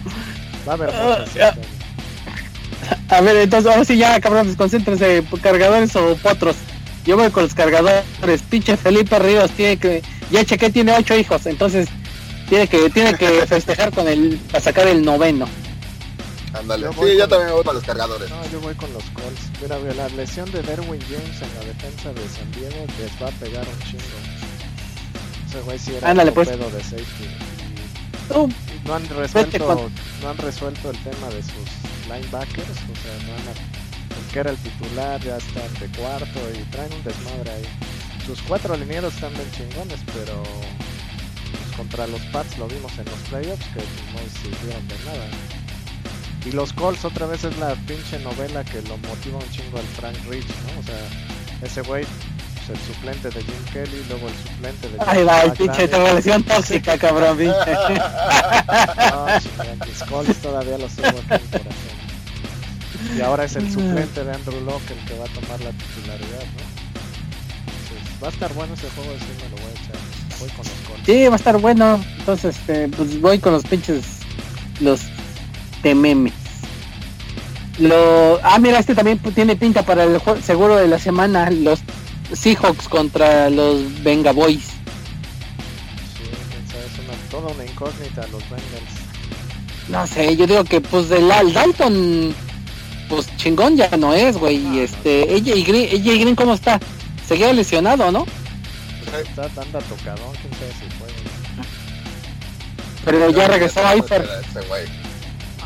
va 0.67 0.71
a 0.71 0.75
haber 0.75 0.89
muchas 0.89 1.19
Ah, 1.19 1.25
secciones. 1.25 1.57
A 3.09 3.21
ver, 3.21 3.37
entonces 3.37 3.71
ahora 3.71 3.85
sí 3.85 3.97
ya, 3.97 4.19
cabrón, 4.19 4.53
concéntrense, 4.55 5.23
cargadores 5.41 5.95
o 5.95 6.15
potros. 6.17 6.55
Yo 7.05 7.15
voy 7.17 7.29
con 7.31 7.43
los 7.43 7.53
cargadores. 7.53 8.41
Pinche 8.49 8.75
Felipe 8.77 9.17
Ríos 9.19 9.51
tiene 9.51 9.77
que, 9.77 10.03
ya 10.31 10.43
chequé, 10.45 10.69
tiene 10.69 10.93
ocho 10.93 11.15
hijos, 11.15 11.45
entonces 11.45 11.87
tiene 12.49 12.67
que, 12.67 12.89
tiene 12.89 13.13
que 13.15 13.27
festejar 13.47 13.91
con 13.91 14.07
el, 14.07 14.39
para 14.51 14.63
sacar 14.63 14.87
el 14.87 15.03
noveno. 15.03 15.47
Ándale. 16.59 16.87
Sí, 16.87 16.93
yo 17.17 17.19
con- 17.19 17.29
también 17.29 17.51
voy 17.51 17.63
para 17.63 17.73
los 17.75 17.83
cargadores. 17.83 18.29
no 18.29 18.49
yo 18.49 18.61
voy 18.61 18.75
con 18.75 18.91
los 18.93 19.03
Colts 19.11 19.41
mira 19.61 19.77
la 19.93 20.09
lesión 20.09 20.51
de 20.51 20.61
Derwin 20.63 21.01
James 21.01 21.41
en 21.41 21.53
la 21.55 21.65
defensa 21.65 22.13
de 22.13 22.27
San 22.29 22.51
Diego 22.51 22.85
les 22.99 23.11
va 23.21 23.27
a 23.27 23.31
pegar 23.31 23.65
un 23.67 23.79
chingo 23.83 24.19
ese 25.49 25.61
güey 25.61 25.79
sí 25.79 25.93
era 25.95 26.09
Ándale, 26.09 26.31
otro 26.31 26.43
pues. 26.43 26.57
pedo 26.57 26.69
de 26.69 26.83
safety 26.83 27.27
no 28.85 28.93
han 28.95 29.07
resuelto 29.09 29.65
con- 29.65 29.91
no 30.21 30.29
han 30.29 30.37
resuelto 30.37 30.89
el 30.91 30.97
tema 31.03 31.27
de 31.29 31.41
sus 31.43 31.67
linebackers 32.09 32.69
o 32.69 32.95
sea 33.01 33.27
no 33.27 33.33
han 33.33 33.47
el 34.17 34.33
que 34.33 34.39
era 34.39 34.51
el 34.51 34.57
titular 34.57 35.21
ya 35.23 35.37
están 35.37 35.73
de 35.79 35.97
cuarto 35.97 36.39
y 36.53 36.63
traen 36.71 36.91
un 36.93 37.03
desmadre 37.03 37.51
ahí 37.51 37.65
sus 38.25 38.41
cuatro 38.41 38.75
linieros 38.75 39.13
están 39.13 39.33
bien 39.33 39.49
chingones 39.51 39.99
pero 40.13 40.43
pues, 40.43 41.75
contra 41.77 42.07
los 42.07 42.21
Pats 42.33 42.57
lo 42.57 42.67
vimos 42.67 42.91
en 42.97 43.05
los 43.05 43.19
playoffs 43.29 43.65
que 43.73 43.79
no 43.79 44.19
sirvieron 44.41 44.87
de 44.87 44.95
nada 45.05 45.27
y 46.47 46.51
los 46.51 46.73
Colts 46.73 47.03
otra 47.05 47.25
vez 47.25 47.43
es 47.43 47.57
la 47.57 47.75
pinche 47.87 48.19
novela 48.19 48.63
que 48.63 48.81
lo 48.83 48.97
motiva 48.97 49.37
un 49.37 49.49
chingo 49.51 49.77
al 49.77 49.85
Frank 49.99 50.15
Rich 50.29 50.47
¿no? 50.47 50.79
o 50.79 50.83
sea 50.83 51.67
ese 51.67 51.81
güey 51.81 52.05
pues 52.67 52.79
el 52.79 52.85
suplente 52.85 53.29
de 53.29 53.41
Jim 53.41 53.65
Kelly, 53.71 54.05
luego 54.09 54.27
el 54.27 54.33
suplente 54.35 54.89
de 54.89 54.97
Ahí 55.05 55.23
va, 55.23 55.41
el 55.43 55.51
pinche 55.53 55.87
relación 55.87 56.43
tóxica, 56.43 56.97
cabrón, 56.97 57.37
pinche. 57.37 57.53
No, 57.55 59.39
chinga, 59.39 59.85
mis 59.85 60.03
Colts 60.03 60.35
todavía 60.41 60.77
los 60.77 60.91
tengo 60.93 61.17
aquí 61.19 61.33
en 61.33 61.47
corazón. 61.47 61.97
Y 63.17 63.21
ahora 63.21 63.45
es 63.45 63.55
el 63.55 63.71
suplente 63.71 64.23
de 64.23 64.31
Andrew 64.33 64.59
Locke 64.61 64.91
el 64.91 65.05
que 65.05 65.17
va 65.17 65.25
a 65.25 65.29
tomar 65.29 65.61
la 65.61 65.71
titularidad, 65.71 66.43
¿no? 66.43 66.77
Entonces, 67.67 68.23
va 68.23 68.27
a 68.27 68.31
estar 68.31 68.53
bueno 68.53 68.73
ese 68.73 68.89
juego, 68.89 69.11
sí 69.17 69.43
me 69.43 69.49
lo 69.49 69.55
voy 69.55 69.71
a 69.71 69.79
echar. 69.83 70.39
Voy 70.39 70.49
con 70.49 70.57
los 70.57 70.89
Colts. 70.89 71.05
Sí, 71.05 71.27
va 71.27 71.33
a 71.33 71.37
estar 71.37 71.57
bueno. 71.57 72.05
Entonces, 72.19 72.57
este, 72.57 72.87
pues 72.89 73.21
voy 73.21 73.39
con 73.39 73.53
los 73.53 73.63
pinches, 73.63 74.03
los 74.81 75.01
tememes. 75.81 76.33
Lo, 77.79 78.39
ah, 78.43 78.57
mira, 78.59 78.79
este 78.79 78.95
también 78.95 79.19
tiene 79.19 79.55
pinta 79.55 79.83
para 79.83 80.03
el 80.03 80.19
seguro 80.43 80.77
de 80.77 80.87
la 80.87 80.97
semana. 80.97 81.49
Los 81.51 81.79
Seahawks 82.33 82.87
contra 82.87 83.49
los 83.49 84.03
Venga 84.03 84.31
Boys. 84.31 84.63
Sí, 86.17 86.23
es 86.25 87.05
una, 87.05 87.13
toda 87.29 87.53
una 87.53 87.65
incógnita 87.65 88.21
los 88.31 88.41
Bengals. 88.49 89.07
No 89.89 90.05
sé, 90.07 90.35
yo 90.35 90.47
digo 90.47 90.63
que 90.63 90.81
pues 90.81 91.07
del 91.07 91.31
Al 91.31 91.53
Dalton, 91.53 92.35
pues 93.09 93.35
chingón 93.37 93.77
ya 93.77 93.89
no 93.95 94.13
es, 94.13 94.37
güey. 94.37 94.57
Y 94.57 94.79
este, 94.79 95.23
AJ 95.23 95.67
Green, 95.67 95.89
AJ 95.89 96.19
Green, 96.19 96.35
¿cómo 96.35 96.55
está? 96.55 96.79
Seguía 97.27 97.53
lesionado, 97.53 98.11
¿no? 98.11 98.25
Pues 99.05 99.27
está, 99.27 99.43
anda 99.43 99.79
tocadón, 99.79 100.33
quién 100.41 100.53
sabe 100.53 100.73
si 100.79 100.97
puede. 100.97 101.13
Pero 103.05 103.29
ya 103.29 103.47
regresó 103.47 103.79
a. 103.85 103.93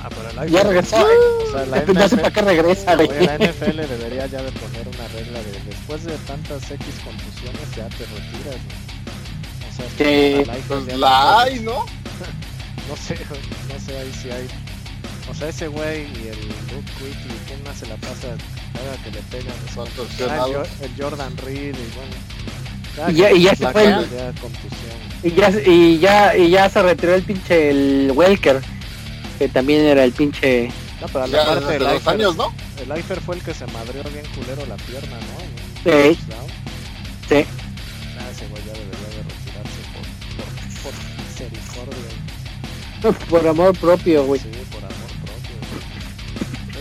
Ah, 0.03 0.09
pero 0.09 0.43
el 0.43 0.49
Ya 0.51 0.63
regresó. 0.63 0.97
O 1.51 1.53
sea, 1.53 1.65
la 1.65 2.07
sé 2.07 2.15
para 2.17 2.31
qué 2.31 2.41
regresa, 2.41 2.95
güey. 2.95 3.09
Oye, 3.09 3.25
la 3.25 3.35
NFL 3.37 3.75
debería 3.81 4.25
ya 4.27 4.41
de 4.41 4.51
poner 4.53 4.87
una 4.87 5.07
regla 5.09 5.39
de 5.39 5.51
después 5.67 6.05
de 6.05 6.13
tantas 6.25 6.63
X 6.71 6.85
contusiones 7.03 7.75
ya 7.75 7.89
te 7.89 8.05
retiras. 8.05 8.55
güey. 8.63 9.69
O 9.69 9.75
sea, 9.75 9.85
es 9.85 9.93
Que- 9.97 10.61
Pues 10.69 10.97
la 10.97 11.09
no 11.09 11.39
hay, 11.39 11.59
¿no? 11.59 11.85
No 12.89 12.95
sé, 12.97 13.15
no 13.15 13.79
sé 13.85 13.97
ahí 13.97 14.11
si 14.21 14.29
hay. 14.31 14.47
O 15.29 15.33
sea, 15.33 15.49
ese 15.49 15.67
güey 15.67 16.03
y 16.03 16.27
el 16.29 16.39
Luke 16.71 16.91
Quickly, 16.97 17.35
¿quién 17.47 17.63
más 17.63 17.77
se 17.77 17.85
la 17.87 17.95
pasa 17.97 18.27
cada 18.73 18.97
que 19.03 19.11
le 19.11 19.21
pegan? 19.23 19.55
Como- 19.75 19.87
Ah, 20.29 20.45
el, 20.81 20.85
el 20.89 20.91
Jordan 21.03 21.35
Reed 21.37 21.75
y 21.75 21.89
bueno. 21.95 23.11
Y 23.11 23.15
ya- 23.15 23.29
que 23.29 23.35
y 23.35 23.41
ya 23.43 23.55
se 23.55 23.71
fue 23.71 23.83
el- 23.85 23.91
caga, 23.91 24.07
ya 24.07 24.41
contusión. 24.41 24.97
Y 25.23 25.31
ya, 25.33 25.49
y 25.69 25.99
ya, 25.99 26.37
y 26.37 26.49
ya 26.49 26.69
se 26.69 26.81
retiró 26.81 27.13
el 27.15 27.23
pinche 27.23 27.69
el 27.69 28.11
Welker, 28.15 28.61
que 29.41 29.49
también 29.49 29.81
era 29.85 30.03
el 30.03 30.11
pinche. 30.11 30.71
No, 31.01 31.07
pero 31.07 31.25
desde 31.27 31.77
el 31.77 31.83
dos 31.83 31.93
Eifert- 32.03 32.07
años, 32.13 32.35
¿no? 32.35 32.53
El 32.79 32.91
Eifer 32.91 33.19
fue 33.21 33.37
el 33.37 33.41
que 33.41 33.55
se 33.55 33.65
madreó 33.67 34.03
bien 34.03 34.23
culero 34.35 34.63
la 34.67 34.75
pierna, 34.75 35.17
¿no? 35.17 35.39
Sí. 35.83 36.15
Sí. 37.27 37.43
Ah, 38.19 38.29
ese 38.31 38.45
güey 38.49 38.61
ya 38.67 38.73
debería 38.73 39.09
de 39.09 39.23
retirarse 39.23 39.81
por, 39.95 40.05
por, 40.37 40.45
por 40.83 40.93
misericordia. 41.25 42.13
Por 43.31 43.47
amor 43.47 43.75
propio, 43.79 44.25
güey. 44.25 44.39
Sí, 44.41 44.49
por 44.69 44.83
amor 44.83 45.11
propio. 45.25 45.55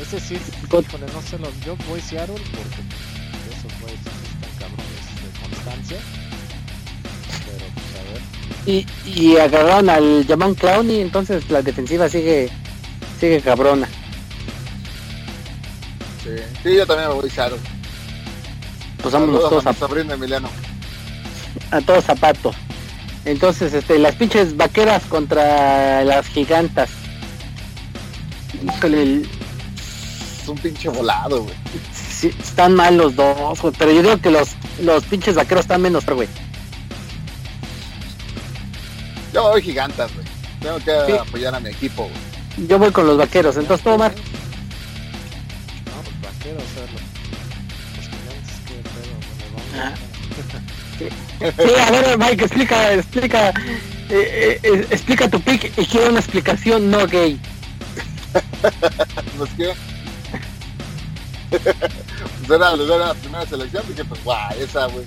Ese 0.03 0.21
sí, 0.21 0.37
Con- 0.69 0.85
híjole, 0.85 1.07
no 1.15 1.23
sé, 1.23 1.39
los, 1.39 1.59
yo 1.65 1.75
voy 1.89 2.01
Seattle 2.03 2.35
porque 2.35 2.83
esos 3.57 3.73
güeyes 3.81 4.01
están 4.01 4.21
cabrones 4.59 5.07
de 5.17 5.31
constancia. 5.49 5.97
Y, 8.67 8.87
y 9.07 9.37
agarraron 9.39 9.89
al 9.91 10.25
Jaman 10.29 10.55
Clowney, 10.55 11.01
entonces 11.01 11.49
la 11.51 11.63
defensiva 11.63 12.09
sigue 12.09 12.51
sigue 13.19 13.41
cabrona. 13.41 13.89
Sí. 16.23 16.31
Sí, 16.63 16.77
yo 16.77 16.87
también 16.87 17.09
me 17.09 17.15
voy 17.15 17.31
Shadow. 17.31 17.59
Pues 19.03 19.15
vámonos 19.15 19.41
todos 19.49 19.67
a 19.67 19.73
a, 19.73 20.11
Emiliano. 20.15 20.49
a 21.71 21.81
todos 21.81 22.05
zapatos. 22.05 22.55
Entonces, 23.25 23.73
este, 23.75 23.99
las 23.99 24.15
pinches 24.15 24.57
vaqueras 24.57 25.03
contra 25.05 26.05
las 26.05 26.27
gigantas. 26.27 26.91
Híjole, 28.63 29.03
el- 29.03 29.29
Es 30.43 30.49
un 30.49 30.59
pinche 30.59 30.89
volado, 30.89 31.43
güey. 31.45 31.55
sí, 31.95 32.29
están 32.43 32.75
mal 32.75 32.97
los 32.97 33.15
dos, 33.17 33.61
güey, 33.61 33.75
pero 33.79 33.91
yo 33.93 34.03
digo 34.03 34.19
que 34.19 34.31
los, 34.31 34.51
los 34.83 35.05
pinches 35.05 35.35
vaqueros 35.35 35.65
están 35.65 35.81
menos, 35.83 36.05
güey. 36.07 36.29
Yo 39.33 39.43
voy 39.51 39.63
gigantas, 39.63 40.13
güey. 40.15 40.27
Tengo 40.61 40.79
que 40.79 41.07
Sí. 41.07 41.19
apoyar 41.19 41.55
a 41.55 41.61
mi 41.61 41.71
equipo, 41.71 42.03
güey. 42.05 42.69
Yo 42.69 42.79
voy 42.79 42.91
con 42.91 43.07
los 43.07 43.17
vaqueros, 43.17 43.57
entonces 43.57 43.83
todo 43.85 43.97
mal. 43.97 44.13
No, 44.13 46.03
pues 46.03 46.21
vaqueros, 46.35 46.63
o 46.63 46.67
sea, 46.75 46.83
los, 46.83 47.01
los 47.97 48.07
gigantes, 48.11 48.57
qué 48.67 48.75
pedo, 48.75 49.15
güey, 49.17 49.83
Ah. 49.83 49.95
vamos. 49.95 51.57
Sí, 51.57 51.73
a 51.81 51.91
ver, 51.91 52.19
Mike, 52.19 52.45
explica, 52.45 52.93
explica, 52.93 53.49
eh, 53.49 53.53
eh, 54.11 54.61
eh, 54.63 54.87
explica 54.91 55.31
tu 55.31 55.41
pick 55.41 55.73
y 55.79 55.87
quiero 55.87 56.11
una 56.11 56.21
explicación 56.21 56.91
no 56.91 57.07
gay. 57.07 57.41
Pues 59.39 59.51
qué. 59.57 59.73
pues 61.51 62.51
era, 62.51 62.73
era 62.75 62.97
la 62.99 63.15
primera 63.15 63.47
selección, 63.47 63.83
dije, 63.89 64.05
pues 64.05 64.23
guau, 64.23 64.53
esa, 64.61 64.87
güey. 64.87 65.05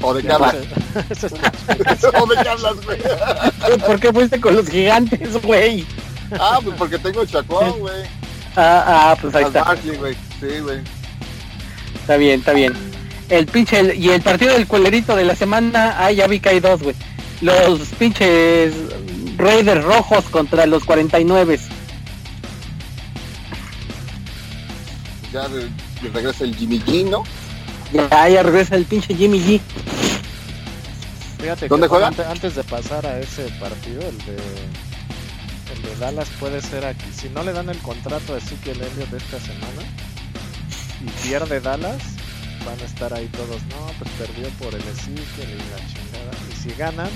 ¿O 0.00 0.14
de 0.14 0.22
qué 0.22 0.32
hablas? 0.32 0.54
¿O 2.20 2.26
de 2.26 2.42
qué 2.42 2.48
hablas, 2.48 2.74
güey? 2.84 2.98
¿Por 3.86 4.00
qué 4.00 4.12
fuiste 4.12 4.40
con 4.40 4.54
los 4.56 4.68
gigantes, 4.68 5.42
güey? 5.42 5.84
Ah, 6.38 6.60
pues 6.62 6.76
porque 6.76 6.98
tengo 6.98 7.24
Chacón, 7.24 7.78
güey. 7.80 8.02
Ah, 8.56 8.84
ah, 9.12 9.16
pues 9.20 9.34
ahí 9.34 9.44
Al 9.44 9.48
está. 9.48 9.64
Barkley, 9.64 9.96
güey. 9.96 10.14
Sí, 10.40 10.60
güey. 10.60 10.78
Está 12.00 12.16
bien, 12.16 12.40
está 12.40 12.52
bien. 12.52 12.72
El 13.28 13.46
pinche, 13.46 13.78
el- 13.80 13.94
y 13.98 14.10
el 14.10 14.22
partido 14.22 14.52
del 14.54 14.66
culerito 14.66 15.14
de 15.16 15.24
la 15.24 15.34
semana, 15.36 15.94
ah, 15.98 16.10
ya 16.12 16.26
vi 16.26 16.40
que 16.40 16.48
hay 16.50 16.60
dos, 16.60 16.82
güey. 16.82 16.94
Los 17.40 17.80
pinches 17.98 18.72
Raiders 19.36 19.84
rojos 19.84 20.24
contra 20.26 20.66
los 20.66 20.84
49. 20.84 21.58
Ya 25.32 25.46
re- 25.48 25.68
regresa 26.12 26.44
el 26.44 26.54
Jimmy 26.56 26.80
G, 26.80 27.04
¿no? 27.08 27.22
Ya, 27.92 28.28
ya 28.28 28.42
regresa 28.42 28.76
el 28.76 28.84
pinche 28.84 29.14
Jimmy 29.14 29.40
G. 29.40 29.60
Fíjate 31.38 31.60
que 31.62 31.68
¿Dónde 31.68 31.88
juega? 31.88 32.08
Antes, 32.08 32.26
antes 32.26 32.54
de 32.54 32.64
pasar 32.64 33.06
a 33.06 33.18
ese 33.20 33.48
partido, 33.60 34.02
el 34.02 34.18
de 34.18 34.36
el 35.74 35.82
de 35.82 35.96
Dallas 35.96 36.28
puede 36.40 36.60
ser 36.60 36.84
aquí. 36.84 37.06
Si 37.12 37.28
no 37.28 37.42
le 37.42 37.52
dan 37.52 37.68
el 37.68 37.78
contrato 37.78 38.34
a 38.34 38.38
Ezekiel 38.38 38.80
Elliott 38.80 39.12
esta 39.12 39.38
semana 39.40 39.82
y 41.00 41.28
pierde 41.28 41.60
Dallas, 41.60 42.02
van 42.64 42.80
a 42.80 42.84
estar 42.84 43.14
ahí 43.14 43.26
todos. 43.28 43.62
No, 43.70 43.92
pues 43.98 44.10
perdió 44.18 44.48
por 44.58 44.74
el 44.74 44.82
Ezekiel 44.82 45.48
y 45.48 45.70
la 45.70 45.78
chingada. 45.86 46.32
Y 46.50 46.56
si 46.56 46.70
ganan, 46.76 47.10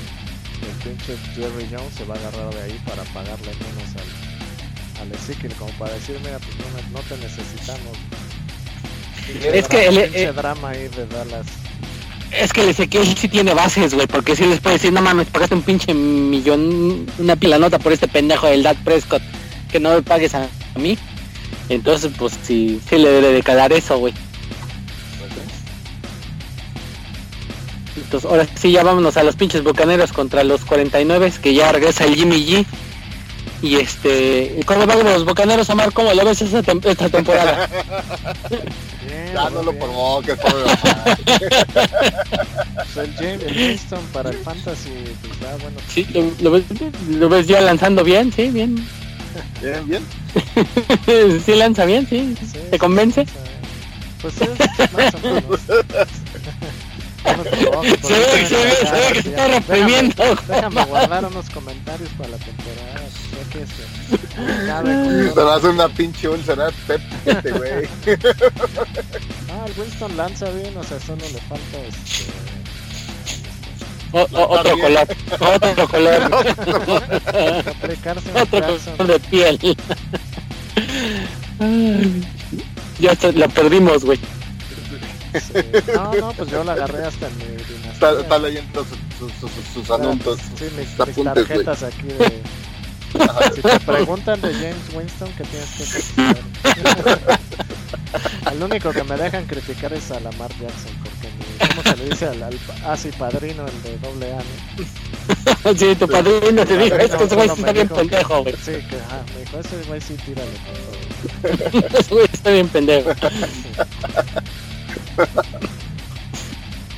el 0.62 0.88
pinche 0.88 1.16
Jerry 1.34 1.68
Jones 1.70 1.94
se 1.96 2.04
va 2.04 2.14
a 2.14 2.18
agarrar 2.18 2.54
de 2.54 2.62
ahí 2.62 2.80
para 2.86 3.02
pagarle 3.12 3.52
menos 3.52 3.90
al, 3.96 5.02
al 5.02 5.12
Ezekiel, 5.12 5.52
como 5.54 5.72
para 5.72 5.94
decir, 5.94 6.18
mira, 6.22 6.38
pues 6.38 6.56
no 6.92 7.00
te 7.00 7.16
necesitamos. 7.18 7.98
Es 9.52 9.68
que 9.68 9.86
el- 9.86 10.02
pinche 10.02 10.22
eh, 10.24 10.32
drama 10.32 10.70
ahí 10.70 10.88
de 10.88 11.06
Dallas. 11.06 11.46
Es 12.32 12.52
que 12.52 12.62
el 12.62 12.70
Ezequiel 12.70 13.06
sí 13.16 13.28
tiene 13.28 13.52
bases, 13.52 13.92
güey, 13.94 14.06
porque 14.06 14.34
sí 14.34 14.46
les 14.46 14.58
puede 14.60 14.76
decir, 14.76 14.90
no 14.92 15.02
mames, 15.02 15.28
pagaste 15.28 15.54
un 15.54 15.62
pinche 15.62 15.92
millón, 15.92 17.06
una 17.18 17.36
pila 17.36 17.58
nota 17.58 17.78
por 17.78 17.92
este 17.92 18.08
pendejo 18.08 18.46
del 18.46 18.62
Dak 18.62 18.78
Prescott, 18.78 19.22
que 19.70 19.78
no 19.78 19.90
me 19.90 20.00
pagues 20.02 20.34
a, 20.34 20.44
a 20.74 20.78
mí. 20.78 20.96
Entonces, 21.68 22.10
pues 22.18 22.32
sí, 22.42 22.80
sí 22.88 22.96
le 22.96 23.10
debe 23.10 23.32
de 23.32 23.42
calar 23.42 23.72
eso, 23.74 23.98
güey. 23.98 24.14
Entonces, 27.96 28.30
ahora 28.30 28.46
sí, 28.54 28.72
ya 28.72 28.82
vámonos 28.82 29.16
a 29.18 29.22
los 29.22 29.36
pinches 29.36 29.62
bucaneros 29.62 30.12
contra 30.12 30.42
los 30.44 30.64
49, 30.64 31.32
que 31.42 31.54
ya 31.54 31.70
regresa 31.72 32.04
el 32.04 32.14
Jimmy 32.16 32.44
G. 32.46 32.66
Y 33.60 33.76
este, 33.76 34.58
¿cómo 34.66 34.86
van 34.86 35.04
los 35.04 35.24
bucaneros, 35.24 35.68
Omar? 35.70 35.92
¿Cómo 35.92 36.12
lo 36.12 36.24
ves 36.24 36.42
esta, 36.42 36.62
tem- 36.62 36.84
esta 36.84 37.08
temporada? 37.08 37.68
Ya 39.34 39.50
no 39.50 39.62
lo 39.62 39.72
provoques. 39.78 40.38
Pues 42.94 42.96
el 42.96 43.14
James 43.14 43.42
el 43.42 43.56
Winston 43.56 44.04
para 44.12 44.30
el 44.30 44.36
Fantasy, 44.38 44.90
pues 45.22 45.40
da 45.40 45.56
bueno. 45.56 45.78
Sí, 45.88 46.06
lo, 46.12 46.30
lo 46.42 46.50
ves, 46.50 46.64
lo 47.08 47.28
ves 47.28 47.46
ya 47.46 47.60
lanzando 47.60 48.04
bien, 48.04 48.32
sí, 48.32 48.48
bien. 48.50 48.76
Bien, 49.62 49.88
bien. 49.88 50.02
sí 51.44 51.54
lanza 51.54 51.84
bien, 51.84 52.06
sí. 52.06 52.34
Sí, 52.40 52.58
¿Te 52.70 52.72
sí, 52.72 52.78
convence? 52.78 53.24
sea, 53.24 53.42
Pues 54.20 54.34
es 54.40 54.92
más 54.92 55.14
o 55.14 55.18
menos. 55.20 55.60
Se 58.02 58.14
ve, 58.18 58.46
se 58.48 58.54
ve, 58.56 58.74
se 58.76 58.92
ve 58.92 59.12
que 59.12 59.22
se 59.22 59.28
está 59.30 59.48
reprimiendo. 59.48 60.24
Déjame 60.48 60.84
guardar 60.84 61.24
unos 61.26 61.48
comentarios 61.50 62.10
para 62.18 62.30
la 62.30 62.36
temporada. 62.38 63.00
Ya 63.32 63.50
que 63.50 63.66
se 63.66 65.26
Se 65.28 65.30
todo. 65.34 65.46
va 65.46 65.54
a 65.54 65.56
hacer 65.56 65.70
una 65.70 65.88
pinche 65.88 66.28
úlcera 66.28 66.70
Pep, 66.86 67.00
este 67.26 67.50
güey. 67.52 67.88
Ah, 69.50 69.66
el 69.66 69.72
Winston 69.80 70.16
lanza 70.16 70.50
bien, 70.50 70.76
o 70.76 70.82
sea, 70.82 70.98
solo 71.00 71.20
le 71.32 71.38
falta 71.42 71.78
este. 71.86 72.24
O- 74.12 74.28
o- 74.32 74.58
otro 74.58 74.78
color, 74.78 75.06
otro 75.40 75.88
color, 75.88 76.22
otro 78.34 78.60
color 78.96 79.06
de 79.06 79.20
piel. 79.20 79.58
Ya 82.98 83.14
se- 83.14 83.32
la 83.32 83.48
perdimos, 83.48 84.04
güey. 84.04 84.18
Sí. 85.32 85.92
No, 85.94 86.14
no, 86.14 86.32
pues 86.32 86.50
yo 86.50 86.64
la 86.64 86.72
agarré 86.72 87.04
hasta 87.04 87.28
en 87.28 87.38
mi 87.38 87.44
dinastía. 87.44 87.92
Está, 87.92 88.20
está 88.20 88.38
leyendo 88.38 88.84
sus, 88.84 88.98
sus, 89.18 89.32
sus, 89.40 89.50
sus 89.72 89.90
anuncios. 89.90 90.38
Sí, 90.56 90.64
mis, 90.64 90.76
mis 90.76 91.00
apuntes, 91.00 91.24
güey. 91.24 91.64
tarjetas 91.64 91.82
aquí 91.82 92.06
de... 92.06 92.42
Si 93.54 93.62
te 93.62 93.80
preguntan 93.80 94.40
de 94.40 94.52
James 94.54 94.94
Winston, 94.94 95.28
¿qué 95.36 95.44
tienes 95.44 96.12
que? 96.14 97.38
Al 98.46 98.62
único 98.62 98.90
que 98.90 99.04
me 99.04 99.16
dejan 99.16 99.46
criticar 99.46 99.92
es 99.92 100.10
a 100.10 100.20
Lamar 100.20 100.50
Jackson, 100.58 100.92
porque 101.02 101.28
mi, 101.28 101.68
¿cómo 101.68 101.82
se 101.82 101.96
le 101.96 102.10
dice 102.10 102.26
al, 102.26 102.42
al 102.42 102.58
ah, 102.84 102.96
sí, 102.96 103.10
padrino, 103.18 103.66
el 103.66 103.82
de 103.82 103.98
doble 103.98 104.32
A, 104.32 104.36
¿no? 104.36 105.74
sí, 105.78 105.94
tu 105.94 106.08
padrino 106.08 106.66
te 106.66 106.76
dijo, 106.76 106.96
es 106.96 107.14
que 107.14 107.24
ese 107.24 107.34
güey 107.34 107.48
está 107.48 107.72
bien 107.72 107.88
dijo 107.88 107.96
pendejo, 108.00 108.42
güey. 108.42 108.54
Sí, 108.56 108.72
que 108.72 108.96
ajá, 108.96 109.24
me 109.34 109.40
dijo, 109.40 109.58
ese 109.58 109.82
güey 109.88 110.00
sí 110.00 110.14
tírale. 110.24 110.50
Ese 111.98 112.14
güey 112.14 112.26
está 112.32 112.50
bien 112.50 112.68
pendejo. 112.68 113.10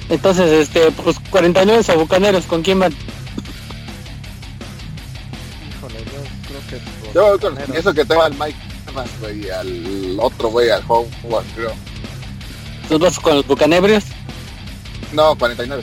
Entonces, 0.08 0.68
este, 0.68 0.90
pues 0.92 1.16
49 1.30 1.82
sabucaneros, 1.82 2.44
¿con 2.44 2.62
quién 2.62 2.78
van? 2.78 2.92
Híjole, 5.76 5.98
yo 6.04 6.22
creo 6.48 6.60
que 6.68 6.80
Yo 7.14 7.40
con 7.40 7.54
Bucaneros. 7.54 7.76
eso 7.76 7.94
que 7.94 8.04
tengo 8.04 8.22
al 8.22 8.34
Mike 8.34 8.58
Evans, 8.90 9.10
güey, 9.20 9.46
y 9.46 9.50
al 9.50 10.16
otro 10.20 10.48
güey, 10.50 10.70
al 10.70 10.82
Howard, 10.86 11.44
creo. 11.54 11.72
¿Tú 12.88 12.98
vas 12.98 13.18
con 13.18 13.36
los 13.36 13.46
bucanebrios? 13.46 14.04
No, 15.12 15.34
49. 15.36 15.82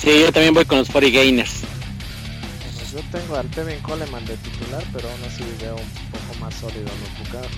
Sí, 0.00 0.20
yo 0.20 0.32
también 0.32 0.54
voy 0.54 0.64
con 0.64 0.78
los 0.78 0.88
40 0.90 1.18
Gainers. 1.18 1.60
Bueno, 1.62 2.88
yo 2.92 3.18
tengo 3.18 3.36
al 3.36 3.48
Tevin 3.50 3.80
Coleman 3.80 4.24
de 4.26 4.36
titular, 4.36 4.84
pero 4.92 5.08
aún 5.10 5.20
así 5.26 5.42
veo 5.60 5.74
un 5.74 6.10
poco 6.12 6.40
más 6.40 6.54
sólido 6.54 6.82
a 6.86 6.94
los 7.00 7.18
Bucaneros. 7.18 7.56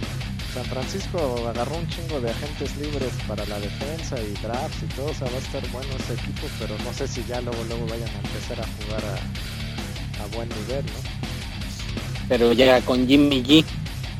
San 0.54 0.64
Francisco 0.64 1.46
agarró 1.48 1.76
un 1.76 1.88
chingo 1.88 2.20
de 2.20 2.30
agentes 2.30 2.76
libres 2.78 3.12
para 3.28 3.44
la 3.46 3.60
defensa 3.60 4.16
y 4.20 4.32
drafts 4.42 4.82
y 4.82 4.86
todo, 4.94 5.06
o 5.10 5.14
sea, 5.14 5.28
va 5.28 5.36
a 5.36 5.38
estar 5.40 5.68
bueno 5.70 5.88
ese 5.98 6.14
equipo, 6.14 6.46
pero 6.58 6.74
no 6.84 6.92
sé 6.92 7.06
si 7.06 7.22
ya 7.28 7.40
luego 7.40 7.62
luego 7.64 7.86
vayan 7.86 8.08
a 8.08 8.18
empezar 8.26 8.58
a 8.60 8.66
jugar 8.84 9.02
a, 9.04 10.22
a 10.24 10.26
buen 10.34 10.48
nivel, 10.48 10.84
¿no? 10.86 12.28
Pero 12.28 12.52
llega 12.52 12.80
con 12.82 13.06
Jimmy 13.06 13.42
G. 13.42 13.64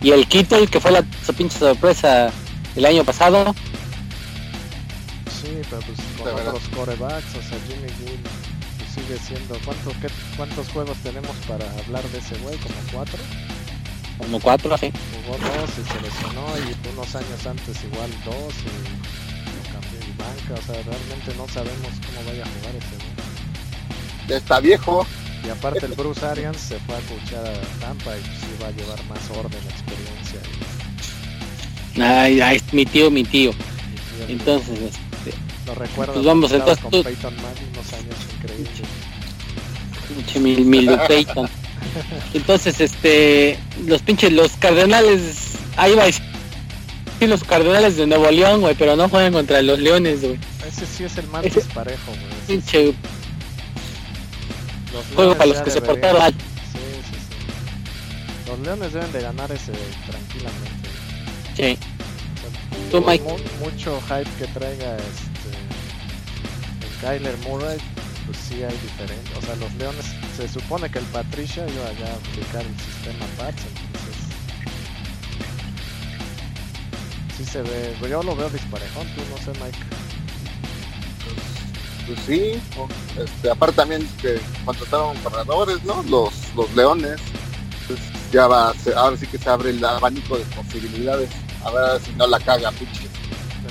Y 0.01 0.13
el 0.13 0.29
Kittle, 0.29 0.69
que 0.69 0.79
fue 0.81 0.93
la 0.93 1.05
su 1.27 1.35
pinche 1.35 1.59
sorpresa 1.59 2.31
el 2.77 2.87
año 2.87 3.03
pasado. 3.05 3.53
Sí, 5.41 5.61
pero 5.69 5.83
pues 5.83 5.99
con 6.17 6.25
verdad. 6.37 6.49
otros 6.55 6.69
corebacks, 6.75 7.35
o 7.35 7.43
sea, 7.43 7.59
Jimmy 7.67 7.89
G 7.89 8.17
pues, 8.79 8.91
sigue 8.95 9.19
siendo... 9.19 9.59
¿cuánto, 9.65 9.91
qué- 10.01 10.09
¿Cuántos 10.37 10.69
juegos 10.69 10.97
tenemos 11.03 11.35
para 11.49 11.65
hablar 11.85 12.05
de 12.11 12.19
ese 12.19 12.37
güey? 12.39 12.57
¿Como 12.59 12.75
cuatro? 12.93 13.19
Como 14.19 14.41
cuatro, 14.41 14.75
así. 14.75 14.93
Jugó 15.25 15.39
dos 15.39 15.71
y 15.71 15.93
se 15.93 16.01
lesionó 16.01 16.47
y 16.59 16.89
unos 16.95 17.15
años 17.15 17.47
antes 17.47 17.85
igual 17.85 18.11
dos 18.25 18.55
y 18.61 19.49
lo 19.49 19.63
cambió 19.73 19.99
de 20.01 20.15
banca, 20.19 20.55
o 20.55 20.67
sea, 20.67 20.83
realmente 20.83 21.35
no 21.37 21.49
sabemos 21.49 21.93
cómo 22.05 22.29
vaya 22.29 22.43
a 22.43 22.47
jugar 22.47 22.73
güey. 22.73 24.29
Ya 24.29 24.37
está 24.37 24.61
viejo. 24.61 25.07
Y 25.47 25.51
aparte 25.51 25.87
el 25.87 25.93
Bruce 25.93 26.27
Arians 26.27 26.57
se 26.59 26.79
fue 26.81 26.97
a 26.97 27.01
coachar 27.01 27.47
a 27.47 27.61
Tampa 27.81 28.17
y 28.17 28.21
pues 28.21 28.59
iba 28.59 28.69
a 28.69 28.71
llevar 28.73 29.05
más 29.05 29.31
orden, 29.31 29.61
experiencia 29.71 30.41
y, 31.95 32.01
Ay, 32.01 32.41
ay, 32.41 32.61
mi 32.73 32.85
tío, 32.85 33.11
mi 33.11 33.23
tío. 33.25 33.51
y- 33.53 34.31
y- 34.31 34.33
Entonces, 34.33 34.79
este, 34.81 35.33
lo 35.65 35.75
recuerdo 35.77 36.15
pues 36.15 36.27
vamos, 36.27 36.51
entonces 36.53 36.79
con 36.83 36.91
tú- 36.91 37.03
Peyton 37.05 37.35
Manning 37.37 37.69
unos 37.73 37.93
años 37.93 38.17
increíbles. 38.37 38.73
pinche 40.09 40.41
mil, 40.41 40.65
mil 40.65 40.99
Peyton. 41.07 41.49
Entonces, 42.35 42.81
este, 42.81 43.59
los 43.87 44.03
pinches, 44.03 44.33
los 44.33 44.53
cardenales, 44.53 45.53
ahí 45.77 45.95
va 45.95 46.03
a 46.05 46.07
decir 46.07 46.23
los 47.21 47.43
cardenales 47.45 47.97
de 47.97 48.07
Nuevo 48.07 48.31
León, 48.31 48.61
güey, 48.61 48.75
pero 48.77 48.95
no 48.97 49.09
juegan 49.09 49.33
contra 49.33 49.61
los 49.63 49.79
leones, 49.81 50.21
güey. 50.23 50.39
Ese 50.69 50.87
sí 50.87 51.05
es 51.05 51.17
el 51.19 51.27
más 51.29 51.45
Ese- 51.45 51.61
disparejo, 51.61 52.07
güey. 52.13 52.47
Pinche 52.47 52.95
Los 54.93 55.05
juego 55.15 55.33
para 55.35 55.47
los 55.47 55.59
que 55.61 55.71
se 55.71 55.81
deberían- 55.81 56.01
portaron. 56.13 56.33
Sí, 56.33 56.39
sí, 56.73 57.17
sí. 58.45 58.51
Los 58.51 58.59
Leones 58.61 58.93
deben 58.93 59.13
de 59.13 59.21
ganar 59.21 59.51
ese 59.53 59.73
tranquilamente. 60.07 60.89
Sí. 61.57 61.79
O 61.79 62.41
sea, 62.41 62.91
Tú, 62.91 63.03
por 63.03 63.11
Mike. 63.13 63.25
mu- 63.25 63.65
mucho 63.65 64.01
hype 64.09 64.31
que 64.39 64.47
traiga 64.53 64.97
este 64.97 65.51
el 66.87 67.19
Kyler 67.19 67.37
Murray, 67.39 67.79
pues 68.29 68.39
sí 68.47 68.63
hay 68.63 68.77
diferente. 68.77 69.31
O 69.39 69.41
sea, 69.41 69.57
los 69.57 69.73
Leones, 69.75 70.05
se 70.37 70.47
supone 70.49 70.91
que 70.91 70.99
el 70.99 71.05
Patricia 71.07 71.67
iba 71.67 71.93
ya 71.99 72.13
a 72.13 72.17
aplicar 72.17 72.61
el 72.61 72.79
sistema 72.79 73.25
Pats, 73.39 73.63
entonces 73.63 74.17
sí 77.39 77.45
se 77.47 77.63
ve, 77.63 77.97
yo 78.03 78.23
lo 78.23 78.37
veo 78.37 78.51
disparejón, 78.51 79.07
tú 79.15 79.23
no 79.31 79.39
sé 79.39 79.59
Mike. 79.59 79.79
Pues 82.07 82.19
sí. 82.27 82.61
Este, 83.19 83.51
aparte 83.51 83.77
también 83.77 84.07
que 84.21 84.39
contrataron 84.65 85.17
corredores, 85.19 85.83
¿no? 85.85 86.03
Los, 86.05 86.33
los 86.55 86.75
leones. 86.75 87.19
Pues 87.87 87.99
ya 88.31 88.47
va, 88.47 88.75
ahora 88.97 89.17
sí 89.17 89.27
que 89.27 89.39
se 89.39 89.49
abre 89.49 89.71
el 89.71 89.83
abanico 89.83 90.37
de 90.37 90.45
posibilidades. 90.45 91.31
A 91.65 91.71
ver 91.71 92.01
si 92.03 92.13
no 92.13 92.27
la 92.27 92.39
caga, 92.41 92.71
pinche. 92.73 93.09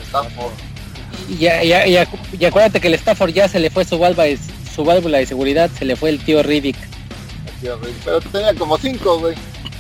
Stafford. 0.08 0.54
Y, 0.54 0.67
ya, 1.40 1.64
ya, 1.64 1.86
ya- 1.88 2.08
y 2.40 2.46
acuérdate 2.46 2.80
que 2.82 2.88
el 2.88 2.94
Stafford 2.96 3.34
ya 3.34 3.48
se 3.48 3.60
le 3.60 3.70
fue 3.70 3.86
su 3.86 3.98
válvula, 3.98 4.24
de- 4.26 4.40
su 4.76 4.84
válvula 4.84 5.18
de 5.20 5.26
seguridad, 5.26 5.70
se 5.78 5.86
le 5.86 5.96
fue 5.96 6.10
el 6.10 6.20
tío 6.20 6.44
Riddick. 6.44 6.76
Aquí 7.58 7.68
arriba. 7.68 7.98
Pero 8.06 8.22
tenía 8.22 8.54
como 8.56 8.78
cinco, 8.78 9.20
güey. 9.20 9.36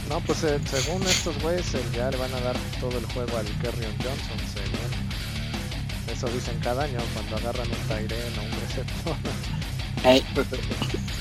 No, 0.10 0.20
pues 0.22 0.44
eh, 0.46 0.58
según 0.70 1.04
estos 1.04 1.38
güeyes 1.42 1.74
eh, 1.74 1.80
ya 1.96 2.10
le 2.10 2.18
van 2.18 2.34
a 2.34 2.40
dar 2.40 2.56
todo 2.80 2.98
el 2.98 3.06
juego 3.08 3.38
al 3.38 3.46
Kerryon 3.62 3.92
Johnson, 3.98 4.40
según. 4.54 6.16
Eso 6.16 6.28
dicen 6.30 6.58
cada 6.64 6.84
año 6.84 6.98
cuando 7.14 7.36
agarran 7.36 7.68
un 7.68 7.88
Tyren 7.88 8.40
o 8.40 8.44
un 8.44 8.52
receptor. 8.68 9.16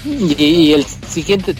Y, 0.05 0.45
y 0.45 0.73
el 0.75 0.85
siguiente 0.85 1.55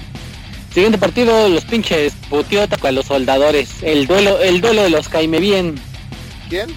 siguiente 0.73 0.99
partido, 0.99 1.49
los 1.49 1.65
pinches 1.65 2.13
putiotas 2.31 2.79
con 2.79 2.95
los 2.95 3.07
soldadores. 3.07 3.69
El 3.83 4.07
duelo, 4.07 4.39
el 4.41 4.61
duelo 4.61 4.83
de 4.85 4.91
los 4.91 5.09
caime 5.09 5.41
bien. 5.41 5.75
¿Quién? 6.49 6.69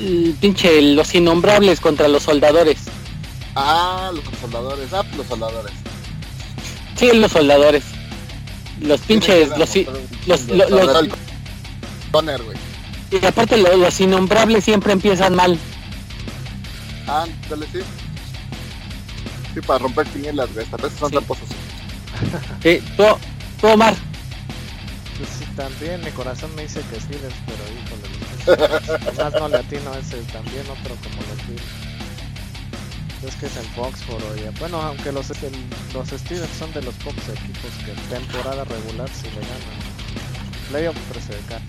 El 0.00 0.36
pinche 0.40 0.80
los 0.82 1.14
innombrables 1.14 1.80
contra 1.80 2.08
los 2.08 2.22
soldadores. 2.24 2.78
Ah, 3.54 4.10
los 4.14 4.24
soldadores. 4.40 4.92
Ah, 4.92 5.02
los 5.16 5.26
soldadores. 5.26 5.72
Sí, 6.96 7.10
los 7.14 7.32
soldadores. 7.32 7.84
Los 8.80 9.00
pinches, 9.00 9.48
los, 9.56 9.70
los, 10.26 10.48
lo- 10.48 10.68
los- 10.68 11.08
Conner, 12.12 12.42
güey. 12.42 12.56
y 13.10 13.24
aparte 13.24 13.56
lo- 13.56 13.76
los 13.76 14.00
innombrables 14.00 14.64
siempre 14.64 14.92
empiezan 14.92 15.34
mal. 15.34 15.58
Ah, 17.08 17.24
dale, 17.48 17.66
sí. 17.72 17.78
Sí, 19.54 19.60
para 19.62 19.78
romper 19.78 20.06
quinielas, 20.08 20.52
güey. 20.52 20.64
Estas 20.64 20.82
veces 20.82 20.98
son 20.98 21.08
Sí. 21.08 21.12
tramposos. 21.14 21.48
Sí, 22.62 22.82
tú, 22.96 23.04
tú, 23.60 23.66
Omar, 23.68 23.94
Pues 25.18 25.28
sí, 25.38 25.44
también 25.56 26.02
mi 26.04 26.10
corazón 26.10 26.54
me 26.54 26.62
dice 26.62 26.80
que 26.90 27.00
Steelers, 27.00 27.34
pero 27.46 27.62
híjole, 27.64 28.08
los 28.46 28.82
Steelers. 28.82 29.18
más 29.18 29.32
no 29.34 29.48
latino 29.48 29.94
ese 29.94 30.16
también 30.32 30.64
otro 30.70 30.94
como 31.02 31.16
los 31.28 31.46
Bills. 31.48 31.62
Es 33.26 33.34
que 33.36 33.46
es 33.46 33.56
en 33.56 33.64
Foxboro 33.74 34.24
oye. 34.34 34.50
Bueno, 34.60 34.80
aunque 34.80 35.10
los, 35.10 35.30
el- 35.30 35.66
los 35.94 36.08
Steelers 36.08 36.50
son 36.58 36.72
de 36.72 36.82
los 36.82 36.94
pocos 36.96 37.24
equipos 37.28 37.70
que 37.84 37.90
en 37.92 38.08
temporada 38.22 38.64
regular 38.64 39.08
sí 39.08 39.26
le 39.34 39.40
ganan. 39.40 39.76
Playoff 40.70 40.96
pero 41.08 41.20
se 41.20 41.32
caen. 41.48 41.62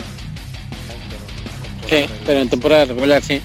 sí, 1.89 2.13
pero 2.25 2.39
en 2.41 2.49
temporada 2.49 2.85
regular 2.85 3.21
sí. 3.23 3.41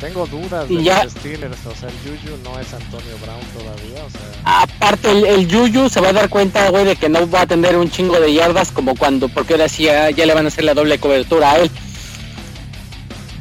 Tengo 0.00 0.26
dudas 0.26 0.68
de 0.68 0.82
ya- 0.82 1.04
los 1.04 1.12
Steelers, 1.14 1.56
o 1.66 1.74
sea, 1.74 1.88
el 1.88 1.94
Juju 2.04 2.36
no 2.44 2.58
es 2.60 2.72
Antonio 2.74 3.16
Brown 3.22 3.40
todavía, 3.54 4.04
o 4.04 4.10
sea, 4.10 4.62
Aparte 4.62 5.10
el, 5.10 5.24
el 5.24 5.48
Yuyu 5.48 5.88
se 5.88 6.00
va 6.02 6.10
a 6.10 6.12
dar 6.12 6.28
cuenta, 6.28 6.68
güey, 6.68 6.84
de 6.84 6.96
que 6.96 7.08
no 7.08 7.28
va 7.30 7.40
a 7.42 7.46
tener 7.46 7.76
un 7.78 7.90
chingo 7.90 8.20
de 8.20 8.32
yardas 8.34 8.70
como 8.72 8.94
cuando, 8.94 9.28
porque 9.30 9.54
ahora 9.54 9.68
sí 9.70 9.84
ya, 9.84 10.10
ya 10.10 10.26
le 10.26 10.34
van 10.34 10.44
a 10.44 10.48
hacer 10.48 10.64
la 10.64 10.74
doble 10.74 10.98
cobertura 10.98 11.52
a 11.52 11.58
él. 11.60 11.70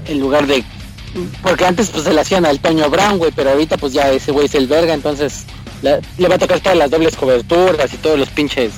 En 0.08 0.20
lugar 0.20 0.48
de... 0.48 0.64
Porque 1.42 1.66
antes 1.66 1.90
pues 1.90 2.04
se 2.06 2.14
le 2.14 2.22
hacían 2.22 2.46
al 2.46 2.60
Toño 2.60 2.90
Brown, 2.90 3.18
güey, 3.18 3.32
pero 3.36 3.52
ahorita 3.52 3.78
pues 3.78 3.92
ya 3.94 4.10
ese 4.12 4.32
güey 4.32 4.46
es 4.46 4.56
el 4.56 4.68
verga, 4.68 4.94
entonces 4.94 5.44
la- 5.82 6.00
le 6.18 6.28
va 6.30 6.36
a 6.36 6.40
tocar 6.40 6.60
todas 6.62 6.78
las 6.78 6.90
dobles 6.92 7.16
coberturas 7.18 7.94
y 7.94 7.98
todos 7.98 8.18
los 8.18 8.30
pinches 8.30 8.72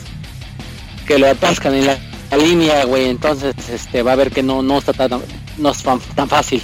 que 1.05 1.17
lo 1.19 1.27
atascan 1.27 1.73
en 1.75 1.85
la, 1.87 1.97
la 2.31 2.37
línea, 2.37 2.85
güey, 2.85 3.05
entonces 3.09 3.53
este 3.71 4.01
va 4.03 4.13
a 4.13 4.15
ver 4.15 4.31
que 4.31 4.41
no, 4.43 4.61
no 4.63 4.77
está 4.79 4.93
tan, 4.93 5.21
no 5.57 5.71
es 5.71 5.83
tan 6.15 6.27
fácil. 6.29 6.61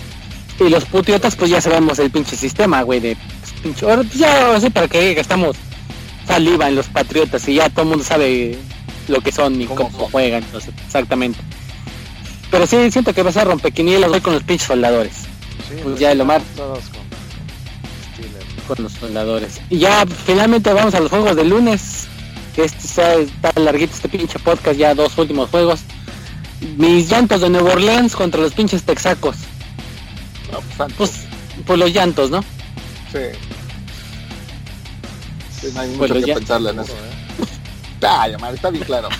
Y 0.59 0.69
los 0.69 0.85
putiotas 0.85 1.35
pues 1.35 1.49
ya 1.49 1.61
sabemos 1.61 1.99
el 1.99 2.11
pinche 2.11 2.35
sistema, 2.35 2.81
güey, 2.84 2.99
de 2.99 3.15
pues, 3.15 3.53
pinche, 3.61 3.85
ahora, 3.85 4.03
pues, 4.03 4.13
ya 4.13 4.55
así 4.55 4.69
para 4.69 4.88
que 4.88 5.13
gastamos 5.13 5.55
saliva 6.27 6.67
en 6.67 6.75
los 6.75 6.88
patriotas 6.88 7.47
y 7.47 7.55
ya 7.55 7.69
todo 7.69 7.84
el 7.84 7.89
mundo 7.89 8.03
sabe 8.03 8.57
lo 9.07 9.21
que 9.21 9.31
son 9.31 9.61
y 9.61 9.65
¿Cómo 9.65 9.89
juegan, 9.89 10.43
entonces, 10.43 10.73
exactamente. 10.85 11.39
Pero 12.51 12.67
sí, 12.67 12.91
siento 12.91 13.13
que 13.13 13.23
va 13.23 13.31
a 13.31 13.34
ser 13.34 13.47
rompequinielas 13.47 14.09
voy 14.09 14.21
con 14.21 14.34
los 14.34 14.43
pinches 14.43 14.67
soldadores, 14.67 15.13
sí, 15.67 15.75
pues 15.84 15.99
ya 15.99 16.11
el 16.11 16.21
Omar. 16.21 16.41
todos 16.55 16.84
con, 16.85 16.99
con 16.99 18.13
Steelers. 18.13 18.67
con 18.67 18.84
los 18.84 18.91
soldadores. 18.93 19.61
Y 19.69 19.80
ya 19.80 20.05
finalmente 20.05 20.71
vamos 20.71 20.93
a 20.93 20.99
los 20.99 21.09
juegos 21.09 21.35
de 21.35 21.45
lunes, 21.45 22.07
este 22.55 22.85
está, 22.85 23.15
está 23.15 23.59
larguito 23.59 23.93
este 23.95 24.07
pinche 24.07 24.38
podcast, 24.39 24.77
ya 24.77 24.93
dos 24.93 25.17
últimos 25.17 25.49
juegos. 25.49 25.81
Mis 26.77 27.09
llantos 27.09 27.41
de 27.41 27.49
Nueva 27.49 27.71
Orleans 27.71 28.15
contra 28.15 28.41
los 28.41 28.53
pinches 28.53 28.84
texacos. 28.84 29.35
No, 30.53 30.59
pues 30.61 30.80
antes. 30.80 30.97
Pues, 30.97 31.11
por 31.65 31.77
los 31.77 31.91
llantos, 31.91 32.30
¿no? 32.31 32.41
sí. 33.11 33.19
Sí, 35.61 35.71
no 35.73 35.80
hay 35.81 35.95
Pues 35.97 36.11
mucho 36.11 36.21
que 36.21 36.27
ya- 36.27 36.35
pensarle 36.35 36.69
en 36.71 36.80
eso. 36.80 36.93
Ah, 38.05 38.27
está 38.53 38.69
bien 38.69 38.84
claro. 38.84 39.07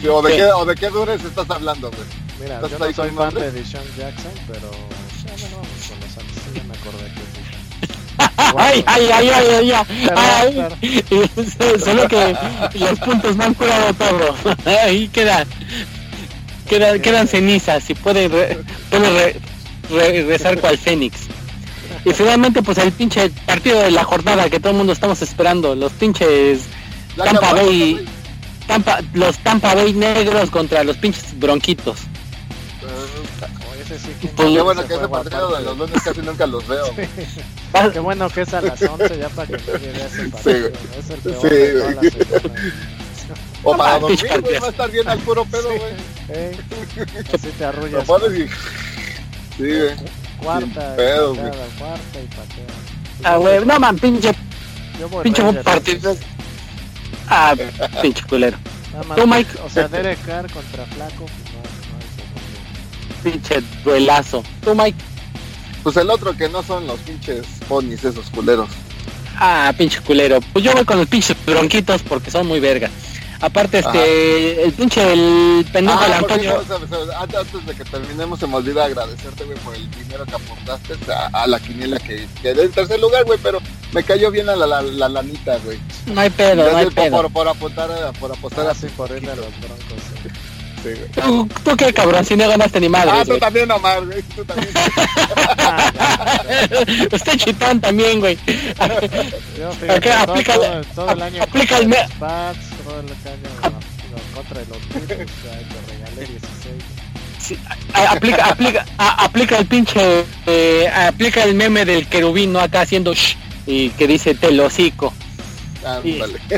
Sí, 0.00 0.06
o, 0.08 0.22
de 0.22 0.30
¿Qué? 0.30 0.36
qué, 0.36 0.44
¿O 0.52 0.64
de 0.64 0.74
qué 0.76 0.88
dures 0.90 1.24
estás 1.24 1.48
hablando, 1.50 1.90
güey? 1.90 2.02
Mira, 2.40 2.56
¿Estás 2.56 2.70
yo 2.70 2.78
no 2.78 2.92
soy 2.92 3.10
fan 3.10 3.34
de 3.34 3.50
Deshaun 3.50 3.84
Jackson, 3.98 4.30
pero 4.46 4.70
ya 4.70 5.32
bueno, 5.40 5.56
vamos 5.56 5.68
con 5.88 6.00
los 6.00 6.10
Santos. 6.12 6.36
Sí, 6.44 6.50
ya 6.54 6.62
me 6.64 6.74
acordé 6.74 7.04
que 7.14 7.20
es 7.22 7.32
Deshaun. 8.36 8.60
Ay, 8.60 8.84
ay, 8.86 9.08
ay, 9.12 9.28
ay, 9.30 9.48
ay, 9.50 9.72
ay, 9.72 10.52
Perdón, 10.54 10.78
ay. 10.82 11.80
Solo 11.84 12.08
que 12.08 12.36
los 12.78 12.98
puntos 13.00 13.36
no 13.36 13.44
han 13.44 13.54
curado 13.54 13.94
todo. 13.94 14.34
Ahí 14.84 15.08
queda, 15.08 15.44
queda 16.66 16.98
quedan 17.00 17.26
cenizas 17.28 17.88
y 17.90 17.94
puede, 17.94 18.28
re- 18.28 18.58
puede 18.90 19.10
re- 19.10 19.40
re- 19.90 20.24
rezar 20.24 20.58
cual 20.60 20.76
fénix. 20.78 21.16
Y 22.04 22.12
finalmente, 22.12 22.62
pues 22.62 22.78
el 22.78 22.92
pinche 22.92 23.30
partido 23.46 23.80
de 23.80 23.90
la 23.90 24.04
jornada 24.04 24.48
que 24.50 24.60
todo 24.60 24.70
el 24.72 24.76
mundo 24.78 24.92
estamos 24.92 25.22
esperando, 25.22 25.74
los 25.74 25.92
pinches 25.92 26.60
Tampa 27.16 27.52
Bay. 27.54 28.06
Tampa, 28.66 29.00
los 29.14 29.38
Tampa 29.38 29.74
Bay 29.74 29.92
negros 29.92 30.50
contra 30.50 30.82
los 30.84 30.96
pinches 30.96 31.38
bronquitos. 31.38 31.98
Ese 33.82 33.98
sí 34.00 34.08
Pues, 34.20 34.32
Qué 34.48 34.54
no 34.58 34.64
bueno 34.64 34.86
que 34.86 34.94
ese 34.94 35.08
partido 35.08 35.54
de 35.56 35.62
los 35.62 35.78
lunes 35.78 36.02
casi 36.02 36.20
nunca 36.20 36.46
los 36.46 36.66
veo. 36.66 36.86
Va- 37.74 37.92
Qué 37.92 38.00
bueno 38.00 38.28
que 38.28 38.40
es 38.42 38.52
a 38.54 38.60
las 38.60 38.82
11 38.82 39.18
ya 39.18 39.28
para 39.28 39.46
que 39.48 39.58
nadie 39.72 39.92
vea 39.92 40.06
ese 40.06 40.24
Sí, 40.24 40.30
partido. 40.30 40.58
güey. 40.70 40.72
Es 40.98 41.10
el 41.10 41.18
peor 41.20 41.40
Sí, 41.40 41.48
de 41.48 41.72
toda 41.72 41.90
la 41.90 42.02
semana. 42.02 42.54
O 43.66 43.72
No 43.72 43.78
para 43.78 43.98
dormir, 43.98 44.40
güey, 44.42 44.60
va 44.60 44.68
a 44.68 44.70
estar 44.70 44.90
bien 44.92 45.08
al 45.08 45.18
puro 45.18 45.44
pedo, 45.44 45.68
güey. 45.68 45.80
Ey, 46.28 46.56
así 47.34 47.48
te 47.58 48.02
pones 48.06 48.38
y... 48.38 48.46
Sí, 49.56 49.58
güey. 49.58 49.96
Cuarta, 50.40 50.94
pedo, 50.94 51.34
y 51.34 51.36
pateada, 51.36 51.56
güey. 51.56 51.78
cuarta 51.78 52.20
y 52.20 52.26
pateada. 52.26 53.24
Ah, 53.24 53.36
güey, 53.38 53.64
no 53.64 53.80
man, 53.80 53.98
pinche, 53.98 54.32
Yo 55.00 55.08
voy 55.08 55.24
pinche 55.24 55.42
partido. 55.64 56.16
Ah, 57.28 57.56
pinche 58.00 58.22
culero. 58.28 58.56
Más, 59.08 59.18
Tú, 59.18 59.26
Mike. 59.26 59.50
O 59.64 59.68
sea, 59.68 59.88
Derek 59.88 60.24
Carr 60.24 60.48
contra 60.52 60.86
Flaco, 60.86 61.26
pues 61.26 61.30
no, 61.52 61.58
no 61.58 61.98
hay 61.98 62.06
segundo. 62.14 63.22
Pinche 63.24 63.62
duelazo. 63.82 64.44
Tú, 64.62 64.76
Mike. 64.76 64.98
Pues 65.82 65.96
el 65.96 66.08
otro 66.08 66.36
que 66.36 66.48
no 66.48 66.62
son 66.62 66.86
los 66.86 67.00
pinches 67.00 67.44
ponis 67.68 68.04
esos 68.04 68.30
culeros. 68.30 68.68
Ah, 69.38 69.74
pinche 69.76 70.00
culero. 70.02 70.38
Pues 70.52 70.64
yo 70.64 70.72
voy 70.72 70.84
con 70.84 70.98
los 70.98 71.08
pinches 71.08 71.36
bronquitos 71.44 72.02
porque 72.04 72.30
son 72.30 72.46
muy 72.46 72.60
vergas. 72.60 72.92
Aparte, 73.40 73.78
este, 73.80 74.64
el 74.64 74.72
pinche, 74.72 75.12
el 75.12 75.64
pendejo 75.72 76.00
del 76.02 76.12
Ah, 76.12 76.18
Antonio. 76.18 76.50
cierto, 76.52 76.64
sabes, 76.66 76.88
sabes, 76.90 77.08
antes, 77.16 77.38
antes 77.38 77.66
de 77.66 77.74
que 77.74 77.84
terminemos, 77.84 78.40
se 78.40 78.46
me 78.46 78.56
olvida 78.56 78.84
agradecerte, 78.86 79.44
güey, 79.44 79.58
por 79.58 79.74
el 79.74 79.90
dinero 79.90 80.24
que 80.24 80.34
aportaste 80.34 80.94
a, 81.12 81.26
a 81.42 81.46
la 81.46 81.60
quiniela 81.60 81.98
que 81.98 82.26
quedé 82.42 82.64
en 82.64 82.72
tercer 82.72 82.98
lugar, 82.98 83.24
güey, 83.24 83.38
pero 83.42 83.60
me 83.92 84.02
cayó 84.02 84.30
bien 84.30 84.48
a 84.48 84.56
la, 84.56 84.66
la, 84.66 84.82
la 84.82 85.08
lanita, 85.08 85.58
güey. 85.64 85.78
No 86.06 86.20
hay 86.20 86.30
pedo, 86.30 86.56
no 86.56 86.62
hay 86.78 86.86
Gracias 86.86 86.94
por, 86.94 87.04
pedo. 87.04 87.16
por, 87.22 87.32
por 87.32 87.48
aportar, 87.48 87.90
a- 87.90 88.12
por 88.12 88.32
apostar 88.32 88.66
Ah, 88.66 88.70
a 88.70 88.74
sí, 88.74 88.86
por 88.96 89.10
irle 89.10 89.32
a 89.32 89.36
los 89.36 89.46
broncos. 89.60 90.02
sí. 90.22 90.28
Sí, 90.82 90.90
güey. 90.94 91.08
¿Tú, 91.10 91.48
tú 91.64 91.76
qué 91.76 91.92
cabrón, 91.92 92.24
si 92.24 92.36
no 92.36 92.48
ganaste 92.48 92.80
ni 92.80 92.88
madre. 92.88 93.10
Ah, 93.12 93.24
tú 93.26 93.36
también, 93.38 93.70
Omar, 93.70 94.04
güey, 94.06 94.22
tú 94.22 94.44
también. 94.44 94.70
Usted 97.12 97.36
chitón 97.38 97.80
también, 97.80 98.20
güey. 98.20 98.38
Yo, 99.58 99.72
fíjate, 99.72 100.12
aplica- 100.12 100.54
todo, 100.54 100.80
todo 100.94 101.10
el 101.10 101.22
año 101.22 101.42
aplica 101.42 101.78
el 101.78 101.88
todo 102.86 103.00
el 103.00 103.06
año 103.06 103.78
contra 104.34 104.60
Beatles, 104.60 105.30
ya 105.44 105.58
te 105.58 105.92
regalé 105.92 106.26
16. 106.26 106.84
Sí, 107.38 107.58
aplica, 107.92 108.46
aplica, 108.46 108.86
a- 108.98 109.24
aplica 109.24 109.58
el 109.58 109.66
pinche, 109.66 110.24
eh, 110.46 110.88
aplica 110.88 111.42
el 111.44 111.54
meme 111.54 111.84
del 111.84 112.06
querubín, 112.06 112.52
¿no? 112.52 112.60
Acá 112.60 112.82
haciendo 112.82 113.12
shh, 113.14 113.36
y 113.66 113.90
que 113.90 114.06
dice 114.06 114.34
telocico. 114.34 115.12
Ándale. 115.84 116.38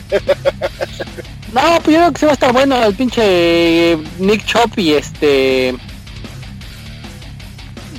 No, 1.51 1.63
pues 1.83 1.97
yo 1.97 2.01
creo 2.03 2.13
que 2.13 2.19
se 2.21 2.27
va 2.27 2.33
a 2.33 2.35
estar 2.35 2.53
bueno 2.53 2.85
el 2.85 2.95
pinche 2.95 3.97
Nick 4.19 4.45
Chop 4.45 4.79
y 4.79 4.93
este 4.93 5.75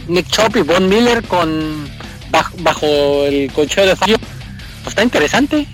Nick 0.08 0.28
Chop 0.30 0.56
y 0.56 0.62
Von 0.62 0.88
Miller 0.88 1.24
con 1.24 1.90
bajo, 2.30 2.54
bajo 2.60 3.26
el 3.26 3.52
colchón 3.52 3.88
de 3.88 3.96
fallo. 3.96 4.18
Pues 4.84 4.90
está 4.90 5.02
interesante. 5.02 5.66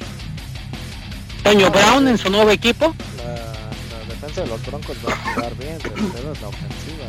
Toño 1.45 1.69
Brown 1.69 2.07
en 2.07 2.17
su 2.17 2.29
nuevo 2.29 2.49
equipo. 2.49 2.93
La, 3.17 3.23
la 3.33 4.05
defensa 4.09 4.41
de 4.41 4.47
los 4.47 4.65
Broncos 4.65 4.97
va 5.07 5.13
a 5.13 5.33
jugar 5.33 5.55
bien, 5.57 5.77
pero 5.81 5.95
el 5.95 6.03
pedo 6.05 6.31
es 6.33 6.41
la 6.41 6.47
ofensiva. 6.47 7.05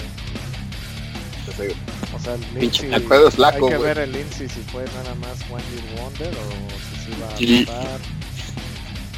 Sí. 1.56 1.74
O 2.14 2.20
sea, 2.20 2.34
el 2.34 2.42
es 2.62 2.80
hay 2.82 3.60
que 3.68 3.78
ver 3.78 3.98
el 3.98 4.12
Lindsey 4.12 4.48
si 4.48 4.60
fue 4.70 4.84
nada 4.84 5.14
más 5.16 5.38
One 5.50 5.62
Year 5.72 6.00
Wonder 6.02 6.28
o 6.34 6.68
si 7.00 7.12
sí 7.12 7.66
va 7.68 7.74
a. 7.86 7.98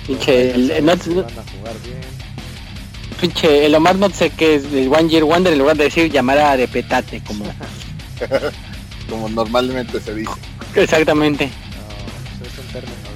Pinche, 0.06 0.50
el, 0.54 0.70
el- 0.70 0.84
van 0.84 0.98
a 0.98 1.02
jugar 1.02 1.74
bien. 1.82 2.00
pinche, 3.20 3.66
el 3.66 3.74
Omar 3.74 3.96
no 3.96 4.08
sé 4.10 4.30
qué 4.30 4.54
es 4.54 4.64
el 4.72 4.88
One 4.92 5.08
Year 5.08 5.24
Wonder 5.24 5.52
en 5.52 5.58
lugar 5.58 5.76
de 5.76 5.84
decir 5.84 6.10
llamada 6.12 6.56
de 6.56 6.68
petate, 6.68 7.20
como 7.26 7.44
Como 9.10 9.28
normalmente 9.30 10.00
se 10.00 10.14
dice. 10.14 10.30
exactamente. 10.76 11.46
No, 11.46 11.50
pues 12.38 12.52
es 12.52 12.58
un 12.58 12.66
término. 12.72 13.07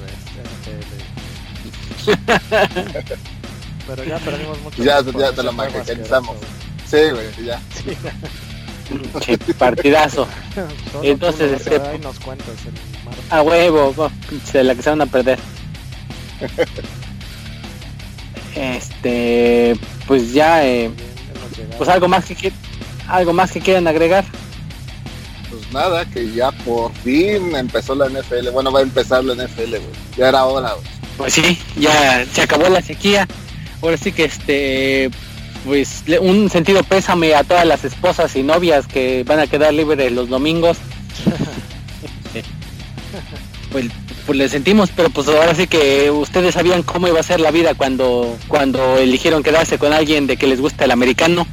Pero 3.87 4.03
ya 4.03 4.17
perdimos 4.19 4.59
mucho. 4.61 4.83
Ya, 4.83 5.01
tiempo 5.03 5.19
ya 5.19 5.31
te 5.33 5.43
lo 5.43 5.51
asqueroso. 5.51 6.35
Sí, 6.89 6.97
güey, 7.11 7.45
ya. 7.45 7.59
Sí, 7.73 7.97
Pinche 9.25 9.53
partidazo. 9.53 10.27
Entonces, 11.03 11.61
este- 11.61 11.81
ahí 11.81 11.99
nos 11.99 12.19
cuentas 12.19 12.47
el 12.65 12.73
martes. 13.05 13.31
A 13.31 13.41
huevo, 13.41 13.93
oh, 13.97 14.11
pinche, 14.29 14.63
la 14.63 14.75
que 14.75 14.81
se 14.81 14.89
van 14.89 15.01
a 15.01 15.05
perder. 15.05 15.39
Este, 18.55 19.75
pues 20.07 20.33
ya, 20.33 20.65
eh, 20.65 20.91
pues 21.77 21.89
algo 21.89 22.07
más 22.07 22.25
que 22.25 22.53
algo 23.07 23.33
más 23.33 23.51
que 23.51 23.59
quieran 23.59 23.87
agregar. 23.87 24.25
Pues 25.49 25.71
nada, 25.71 26.05
que 26.05 26.31
ya 26.31 26.51
por 26.51 26.91
fin 26.93 27.55
empezó 27.55 27.95
la 27.95 28.07
NFL. 28.07 28.49
Bueno, 28.51 28.71
va 28.71 28.79
a 28.79 28.83
empezar 28.83 29.23
la 29.23 29.33
NFL, 29.33 29.69
güey. 29.69 29.93
Ya 30.17 30.29
era 30.29 30.45
hora, 30.45 30.73
güey. 30.73 31.02
Pues 31.17 31.33
sí, 31.33 31.57
ya 31.75 32.25
se 32.31 32.41
acabó 32.41 32.69
la 32.69 32.81
sequía. 32.81 33.27
Ahora 33.81 33.97
sí 33.97 34.11
que 34.11 34.25
este, 34.25 35.09
pues 35.65 36.03
un 36.21 36.49
sentido 36.49 36.83
pésame 36.83 37.35
a 37.35 37.43
todas 37.43 37.65
las 37.65 37.83
esposas 37.83 38.35
y 38.35 38.43
novias 38.43 38.87
que 38.87 39.23
van 39.23 39.39
a 39.39 39.47
quedar 39.47 39.73
libres 39.73 40.11
los 40.11 40.29
domingos. 40.29 40.77
pues, 43.71 43.85
pues 44.25 44.37
le 44.37 44.49
sentimos, 44.49 44.89
pero 44.95 45.09
pues 45.09 45.27
ahora 45.27 45.53
sí 45.53 45.67
que 45.67 46.09
ustedes 46.11 46.55
sabían 46.55 46.83
cómo 46.83 47.07
iba 47.07 47.19
a 47.19 47.23
ser 47.23 47.39
la 47.39 47.51
vida 47.51 47.75
cuando 47.75 48.37
cuando 48.47 48.97
eligieron 48.97 49.43
quedarse 49.43 49.77
con 49.77 49.93
alguien 49.93 50.27
de 50.27 50.37
que 50.37 50.47
les 50.47 50.61
gusta 50.61 50.85
el 50.85 50.91
americano. 50.91 51.45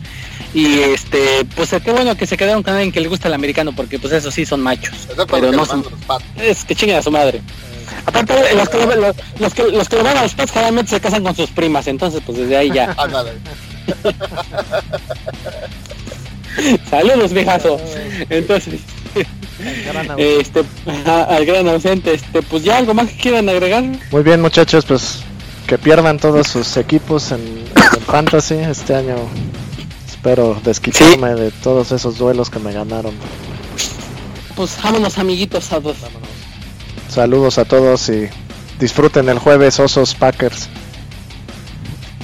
Y 0.52 0.80
este, 0.80 1.44
pues 1.54 1.70
qué 1.84 1.92
bueno 1.92 2.16
que 2.16 2.26
se 2.26 2.36
quedaron 2.36 2.64
con 2.64 2.74
alguien 2.74 2.90
que 2.90 3.00
les 3.00 3.08
gusta 3.08 3.28
el 3.28 3.34
americano, 3.34 3.72
porque 3.72 4.00
pues 4.00 4.12
eso 4.12 4.32
sí 4.32 4.44
son 4.44 4.60
machos. 4.60 5.08
Pero 5.30 5.52
no 5.52 5.64
son, 5.64 5.84
es 6.42 6.64
que 6.64 6.74
chinguen 6.74 6.98
a 6.98 7.02
su 7.02 7.12
madre. 7.12 7.40
Aparte, 8.06 8.54
los 8.54 8.68
que, 8.68 8.78
los, 8.86 9.16
los 9.38 9.54
que, 9.54 9.62
los 9.70 9.88
que 9.88 9.96
lo 9.96 10.04
van 10.04 10.16
a 10.18 10.22
los 10.22 10.34
generalmente 10.34 10.90
se 10.90 11.00
casan 11.00 11.22
con 11.22 11.34
sus 11.36 11.50
primas, 11.50 11.86
entonces 11.86 12.22
pues 12.24 12.38
desde 12.38 12.56
ahí 12.56 12.70
ya. 12.72 12.92
Ándale. 12.98 13.32
Saludos, 16.90 17.32
viejazo. 17.32 17.80
Entonces, 18.28 18.80
gran 19.86 20.08
este, 20.18 20.64
a- 21.06 21.24
al 21.24 21.46
gran 21.46 21.68
ausente, 21.68 22.14
este, 22.14 22.42
pues 22.42 22.64
ya 22.64 22.78
algo 22.78 22.94
más 22.94 23.08
que 23.08 23.16
quieran 23.16 23.48
agregar. 23.48 23.84
Muy 24.10 24.22
bien 24.22 24.40
muchachos, 24.40 24.84
pues 24.84 25.20
que 25.66 25.78
pierdan 25.78 26.18
todos 26.18 26.48
sus 26.48 26.76
equipos 26.76 27.30
en, 27.32 27.64
fantasy 28.06 28.54
este 28.56 28.94
año. 28.94 29.16
Espero 30.08 30.60
desquitarme 30.64 31.34
de 31.34 31.50
todos 31.50 31.92
esos 31.92 32.18
duelos 32.18 32.50
que 32.50 32.58
me 32.58 32.72
ganaron. 32.72 33.14
Pues 34.56 34.76
vámonos, 34.82 35.16
amiguitos, 35.18 35.72
a 35.72 35.80
dos. 35.80 35.96
Vámonos. 36.00 36.28
Saludos 37.10 37.58
a 37.58 37.64
todos 37.64 38.08
y 38.08 38.28
disfruten 38.78 39.28
el 39.28 39.38
jueves 39.38 39.80
Osos 39.80 40.14
Packers. 40.14 40.68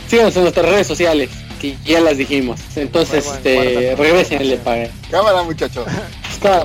Síganos 0.08 0.36
en 0.36 0.42
nuestras 0.42 0.66
redes 0.66 0.86
sociales, 0.86 1.30
que 1.60 1.76
ya 1.84 2.00
las 2.00 2.16
dijimos. 2.16 2.60
Entonces, 2.76 3.24
en 3.24 3.30
cuarta 3.30 3.50
este, 3.50 3.66
posición. 3.66 3.98
regresen 3.98 4.42
y 4.42 4.44
le 4.44 4.56
paguen. 4.58 4.90
Cámara, 5.10 5.42
muchachos. 5.42 5.86
Hasta. 6.30 6.64